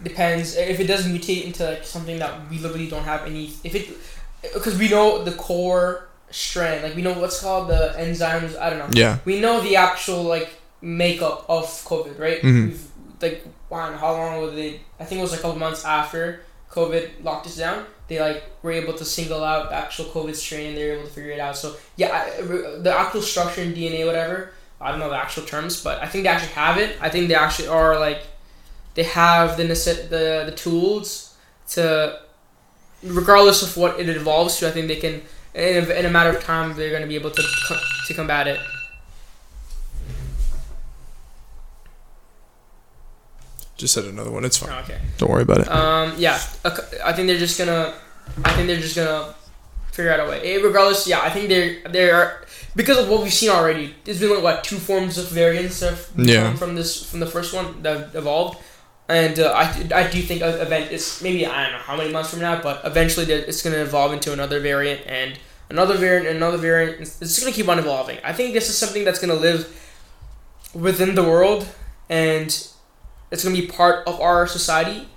depends 0.03 0.55
if 0.55 0.79
it 0.79 0.85
does 0.85 1.07
mutate 1.07 1.43
into 1.45 1.65
like 1.71 1.83
something 1.83 2.19
that 2.19 2.31
we 2.51 2.59
literally 2.59 2.87
don't 2.87 3.03
have 3.03 3.25
any 3.25 3.45
if 3.63 3.73
it 3.75 3.89
because 4.53 4.77
we 4.77 4.87
know 4.89 5.23
the 5.23 5.31
core 5.31 6.07
strand 6.29 6.83
like 6.83 6.95
we 6.95 7.01
know 7.01 7.13
what's 7.19 7.39
called 7.41 7.67
the 7.69 7.95
enzymes 7.97 8.55
I 8.59 8.69
don't 8.69 8.79
know 8.79 8.89
Yeah, 8.91 9.17
we 9.25 9.39
know 9.41 9.59
the 9.61 9.75
actual 9.75 10.21
like 10.23 10.49
makeup 10.81 11.45
of 11.49 11.65
COVID, 11.89 12.19
right? 12.19 12.39
Mhm. 12.43 12.67
We've, 12.67 12.83
like, 13.19 13.43
wow, 13.71 13.97
how 13.97 14.11
long 14.13 14.33
was 14.43 14.53
they? 14.53 14.81
I 14.99 15.05
think 15.05 15.17
it 15.19 15.23
was 15.23 15.33
a 15.33 15.37
couple 15.37 15.57
months 15.57 15.83
after 15.83 16.41
COVID 16.71 17.23
locked 17.23 17.47
us 17.47 17.55
down. 17.57 17.85
They 18.07 18.19
like 18.19 18.43
were 18.63 18.71
able 18.71 18.93
to 18.93 19.05
single 19.05 19.43
out 19.43 19.69
the 19.69 19.75
actual 19.75 20.05
COVID 20.05 20.35
strain. 20.35 20.69
and 20.69 20.77
They 20.77 20.87
were 20.87 20.95
able 20.95 21.07
to 21.07 21.13
figure 21.13 21.31
it 21.31 21.39
out. 21.39 21.57
So 21.57 21.75
yeah, 21.95 22.09
I, 22.09 22.41
the 22.41 22.93
actual 22.97 23.21
structure 23.21 23.61
in 23.61 23.73
DNA, 23.73 24.05
whatever. 24.05 24.51
I 24.79 24.91
don't 24.91 24.99
know 24.99 25.09
the 25.09 25.17
actual 25.17 25.43
terms, 25.43 25.83
but 25.83 26.01
I 26.01 26.07
think 26.07 26.23
they 26.23 26.29
actually 26.29 26.53
have 26.53 26.77
it. 26.77 26.97
I 27.01 27.09
think 27.09 27.27
they 27.27 27.35
actually 27.35 27.67
are 27.67 27.99
like, 27.99 28.21
they 28.93 29.03
have 29.03 29.57
the 29.57 29.63
the 29.63 30.43
the 30.45 30.53
tools 30.55 31.35
to, 31.69 32.19
regardless 33.03 33.63
of 33.63 33.75
what 33.75 33.99
it 33.99 34.07
evolves 34.09 34.57
to. 34.59 34.67
I 34.67 34.71
think 34.71 34.87
they 34.87 34.97
can. 34.97 35.21
In 35.53 35.89
a, 35.89 35.93
in 35.99 36.05
a 36.05 36.09
matter 36.09 36.29
of 36.29 36.43
time, 36.43 36.75
they're 36.75 36.91
going 36.91 37.01
to 37.01 37.07
be 37.07 37.15
able 37.15 37.31
to 37.31 37.43
to 38.07 38.13
combat 38.13 38.47
it. 38.47 38.59
Just 43.77 43.93
said 43.93 44.05
another 44.05 44.31
one. 44.31 44.43
It's 44.45 44.57
fine. 44.57 44.71
Oh, 44.71 44.79
okay. 44.79 44.99
Don't 45.17 45.29
worry 45.31 45.43
about 45.43 45.59
it. 45.59 45.69
Um, 45.69 46.13
yeah, 46.17 46.39
I 47.05 47.13
think 47.13 47.27
they're 47.27 47.37
just 47.37 47.57
gonna. 47.57 47.93
I 48.43 48.51
think 48.53 48.67
they're 48.67 48.79
just 48.81 48.95
gonna 48.95 49.33
figure 49.91 50.11
out 50.11 50.19
a 50.19 50.25
way. 50.29 50.41
Eh, 50.43 50.61
regardless, 50.63 51.07
yeah, 51.07 51.21
I 51.21 51.29
think 51.29 51.49
they're 51.49 51.77
they're 51.89 52.45
because 52.75 52.97
of 52.97 53.09
what 53.09 53.23
we've 53.23 53.33
seen 53.33 53.49
already. 53.49 53.95
There's 54.03 54.19
been 54.19 54.29
like 54.33 54.43
what 54.43 54.63
two 54.63 54.77
forms 54.77 55.17
of 55.17 55.27
variants 55.29 55.81
of 55.81 56.09
Yeah. 56.15 56.49
from, 56.49 56.57
from 56.57 56.75
this 56.75 57.09
from 57.09 57.19
the 57.19 57.25
first 57.27 57.53
one 57.53 57.81
that 57.83 58.13
evolved, 58.15 58.59
and 59.09 59.39
uh, 59.39 59.53
I 59.55 59.63
I 59.93 60.07
do 60.09 60.21
think 60.21 60.41
event 60.41 60.91
is 60.91 61.21
maybe 61.23 61.45
I 61.45 61.63
don't 61.63 61.73
know 61.73 61.79
how 61.79 61.95
many 61.95 62.11
months 62.11 62.31
from 62.31 62.41
now, 62.41 62.61
but 62.61 62.81
eventually 62.83 63.31
it's 63.31 63.61
gonna 63.61 63.77
evolve 63.77 64.11
into 64.13 64.33
another 64.33 64.59
variant 64.59 65.01
and 65.07 65.37
another 65.69 65.97
variant 65.97 66.27
and 66.27 66.37
another 66.37 66.57
variant. 66.57 66.99
It's 67.01 67.21
it's 67.21 67.33
just 67.35 67.41
gonna 67.45 67.55
keep 67.55 67.69
on 67.69 67.79
evolving. 67.79 68.17
I 68.23 68.33
think 68.33 68.53
this 68.53 68.69
is 68.69 68.77
something 68.77 69.03
that's 69.05 69.19
gonna 69.19 69.35
live 69.49 69.67
within 70.73 71.15
the 71.15 71.23
world 71.23 71.67
and 72.09 72.67
it's 73.31 73.43
gonna 73.43 73.55
be 73.55 73.67
part 73.67 74.07
of 74.07 74.19
our 74.21 74.47
society 74.47 75.07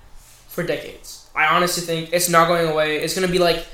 for 0.49 0.63
decades. 0.63 1.27
I 1.35 1.45
honestly 1.47 1.83
think 1.83 2.09
it's 2.11 2.29
not 2.29 2.47
going 2.47 2.67
away. 2.69 2.97
It's 2.97 3.15
gonna 3.15 3.27
be 3.27 3.39
like, 3.39 3.65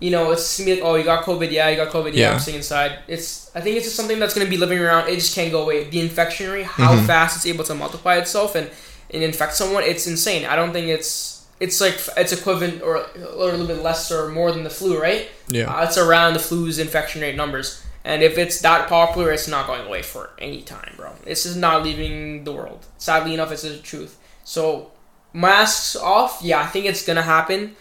you 0.00 0.10
know, 0.10 0.32
it's 0.32 0.58
gonna 0.58 0.66
be 0.70 0.74
like, 0.80 0.84
oh, 0.84 0.94
you 0.96 1.04
got 1.04 1.24
COVID, 1.24 1.50
yeah, 1.50 1.68
you 1.68 1.76
got 1.76 1.88
COVID, 1.92 2.12
yeah, 2.14 2.20
Yeah. 2.28 2.32
I'm 2.34 2.40
staying 2.40 2.56
inside. 2.58 2.98
It's, 3.06 3.50
I 3.54 3.60
think 3.60 3.76
it's 3.76 3.86
just 3.86 3.96
something 3.96 4.18
that's 4.18 4.34
gonna 4.34 4.50
be 4.50 4.56
living 4.56 4.78
around. 4.78 5.08
It 5.08 5.14
just 5.16 5.34
can't 5.34 5.52
go 5.52 5.62
away. 5.62 5.84
The 5.84 6.00
infection 6.00 6.50
rate, 6.50 6.66
how 6.66 6.94
Mhm. 6.96 7.06
fast 7.06 7.36
it's 7.36 7.46
able 7.46 7.64
to 7.64 7.74
multiply 7.74 8.16
itself 8.16 8.54
and, 8.56 8.68
and 9.12 9.22
infect 9.22 9.54
someone, 9.54 9.84
it's 9.84 10.06
insane. 10.08 10.44
I 10.44 10.56
don't 10.56 10.72
think 10.72 10.88
it's, 10.88 11.42
it's 11.60 11.80
like 11.80 11.96
it's 12.16 12.32
equivalent 12.32 12.82
or, 12.82 12.96
or 12.96 13.50
a 13.50 13.52
little 13.52 13.66
bit 13.68 13.80
less 13.82 14.10
or 14.10 14.28
more 14.28 14.50
than 14.50 14.64
the 14.64 14.70
flu, 14.70 15.00
right? 15.00 15.28
Yeah. 15.48 15.72
Uh, 15.72 15.84
it's 15.84 15.96
around 15.96 16.32
the 16.34 16.40
flu's 16.40 16.80
infection 16.80 17.22
rate 17.22 17.36
numbers. 17.36 17.80
And 18.04 18.22
if 18.22 18.36
it's 18.36 18.60
that 18.60 18.88
popular, 18.88 19.32
it's 19.32 19.48
not 19.48 19.66
going 19.66 19.86
away 19.86 20.02
for 20.02 20.30
any 20.38 20.60
time, 20.60 20.92
bro. 20.96 21.12
This 21.24 21.46
is 21.46 21.56
not 21.56 21.82
leaving 21.82 22.44
the 22.44 22.52
world. 22.52 22.86
Sadly 22.98 23.32
enough, 23.32 23.50
it's 23.50 23.62
the 23.62 23.78
truth. 23.78 24.18
So, 24.44 24.92
masks 25.32 25.96
off, 25.96 26.40
yeah, 26.42 26.60
I 26.60 26.66
think 26.66 26.84
it's 26.84 27.04
gonna 27.06 27.22
happen. 27.22 27.76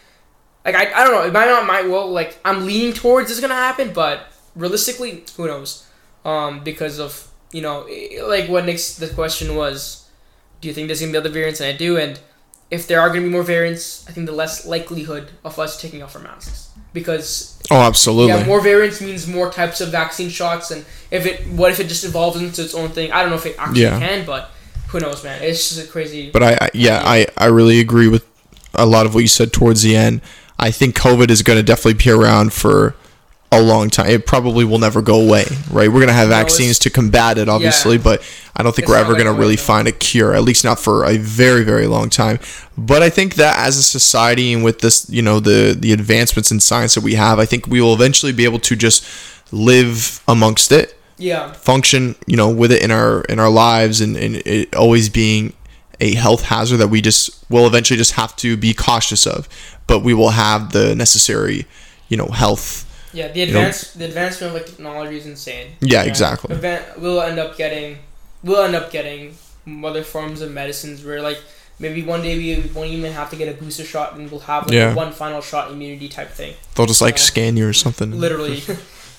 Like, 0.63 0.75
I, 0.75 0.93
I 0.93 1.03
don't 1.03 1.13
know, 1.13 1.23
it 1.23 1.33
might 1.33 1.47
not, 1.47 1.67
might 1.67 1.89
well, 1.89 2.09
like, 2.09 2.39
I'm 2.45 2.65
leaning 2.65 2.93
towards 2.93 3.29
it's 3.29 3.41
gonna 3.41 3.53
happen, 3.53 3.91
but 3.91 4.27
realistically, 4.55 5.25
who 5.35 5.47
knows? 5.47 5.85
Um, 6.23 6.63
because 6.63 6.99
of, 6.99 7.29
you 7.51 7.61
know, 7.61 7.85
like 8.25 8.47
what 8.47 8.65
Nick's, 8.65 8.95
the 8.95 9.09
question 9.09 9.57
was, 9.57 10.09
do 10.61 10.69
you 10.69 10.73
think 10.73 10.87
there's 10.87 11.01
gonna 11.01 11.11
be 11.11 11.17
other 11.17 11.29
variants? 11.29 11.59
And 11.59 11.67
I 11.67 11.77
do, 11.77 11.97
and 11.97 12.17
if 12.71 12.87
there 12.87 13.01
are 13.01 13.09
gonna 13.09 13.21
be 13.21 13.29
more 13.29 13.43
variants, 13.43 14.07
I 14.07 14.13
think 14.13 14.25
the 14.25 14.31
less 14.31 14.65
likelihood 14.65 15.31
of 15.43 15.59
us 15.59 15.81
taking 15.81 16.01
off 16.01 16.15
our 16.15 16.21
masks. 16.21 16.69
Because 16.93 17.57
Oh, 17.71 17.81
absolutely. 17.81 18.33
yeah, 18.33 18.45
more 18.45 18.61
variants 18.61 19.01
means 19.01 19.25
more 19.27 19.51
types 19.51 19.81
of 19.81 19.89
vaccine 19.89 20.29
shots, 20.29 20.69
and 20.71 20.85
if 21.11 21.25
it, 21.25 21.47
what 21.47 21.71
if 21.71 21.79
it 21.79 21.87
just 21.87 22.03
evolves 22.03 22.39
into 22.39 22.61
its 22.63 22.75
own 22.75 22.89
thing? 22.89 23.11
I 23.11 23.21
don't 23.21 23.29
know 23.29 23.35
if 23.37 23.45
it 23.45 23.55
actually 23.57 23.81
Yeah. 23.83 23.99
can, 23.99 24.25
but 24.25 24.51
who 24.89 24.99
knows, 24.99 25.23
man? 25.23 25.41
It's 25.41 25.69
just 25.69 25.87
a 25.87 25.91
crazy. 25.91 26.29
But 26.29 26.43
I, 26.43 26.57
I 26.61 26.69
yeah, 26.73 27.01
I, 27.03 27.25
I 27.37 27.45
really 27.47 27.79
agree 27.79 28.07
with 28.07 28.25
a 28.75 28.85
lot 28.85 29.05
of 29.05 29.13
what 29.15 29.21
you 29.21 29.27
said 29.27 29.51
towards 29.53 29.81
the 29.81 29.95
end. 29.95 30.21
I 30.59 30.71
think 30.71 30.95
COVID 30.95 31.29
is 31.31 31.41
going 31.41 31.57
to 31.57 31.63
definitely 31.63 31.95
be 31.95 32.11
around 32.11 32.53
for 32.53 32.95
a 33.59 33.61
long 33.61 33.89
time. 33.89 34.07
It 34.07 34.25
probably 34.25 34.65
will 34.65 34.79
never 34.79 35.01
go 35.01 35.21
away, 35.21 35.45
right? 35.71 35.87
We're 35.91 35.99
to 36.07 36.13
have 36.13 36.29
No, 36.29 36.35
vaccines 36.35 36.79
to 36.79 36.89
combat 36.89 37.37
it, 37.37 37.49
obviously, 37.49 37.95
Yeah. 37.97 38.03
but 38.03 38.21
I 38.55 38.63
don't 38.63 38.75
think 38.75 38.83
It's 38.85 38.89
we're 38.91 38.97
ever 38.99 39.15
to 39.15 39.31
really 39.33 39.57
find 39.57 39.87
a 39.87 39.91
cure, 39.91 40.33
at 40.33 40.43
least 40.43 40.63
not 40.63 40.79
for 40.79 41.05
a 41.05 41.17
very, 41.17 41.63
very 41.63 41.87
long 41.87 42.09
time. 42.09 42.39
But 42.77 43.01
I 43.01 43.09
think 43.09 43.35
that 43.35 43.57
as 43.57 43.77
a 43.77 43.83
society 43.83 44.53
and 44.53 44.63
with 44.63 44.79
this, 44.79 45.09
you 45.09 45.21
know, 45.21 45.39
the 45.39 45.75
the 45.77 45.91
advancements 45.93 46.51
in 46.51 46.59
science 46.59 46.95
that 46.95 47.03
we 47.03 47.15
have, 47.15 47.39
I 47.39 47.45
think 47.45 47.67
we 47.67 47.81
will 47.81 47.93
eventually 47.93 48.31
be 48.31 48.45
able 48.45 48.59
to 48.59 48.75
just 48.75 49.05
live 49.51 50.21
amongst 50.27 50.71
it 50.71 50.97
yeah, 51.19 51.51
function 51.53 52.15
you 52.25 52.35
know 52.35 52.49
with 52.49 52.71
it 52.71 52.81
in 52.81 52.89
our 52.91 53.21
in 53.25 53.39
our 53.39 53.49
lives 53.49 54.01
and, 54.01 54.17
and 54.17 54.35
it 54.37 54.75
always 54.75 55.09
being 55.09 55.53
a 56.01 56.15
health 56.15 56.43
hazard 56.45 56.77
that 56.77 56.87
we 56.87 57.01
just 57.01 57.45
will 57.51 57.67
eventually 57.67 57.97
just 57.97 58.13
have 58.13 58.35
to 58.37 58.57
be 58.57 58.73
cautious 58.73 59.27
of 59.27 59.47
but 59.85 59.99
we 59.99 60.13
will 60.13 60.31
have 60.31 60.71
the 60.71 60.95
necessary 60.95 61.65
you 62.09 62.17
know 62.17 62.27
health 62.27 62.85
yeah. 63.13 63.27
The 63.31 63.43
advance, 63.43 63.93
the 63.93 64.05
advancement 64.05 64.49
of 64.55 64.61
like 64.61 64.65
technology 64.67 65.17
is 65.17 65.25
insane. 65.25 65.67
yeah 65.81 66.03
exactly 66.03 66.55
Event, 66.55 66.83
we'll 66.99 67.21
end 67.21 67.39
up 67.39 67.55
getting, 67.57 67.99
we'll 68.43 68.63
end 68.63 68.75
up 68.75 68.91
getting 68.91 69.35
other 69.83 70.03
forms 70.03 70.41
of 70.41 70.51
medicines 70.51 71.03
where 71.05 71.21
like 71.21 71.39
maybe 71.79 72.01
one 72.03 72.21
day 72.21 72.37
we 72.37 72.69
won't 72.73 72.89
even 72.89 73.11
have 73.13 73.29
to 73.29 73.35
get 73.35 73.47
a 73.47 73.53
booster 73.59 73.83
shot 73.83 74.15
and 74.15 74.29
we'll 74.29 74.41
have 74.41 74.65
like 74.67 74.73
Yeah. 74.73 74.93
one 74.93 75.11
final 75.11 75.41
shot 75.41 75.71
immunity 75.71 76.09
type 76.09 76.29
thing. 76.31 76.55
they'll 76.75 76.85
just 76.85 77.01
like 77.01 77.17
scan 77.17 77.55
you 77.57 77.67
or 77.67 77.73
something 77.73 78.11
Literally. 78.19 78.61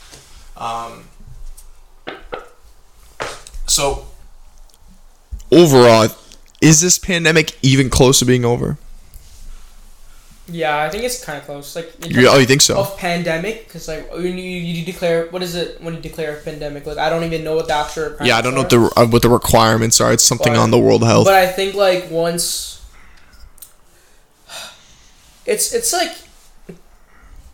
um 0.56 1.04
so 3.66 4.06
overall 5.50 6.08
is 6.60 6.80
this 6.80 6.98
pandemic 6.98 7.56
even 7.62 7.90
close 7.90 8.18
to 8.20 8.24
being 8.24 8.44
over 8.44 8.76
yeah, 10.46 10.82
I 10.82 10.90
think 10.90 11.04
it's 11.04 11.24
kind 11.24 11.38
of 11.38 11.44
close. 11.44 11.74
Like 11.74 11.92
you, 12.06 12.28
oh 12.28 12.38
you 12.38 12.46
think 12.46 12.62
so 12.62 12.78
of 12.78 12.96
pandemic 12.98 13.66
because 13.66 13.88
like 13.88 14.10
when 14.12 14.36
you, 14.38 14.60
you 14.60 14.84
declare 14.84 15.26
what 15.28 15.42
is 15.42 15.54
it 15.54 15.80
when 15.80 15.94
you 15.94 16.00
declare 16.00 16.36
a 16.36 16.40
pandemic 16.40 16.84
like 16.86 16.98
i 16.98 17.08
don't 17.08 17.24
even 17.24 17.42
know 17.42 17.56
what 17.56 17.66
the 17.66 17.74
actual 17.74 18.14
yeah 18.22 18.36
i 18.36 18.42
don't 18.42 18.54
know 18.54 18.60
what 18.60 18.70
the 18.70 18.92
uh, 18.96 19.06
what 19.06 19.22
the 19.22 19.28
requirements 19.30 20.00
are 20.02 20.12
it's 20.12 20.22
something 20.22 20.52
But- 20.52 20.58
on 20.60 20.70
the 20.70 20.78
world 20.78 21.02
health 21.02 21.24
but 21.24 21.34
i 21.34 21.46
think 21.46 21.74
like 21.74 22.10
once 22.10 22.74
it's 25.46 25.72
it's 25.72 25.92
like 25.92 26.12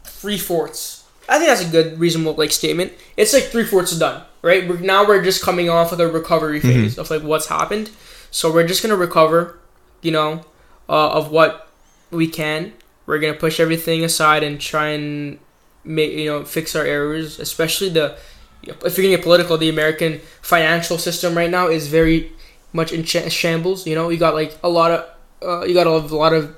three 0.04 0.38
fourths. 0.38 1.04
I 1.28 1.38
think 1.38 1.48
that's 1.48 1.64
a 1.66 1.70
good 1.70 1.98
reasonable 1.98 2.34
like 2.34 2.52
statement. 2.52 2.92
It's 3.16 3.32
like 3.32 3.44
three 3.44 3.64
fourths 3.64 3.96
done, 3.98 4.22
right? 4.42 4.68
We're 4.68 4.80
now 4.80 5.06
we're 5.06 5.22
just 5.22 5.42
coming 5.42 5.68
off 5.68 5.92
of 5.92 6.00
a 6.00 6.08
recovery 6.08 6.60
phase 6.60 6.98
of 6.98 7.10
like 7.10 7.22
what's 7.22 7.46
happened. 7.46 7.90
So 8.30 8.52
we're 8.52 8.66
just 8.66 8.82
gonna 8.82 8.96
recover, 8.96 9.58
you 10.02 10.10
know, 10.10 10.44
uh, 10.88 11.10
of 11.10 11.30
what 11.30 11.68
we 12.10 12.26
can. 12.26 12.72
We're 13.10 13.18
gonna 13.18 13.34
push 13.34 13.58
everything 13.58 14.04
aside 14.04 14.44
and 14.44 14.60
try 14.60 14.90
and 14.90 15.40
make 15.82 16.12
you 16.12 16.26
know 16.30 16.44
fix 16.44 16.76
our 16.76 16.84
errors, 16.84 17.40
especially 17.40 17.88
the 17.88 18.16
if 18.62 18.96
you're 18.96 19.04
gonna 19.04 19.16
get 19.16 19.22
political, 19.24 19.58
the 19.58 19.68
American 19.68 20.20
financial 20.42 20.96
system 20.96 21.36
right 21.36 21.50
now 21.50 21.66
is 21.66 21.88
very 21.88 22.30
much 22.72 22.92
in 22.92 23.02
shambles. 23.02 23.84
You 23.84 23.96
know, 23.96 24.10
you 24.10 24.16
got 24.16 24.34
like 24.34 24.56
a 24.62 24.68
lot 24.68 24.92
of 24.92 25.10
uh, 25.42 25.64
you 25.64 25.74
got 25.74 25.88
a 25.88 25.90
lot 25.90 26.32
of 26.32 26.54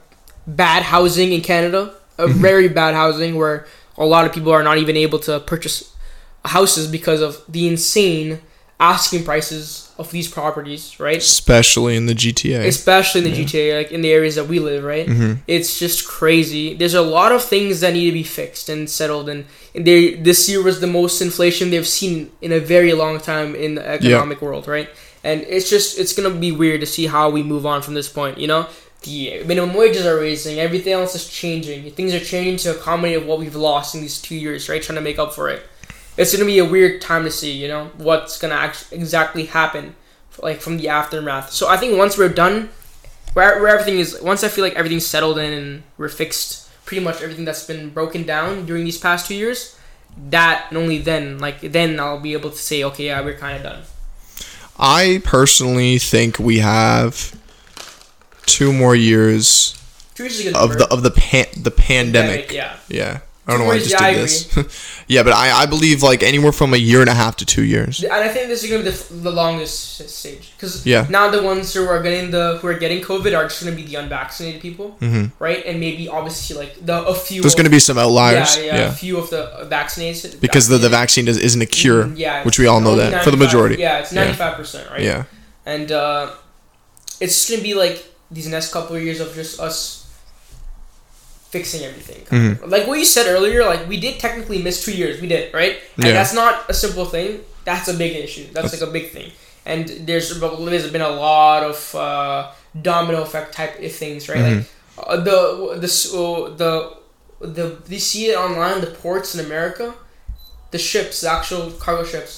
bad 0.46 0.82
housing 0.82 1.32
in 1.32 1.40
Canada, 1.40 1.94
a 2.18 2.26
very 2.28 2.68
bad 2.68 2.94
housing 2.94 3.36
where 3.36 3.66
a 3.96 4.04
lot 4.04 4.26
of 4.26 4.34
people 4.34 4.52
are 4.52 4.62
not 4.62 4.76
even 4.76 4.94
able 4.94 5.20
to 5.20 5.40
purchase 5.40 5.96
houses 6.44 6.86
because 6.86 7.22
of 7.22 7.42
the 7.48 7.66
insane 7.66 8.42
asking 8.78 9.24
prices 9.24 9.90
of 10.02 10.10
these 10.10 10.28
properties, 10.28 10.98
right? 11.00 11.18
Especially 11.18 11.96
in 11.96 12.06
the 12.06 12.14
GTA. 12.14 12.66
Especially 12.66 13.24
in 13.24 13.30
the 13.30 13.44
GTA, 13.44 13.78
like 13.78 13.92
in 13.92 14.02
the 14.02 14.10
areas 14.10 14.34
that 14.34 14.46
we 14.46 14.58
live, 14.58 14.84
right? 14.84 15.06
Mm-hmm. 15.06 15.40
It's 15.46 15.78
just 15.78 16.06
crazy. 16.06 16.74
There's 16.74 16.94
a 16.94 17.02
lot 17.02 17.32
of 17.32 17.42
things 17.42 17.80
that 17.80 17.92
need 17.94 18.06
to 18.06 18.12
be 18.12 18.22
fixed 18.22 18.68
and 18.68 18.90
settled, 18.90 19.28
and, 19.28 19.46
and 19.74 19.86
they 19.86 20.14
this 20.14 20.48
year 20.48 20.62
was 20.62 20.80
the 20.80 20.86
most 20.86 21.22
inflation 21.22 21.70
they've 21.70 21.86
seen 21.86 22.30
in 22.40 22.52
a 22.52 22.60
very 22.60 22.92
long 22.92 23.18
time 23.18 23.54
in 23.54 23.76
the 23.76 23.88
economic 23.88 24.42
world, 24.42 24.68
right? 24.68 24.88
And 25.24 25.42
it's 25.42 25.70
just 25.70 25.98
it's 25.98 26.12
gonna 26.12 26.34
be 26.34 26.52
weird 26.52 26.80
to 26.80 26.86
see 26.86 27.06
how 27.06 27.30
we 27.30 27.42
move 27.42 27.64
on 27.64 27.80
from 27.82 27.94
this 27.94 28.08
point. 28.08 28.38
You 28.38 28.48
know, 28.48 28.68
the 29.02 29.42
minimum 29.44 29.74
wages 29.74 30.06
are 30.06 30.18
raising, 30.18 30.58
everything 30.58 30.92
else 30.92 31.14
is 31.14 31.28
changing. 31.28 31.90
Things 31.92 32.12
are 32.14 32.20
changing 32.20 32.58
to 32.58 32.78
accommodate 32.78 33.24
what 33.24 33.38
we've 33.38 33.56
lost 33.56 33.94
in 33.94 34.00
these 34.00 34.20
two 34.20 34.36
years, 34.36 34.68
right? 34.68 34.82
Trying 34.82 34.96
to 34.96 35.02
make 35.02 35.18
up 35.18 35.32
for 35.34 35.48
it. 35.48 35.62
It's 36.16 36.32
gonna 36.32 36.44
be 36.44 36.58
a 36.58 36.64
weird 36.64 37.00
time 37.00 37.24
to 37.24 37.30
see, 37.30 37.52
you 37.52 37.68
know, 37.68 37.90
what's 37.96 38.38
gonna 38.38 38.54
act- 38.54 38.86
exactly 38.92 39.46
happen, 39.46 39.94
like 40.42 40.60
from 40.60 40.76
the 40.78 40.88
aftermath. 40.88 41.50
So 41.52 41.68
I 41.68 41.76
think 41.76 41.96
once 41.96 42.18
we're 42.18 42.28
done, 42.28 42.70
where, 43.32 43.60
where 43.62 43.68
everything 43.68 43.98
is, 43.98 44.20
once 44.20 44.44
I 44.44 44.48
feel 44.48 44.64
like 44.64 44.74
everything's 44.74 45.06
settled 45.06 45.38
in 45.38 45.52
and 45.52 45.82
we're 45.96 46.08
fixed, 46.10 46.68
pretty 46.84 47.02
much 47.02 47.22
everything 47.22 47.44
that's 47.44 47.66
been 47.66 47.90
broken 47.90 48.24
down 48.24 48.66
during 48.66 48.84
these 48.84 48.98
past 48.98 49.26
two 49.26 49.34
years, 49.34 49.76
that 50.28 50.66
and 50.68 50.76
only 50.76 50.98
then, 50.98 51.38
like 51.38 51.60
then 51.60 51.98
I'll 51.98 52.20
be 52.20 52.34
able 52.34 52.50
to 52.50 52.56
say, 52.58 52.84
okay, 52.84 53.06
yeah, 53.06 53.20
we're 53.22 53.38
kind 53.38 53.56
of 53.56 53.62
done. 53.62 53.82
I 54.78 55.22
personally 55.24 55.98
think 55.98 56.38
we 56.38 56.58
have 56.58 57.34
two 58.46 58.72
more 58.72 58.94
years 58.94 59.78
Two 60.14 60.24
years 60.24 60.40
is 60.40 60.46
a 60.46 60.52
good 60.52 60.56
of 60.56 60.78
the 60.78 60.88
of 60.88 61.02
the 61.02 61.10
pan, 61.10 61.46
the 61.56 61.70
pandemic. 61.70 62.52
yeah. 62.52 62.76
Yeah. 62.88 63.20
I 63.44 63.50
don't 63.50 63.60
know 63.60 63.66
why 63.66 63.74
I 63.74 63.78
just 63.80 63.98
did 63.98 64.16
this. 64.16 65.04
yeah, 65.08 65.24
but 65.24 65.32
I, 65.32 65.62
I 65.62 65.66
believe 65.66 66.00
like 66.00 66.22
anywhere 66.22 66.52
from 66.52 66.74
a 66.74 66.76
year 66.76 67.00
and 67.00 67.08
a 67.10 67.14
half 67.14 67.34
to 67.38 67.44
two 67.44 67.64
years. 67.64 68.00
And 68.02 68.12
I 68.12 68.28
think 68.28 68.46
this 68.46 68.62
is 68.62 68.70
gonna 68.70 68.84
be 68.84 68.90
the, 68.90 69.14
the 69.14 69.32
longest 69.32 70.08
stage 70.08 70.52
because 70.56 70.86
Yeah. 70.86 71.08
now 71.10 71.28
the 71.28 71.42
ones 71.42 71.74
who 71.74 71.84
are 71.88 72.00
getting 72.00 72.30
the 72.30 72.58
who 72.60 72.68
are 72.68 72.78
getting 72.78 73.02
COVID 73.02 73.36
are 73.36 73.42
just 73.48 73.60
gonna 73.64 73.74
be 73.74 73.82
the 73.82 73.96
unvaccinated 73.96 74.60
people, 74.60 74.96
mm-hmm. 75.00 75.26
right? 75.42 75.66
And 75.66 75.80
maybe 75.80 76.08
obviously 76.08 76.56
like 76.56 76.86
the 76.86 77.04
a 77.04 77.14
few. 77.16 77.42
There's 77.42 77.54
of- 77.54 77.58
going 77.58 77.64
to 77.64 77.70
be 77.70 77.80
some 77.80 77.98
outliers. 77.98 78.56
yeah, 78.56 78.62
Yeah. 78.62 78.76
yeah, 78.76 78.88
a 78.88 78.92
few 78.92 79.18
of 79.18 79.28
the 79.30 79.66
vaccinated 79.68 80.40
Because 80.40 80.68
the, 80.68 80.78
the 80.78 80.88
vaccine 80.88 81.24
does, 81.24 81.36
isn't 81.38 81.60
a 81.60 81.66
cure, 81.66 82.04
Mm, 82.04 82.18
yeah, 82.18 82.44
which 82.44 82.60
we 82.60 82.66
all 82.68 82.80
know 82.80 82.94
that 82.94 83.24
for 83.24 83.32
the 83.32 83.36
majority. 83.36 83.76
Yeah, 83.76 83.98
it's 83.98 84.12
ninety 84.12 84.34
five 84.34 84.54
percent, 84.54 84.88
right? 84.88 85.00
Yeah. 85.02 85.24
And 85.66 85.90
uh, 85.90 86.30
it's 87.20 87.34
just 87.34 87.50
gonna 87.50 87.62
be 87.62 87.74
like 87.74 88.06
these 88.30 88.46
next 88.46 88.72
couple 88.72 88.94
of 88.94 89.02
years 89.02 89.18
of 89.18 89.34
just 89.34 89.58
us 89.60 90.01
fixing 91.52 91.82
everything. 91.84 92.22
Mm-hmm. 92.34 92.68
Like 92.74 92.86
what 92.88 92.98
you 92.98 93.04
said 93.04 93.26
earlier, 93.28 93.60
like 93.72 93.86
we 93.92 94.00
did 94.00 94.18
technically 94.18 94.60
miss 94.66 94.82
two 94.84 94.94
years. 95.00 95.20
We 95.20 95.28
did, 95.28 95.52
right? 95.54 95.76
And 95.96 96.06
Yeah. 96.06 96.12
that's 96.18 96.34
not 96.34 96.54
a 96.68 96.74
simple 96.74 97.04
thing. 97.14 97.40
That's 97.68 97.86
a 97.88 97.96
big 98.02 98.12
issue. 98.16 98.46
That's, 98.54 98.72
like 98.72 98.82
a 98.88 98.92
big 98.98 99.06
thing. 99.16 99.30
And 99.64 99.82
there's 100.08 100.26
there's 100.40 100.90
been 100.90 101.06
a 101.14 101.14
lot 101.28 101.62
of 101.62 101.76
uh, 101.94 102.50
domino 102.90 103.22
effect 103.22 103.48
type 103.54 103.78
of 103.78 103.92
things, 104.02 104.28
right? 104.28 104.42
Like 104.48 104.52
Mm-hmm. 104.64 105.00
uh, 105.12 105.16
the 105.28 105.38
the 105.84 105.90
uh, 106.20 106.56
the 106.62 106.72
the 107.56 107.64
you 107.94 108.00
see 108.10 108.24
it 108.30 108.36
online. 108.44 108.80
The 108.80 108.92
ports 109.04 109.34
in 109.34 109.40
America, 109.48 109.86
the 110.74 110.78
ships, 110.78 111.20
the 111.22 111.30
actual 111.30 111.70
cargo 111.84 112.04
ships. 112.12 112.32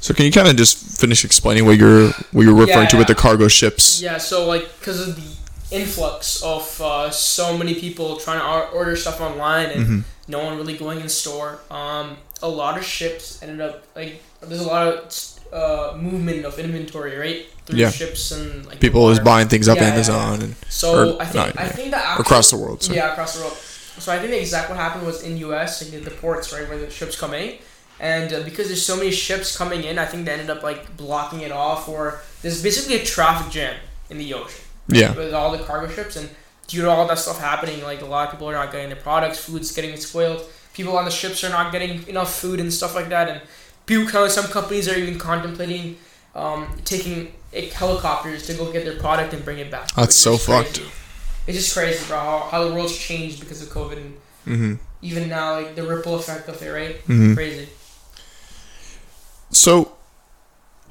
So 0.00 0.14
can 0.14 0.24
you 0.26 0.32
kind 0.32 0.48
of 0.48 0.54
just 0.56 1.00
finish 1.00 1.24
explaining 1.24 1.64
what 1.66 1.76
you're 1.82 2.08
what 2.32 2.42
you're 2.46 2.54
referring 2.54 2.88
to 2.88 2.96
with 3.00 3.08
the 3.08 3.14
cargo 3.24 3.48
ships? 3.48 4.00
Yeah, 4.00 4.18
so 4.18 4.46
like 4.46 4.64
because 4.78 4.98
of 5.06 5.16
the 5.16 5.28
influx 5.70 6.42
of 6.42 6.80
uh, 6.80 7.10
so 7.10 7.56
many 7.56 7.74
people 7.74 8.16
trying 8.16 8.40
to 8.40 8.70
order 8.74 8.96
stuff 8.96 9.20
online 9.20 9.70
and 9.70 9.80
Mm-hmm. 9.80 10.00
no 10.28 10.44
one 10.44 10.56
really 10.56 10.76
going 10.76 11.00
in 11.00 11.08
store, 11.08 11.60
um, 11.70 12.16
a 12.42 12.48
lot 12.48 12.76
of 12.78 12.84
ships 12.84 13.42
ended 13.42 13.60
up 13.60 13.84
like 13.94 14.22
there's 14.40 14.60
a 14.60 14.66
lot 14.66 14.86
of 14.88 15.04
uh, 15.52 15.96
movement 15.96 16.44
of 16.44 16.58
inventory 16.58 17.16
right 17.16 17.46
through 17.66 17.78
Yeah. 17.78 17.90
ships 17.90 18.30
and 18.32 18.64
like 18.66 18.80
People 18.80 19.10
is 19.10 19.18
buying 19.20 19.48
things 19.48 19.68
up 19.68 19.76
Yeah, 19.78 19.88
yeah, 19.88 19.94
Amazon 19.94 20.42
and 20.42 20.54
So 20.68 21.16
or 21.16 21.22
I 21.22 21.24
think 21.26 21.34
not, 21.34 21.58
I 21.58 21.64
yeah. 21.64 21.72
think 21.72 21.90
that 21.90 22.04
actual, 22.04 22.22
across 22.22 22.50
the 22.50 22.56
world. 22.56 22.82
So. 22.82 22.92
yeah 22.92 23.12
across 23.12 23.34
the 23.36 23.42
world. 23.44 23.56
So 23.98 24.12
I 24.12 24.18
think 24.18 24.30
the 24.30 24.40
exact 24.40 24.70
what 24.70 24.78
happened 24.78 25.04
was 25.06 25.22
in 25.22 25.36
U.S. 25.38 25.70
like 25.92 26.04
the 26.04 26.10
ports 26.10 26.52
right 26.52 26.66
where 26.68 26.78
the 26.78 26.90
ships 26.90 27.18
come 27.18 27.34
in. 27.34 27.58
And 27.98 28.32
uh, 28.32 28.42
because 28.44 28.68
there's 28.68 28.86
so 28.86 28.96
many 28.96 29.10
ships 29.10 29.54
coming 29.58 29.84
in, 29.84 29.98
I 29.98 30.06
think 30.06 30.24
they 30.24 30.32
ended 30.32 30.48
up 30.48 30.62
like 30.62 30.96
blocking 30.96 31.40
it 31.42 31.52
off, 31.52 31.86
or 31.86 32.20
there's 32.40 32.62
basically 32.62 32.94
a 32.96 33.04
traffic 33.04 33.52
jam 33.52 33.74
in 34.08 34.16
the 34.16 34.32
ocean 34.32 34.64
Yeah. 34.88 35.14
with 35.14 35.32
all 35.34 35.52
the 35.56 35.62
cargo 35.64 35.92
ships 35.92 36.16
and 36.16 36.28
due 36.66 36.82
to 36.82 36.90
all 36.90 37.06
that 37.08 37.18
stuff 37.18 37.38
happening 37.40 37.82
like 37.82 38.00
a 38.02 38.04
lot 38.06 38.26
of 38.26 38.32
people 38.32 38.48
are 38.48 38.54
not 38.54 38.72
getting 38.72 38.88
their 38.88 38.96
products 39.02 39.38
food's 39.44 39.72
getting 39.72 39.96
spoiled 39.96 40.42
people 40.72 40.96
on 40.96 41.04
the 41.04 41.10
ships 41.10 41.42
are 41.44 41.48
not 41.50 41.70
getting 41.72 42.06
enough 42.08 42.32
food 42.34 42.58
and 42.60 42.72
stuff 42.72 42.94
like 42.94 43.08
that 43.08 43.28
and 43.28 43.40
people 43.86 44.28
some 44.28 44.46
companies 44.46 44.88
are 44.88 44.96
even 44.96 45.18
contemplating 45.18 45.96
um, 46.34 46.68
taking 46.84 47.32
helicopters 47.72 48.46
to 48.46 48.54
go 48.54 48.70
get 48.72 48.84
their 48.84 48.96
product 48.98 49.32
and 49.34 49.44
bring 49.44 49.58
it 49.58 49.70
back 49.70 49.92
That's 49.94 50.14
so 50.16 50.36
fucked. 50.36 50.74
crazy. 50.78 50.90
it's 51.46 51.58
just 51.58 51.74
crazy 51.74 52.04
bro 52.06 52.18
how, 52.18 52.48
how 52.50 52.64
the 52.68 52.74
world's 52.74 52.96
changed 52.96 53.40
because 53.40 53.62
of 53.62 53.68
covid 53.68 53.96
and 53.98 54.16
hmm 54.44 54.74
even 55.02 55.28
now 55.28 55.54
like 55.60 55.74
the 55.76 55.82
ripple 55.82 56.14
effect 56.16 56.48
of 56.48 56.60
it 56.62 56.70
right 56.70 56.96
Mm-hmm. 57.06 57.34
crazy 57.34 57.68
So, 59.50 59.92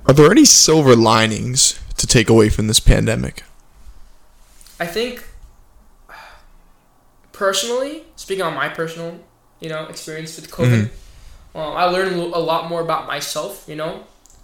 are 0.06 0.14
there 0.14 0.32
any 0.32 0.46
silver 0.46 0.96
linings 0.96 1.80
to 1.98 2.08
take 2.08 2.30
away 2.30 2.50
from 2.50 2.68
this 2.68 2.80
pandemic? 2.80 3.44
I 4.80 4.86
think 4.86 5.24
personally, 7.34 8.04
speaking 8.16 8.44
on 8.44 8.54
my 8.54 8.70
personal, 8.70 9.20
you 9.60 9.70
know, 9.70 9.86
experience 9.88 10.36
with 10.36 10.50
COVID, 10.52 10.90
um, 11.56 11.76
I 11.76 11.86
learned 11.86 12.16
a 12.16 12.20
a 12.38 12.44
lot 12.52 12.70
more 12.70 12.82
about 12.82 13.08
myself. 13.08 13.66
You 13.68 13.76
know, 13.76 14.04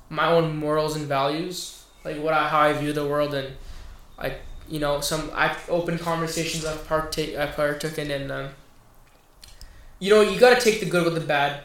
my 0.10 0.28
own 0.32 0.56
morals 0.58 0.96
and 0.96 1.06
values, 1.08 1.84
like 2.04 2.18
what 2.22 2.34
I 2.34 2.48
how 2.50 2.60
I 2.62 2.74
view 2.74 2.94
the 2.94 3.06
world, 3.06 3.34
and 3.34 3.56
like 4.18 4.42
you 4.68 4.80
know 4.80 5.02
some 5.02 5.32
I 5.34 5.56
open 5.70 5.98
conversations 5.98 6.66
I've 6.66 6.86
partake 6.88 7.38
I 7.38 7.48
partook 7.48 7.98
in, 7.98 8.12
and 8.12 8.32
um, 8.32 8.50
you 10.00 10.10
know 10.10 10.22
you 10.22 10.40
got 10.40 10.58
to 10.58 10.62
take 10.64 10.80
the 10.80 10.86
good 10.86 11.06
with 11.06 11.16
the 11.16 11.28
bad, 11.28 11.64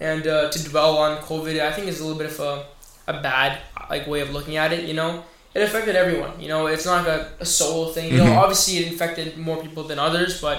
and 0.00 0.26
uh, 0.26 0.50
to 0.50 0.64
dwell 0.68 0.96
on 0.98 1.18
COVID, 1.22 1.60
I 1.60 1.72
think 1.72 1.88
is 1.88 2.00
a 2.00 2.04
little 2.04 2.18
bit 2.18 2.30
of 2.32 2.40
a 2.40 2.66
a 3.08 3.20
bad 3.20 3.58
like 3.88 4.06
way 4.06 4.20
of 4.20 4.30
looking 4.30 4.56
at 4.56 4.72
it. 4.72 4.84
You 4.88 4.94
know 4.94 5.24
it 5.60 5.64
affected 5.68 5.96
everyone. 5.96 6.40
You 6.40 6.48
know, 6.48 6.66
it's 6.66 6.86
not 6.86 7.06
like 7.06 7.16
a, 7.18 7.32
a 7.40 7.46
solo 7.46 7.90
thing. 7.92 8.12
You 8.12 8.18
know, 8.18 8.24
Mhm. 8.30 8.36
obviously 8.44 8.78
it 8.78 8.86
infected 8.92 9.36
more 9.36 9.58
people 9.62 9.84
than 9.84 9.98
others, 9.98 10.40
but 10.40 10.58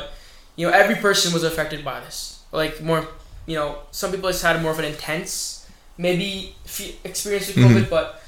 you 0.58 0.68
know, 0.68 0.74
every 0.74 0.96
person 0.96 1.34
was 1.34 1.44
affected 1.44 1.84
by 1.84 2.00
this. 2.02 2.40
Like 2.52 2.82
more, 2.82 3.08
you 3.46 3.56
know, 3.56 3.70
some 3.92 4.12
people 4.12 4.30
just 4.30 4.44
had 4.44 4.62
more 4.62 4.72
of 4.72 4.80
an 4.80 4.86
intense, 4.86 5.66
maybe 5.98 6.56
experience 7.04 7.48
with 7.48 7.58
COVID, 7.58 7.90
but 7.90 8.22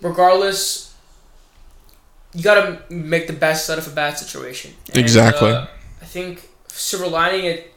regardless, 0.00 0.94
you 2.34 2.42
gotta 2.42 2.82
make 2.90 3.26
the 3.26 3.32
best 3.32 3.70
out 3.70 3.78
of 3.78 3.86
a 3.86 3.90
bad 3.90 4.18
situation. 4.18 4.74
And, 4.88 4.98
Exactly. 4.98 5.50
uh, 5.52 5.66
I 6.02 6.04
think 6.04 6.48
silver 6.68 7.06
lining 7.08 7.44
it. 7.46 7.72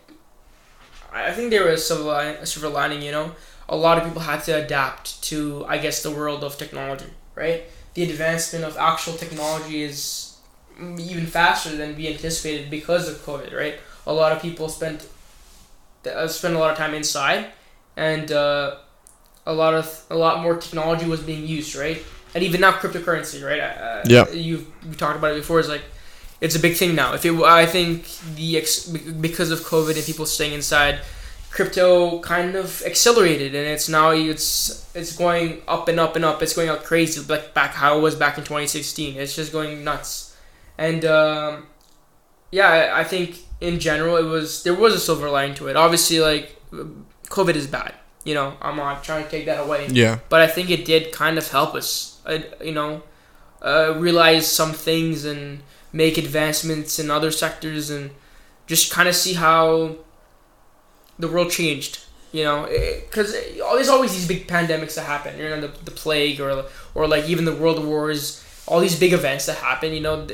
I 1.14 1.28
I 1.30 1.32
think 1.34 1.50
there 1.52 1.66
was 1.66 1.86
silver 1.88 2.04
lining, 2.04 2.36
a 2.36 2.46
silver 2.46 2.70
lining. 2.70 3.02
You 3.02 3.12
know, 3.12 3.32
a 3.68 3.76
lot 3.76 3.98
of 3.98 4.04
people 4.08 4.22
had 4.22 4.44
to 4.46 4.52
adapt 4.64 5.22
to, 5.30 5.66
I 5.68 5.78
guess, 5.78 6.02
the 6.04 6.12
world 6.12 6.44
of 6.44 6.58
technology. 6.58 7.12
Right, 7.36 7.64
the 8.00 8.10
advancement 8.12 8.64
of 8.64 8.78
actual 8.78 9.14
technology 9.14 9.82
is 9.84 10.38
even 10.98 11.26
faster 11.26 11.76
than 11.76 11.96
we 11.98 12.08
anticipated 12.08 12.70
because 12.70 13.10
of 13.10 13.16
COVID. 13.26 13.54
Right, 13.54 13.76
a 14.08 14.14
lot 14.14 14.32
of 14.32 14.42
people 14.42 14.70
spent 14.70 15.08
uh, 16.06 16.28
spent 16.28 16.56
a 16.56 16.60
lot 16.60 16.72
of 16.72 16.78
time 16.78 16.94
inside, 16.94 17.48
and 17.98 18.32
uh, 18.32 18.78
a 19.46 19.54
lot 19.54 19.74
of 19.74 19.88
a 20.10 20.16
lot 20.16 20.42
more 20.42 20.56
technology 20.56 21.06
was 21.06 21.20
being 21.20 21.46
used. 21.46 21.76
Right, 21.76 22.02
and 22.34 22.44
even 22.44 22.62
now 22.62 22.72
cryptocurrency. 22.72 23.44
Right, 23.46 23.60
uh, 23.60 24.04
Yeah. 24.06 24.30
you've 24.32 24.66
we 24.88 24.96
talked 24.96 25.18
about 25.18 25.32
it 25.34 25.40
before. 25.44 25.60
It's 25.60 25.70
like 25.70 25.84
it's 26.40 26.56
a 26.56 26.60
big 26.60 26.76
thing 26.78 26.96
now. 26.96 27.14
If 27.14 27.26
it, 27.26 27.34
I 27.44 27.66
think 27.66 28.06
the 28.36 28.58
ex, 28.58 28.88
because 29.28 29.52
of 29.52 29.60
COVID 29.74 29.96
and 29.98 30.06
people 30.06 30.26
staying 30.26 30.54
inside, 30.54 31.00
crypto 31.52 32.20
kind 32.20 32.56
of 32.56 32.82
accelerated, 32.86 33.56
and 33.56 33.68
it's 33.68 33.90
now 33.90 34.12
it's 34.12 34.90
it's 34.96 35.16
going 35.16 35.62
up 35.68 35.88
and 35.88 36.00
up 36.00 36.16
and 36.16 36.26
up. 36.26 36.42
It's 36.42 36.54
going 36.54 36.70
out 36.70 36.84
crazy, 36.84 37.22
like 37.22 37.54
back 37.54 37.72
how 37.72 37.98
it 37.98 38.02
was 38.02 38.16
back 38.16 38.38
in 38.38 38.44
2016. 38.44 39.18
It's 39.18 39.36
just 39.36 39.52
going 39.52 39.84
nuts, 39.84 40.36
and 40.78 41.06
um, 41.06 41.68
yeah, 42.52 42.94
I, 42.96 43.04
think 43.04 43.40
in 43.62 43.80
general, 43.80 44.18
it 44.18 44.24
was 44.24 44.64
there 44.64 44.74
was 44.74 44.94
a 44.94 45.00
silver 45.00 45.30
lining 45.30 45.56
to 45.56 45.68
it. 45.68 45.76
Obviously, 45.76 46.20
like 46.20 46.56
COVID 46.72 47.56
is 47.56 47.68
bad. 47.68 47.94
You 48.24 48.34
know, 48.34 48.58
I'm 48.62 48.76
not 48.76 49.04
trying 49.04 49.24
to 49.24 49.30
take 49.30 49.46
that 49.46 49.66
away. 49.66 49.88
Yeah. 49.88 50.20
But 50.30 50.42
I 50.42 50.48
think 50.48 50.70
it 50.70 50.86
did 50.86 51.12
kind 51.12 51.38
of 51.38 51.50
help 51.50 51.74
us. 51.74 52.20
Uh, 52.26 52.40
you 52.62 52.74
know, 52.74 53.04
uh, 53.62 53.96
realize 53.98 54.46
some 54.48 54.74
things 54.74 55.26
and 55.26 55.62
make 55.92 56.18
advancements 56.18 57.00
in 57.00 57.10
other 57.10 57.32
sectors 57.32 57.90
and 57.90 58.12
just 58.68 58.92
kind 58.92 59.10
of 59.10 59.16
see 59.16 59.34
how 59.34 59.96
the 61.20 61.28
world 61.28 61.52
changed. 61.52 62.00
You 62.32 62.44
know, 62.44 62.68
because 63.10 63.34
there's 63.34 63.90
always 63.90 64.12
these 64.14 64.28
big 64.28 64.48
pandemics 64.48 64.96
that 64.96 65.06
happen. 65.06 65.38
You 65.40 65.50
know, 65.50 65.62
the, 65.62 65.72
the 65.84 65.92
plague 65.92 66.40
or 66.40 66.66
or 66.94 67.08
like 67.08 67.28
even 67.28 67.46
the 67.46 67.56
world 67.56 67.84
wars. 67.84 68.46
All 68.68 68.80
these 68.80 69.00
big 69.00 69.14
events 69.14 69.48
that 69.48 69.58
happen. 69.58 69.94
You 69.94 70.02
know, 70.02 70.28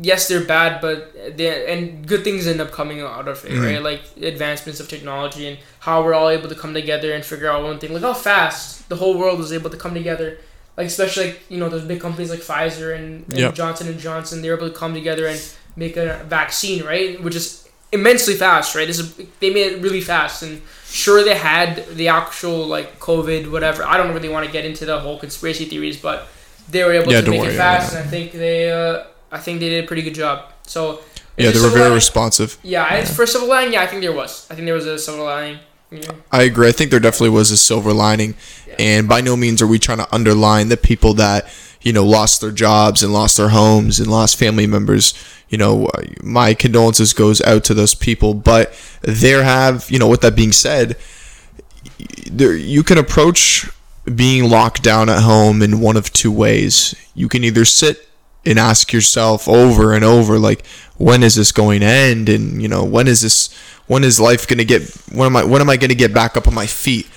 yes, 0.00 0.28
they're 0.28 0.46
bad, 0.46 0.80
but 0.80 1.36
they 1.36 1.70
and 1.70 2.08
good 2.08 2.24
things 2.24 2.46
end 2.46 2.58
up 2.62 2.72
coming 2.72 3.02
out 3.02 3.28
of 3.28 3.44
it, 3.44 3.52
mm-hmm. 3.52 3.62
right? 3.62 3.82
Like 3.82 4.00
advancements 4.22 4.80
of 4.80 4.88
technology 4.88 5.46
and 5.46 5.58
how 5.80 6.02
we're 6.02 6.14
all 6.14 6.30
able 6.30 6.48
to 6.48 6.54
come 6.54 6.72
together 6.72 7.12
and 7.12 7.22
figure 7.22 7.50
out 7.50 7.64
one 7.64 7.78
thing. 7.78 7.92
Like 7.92 8.00
how 8.00 8.14
fast 8.14 8.88
the 8.88 8.96
whole 8.96 9.18
world 9.18 9.38
was 9.38 9.52
able 9.52 9.68
to 9.68 9.76
come 9.76 9.92
together 9.92 10.38
like 10.76 10.86
especially 10.86 11.28
like 11.28 11.50
you 11.50 11.58
know 11.58 11.68
those 11.68 11.84
big 11.84 12.00
companies 12.00 12.30
like 12.30 12.40
Pfizer 12.40 12.94
and, 12.94 13.24
and 13.24 13.38
yep. 13.38 13.54
Johnson 13.54 13.88
and 13.88 13.98
Johnson, 13.98 14.42
they're 14.42 14.56
able 14.56 14.68
to 14.68 14.74
come 14.74 14.94
together 14.94 15.26
and 15.26 15.40
make 15.74 15.96
a 15.96 16.24
vaccine, 16.24 16.84
right? 16.84 17.22
Which 17.22 17.34
is 17.34 17.65
immensely 17.92 18.34
fast, 18.34 18.74
right? 18.74 18.86
This 18.86 18.98
is 18.98 19.14
they 19.40 19.50
made 19.52 19.72
it 19.72 19.82
really 19.82 20.00
fast, 20.00 20.42
and 20.42 20.62
sure 20.86 21.24
they 21.24 21.36
had 21.36 21.86
the 21.88 22.08
actual 22.08 22.66
like 22.66 22.98
COVID, 23.00 23.50
whatever. 23.50 23.84
I 23.84 23.96
don't 23.96 24.12
really 24.14 24.28
want 24.28 24.46
to 24.46 24.52
get 24.52 24.64
into 24.64 24.84
the 24.84 25.00
whole 25.00 25.18
conspiracy 25.18 25.64
theories, 25.64 26.00
but 26.00 26.28
they 26.68 26.84
were 26.84 26.92
able 26.92 27.12
yeah, 27.12 27.20
to 27.20 27.30
make 27.30 27.40
worry, 27.40 27.54
it 27.54 27.56
fast, 27.56 27.92
yeah. 27.92 28.00
and 28.00 28.08
I 28.08 28.10
think 28.10 28.32
they, 28.32 28.70
uh, 28.70 29.04
I 29.30 29.38
think 29.38 29.60
they 29.60 29.68
did 29.68 29.84
a 29.84 29.86
pretty 29.86 30.02
good 30.02 30.14
job. 30.14 30.52
So 30.64 31.00
yeah, 31.36 31.50
they 31.50 31.60
were 31.60 31.68
very 31.68 31.82
lining? 31.82 31.94
responsive. 31.94 32.58
Yeah, 32.62 32.92
yeah. 32.92 33.04
for 33.04 33.26
silver 33.26 33.46
lining, 33.46 33.74
yeah, 33.74 33.82
I 33.82 33.86
think 33.86 34.02
there 34.02 34.12
was. 34.12 34.46
I 34.50 34.54
think 34.54 34.66
there 34.66 34.74
was 34.74 34.86
a 34.86 34.98
silver 34.98 35.22
lining. 35.22 35.58
Yeah. 35.90 36.10
I 36.32 36.42
agree. 36.42 36.68
I 36.68 36.72
think 36.72 36.90
there 36.90 37.00
definitely 37.00 37.30
was 37.30 37.50
a 37.50 37.56
silver 37.56 37.92
lining, 37.92 38.34
yeah. 38.66 38.74
and 38.78 39.08
by 39.08 39.20
no 39.20 39.36
means 39.36 39.62
are 39.62 39.66
we 39.66 39.78
trying 39.78 39.98
to 39.98 40.14
underline 40.14 40.68
the 40.68 40.76
people 40.76 41.14
that 41.14 41.46
you 41.82 41.92
know 41.92 42.04
lost 42.04 42.40
their 42.40 42.50
jobs 42.50 43.02
and 43.04 43.12
lost 43.12 43.36
their 43.36 43.50
homes 43.50 44.00
and 44.00 44.10
lost 44.10 44.38
family 44.38 44.66
members. 44.66 45.14
You 45.48 45.58
know, 45.58 45.88
my 46.22 46.54
condolences 46.54 47.12
goes 47.12 47.40
out 47.42 47.64
to 47.64 47.74
those 47.74 47.94
people. 47.94 48.34
But 48.34 48.74
there 49.02 49.44
have, 49.44 49.90
you 49.90 49.98
know, 49.98 50.08
with 50.08 50.22
that 50.22 50.36
being 50.36 50.52
said, 50.52 50.96
there 52.30 52.54
you 52.54 52.82
can 52.82 52.98
approach 52.98 53.70
being 54.14 54.48
locked 54.48 54.82
down 54.82 55.08
at 55.08 55.22
home 55.22 55.62
in 55.62 55.80
one 55.80 55.96
of 55.96 56.12
two 56.12 56.32
ways. 56.32 56.94
You 57.14 57.28
can 57.28 57.44
either 57.44 57.64
sit 57.64 58.08
and 58.44 58.58
ask 58.58 58.92
yourself 58.92 59.48
over 59.48 59.92
and 59.92 60.04
over, 60.04 60.38
like, 60.38 60.64
when 60.96 61.22
is 61.22 61.34
this 61.34 61.50
going 61.52 61.80
to 61.80 61.86
end? 61.86 62.28
And 62.28 62.62
you 62.62 62.68
know, 62.68 62.84
when 62.84 63.08
is 63.08 63.22
this? 63.22 63.52
When 63.86 64.02
is 64.04 64.18
life 64.18 64.48
going 64.48 64.58
to 64.58 64.64
get? 64.64 64.82
When 65.12 65.26
am 65.26 65.36
I? 65.36 65.44
When 65.44 65.60
am 65.60 65.70
I 65.70 65.76
going 65.76 65.90
to 65.90 65.96
get 65.96 66.14
back 66.14 66.36
up 66.36 66.48
on 66.48 66.54
my 66.54 66.66
feet? 66.66 67.08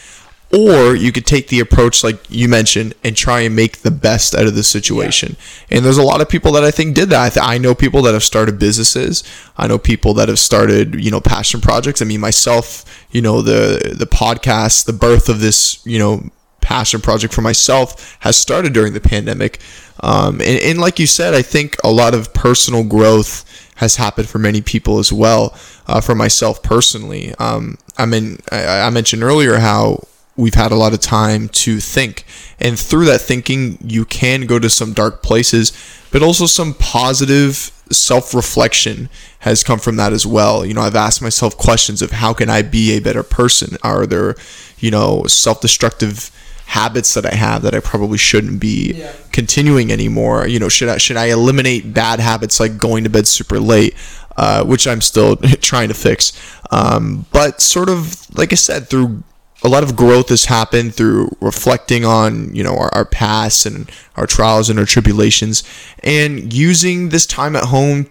Or 0.52 0.96
you 0.96 1.12
could 1.12 1.28
take 1.28 1.50
the 1.50 1.60
approach 1.60 2.04
like 2.04 2.20
you 2.28 2.48
mentioned 2.48 2.96
and 3.04 3.16
try 3.16 3.42
and 3.42 3.56
make 3.56 3.80
the 3.80 3.92
best 3.92 4.34
out 4.34 4.48
of 4.48 4.56
the 4.56 4.64
situation. 4.64 5.36
Yeah. 5.70 5.78
And 5.78 5.86
there's 5.86 6.00
a 6.00 6.04
lot 6.04 6.22
of 6.22 6.30
people 6.30 6.52
that 6.54 6.64
I 6.64 6.72
think 6.72 6.96
did 6.96 7.10
that. 7.12 7.22
I, 7.22 7.30
th- 7.30 7.46
I 7.46 7.58
know 7.60 7.76
people 7.76 8.02
that 8.04 8.14
have 8.14 8.24
started 8.24 8.58
businesses. 8.58 9.24
I 9.58 9.68
know 9.68 9.78
people 9.78 10.16
that 10.16 10.28
have 10.28 10.40
started, 10.40 10.96
you 10.96 11.12
know, 11.12 11.22
passion 11.22 11.62
projects. 11.62 12.02
I 12.02 12.06
mean, 12.06 12.20
myself, 12.20 12.84
you 13.12 13.22
know, 13.22 13.44
the 13.44 13.96
the 13.96 14.08
podcast, 14.08 14.86
the 14.86 14.94
birth 14.94 15.30
of 15.30 15.40
this, 15.40 15.86
you 15.86 16.00
know, 16.00 16.32
passion 16.62 17.02
project 17.02 17.34
for 17.34 17.42
myself 17.42 18.18
has 18.22 18.38
started 18.38 18.74
during 18.74 18.94
the 18.94 19.02
pandemic. 19.02 19.60
Um, 20.02 20.36
and, 20.42 20.62
and 20.62 20.80
like 20.80 21.00
you 21.00 21.08
said, 21.08 21.34
I 21.34 21.42
think 21.42 21.78
a 21.84 21.92
lot 21.92 22.14
of 22.14 22.34
personal 22.34 22.84
growth 22.84 23.46
has 23.76 23.96
happened 23.96 24.28
for 24.28 24.40
many 24.40 24.62
people 24.62 25.00
as 25.00 25.12
well. 25.12 25.58
Uh, 25.88 26.00
for 26.00 26.14
myself 26.14 26.62
personally, 26.62 27.34
um, 27.40 27.78
I 27.98 28.06
mean, 28.06 28.40
I, 28.52 28.82
I, 28.82 28.90
mentioned 28.92 29.24
earlier 29.24 29.58
how 29.58 30.04
we've 30.40 30.56
had 30.56 30.72
a 30.72 30.76
lot 30.76 30.94
of 30.94 31.02
time 31.02 31.50
to 31.50 31.80
think, 31.80 32.26
and 32.60 32.80
through 32.80 33.06
that 33.06 33.22
thinking, 33.22 33.78
you 33.84 34.06
can 34.06 34.46
go 34.46 34.58
to 34.58 34.70
some 34.70 34.94
dark 34.94 35.22
places, 35.22 35.74
but 36.12 36.24
also 36.24 36.46
some 36.46 36.74
positive 36.74 37.72
self-reflection 37.92 39.10
has 39.40 39.64
come 39.64 39.80
from 39.80 39.96
that 39.98 40.14
as 40.14 40.26
well. 40.26 40.66
You 40.66 40.74
know, 40.74 40.82
I've 40.82 40.96
asked 40.96 41.22
myself 41.22 41.58
questions 41.58 42.02
of 42.02 42.12
how 42.12 42.34
can 42.34 42.50
I 42.50 42.62
be 42.62 42.92
a 42.92 43.00
better 43.00 43.24
person? 43.24 43.78
Are 43.84 44.06
there, 44.06 44.36
you 44.80 44.92
know, 44.92 45.26
self-destructive 45.28 46.32
habits 46.68 47.16
that 47.16 47.26
I 47.26 47.34
have 47.34 47.64
that 47.64 47.74
I 47.74 47.80
probably 47.80 48.20
shouldn't 48.20 48.60
be 48.60 48.94
yeah. 48.94 49.12
continuing 49.32 49.92
anymore. 49.92 50.48
You 50.48 50.60
know, 50.60 50.70
should 50.70 50.88
I 50.88 50.98
should 51.00 51.18
I 51.18 51.26
eliminate 51.26 51.94
bad 51.94 52.20
habits 52.20 52.60
like 52.60 52.78
going 52.78 53.04
to 53.06 53.10
bed 53.10 53.28
super 53.28 53.60
late, 53.60 53.96
uh, 54.38 54.64
which 54.64 54.88
I'm 54.88 55.02
still 55.02 55.36
trying 55.62 55.88
to 55.88 55.96
fix. 55.96 56.32
Um, 56.70 57.26
but 57.32 57.60
sort 57.60 57.90
of 57.90 58.26
like 58.38 58.54
I 58.54 58.56
said, 58.56 58.88
through 58.88 59.24
a 59.64 59.68
lot 59.68 59.84
of 59.84 59.96
growth 59.96 60.30
has 60.30 60.46
happened 60.46 60.96
through 60.96 61.36
reflecting 61.42 62.06
on 62.06 62.54
you 62.56 62.64
know 62.64 62.76
our, 62.78 62.94
our 62.94 63.06
past 63.06 63.66
and 63.66 63.90
our 64.16 64.26
trials 64.26 64.70
and 64.70 64.80
our 64.80 64.86
tribulations, 64.86 65.64
and 66.04 66.54
using 66.54 67.10
this 67.10 67.26
time 67.26 67.56
at 67.56 67.66
home 67.66 68.08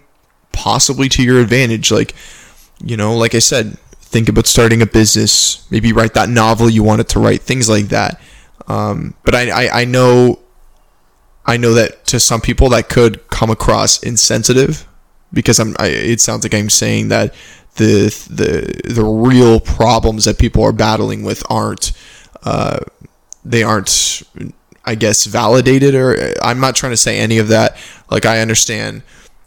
possibly 0.51 1.09
to 1.09 1.23
your 1.23 1.39
advantage. 1.39 1.91
Like 1.91 2.13
you 2.83 2.97
know, 2.97 3.15
like 3.15 3.35
I 3.35 3.39
said, 3.39 3.77
think 3.99 4.29
about 4.29 4.47
starting 4.47 4.81
a 4.81 4.85
business, 4.85 5.69
maybe 5.71 5.93
write 5.93 6.13
that 6.13 6.29
novel 6.29 6.69
you 6.69 6.83
wanted 6.83 7.09
to 7.09 7.19
write, 7.19 7.41
things 7.41 7.69
like 7.69 7.85
that. 7.89 8.19
Um, 8.67 9.15
but 9.23 9.35
I, 9.35 9.65
I, 9.65 9.81
I 9.81 9.85
know 9.85 10.39
I 11.45 11.57
know 11.57 11.73
that 11.73 12.05
to 12.07 12.19
some 12.19 12.41
people 12.41 12.69
that 12.69 12.89
could 12.89 13.27
come 13.29 13.49
across 13.49 14.03
insensitive 14.03 14.87
because 15.33 15.59
I'm 15.59 15.75
I, 15.79 15.87
it 15.87 16.21
sounds 16.21 16.43
like 16.43 16.53
I'm 16.53 16.69
saying 16.69 17.07
that 17.09 17.33
the 17.79 18.09
the 18.29 18.93
the 18.93 19.03
real 19.03 19.59
problems 19.59 20.25
that 20.25 20.37
people 20.37 20.63
are 20.63 20.73
battling 20.73 21.23
with 21.23 21.43
aren't 21.49 21.93
uh, 22.43 22.79
they 23.43 23.63
aren't 23.63 24.21
I 24.85 24.95
guess 24.95 25.25
validated 25.25 25.95
or 25.95 26.33
I'm 26.43 26.59
not 26.59 26.75
trying 26.75 26.91
to 26.91 26.97
say 26.97 27.17
any 27.17 27.37
of 27.37 27.47
that 27.47 27.77
like 28.11 28.25
I 28.25 28.41
understand 28.41 29.01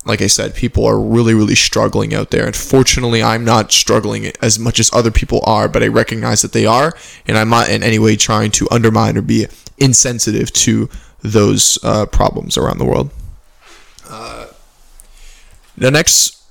like 0.04 0.20
I 0.20 0.26
said, 0.26 0.56
people 0.56 0.84
are 0.84 0.98
really, 0.98 1.32
really 1.32 1.54
struggling 1.54 2.12
out 2.12 2.30
there. 2.32 2.44
And 2.44 2.56
fortunately, 2.56 3.22
I'm 3.22 3.44
not 3.44 3.70
struggling 3.70 4.32
as 4.42 4.58
much 4.58 4.80
as 4.80 4.92
other 4.92 5.12
people 5.12 5.40
are, 5.44 5.68
but 5.68 5.80
I 5.80 5.86
recognize 5.86 6.42
that 6.42 6.52
they 6.52 6.66
are. 6.66 6.92
And 7.24 7.38
I'm 7.38 7.48
not 7.48 7.68
in 7.68 7.84
any 7.84 8.00
way 8.00 8.16
trying 8.16 8.50
to 8.52 8.66
undermine 8.72 9.16
or 9.16 9.22
be 9.22 9.46
insensitive 9.78 10.52
to 10.54 10.90
those 11.20 11.78
uh, 11.84 12.06
problems 12.06 12.58
around 12.58 12.78
the 12.78 12.84
world. 12.84 13.10
Uh, 14.08 14.46
now, 15.76 15.90
next, 15.90 16.41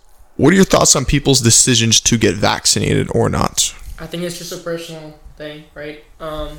what 0.42 0.54
are 0.54 0.56
your 0.56 0.66
thoughts 0.66 0.96
on 0.96 1.06
people's 1.06 1.40
decisions 1.40 2.02
to 2.02 2.18
get 2.18 2.34
vaccinated 2.34 3.08
or 3.14 3.30
not? 3.30 3.76
I 4.00 4.08
think 4.08 4.24
it's 4.24 4.40
just 4.40 4.52
a 4.52 4.58
personal 4.58 5.20
thing, 5.38 5.66
right? 5.76 6.04
Um, 6.20 6.58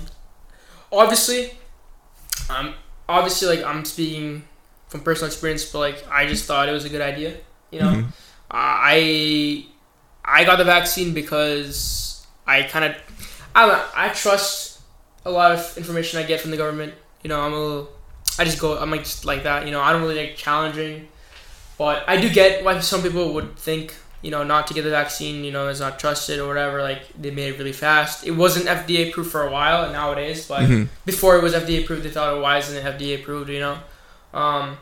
obviously, 0.93 1.51
um, 2.49 2.75
obviously, 3.09 3.57
like 3.57 3.67
I'm 3.67 3.85
speaking 3.85 4.45
from 4.87 5.01
personal 5.01 5.27
experience, 5.27 5.65
but 5.65 5.81
like 5.81 6.05
I 6.09 6.27
just 6.27 6.45
thought 6.45 6.69
it 6.69 6.73
was 6.73 6.85
a 6.85 6.91
good 6.91 7.01
idea. 7.01 7.39
You 7.73 7.81
know, 7.81 7.89
mm-hmm. 7.89 8.09
I 8.53 9.67
I 10.25 10.45
got 10.45 10.59
the 10.59 10.65
vaccine 10.65 11.13
because 11.13 12.25
I 12.47 12.63
kind 12.63 12.85
of 12.85 12.95
I 13.53 13.91
I 13.97 14.09
trust 14.11 14.81
a 15.25 15.31
lot 15.33 15.51
of 15.51 15.77
information 15.77 16.21
I 16.21 16.23
get 16.23 16.41
from 16.41 16.53
the 16.53 16.57
government. 16.57 16.95
You 17.25 17.31
know, 17.31 17.41
I'm 17.41 17.53
a 17.53 17.59
little, 17.59 17.89
I 18.39 18.45
just 18.45 18.61
go 18.61 18.79
I'm 18.79 18.93
like 18.93 19.03
just 19.03 19.25
like 19.25 19.43
that. 19.43 19.67
You 19.67 19.73
know, 19.73 19.81
I 19.81 19.93
don't 19.93 20.03
really 20.03 20.25
like 20.25 20.37
challenging, 20.37 21.09
but 21.83 22.05
I 22.07 22.21
do 22.21 22.33
get 22.33 22.63
why 22.65 22.79
some 22.79 23.03
people 23.03 23.35
would 23.35 23.57
think 23.57 23.97
you 24.23 24.31
know 24.31 24.45
not 24.45 24.69
to 24.69 24.73
get 24.75 24.83
the 24.83 24.91
vaccine. 24.91 25.43
You 25.43 25.51
know, 25.51 25.67
is 25.67 25.81
not 25.81 25.99
trusted 25.99 26.39
or 26.39 26.47
whatever. 26.47 26.81
Like 26.81 27.03
they 27.21 27.33
made 27.33 27.49
it 27.53 27.59
really 27.59 27.73
fast. 27.73 28.25
It 28.25 28.31
wasn't 28.31 28.67
FDA 28.67 29.09
approved 29.09 29.33
for 29.33 29.43
a 29.49 29.51
while, 29.51 29.83
and 29.83 29.93
now 29.93 30.13
it 30.13 30.19
is. 30.19 30.47
But 30.47 30.61
mm-hmm. 30.61 30.85
before 31.05 31.37
it 31.39 31.43
was 31.43 31.55
FDA 31.55 31.83
approved, 31.83 32.05
they 32.05 32.11
thought, 32.11 32.35
oh, 32.35 32.41
why 32.41 32.59
isn't 32.59 32.77
it 32.77 32.85
FDA 32.85 33.21
approved? 33.21 33.51
You 33.51 33.59
know. 33.59 33.79
Um, 34.33 34.77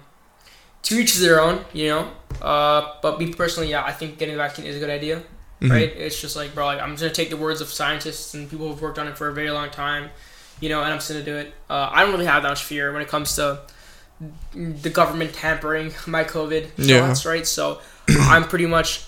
to 0.82 0.94
each 0.98 1.16
their 1.16 1.40
own, 1.40 1.64
you 1.72 1.88
know. 1.88 2.10
Uh, 2.42 2.96
but 3.00 3.18
me 3.18 3.32
personally, 3.32 3.70
yeah, 3.70 3.82
I 3.82 3.92
think 3.92 4.18
getting 4.18 4.34
the 4.34 4.42
vaccine 4.42 4.66
is 4.66 4.76
a 4.76 4.78
good 4.78 4.90
idea, 4.90 5.16
mm-hmm. 5.20 5.70
right? 5.70 5.90
It's 5.96 6.20
just 6.20 6.36
like, 6.36 6.54
bro, 6.54 6.66
like, 6.66 6.80
I'm 6.82 6.90
just 6.90 7.02
gonna 7.02 7.14
take 7.14 7.30
the 7.30 7.38
words 7.38 7.62
of 7.62 7.68
scientists 7.68 8.34
and 8.34 8.48
people 8.50 8.68
who've 8.68 8.82
worked 8.82 8.98
on 8.98 9.08
it 9.08 9.16
for 9.16 9.28
a 9.28 9.32
very 9.32 9.50
long 9.50 9.70
time, 9.70 10.10
you 10.60 10.68
know, 10.68 10.82
and 10.82 10.92
I'm 10.92 10.98
just 10.98 11.10
gonna 11.10 11.24
do 11.24 11.36
it. 11.36 11.54
Uh, 11.70 11.88
I 11.90 12.02
don't 12.02 12.12
really 12.12 12.26
have 12.26 12.42
that 12.42 12.50
much 12.50 12.62
fear 12.62 12.92
when 12.92 13.00
it 13.00 13.08
comes 13.08 13.36
to 13.36 13.62
the 14.52 14.90
government 14.90 15.32
tampering 15.34 15.92
my 16.06 16.24
COVID 16.24 16.66
shots, 16.86 17.24
yeah. 17.24 17.30
right? 17.30 17.46
So 17.46 17.80
I'm 18.08 18.44
pretty 18.44 18.66
much 18.66 19.06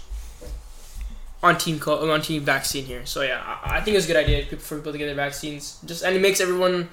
on 1.42 1.58
team 1.58 1.78
co- 1.78 2.10
on 2.10 2.22
team 2.22 2.42
vaccine 2.42 2.84
here. 2.84 3.04
So 3.04 3.22
yeah, 3.22 3.42
I, 3.44 3.78
I 3.78 3.80
think 3.80 3.96
it's 3.96 4.06
a 4.06 4.08
good 4.08 4.16
idea 4.16 4.44
for 4.56 4.76
people 4.76 4.92
to 4.92 4.98
get 4.98 5.06
their 5.06 5.14
vaccines. 5.14 5.78
Just 5.84 6.04
and 6.04 6.14
it 6.14 6.22
makes 6.22 6.40
everyone 6.40 6.88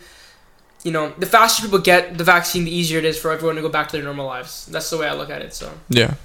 you 0.83 0.91
know, 0.91 1.13
the 1.17 1.25
faster 1.25 1.61
people 1.61 1.79
get 1.79 2.17
the 2.17 2.23
vaccine, 2.23 2.63
the 2.63 2.71
easier 2.71 2.99
it 2.99 3.05
is 3.05 3.19
for 3.19 3.31
everyone 3.31 3.55
to 3.55 3.61
go 3.61 3.69
back 3.69 3.89
to 3.89 3.97
their 3.97 4.03
normal 4.03 4.25
lives. 4.25 4.65
That's 4.67 4.89
the 4.89 4.97
way 4.97 5.07
I 5.07 5.13
look 5.13 5.29
at 5.29 5.41
it. 5.41 5.53
So 5.53 5.71
yeah, 5.89 6.15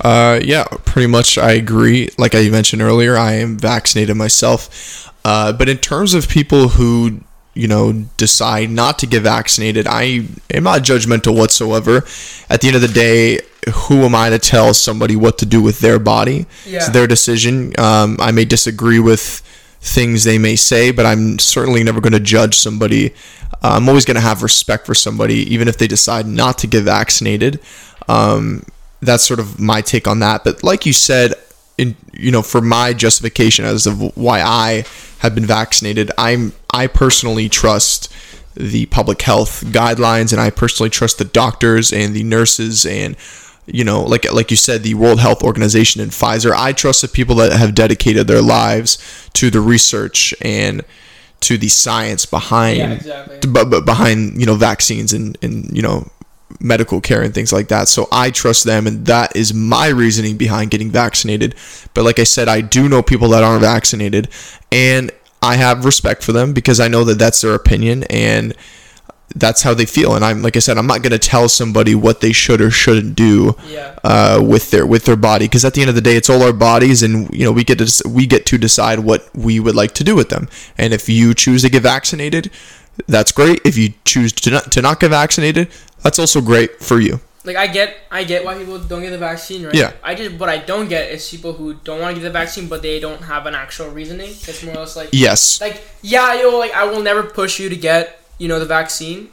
uh, 0.00 0.40
yeah, 0.42 0.64
pretty 0.84 1.08
much. 1.08 1.38
I 1.38 1.52
agree. 1.52 2.08
Like 2.18 2.34
I 2.34 2.48
mentioned 2.48 2.82
earlier, 2.82 3.16
I 3.16 3.32
am 3.34 3.58
vaccinated 3.58 4.16
myself. 4.16 5.10
Uh, 5.24 5.52
but 5.52 5.68
in 5.68 5.78
terms 5.78 6.14
of 6.14 6.28
people 6.28 6.68
who 6.68 7.20
you 7.54 7.68
know 7.68 7.92
decide 8.16 8.70
not 8.70 8.98
to 9.00 9.06
get 9.06 9.22
vaccinated, 9.22 9.86
I 9.86 10.26
am 10.52 10.64
not 10.64 10.82
judgmental 10.82 11.36
whatsoever. 11.36 12.04
At 12.48 12.60
the 12.60 12.68
end 12.68 12.76
of 12.76 12.82
the 12.82 12.88
day, 12.88 13.40
who 13.72 14.02
am 14.02 14.14
I 14.14 14.30
to 14.30 14.38
tell 14.38 14.74
somebody 14.74 15.16
what 15.16 15.38
to 15.38 15.46
do 15.46 15.62
with 15.62 15.80
their 15.80 15.98
body? 15.98 16.46
Yeah. 16.66 16.78
It's 16.78 16.88
their 16.88 17.06
decision. 17.06 17.72
Um, 17.78 18.16
I 18.20 18.32
may 18.32 18.44
disagree 18.44 18.98
with 18.98 19.42
things 19.80 20.24
they 20.24 20.38
may 20.38 20.56
say, 20.56 20.90
but 20.90 21.06
I'm 21.06 21.38
certainly 21.38 21.82
never 21.82 22.00
going 22.00 22.12
to 22.12 22.20
judge 22.20 22.56
somebody. 22.56 23.10
Uh, 23.62 23.74
I'm 23.76 23.88
always 23.88 24.04
going 24.04 24.14
to 24.16 24.20
have 24.20 24.42
respect 24.42 24.86
for 24.86 24.94
somebody, 24.94 25.52
even 25.52 25.68
if 25.68 25.76
they 25.76 25.86
decide 25.86 26.26
not 26.26 26.58
to 26.58 26.66
get 26.66 26.84
vaccinated. 26.84 27.60
Um, 28.08 28.64
that's 29.00 29.24
sort 29.24 29.40
of 29.40 29.60
my 29.60 29.80
take 29.80 30.06
on 30.06 30.20
that. 30.20 30.44
But 30.44 30.62
like 30.62 30.86
you 30.86 30.92
said, 30.92 31.34
in 31.82 31.96
you 32.12 32.30
know, 32.30 32.42
for 32.42 32.60
my 32.60 32.92
justification 32.92 33.64
as 33.64 33.86
of 33.86 34.16
why 34.16 34.40
I 34.40 34.84
have 35.18 35.34
been 35.34 35.46
vaccinated, 35.46 36.10
I'm 36.18 36.52
I 36.72 36.86
personally 36.86 37.48
trust 37.48 38.12
the 38.54 38.86
public 38.86 39.22
health 39.22 39.64
guidelines, 39.66 40.32
and 40.32 40.40
I 40.40 40.50
personally 40.50 40.90
trust 40.90 41.18
the 41.18 41.24
doctors 41.24 41.92
and 41.92 42.14
the 42.14 42.22
nurses 42.24 42.84
and 42.86 43.16
you 43.66 43.84
know, 43.84 44.02
like 44.02 44.30
like 44.32 44.50
you 44.50 44.56
said, 44.56 44.82
the 44.82 44.94
World 44.94 45.20
Health 45.20 45.42
Organization 45.42 46.00
and 46.00 46.10
Pfizer. 46.10 46.52
I 46.52 46.72
trust 46.72 47.02
the 47.02 47.08
people 47.08 47.36
that 47.36 47.52
have 47.52 47.74
dedicated 47.74 48.26
their 48.26 48.42
lives 48.42 48.98
to 49.34 49.50
the 49.50 49.60
research 49.60 50.34
and 50.40 50.82
to 51.40 51.56
the 51.58 51.68
science 51.68 52.26
behind, 52.26 52.78
Yeah, 52.78 52.92
exactly. 52.92 53.38
but, 53.50 53.70
but 53.70 53.84
behind 53.84 54.38
you 54.40 54.46
know 54.46 54.54
vaccines 54.56 55.12
and 55.12 55.38
and 55.42 55.74
you 55.76 55.82
know 55.82 56.08
medical 56.60 57.00
care 57.00 57.22
and 57.22 57.34
things 57.34 57.52
like 57.52 57.68
that. 57.68 57.88
So 57.88 58.08
I 58.12 58.30
trust 58.30 58.64
them, 58.64 58.86
and 58.86 59.06
that 59.06 59.34
is 59.36 59.52
my 59.54 59.88
reasoning 59.88 60.36
behind 60.36 60.70
getting 60.70 60.90
vaccinated. 60.90 61.54
But 61.94 62.04
like 62.04 62.18
I 62.18 62.24
said, 62.24 62.48
I 62.48 62.60
do 62.60 62.88
know 62.88 63.02
people 63.02 63.28
that 63.30 63.42
aren't 63.42 63.62
vaccinated, 63.62 64.28
and 64.70 65.10
I 65.42 65.56
have 65.56 65.84
respect 65.84 66.22
for 66.22 66.32
them 66.32 66.52
because 66.52 66.78
I 66.80 66.88
know 66.88 67.04
that 67.04 67.18
that's 67.18 67.40
their 67.40 67.54
opinion 67.54 68.04
and 68.04 68.54
that's 69.34 69.62
how 69.62 69.72
they 69.72 69.86
feel. 69.86 70.14
And 70.14 70.24
I'm 70.24 70.42
like 70.42 70.56
I 70.56 70.60
said, 70.60 70.76
I'm 70.76 70.86
not 70.86 71.02
gonna 71.02 71.18
tell 71.18 71.48
somebody 71.48 71.94
what 71.94 72.20
they 72.20 72.32
should 72.32 72.60
or 72.60 72.70
shouldn't 72.70 73.16
do 73.16 73.56
Yeah. 73.66 73.94
uh, 74.04 74.40
with 74.44 74.70
their 74.70 74.86
with 74.86 75.04
their 75.06 75.16
body 75.16 75.46
because 75.46 75.64
at 75.64 75.72
the 75.74 75.80
end 75.80 75.88
of 75.88 75.94
the 75.94 76.02
day, 76.02 76.16
it's 76.16 76.28
all 76.28 76.42
our 76.42 76.52
bodies, 76.52 77.02
and 77.02 77.32
you 77.34 77.44
know 77.44 77.50
we 77.50 77.64
get 77.64 77.78
to 77.78 78.08
we 78.08 78.26
get 78.26 78.44
to 78.46 78.58
decide 78.58 79.00
what 79.00 79.28
we 79.34 79.58
would 79.58 79.74
like 79.74 79.92
to 79.94 80.04
do 80.04 80.14
with 80.14 80.28
them. 80.28 80.48
And 80.76 80.92
if 80.92 81.08
you 81.08 81.32
choose 81.34 81.62
to 81.62 81.70
get 81.70 81.82
vaccinated, 81.82 82.50
that's 83.08 83.32
great. 83.32 83.60
If 83.64 83.78
you 83.78 83.94
choose 84.04 84.32
to 84.34 84.50
not 84.50 84.70
to 84.72 84.82
not 84.82 85.00
get 85.00 85.08
vaccinated, 85.08 85.68
that's 86.02 86.18
also 86.18 86.40
great 86.40 86.80
for 86.80 87.00
you. 87.00 87.20
Like 87.44 87.56
I 87.56 87.66
get, 87.66 87.96
I 88.10 88.22
get 88.22 88.44
why 88.44 88.54
people 88.56 88.78
don't 88.78 89.02
get 89.02 89.10
the 89.10 89.18
vaccine, 89.18 89.64
right? 89.66 89.74
Yeah. 89.74 89.92
I 90.02 90.14
just 90.14 90.38
what 90.38 90.48
I 90.48 90.58
don't 90.58 90.88
get 90.88 91.10
is 91.10 91.28
people 91.28 91.52
who 91.52 91.74
don't 91.74 92.00
want 92.00 92.14
to 92.14 92.20
get 92.20 92.26
the 92.26 92.32
vaccine, 92.32 92.68
but 92.68 92.82
they 92.82 93.00
don't 93.00 93.22
have 93.22 93.46
an 93.46 93.54
actual 93.54 93.88
reasoning. 93.88 94.30
It's 94.30 94.62
more 94.62 94.76
or 94.76 94.80
less 94.80 94.94
like, 94.94 95.08
Yes, 95.12 95.60
like 95.60 95.82
yeah, 96.02 96.40
yo, 96.40 96.58
like 96.58 96.72
I 96.72 96.84
will 96.84 97.02
never 97.02 97.24
push 97.24 97.58
you 97.58 97.68
to 97.68 97.76
get 97.76 98.22
you 98.38 98.46
know 98.46 98.58
the 98.60 98.66
vaccine. 98.66 99.30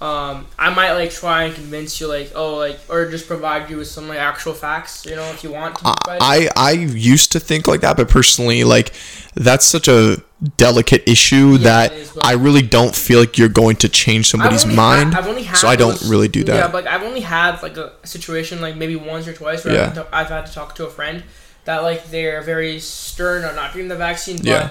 Um, 0.00 0.46
I 0.58 0.70
might 0.72 0.92
like 0.94 1.10
try 1.10 1.44
and 1.44 1.54
convince 1.54 2.00
you, 2.00 2.06
like 2.08 2.32
oh, 2.34 2.56
like 2.56 2.80
or 2.88 3.10
just 3.10 3.26
provide 3.26 3.68
you 3.68 3.76
with 3.76 3.88
some 3.88 4.08
like 4.08 4.18
actual 4.18 4.54
facts, 4.54 5.04
you 5.04 5.14
know, 5.14 5.24
if 5.24 5.44
you 5.44 5.50
want 5.52 5.76
to. 5.76 5.94
I 6.08 6.48
I 6.56 6.72
used 6.72 7.32
to 7.32 7.40
think 7.40 7.68
like 7.68 7.82
that, 7.82 7.98
but 7.98 8.08
personally, 8.08 8.64
like 8.64 8.92
that's 9.34 9.66
such 9.66 9.88
a 9.88 10.16
delicate 10.56 11.06
issue 11.06 11.58
that 11.58 11.92
it 11.92 11.98
is, 11.98 12.18
I 12.22 12.32
really 12.32 12.62
don't 12.62 12.94
feel 12.96 13.20
like 13.20 13.36
you're 13.36 13.50
going 13.50 13.76
to 13.76 13.90
change 13.90 14.30
somebody's 14.30 14.64
mind. 14.64 15.14
only 15.14 15.42
had 15.42 15.58
so 15.58 15.68
I 15.68 15.76
don't 15.76 15.90
those- 15.90 16.08
really 16.08 16.28
do 16.28 16.44
that. 16.44 16.54
Yeah, 16.56 16.68
but 16.68 16.84
like, 16.84 16.94
I've 16.94 17.02
only 17.02 17.20
had 17.20 17.62
like 17.62 17.76
a 17.76 17.92
situation 18.04 18.62
like 18.62 18.76
maybe 18.76 18.96
once 18.96 19.28
or 19.28 19.34
twice 19.34 19.66
where 19.66 19.74
Yeah. 19.74 19.90
I've, 19.90 20.06
I've 20.12 20.28
had 20.28 20.46
to 20.46 20.52
talk 20.54 20.74
to 20.76 20.86
a 20.86 20.90
friend 20.90 21.24
that 21.66 21.82
like 21.82 22.10
they're 22.10 22.40
very 22.40 22.80
stern 22.80 23.44
on 23.44 23.54
not 23.54 23.74
getting 23.74 23.88
the 23.88 23.96
vaccine. 23.96 24.38
But 24.38 24.46
Yeah. 24.46 24.70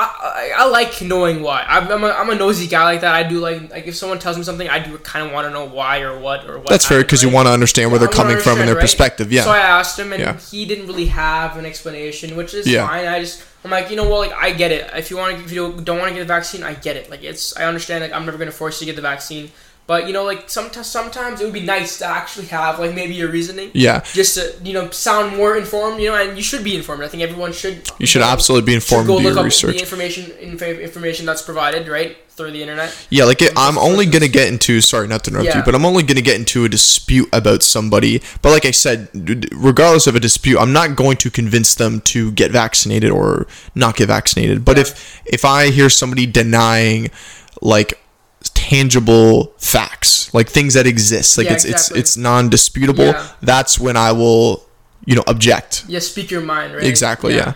I, 0.00 0.52
I, 0.56 0.64
I 0.64 0.68
like 0.68 1.00
knowing 1.02 1.42
why. 1.42 1.64
I'm, 1.68 1.88
I'm, 1.90 2.04
a, 2.04 2.08
I'm 2.08 2.30
a 2.30 2.34
nosy 2.34 2.66
guy 2.66 2.84
like 2.84 3.02
that. 3.02 3.14
I 3.14 3.22
do 3.28 3.38
like 3.38 3.70
like 3.70 3.86
if 3.86 3.94
someone 3.96 4.18
tells 4.18 4.36
me 4.36 4.42
something, 4.42 4.68
I 4.68 4.78
do 4.78 4.96
kind 4.98 5.26
of 5.26 5.32
want 5.32 5.46
to 5.46 5.50
know 5.52 5.66
why 5.66 6.00
or 6.00 6.18
what 6.18 6.48
or 6.48 6.58
what. 6.58 6.68
That's 6.68 6.86
fair 6.86 7.02
because 7.02 7.22
you 7.22 7.30
want 7.30 7.46
to 7.48 7.52
understand 7.52 7.90
where 7.90 7.98
they're 7.98 8.08
coming 8.08 8.38
from 8.38 8.58
and 8.58 8.68
their 8.68 8.74
right? 8.76 8.80
perspective. 8.80 9.30
Yeah. 9.32 9.42
So 9.42 9.50
I 9.50 9.58
asked 9.58 9.98
him, 9.98 10.12
and 10.12 10.20
Yeah. 10.20 10.38
he 10.38 10.64
didn't 10.66 10.86
really 10.86 11.06
have 11.06 11.56
an 11.56 11.66
explanation, 11.66 12.36
which 12.36 12.54
is 12.54 12.66
Yeah. 12.66 12.86
fine. 12.86 13.06
I 13.06 13.20
just, 13.20 13.44
I'm 13.64 13.70
like, 13.70 13.90
you 13.90 13.96
know 13.96 14.08
what? 14.08 14.30
Like, 14.30 14.36
I 14.38 14.52
get 14.52 14.72
it. 14.72 14.90
If 14.94 15.10
you 15.10 15.16
want 15.18 15.36
to, 15.36 15.44
if 15.44 15.52
you 15.52 15.56
don't, 15.72 15.84
don't 15.84 15.98
want 15.98 16.08
to 16.08 16.14
get 16.14 16.20
the 16.20 16.26
vaccine, 16.26 16.62
I 16.62 16.74
get 16.74 16.96
it. 16.96 17.10
Like, 17.10 17.22
it's, 17.22 17.56
I 17.56 17.64
understand. 17.64 18.02
Like, 18.02 18.12
I'm 18.12 18.24
never 18.24 18.38
gonna 18.38 18.52
force 18.52 18.80
you 18.80 18.86
to 18.86 18.92
get 18.92 18.96
the 18.96 19.02
vaccine, 19.02 19.50
but 19.90 20.06
you 20.06 20.12
know, 20.12 20.22
like, 20.22 20.48
sometimes, 20.48 20.86
sometimes 20.86 21.40
it 21.40 21.44
would 21.46 21.52
be 21.52 21.66
nice 21.66 21.98
to 21.98 22.06
actually 22.06 22.46
have 22.46 22.78
like 22.78 22.94
maybe 22.94 23.20
a 23.22 23.26
reasoning, 23.26 23.72
yeah. 23.74 24.04
just 24.12 24.36
to 24.36 24.54
you 24.62 24.72
know 24.72 24.88
sound 24.90 25.36
more 25.36 25.56
informed. 25.56 26.00
You 26.00 26.10
know, 26.10 26.14
and 26.14 26.36
you 26.36 26.44
should 26.44 26.62
be 26.62 26.76
informed. 26.76 27.02
I 27.02 27.08
think 27.08 27.24
everyone 27.24 27.52
should. 27.52 27.90
You 27.98 28.06
should 28.06 28.20
know, 28.20 28.28
absolutely 28.28 28.66
be 28.66 28.74
informed 28.76 29.08
go 29.08 29.14
look 29.14 29.34
your 29.34 29.38
up 29.40 29.44
research. 29.44 29.74
the 29.74 29.80
information, 29.80 30.30
inf- 30.38 30.62
information 30.62 31.26
that's 31.26 31.42
provided 31.42 31.88
right 31.88 32.16
through 32.28 32.52
the 32.52 32.62
internet. 32.62 32.96
Yeah, 33.10 33.24
like 33.24 33.42
it, 33.42 33.52
I'm 33.56 33.76
only 33.78 34.06
gonna 34.06 34.28
get 34.28 34.46
into. 34.46 34.80
Sorry, 34.80 35.08
not 35.08 35.24
to 35.24 35.32
interrupt 35.32 35.56
you, 35.56 35.62
but 35.64 35.74
I'm 35.74 35.84
only 35.84 36.04
gonna 36.04 36.20
get 36.20 36.38
into 36.38 36.64
a 36.64 36.68
dispute 36.68 37.28
about 37.32 37.64
somebody. 37.64 38.22
But 38.42 38.50
like 38.50 38.66
I 38.66 38.70
said, 38.70 39.08
regardless 39.50 40.06
of 40.06 40.14
a 40.14 40.20
dispute, 40.20 40.60
I'm 40.60 40.72
not 40.72 40.94
going 40.94 41.16
to 41.16 41.30
convince 41.32 41.74
them 41.74 42.00
to 42.12 42.30
get 42.30 42.52
vaccinated 42.52 43.10
or 43.10 43.48
not 43.74 43.96
get 43.96 44.06
vaccinated. 44.06 44.64
But 44.64 44.76
Yeah. 44.76 44.82
if 44.82 45.20
if 45.26 45.44
I 45.44 45.70
hear 45.70 45.90
somebody 45.90 46.26
denying 46.26 47.10
like 47.60 47.98
tangible 48.42 49.52
facts, 49.58 50.32
like 50.34 50.48
things 50.48 50.74
that 50.74 50.86
exist, 50.86 51.36
like 51.38 51.46
Yeah, 51.46 51.54
it's 51.54 51.64
exactly. 51.64 52.00
it's 52.00 52.10
it's 52.10 52.16
non-disputable, 52.16 53.04
Yeah. 53.06 53.28
that's 53.42 53.78
when 53.78 53.96
I 53.96 54.12
will, 54.12 54.64
you 55.04 55.14
know, 55.16 55.24
object. 55.26 55.84
Yeah, 55.88 55.98
speak 56.00 56.30
your 56.30 56.40
mind, 56.40 56.74
right? 56.74 56.82
Exactly. 56.84 57.34
Yeah. 57.36 57.54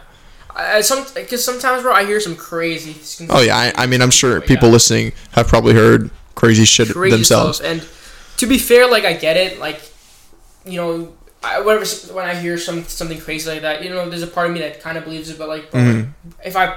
I, 0.54 0.76
I- 0.76 0.80
some 0.82 1.04
because 1.14 1.44
sometimes, 1.44 1.82
bro, 1.82 1.92
I 1.92 2.04
hear 2.04 2.20
some 2.20 2.36
crazy. 2.36 2.96
Oh 3.30 3.40
yeah. 3.40 3.56
I, 3.56 3.72
I 3.84 3.86
mean, 3.86 4.02
I'm 4.02 4.10
sure 4.10 4.40
Yeah. 4.40 4.46
people 4.46 4.68
listening 4.68 5.12
have 5.32 5.48
probably 5.48 5.74
heard 5.74 6.10
crazy 6.34 6.64
shit 6.64 6.88
crazy 6.90 7.16
themselves. 7.16 7.58
stuff. 7.58 7.70
And 7.70 7.88
to 8.38 8.46
be 8.46 8.58
fair, 8.58 8.88
like 8.90 9.04
I 9.04 9.14
get 9.14 9.36
it. 9.36 9.58
Like 9.58 9.80
you 10.66 10.76
know, 10.80 11.12
I, 11.42 11.60
whatever. 11.60 11.84
When 12.14 12.24
I 12.24 12.34
hear 12.34 12.56
some 12.58 12.84
something 12.84 13.20
crazy 13.20 13.50
like 13.50 13.62
that, 13.62 13.82
you 13.82 13.90
know, 13.90 14.08
there's 14.08 14.22
a 14.22 14.26
part 14.26 14.46
of 14.48 14.52
me 14.52 14.60
that 14.60 14.80
kind 14.80 14.96
of 14.98 15.04
believes 15.04 15.28
it. 15.30 15.38
But 15.38 15.48
like, 15.48 15.70
bro, 15.70 15.80
Mm-hmm. 15.80 15.98
like, 16.38 16.46
if 16.46 16.56
I 16.56 16.76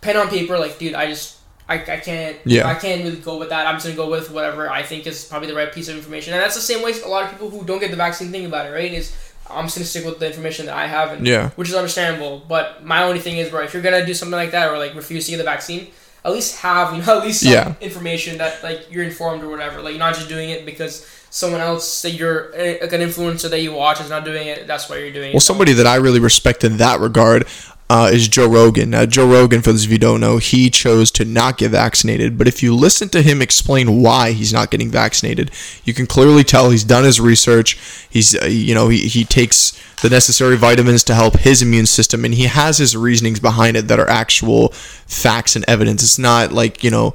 pen 0.00 0.16
on 0.16 0.28
paper, 0.28 0.58
like, 0.58 0.78
dude, 0.78 0.94
I 0.94 1.06
just. 1.06 1.38
I, 1.72 1.94
I 1.96 1.98
can't 2.08 2.36
Yeah. 2.44 2.68
I 2.68 2.74
can't 2.74 3.02
really 3.04 3.16
go 3.30 3.38
with 3.38 3.48
that. 3.50 3.66
I'm 3.66 3.76
just 3.76 3.86
gonna 3.86 3.96
go 3.96 4.10
with 4.10 4.30
whatever 4.30 4.70
I 4.70 4.82
think 4.82 5.06
is 5.06 5.24
probably 5.24 5.48
the 5.48 5.54
right 5.54 5.72
piece 5.72 5.88
of 5.88 5.96
information. 5.96 6.32
And 6.34 6.42
that's 6.42 6.54
the 6.54 6.60
same 6.70 6.82
way 6.84 6.92
a 7.04 7.08
lot 7.08 7.24
of 7.24 7.30
people 7.30 7.48
who 7.50 7.64
don't 7.64 7.80
get 7.80 7.90
the 7.90 7.96
vaccine 7.96 8.30
think 8.30 8.46
about 8.46 8.66
it, 8.66 8.70
right? 8.70 8.92
Is 8.92 9.12
I'm 9.50 9.64
just 9.66 9.76
gonna 9.76 9.86
stick 9.86 10.04
with 10.04 10.18
the 10.18 10.26
information 10.26 10.66
that 10.66 10.76
I 10.76 10.86
have 10.86 11.12
and 11.12 11.26
Yeah. 11.26 11.50
which 11.56 11.68
is 11.68 11.74
understandable. 11.74 12.42
But 12.48 12.84
my 12.84 13.02
only 13.02 13.20
thing 13.20 13.36
is, 13.38 13.50
bro, 13.50 13.62
if 13.62 13.72
you're 13.74 13.82
gonna 13.82 14.06
do 14.06 14.14
something 14.14 14.36
like 14.36 14.52
that 14.52 14.70
or 14.70 14.78
like 14.78 14.94
refuse 14.94 15.24
to 15.26 15.30
get 15.32 15.38
the 15.38 15.44
vaccine, 15.44 15.88
at 16.24 16.32
least 16.32 16.58
have 16.60 16.94
you 16.94 17.02
know 17.02 17.18
at 17.18 17.24
least 17.24 17.40
some 17.42 17.52
Yeah. 17.52 17.74
information 17.80 18.38
that 18.38 18.62
like 18.62 18.80
you're 18.90 19.04
informed 19.04 19.42
or 19.42 19.48
whatever. 19.48 19.80
Like 19.82 19.92
you're 19.94 19.98
not 20.08 20.14
just 20.14 20.28
doing 20.28 20.50
it 20.50 20.64
because 20.64 21.04
someone 21.30 21.60
else 21.62 22.02
that 22.02 22.10
you're 22.10 22.54
eh, 22.54 22.78
like 22.82 22.92
an 22.92 23.00
influencer 23.00 23.48
that 23.50 23.60
you 23.60 23.72
watch 23.72 24.00
is 24.00 24.10
not 24.10 24.24
doing 24.24 24.46
it. 24.48 24.66
That's 24.66 24.88
why 24.88 24.98
you're 24.98 25.10
doing 25.10 25.30
it. 25.30 25.34
Well, 25.34 25.40
somebody 25.40 25.72
that 25.72 25.86
I 25.86 25.96
really 25.96 26.20
respect 26.20 26.62
in 26.62 26.76
that 26.76 27.00
regard 27.00 27.46
uh, 27.92 28.08
is 28.10 28.26
Joe 28.26 28.48
Rogan. 28.48 28.88
Now, 28.88 29.04
Joe 29.04 29.28
Rogan, 29.28 29.60
for 29.60 29.70
those 29.70 29.84
of 29.84 29.92
you 29.92 29.98
don't 29.98 30.22
know, 30.22 30.38
he 30.38 30.70
chose 30.70 31.10
to 31.10 31.26
not 31.26 31.58
get 31.58 31.72
vaccinated. 31.72 32.38
But 32.38 32.48
if 32.48 32.62
you 32.62 32.74
listen 32.74 33.10
to 33.10 33.20
him 33.20 33.42
explain 33.42 34.00
why 34.00 34.32
he's 34.32 34.50
not 34.50 34.70
getting 34.70 34.90
vaccinated, 34.90 35.50
you 35.84 35.92
can 35.92 36.06
clearly 36.06 36.42
tell 36.42 36.70
he's 36.70 36.84
done 36.84 37.04
his 37.04 37.20
research. 37.20 37.78
He's, 38.08 38.34
uh, 38.34 38.46
you 38.46 38.74
know, 38.74 38.88
he, 38.88 39.08
he 39.08 39.26
takes 39.26 39.78
the 40.00 40.08
necessary 40.08 40.56
vitamins 40.56 41.04
to 41.04 41.14
help 41.14 41.40
his 41.40 41.60
immune 41.60 41.84
system, 41.84 42.24
and 42.24 42.32
he 42.32 42.44
has 42.44 42.78
his 42.78 42.96
reasonings 42.96 43.40
behind 43.40 43.76
it 43.76 43.88
that 43.88 44.00
are 44.00 44.08
actual 44.08 44.68
facts 44.68 45.54
and 45.54 45.64
evidence. 45.68 46.02
It's 46.02 46.18
not 46.18 46.50
like, 46.50 46.82
you 46.82 46.90
know, 46.90 47.14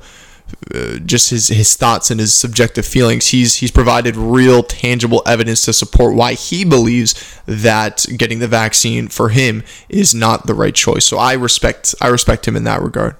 uh, 0.73 0.97
just 0.99 1.29
his 1.29 1.47
his 1.49 1.75
thoughts 1.75 2.09
and 2.11 2.19
his 2.19 2.33
subjective 2.33 2.85
feelings. 2.85 3.27
He's 3.27 3.55
he's 3.55 3.71
provided 3.71 4.15
real 4.15 4.63
tangible 4.63 5.21
evidence 5.25 5.65
to 5.65 5.73
support 5.73 6.15
why 6.15 6.33
he 6.33 6.63
believes 6.65 7.13
that 7.45 8.05
getting 8.17 8.39
the 8.39 8.47
vaccine 8.47 9.07
for 9.07 9.29
him 9.29 9.63
is 9.89 10.13
not 10.15 10.47
the 10.47 10.53
right 10.53 10.75
choice. 10.75 11.05
So 11.05 11.17
I 11.17 11.33
respect 11.33 11.95
I 12.01 12.07
respect 12.07 12.47
him 12.47 12.55
in 12.55 12.63
that 12.65 12.81
regard. 12.81 13.15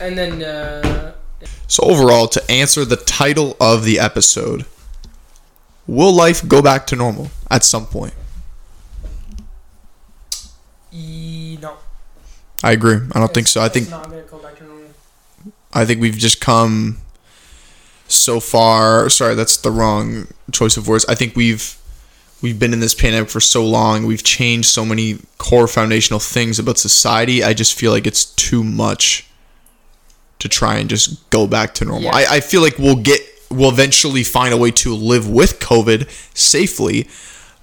and 0.00 0.18
then 0.18 0.42
uh, 0.42 1.12
So 1.68 1.84
overall, 1.84 2.26
to 2.28 2.50
answer 2.50 2.84
the 2.84 2.96
title 2.96 3.56
of 3.60 3.84
the 3.84 3.98
episode, 3.98 4.64
will 5.86 6.12
life 6.14 6.46
go 6.46 6.60
back 6.62 6.86
to 6.88 6.96
normal 6.96 7.30
at 7.50 7.64
some 7.64 7.86
point? 7.86 8.14
e- 10.92 11.58
no, 11.60 11.76
I 12.62 12.72
agree. 12.72 12.98
I 13.12 13.18
don't 13.20 13.32
think 13.32 13.46
so. 13.48 13.60
I 13.60 13.66
It's 13.66 13.74
think 13.74 13.90
not 13.90 14.04
gonna 14.10 14.22
go 14.22 14.38
back 14.38 14.56
to 14.58 14.64
normal. 14.64 14.82
I 15.72 15.84
think 15.84 16.00
we've 16.00 16.18
just 16.18 16.40
come 16.40 16.98
so 18.08 18.40
far. 18.40 19.08
Sorry, 19.08 19.34
that's 19.34 19.56
the 19.56 19.70
wrong 19.70 20.28
choice 20.50 20.76
of 20.76 20.88
words. 20.88 21.04
I 21.06 21.14
think 21.14 21.34
we've 21.34 21.76
we've 22.42 22.58
been 22.58 22.72
in 22.72 22.80
this 22.80 22.94
pandemic 22.94 23.30
for 23.30 23.40
so 23.40 23.64
long. 23.64 24.06
We've 24.06 24.22
changed 24.22 24.68
so 24.68 24.84
many 24.84 25.20
core 25.38 25.68
foundational 25.68 26.20
things 26.20 26.58
about 26.58 26.78
society. 26.78 27.42
I 27.42 27.54
just 27.54 27.74
feel 27.74 27.92
like 27.92 28.06
it's 28.06 28.24
too 28.24 28.62
much 28.62 29.26
to 30.40 30.48
try 30.48 30.76
and 30.76 30.90
just 30.90 31.30
go 31.30 31.46
back 31.46 31.72
to 31.74 31.84
normal. 31.84 32.04
Yeah. 32.04 32.16
I, 32.16 32.36
I 32.36 32.40
feel 32.40 32.60
like 32.62 32.78
we'll 32.78 32.96
get 32.96 33.20
we'll 33.50 33.70
eventually 33.70 34.24
find 34.24 34.52
a 34.52 34.56
way 34.56 34.70
to 34.70 34.94
live 34.94 35.28
with 35.28 35.60
COVID 35.60 36.10
safely, 36.36 37.08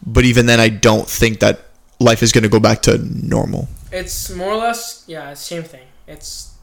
but 0.06 0.24
even 0.24 0.46
then, 0.46 0.60
I 0.60 0.70
don't 0.70 1.08
think 1.08 1.40
that 1.40 1.62
life 2.00 2.24
is 2.24 2.32
going 2.32 2.44
to 2.44 2.50
go 2.50 2.60
back 2.60 2.82
to 2.84 2.98
normal. 2.98 3.68
It's 3.92 4.30
more 4.30 4.52
or 4.52 4.58
less 4.58 5.04
yeah, 5.08 5.34
same 5.34 5.64
thing. 5.64 5.88
It's 6.08 6.54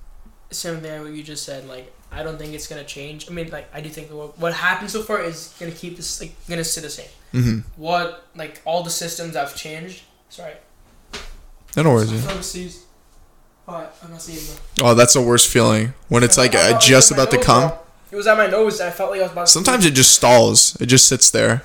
same 0.56 0.80
thing 0.80 1.02
what 1.02 1.12
you 1.12 1.22
just 1.22 1.44
said. 1.44 1.68
Like, 1.68 1.92
I 2.10 2.22
don't 2.22 2.38
think 2.38 2.54
it's 2.54 2.66
gonna 2.66 2.84
change. 2.84 3.30
I 3.30 3.32
mean, 3.32 3.50
like, 3.50 3.68
I 3.74 3.80
do 3.80 3.88
think 3.88 4.10
what, 4.10 4.38
what 4.38 4.52
happened 4.54 4.90
so 4.90 5.02
far 5.02 5.20
is 5.22 5.54
gonna 5.60 5.72
keep 5.72 5.96
this 5.96 6.20
like 6.20 6.32
gonna 6.48 6.64
stay 6.64 6.80
the 6.80 6.90
same. 6.90 7.08
Mm-hmm. 7.34 7.58
What 7.80 8.26
like 8.34 8.62
all 8.64 8.82
the 8.82 8.90
systems 8.90 9.36
have 9.36 9.54
changed. 9.56 10.02
Sorry. 10.28 10.54
I 11.76 11.82
don't 11.82 11.92
worry. 11.92 12.06
I. 12.08 12.12
Oh, 13.68 13.88
I'm 14.02 14.10
not 14.12 14.22
seeing 14.22 14.38
them. 14.46 14.56
Oh, 14.80 14.94
that's 14.94 15.14
the 15.14 15.20
worst 15.20 15.48
feeling 15.48 15.92
when 16.08 16.22
it's 16.22 16.38
like 16.38 16.54
I 16.54 16.58
uh, 16.58 16.72
thought 16.72 16.80
just 16.82 17.10
about 17.10 17.30
to 17.32 17.38
come. 17.42 17.68
bro. 17.70 17.78
It 18.12 18.16
was 18.16 18.26
at 18.28 18.36
my 18.38 18.46
nose. 18.46 18.78
and 18.80 18.88
I 18.88 18.92
felt 18.92 19.10
like 19.10 19.20
I 19.20 19.24
was 19.24 19.32
about. 19.32 19.46
to 19.46 19.52
Sometimes 19.52 19.82
sneeze. 19.82 19.92
it 19.92 19.96
just 19.96 20.14
stalls. 20.14 20.76
It 20.80 20.86
just 20.86 21.08
sits 21.08 21.30
there. 21.30 21.62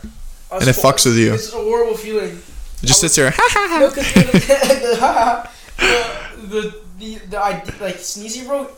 And 0.51 0.63
it 0.63 0.75
fucks 0.75 1.05
with 1.05 1.17
you. 1.17 1.29
This 1.31 1.47
is 1.47 1.53
a 1.53 1.57
horrible 1.57 1.95
feeling. 1.95 2.41
It 2.81 2.85
just 2.87 3.03
I 3.03 3.07
sits 3.07 3.15
there. 3.15 3.31
Ha 3.33 3.47
ha 3.51 3.67
ha. 4.99 5.53
The, 5.77 6.45
the, 6.47 6.47
the, 6.47 6.73
the, 6.97 7.25
the 7.27 7.41
idea, 7.43 7.73
like 7.79 7.95
sneezy 7.97 8.45
bro. 8.45 8.69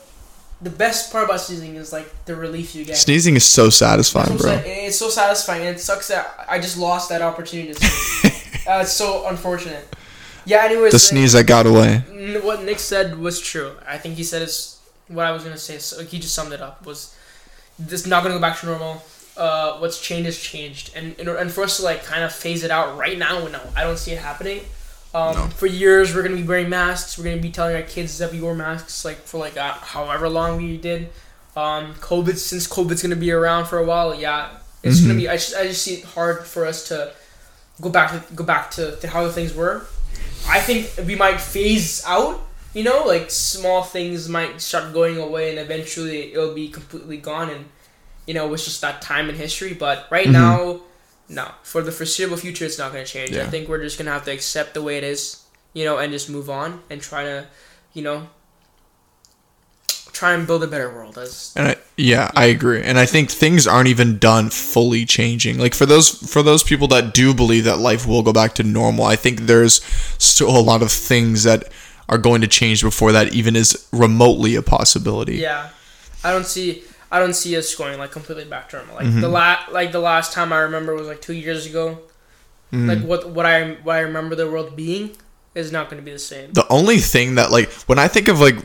The 0.64 0.69
best 0.69 1.11
part 1.11 1.26
about 1.26 1.41
sneezing 1.41 1.76
is 1.76 1.91
like 1.91 2.10
the 2.26 2.35
relief 2.35 2.73
you 2.73 2.85
get. 2.85 2.98
Sneezing 2.98 3.35
is 3.35 3.44
so 3.45 3.69
satisfying, 3.69 4.38
bro. 4.38 4.61
saying. 4.61 4.88
It's 4.88 4.98
so 4.98 5.10
satisfying, 5.10 5.65
and 5.65 5.76
it 5.76 5.80
sucks 5.80 6.07
that 6.07 6.45
I 6.48 6.60
just 6.60 6.77
lost 6.77 7.10
that 7.10 7.22
opportunity 7.22 7.73
uh, 8.68 8.80
it's 8.81 8.94
so 8.94 9.27
unfortunate. 9.27 9.88
Yeah. 10.45 10.64
Anyways, 10.64 10.94
The 10.94 10.99
sneeze 10.99 11.34
that 11.34 11.48
got 11.48 11.65
away. 11.65 11.99
what 12.41 12.64
Nick 12.64 12.80
said 12.80 13.19
was 13.19 13.40
true. 13.40 13.73
I 13.88 13.98
think 13.98 14.15
he 14.15 14.23
said 14.23 14.41
is 14.41 14.80
what 15.07 15.26
I 15.26 15.31
was 15.31 15.44
gonna 15.44 15.57
say. 15.57 15.77
So 15.80 16.03
he 16.03 16.19
just 16.19 16.34
summed 16.34 16.53
it 16.53 16.61
up. 16.61 16.85
Was 16.85 17.15
this 17.77 18.06
not 18.07 18.23
gonna 18.23 18.35
go 18.35 18.41
back 18.41 18.60
to 18.61 18.65
normal? 18.65 19.03
Uh, 19.35 19.77
what's 19.80 19.99
changed 19.99 20.26
has 20.27 20.38
changed, 20.38 20.91
and 20.95 21.15
and 21.19 21.27
and 21.27 21.52
for 21.52 21.64
us 21.64 21.77
to 21.77 21.84
like 21.84 22.03
kind 22.03 22.23
of 22.23 22.31
phase 22.31 22.64
it 22.64 22.72
out 22.72 22.98
right 22.98 23.18
now, 23.18 23.48
no, 23.48 23.60
I 23.76 23.84
don't 23.84 23.98
see 23.98 24.11
it 24.11 24.19
happening. 24.19 24.61
Um, 25.14 25.35
No. 25.35 25.48
For 25.48 25.68
years, 25.68 26.14
we're 26.15 26.23
gonna 26.23 26.35
be 26.35 26.44
wearing 26.44 26.69
masks. 26.69 27.18
We're 27.18 27.26
gonna 27.26 27.38
be 27.38 27.52
telling 27.52 27.76
our 27.76 27.81
kids 27.84 28.18
that 28.18 28.31
we 28.31 28.41
wore 28.41 28.56
masks, 28.56 29.06
like 29.06 29.18
for 29.18 29.38
like 29.38 29.56
uh, 29.57 29.73
however 29.73 30.27
long 30.30 30.57
we 30.57 30.77
did. 30.77 31.10
Um, 31.56 31.94
COVID, 32.02 32.35
since 32.38 32.68
COVID's 32.68 33.03
gonna 33.03 33.15
be 33.15 33.31
around 33.31 33.65
for 33.65 33.77
a 33.77 33.85
while, 33.85 34.15
yeah, 34.15 34.49
it's 34.81 35.02
gonna 35.02 35.14
Mhm. 35.14 35.18
be. 35.18 35.30
I 35.30 35.35
just, 35.38 35.56
I 35.56 35.68
just 35.68 35.84
see 35.84 35.95
it 35.95 36.03
hard 36.03 36.45
for 36.48 36.65
us 36.65 36.88
to 36.88 37.11
go 37.81 37.90
back 37.90 38.11
to 38.11 38.34
go 38.34 38.44
back 38.44 38.72
to, 38.72 38.95
to 38.98 39.07
how 39.07 39.30
things 39.30 39.53
were. 39.53 39.85
I 40.48 40.60
think 40.60 40.90
we 41.06 41.15
might 41.15 41.40
phase 41.40 42.03
out. 42.06 42.40
You 42.73 42.84
know, 42.84 43.03
like 43.06 43.30
small 43.30 43.84
things 43.84 44.27
might 44.27 44.60
start 44.61 44.94
going 44.94 45.18
away, 45.19 45.52
and 45.52 45.60
eventually 45.60 46.34
it'll 46.34 46.56
be 46.56 46.69
completely 46.69 47.18
gone. 47.18 47.52
And 47.52 47.65
you 48.26 48.34
know, 48.34 48.52
it's 48.53 48.65
just 48.65 48.81
that 48.81 49.02
time 49.03 49.30
in 49.30 49.35
history. 49.35 49.73
But 49.73 50.07
right 50.10 50.26
Mhm. 50.27 50.31
now, 50.31 50.80
no. 51.29 51.51
For 51.63 51.81
the 51.81 51.91
foreseeable 51.91 52.37
future, 52.37 52.65
it's 52.65 52.77
not 52.77 52.91
going 52.91 53.05
to 53.05 53.11
change. 53.11 53.35
I 53.35 53.45
think 53.47 53.69
we're 53.69 53.81
just 53.81 53.97
going 53.97 54.05
to 54.05 54.11
have 54.11 54.25
to 54.25 54.31
accept 54.31 54.73
the 54.73 54.81
way 54.81 54.97
it 54.97 55.03
is. 55.03 55.43
You 55.73 55.85
know, 55.85 55.97
and 55.97 56.11
just 56.11 56.29
move 56.29 56.51
on 56.51 56.83
and 56.91 57.01
try 57.01 57.23
to, 57.23 57.47
you 57.93 58.03
know, 58.03 58.27
try 60.11 60.33
and 60.33 60.45
build 60.47 60.63
a 60.63 60.67
better 60.67 60.87
world. 60.93 61.17
As 61.17 61.51
And 61.55 61.69
I, 61.69 61.75
yeah, 61.97 62.31
I 62.35 62.45
agree. 62.45 62.81
And 62.81 62.97
I 62.97 63.05
think 63.05 63.29
things 63.29 63.67
aren't 63.67 63.89
even 63.89 64.19
done 64.19 64.51
fully 64.51 65.05
changing. 65.05 65.57
Like 65.57 65.73
for 65.73 65.85
those 65.85 66.09
for 66.09 66.43
those 66.43 66.63
people 66.63 66.87
that 66.89 67.13
do 67.13 67.33
believe 67.33 67.65
that 67.65 67.79
life 67.79 68.07
will 68.07 68.21
go 68.21 68.31
back 68.31 68.53
to 68.55 68.63
normal, 68.63 69.05
I 69.05 69.15
think 69.15 69.41
there's 69.41 69.83
still 70.19 70.55
a 70.55 70.61
lot 70.61 70.81
of 70.81 70.91
things 70.91 71.43
that 71.43 71.71
are 72.07 72.17
going 72.17 72.41
to 72.41 72.47
change 72.47 72.83
before 72.83 73.11
that 73.11 73.33
even 73.33 73.55
is 73.55 73.87
remotely 73.91 74.55
a 74.55 74.61
possibility. 74.61 75.37
yeah, 75.37 75.69
I 76.23 76.31
don't 76.31 76.45
see. 76.45 76.83
I 77.14 77.19
don't 77.19 77.35
see 77.35 77.56
us 77.57 77.73
going 77.76 77.98
like 77.99 78.11
completely 78.11 78.45
back 78.45 78.69
to 78.69 78.77
normal. 78.77 78.95
Like 78.95 79.06
Mhm. 79.06 79.22
the 79.22 79.30
la- 79.30 79.65
like 79.72 79.91
the 79.91 79.99
last 80.11 80.34
time 80.34 80.52
I 80.52 80.60
remember 80.68 80.95
was 80.95 81.07
like 81.07 81.22
two 81.22 81.34
years 81.45 81.65
ago. 81.72 81.85
Mhm. 82.73 82.88
Like 82.90 83.02
what 83.10 83.22
what 83.30 83.45
I 83.45 83.77
what 83.84 83.95
I 83.98 83.99
remember 84.10 84.34
the 84.35 84.49
world 84.49 84.76
being 84.76 85.11
is 85.53 85.72
not 85.72 85.90
going 85.90 86.02
to 86.02 86.06
be 86.06 86.11
the 86.11 86.26
same. 86.34 86.48
the 86.53 86.68
only 86.69 86.98
thing 86.98 87.35
that 87.35 87.52
like 87.52 87.72
when 87.90 87.99
I 87.99 88.07
think 88.07 88.27
of 88.27 88.40
like 88.48 88.57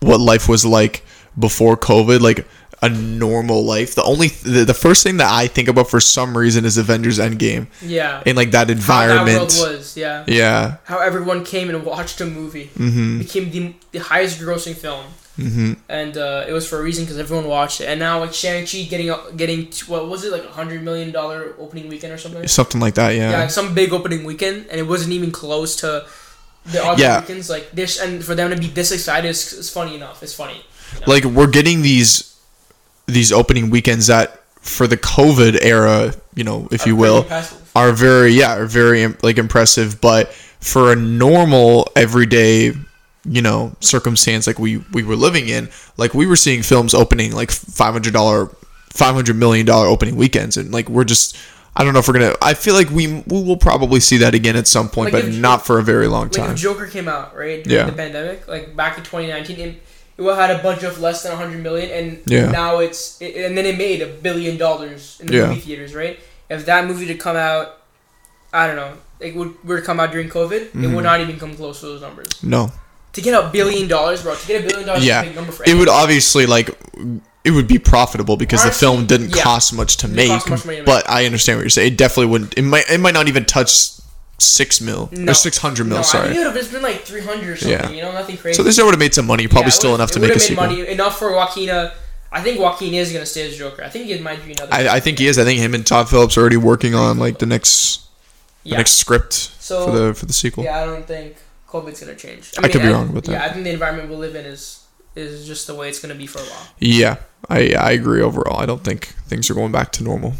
what 0.00 0.20
life 0.20 0.48
was 0.48 0.64
like 0.64 1.02
before 1.38 1.76
COVID, 1.76 2.20
like 2.20 2.44
a 2.82 2.88
normal 2.88 3.64
life, 3.64 3.94
the 3.94 4.02
only 4.02 4.28
the, 4.42 4.64
the 4.64 4.74
first 4.74 5.02
thing 5.04 5.16
that 5.18 5.30
I 5.32 5.46
think 5.46 5.68
about 5.68 5.88
for 5.88 6.00
some 6.00 6.36
reason 6.36 6.64
is 6.64 6.76
Avengers 6.76 7.18
Endgame 7.18 7.68
Yeah, 7.80 8.22
and 8.26 8.36
like 8.36 8.50
that 8.50 8.68
environment. 8.68 9.38
how 9.38 9.44
that 9.46 9.58
world 9.60 9.76
was. 9.78 9.96
Yeah, 9.96 10.24
yeah. 10.26 10.76
how 10.84 10.98
everyone 10.98 11.44
came 11.44 11.70
and 11.70 11.84
watched 11.84 12.20
a 12.20 12.26
movie 12.26 12.70
Mhm. 12.78 13.18
became 13.20 13.50
the, 13.50 13.74
the 13.92 14.00
highest 14.00 14.38
grossing 14.40 14.74
film. 14.76 15.04
Mhm. 15.38 15.76
and 15.88 16.16
uh, 16.16 16.44
it 16.46 16.52
was 16.52 16.68
for 16.68 16.78
a 16.78 16.82
reason 16.82 17.04
because 17.04 17.18
everyone 17.18 17.46
watched 17.46 17.80
it. 17.80 17.86
And 17.86 17.98
now 17.98 18.20
like 18.20 18.32
Shang 18.32 18.66
Chi 18.66 18.82
getting 18.84 19.12
getting 19.36 19.66
what 19.88 20.08
was 20.08 20.24
it 20.24 20.30
like 20.30 20.44
a 20.44 20.48
hundred 20.52 20.82
million 20.84 21.10
dollar 21.10 21.54
opening 21.58 21.88
weekend 21.88 22.12
or 22.12 22.18
something? 22.18 22.46
Something 22.46 22.80
like 22.80 22.94
that, 22.94 23.10
Yeah. 23.16 23.30
yeah. 23.30 23.46
some 23.48 23.74
big 23.74 23.92
opening 23.92 24.22
weekend, 24.24 24.66
and 24.70 24.78
it 24.78 24.84
wasn't 24.86 25.12
even 25.12 25.30
close 25.32 25.74
to 25.76 26.06
the 26.66 26.84
other 26.84 27.02
Yeah. 27.02 27.20
weekends. 27.20 27.50
Like 27.50 27.72
this, 27.72 27.98
and 27.98 28.24
for 28.24 28.34
them 28.36 28.50
to 28.50 28.56
be 28.56 28.68
this 28.68 28.92
excited 28.92 29.28
is, 29.28 29.52
is 29.52 29.70
funny 29.70 29.96
enough. 29.96 30.22
It's 30.22 30.34
funny. 30.34 30.64
Like 31.06 31.24
we're 31.24 31.48
getting 31.50 31.82
these 31.82 32.34
these 33.06 33.32
opening 33.32 33.70
weekends 33.70 34.06
that 34.06 34.40
for 34.60 34.86
the 34.86 34.96
COVID 34.96 35.58
era, 35.60 36.14
you 36.34 36.44
know, 36.44 36.68
if 36.70 36.86
you 36.86 36.94
will, 36.96 37.22
impressive. 37.22 37.58
are 37.74 37.90
very 37.92 38.32
yeah 38.32 38.54
are 38.56 38.66
very 38.66 39.06
like 39.22 39.36
impressive 39.36 40.00
but 40.00 40.32
for 40.60 40.92
a 40.92 40.96
normal 40.96 41.90
everyday 41.96 42.72
you 43.26 43.40
know 43.42 43.74
circumstance 43.80 44.46
like 44.46 44.58
we 44.58 44.78
we 44.92 45.02
were 45.02 45.16
living 45.16 45.48
in 45.48 45.68
like 45.96 46.12
we 46.14 46.26
were 46.26 46.36
seeing 46.36 46.62
films 46.62 46.92
opening 46.92 47.32
like 47.32 47.48
$500 47.50 48.54
500 48.90 49.36
million 49.36 49.66
dollar 49.66 49.86
opening 49.86 50.16
weekends 50.16 50.56
and 50.56 50.72
like 50.72 50.88
we're 50.88 51.04
just 51.04 51.36
I 51.76 51.82
don't 51.82 51.92
know 51.92 51.98
if 51.98 52.06
we're 52.06 52.14
gonna. 52.14 52.34
I 52.40 52.54
feel 52.54 52.74
like 52.74 52.88
we 52.90 53.08
we 53.26 53.42
will 53.42 53.56
probably 53.56 53.98
see 53.98 54.18
that 54.18 54.32
again 54.32 54.54
at 54.54 54.68
some 54.68 54.88
point, 54.88 55.12
Like 55.12 55.24
but 55.24 55.32
not 55.32 55.66
for 55.66 55.80
a 55.80 55.82
very 55.82 56.06
long 56.06 56.24
Like 56.26 56.32
time. 56.32 56.50
if 56.52 56.58
Joker 56.58 56.86
came 56.86 57.08
out 57.08 57.34
right 57.36 57.66
Yeah. 57.66 57.78
during 57.78 57.86
the 57.86 57.92
pandemic, 57.96 58.46
like 58.46 58.76
back 58.76 58.96
in 58.96 59.02
2019, 59.02 59.58
it, 59.58 59.82
it 60.16 60.34
had 60.36 60.52
a 60.52 60.62
budget 60.62 60.84
of 60.84 61.00
less 61.00 61.24
than 61.24 61.32
100 61.32 61.60
million, 61.60 61.90
and 61.90 62.22
Yeah. 62.26 62.48
now 62.52 62.78
it's 62.78 63.20
it, 63.20 63.34
and 63.44 63.58
then 63.58 63.66
it 63.66 63.76
made 63.76 64.02
a 64.02 64.06
billion 64.06 64.56
dollars 64.56 65.16
in 65.20 65.26
the 65.26 65.34
Yeah. 65.36 65.46
movie 65.48 65.62
theaters, 65.62 65.96
right? 65.96 66.20
If 66.48 66.64
that 66.66 66.86
movie 66.86 67.06
to 67.06 67.14
come 67.16 67.36
out, 67.36 67.80
I 68.52 68.68
don't 68.68 68.76
know, 68.76 68.92
it 69.18 69.34
would 69.34 69.54
were 69.64 69.80
to 69.80 69.84
come 69.84 69.98
out 69.98 70.12
during 70.12 70.28
COVID, 70.28 70.52
it 70.52 70.74
Mhm. 70.76 70.94
would 70.94 71.02
not 71.02 71.20
even 71.20 71.40
come 71.40 71.56
close 71.56 71.80
to 71.80 71.86
those 71.86 72.02
numbers. 72.02 72.28
No, 72.40 72.70
To 73.14 73.20
get 73.20 73.32
a 73.34 73.48
billion 73.50 73.88
dollars, 73.88 74.22
bro, 74.22 74.34
to 74.34 74.46
get 74.46 74.64
a 74.64 74.68
billion 74.68 74.86
dollars 74.88 75.04
Yeah. 75.04 75.20
is 75.22 75.26
a 75.26 75.30
big 75.30 75.36
number 75.36 75.52
for 75.52 75.64
it 75.66 75.74
would 75.76 75.88
obviously 75.88 76.46
like 76.46 76.70
it 77.44 77.50
would 77.50 77.68
be 77.68 77.78
profitable 77.78 78.36
because 78.36 78.64
the 78.64 78.70
film 78.70 79.06
didn't 79.06 79.36
yeah. 79.36 79.42
cost 79.42 79.72
much 79.74 79.98
to 79.98 80.08
make. 80.08 80.28
much 80.30 80.62
to 80.62 80.66
make. 80.66 80.84
But 80.86 81.08
I 81.08 81.26
understand 81.26 81.58
what 81.58 81.62
you're 81.64 81.70
saying. 81.70 81.92
It 81.92 81.98
definitely 81.98 82.26
wouldn't. 82.26 82.56
It 82.58 82.62
might. 82.62 82.90
It 82.90 82.98
might 82.98 83.14
not 83.14 83.28
even 83.28 83.44
touch 83.44 83.90
six 84.38 84.80
mil 84.80 85.08
No. 85.12 85.30
or 85.30 85.34
six 85.34 85.58
hundred 85.58 85.84
mil. 85.86 85.96
no, 85.96 86.00
I 86.00 86.02
sorry. 86.02 86.28
think 86.28 86.40
it 86.40 86.46
would 86.46 86.56
have 86.56 86.72
been 86.72 86.82
like 86.82 87.02
300 87.02 87.48
or 87.48 87.56
something, 87.56 87.70
Yeah. 87.78 87.90
you 87.90 88.02
know, 88.02 88.12
nothing 88.12 88.36
crazy. 88.36 88.56
So 88.56 88.62
they 88.62 88.72
still 88.72 88.86
would 88.86 88.92
have 88.94 88.98
made 88.98 89.14
some 89.14 89.26
money. 89.26 89.46
Probably 89.46 89.66
Yeah, 89.66 89.70
still 89.70 89.94
enough 89.94 90.10
to 90.12 90.18
it 90.18 90.22
make 90.22 90.30
a 90.30 90.34
made 90.34 90.40
sequel. 90.40 90.66
Money, 90.66 90.86
enough 90.88 91.18
for 91.18 91.30
Joaquina. 91.32 91.72
Uh, 91.72 91.90
I 92.32 92.40
think 92.42 92.58
Joaquin 92.58 92.94
is 92.94 93.12
gonna 93.12 93.26
stay 93.26 93.46
as 93.48 93.56
Joker. 93.56 93.84
I 93.84 93.90
think 93.90 94.06
he 94.06 94.18
might 94.18 94.44
be 94.44 94.52
another. 94.52 94.74
I, 94.74 94.96
I 94.96 95.00
think 95.00 95.18
he 95.20 95.28
is. 95.28 95.38
I 95.38 95.44
think 95.44 95.60
him 95.60 95.72
and 95.72 95.86
Todd 95.86 96.08
Phillips 96.08 96.36
are 96.36 96.40
already 96.40 96.56
working 96.56 96.94
on 96.94 97.18
like 97.18 97.38
the 97.38 97.46
next 97.46 98.00
the 98.64 98.70
next 98.70 98.92
script 98.94 99.34
So 99.60 99.84
for 99.86 99.90
the 99.92 100.14
for 100.14 100.26
the 100.26 100.32
sequel. 100.32 100.64
Yeah, 100.64 100.82
I 100.82 100.86
don't 100.86 101.06
think 101.06 101.36
COVID's 101.74 102.00
gonna 102.00 102.14
change. 102.14 102.52
I 102.58 102.68
could 102.68 102.82
be 102.82 102.88
I- 102.88 102.92
wrong 102.92 103.08
about 103.10 103.24
that. 103.24 103.32
Yeah, 103.32 103.44
I 103.44 103.48
think 103.52 103.64
the 103.64 103.70
environment 103.72 104.08
we 104.08 104.16
live 104.16 104.34
in 104.36 104.44
is 104.46 104.80
is 105.16 105.46
just 105.46 105.66
the 105.66 105.74
way 105.74 105.88
it's 105.88 105.98
gonna 106.00 106.14
be 106.14 106.26
for 106.26 106.38
a 106.38 106.42
while. 106.42 106.66
Yeah, 106.78 107.16
I 107.48 107.74
I 107.74 107.90
agree 107.92 108.22
overall. 108.22 108.58
I 108.60 108.66
don't 108.66 108.84
think 108.84 109.06
things 109.26 109.50
are 109.50 109.54
going 109.54 109.72
back 109.72 109.90
to 109.92 110.04
normal. 110.04 110.34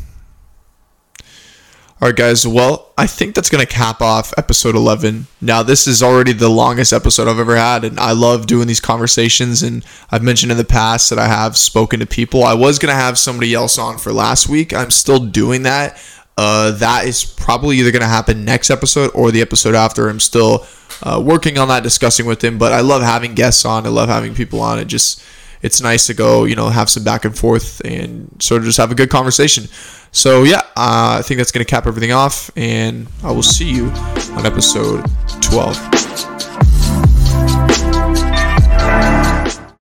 All 2.02 2.08
right, 2.08 2.16
guys. 2.16 2.46
Well, 2.46 2.92
I 2.98 3.06
think 3.06 3.34
that's 3.34 3.48
going 3.48 3.64
to 3.64 3.72
cap 3.72 4.02
off 4.02 4.34
episode 4.36 4.74
11. 4.74 5.26
Now, 5.40 5.62
this 5.62 5.86
is 5.86 6.02
already 6.02 6.32
the 6.32 6.50
longest 6.50 6.92
episode 6.92 7.28
I've 7.28 7.38
ever 7.38 7.56
had, 7.56 7.82
and 7.84 7.98
I 8.00 8.12
love 8.12 8.46
doing 8.46 8.66
these 8.66 8.80
conversations. 8.80 9.62
And 9.62 9.86
I've 10.10 10.22
mentioned 10.22 10.50
in 10.52 10.58
the 10.58 10.64
past 10.64 11.08
that 11.10 11.18
I 11.20 11.28
have 11.28 11.56
spoken 11.56 12.00
to 12.00 12.06
people. 12.06 12.44
I 12.44 12.52
was 12.52 12.78
going 12.78 12.90
to 12.92 13.00
have 13.00 13.16
somebody 13.16 13.54
else 13.54 13.78
on 13.78 13.96
for 13.96 14.12
last 14.12 14.48
week. 14.48 14.74
I'm 14.74 14.90
still 14.90 15.20
doing 15.20 15.62
that. 15.62 15.96
Uh, 16.36 16.72
that 16.72 17.06
is 17.06 17.24
probably 17.24 17.76
either 17.76 17.92
going 17.92 18.02
to 18.02 18.08
happen 18.08 18.44
next 18.44 18.70
episode 18.70 19.10
or 19.14 19.30
the 19.30 19.40
episode 19.40 19.74
after. 19.74 20.08
I'm 20.08 20.20
still 20.20 20.66
uh, 21.02 21.22
working 21.24 21.58
on 21.58 21.68
that, 21.68 21.82
discussing 21.82 22.26
with 22.26 22.42
him. 22.42 22.58
But 22.58 22.72
I 22.72 22.80
love 22.80 23.02
having 23.02 23.34
guests 23.34 23.64
on. 23.64 23.86
I 23.86 23.90
love 23.90 24.08
having 24.08 24.34
people 24.34 24.60
on. 24.60 24.78
It 24.78 24.86
just 24.86 25.22
it's 25.62 25.80
nice 25.80 26.06
to 26.08 26.14
go, 26.14 26.44
you 26.44 26.56
know, 26.56 26.68
have 26.68 26.90
some 26.90 27.04
back 27.04 27.24
and 27.24 27.36
forth 27.36 27.80
and 27.84 28.30
sort 28.38 28.60
of 28.60 28.66
just 28.66 28.78
have 28.78 28.90
a 28.90 28.94
good 28.94 29.10
conversation. 29.10 29.64
So 30.12 30.42
yeah, 30.42 30.60
uh, 30.76 31.16
I 31.18 31.22
think 31.22 31.38
that's 31.38 31.52
going 31.52 31.64
to 31.64 31.70
cap 31.70 31.86
everything 31.86 32.12
off, 32.12 32.50
and 32.56 33.06
I 33.22 33.32
will 33.32 33.42
see 33.42 33.70
you 33.70 33.86
on 34.32 34.44
episode 34.46 35.04
12. 35.40 36.33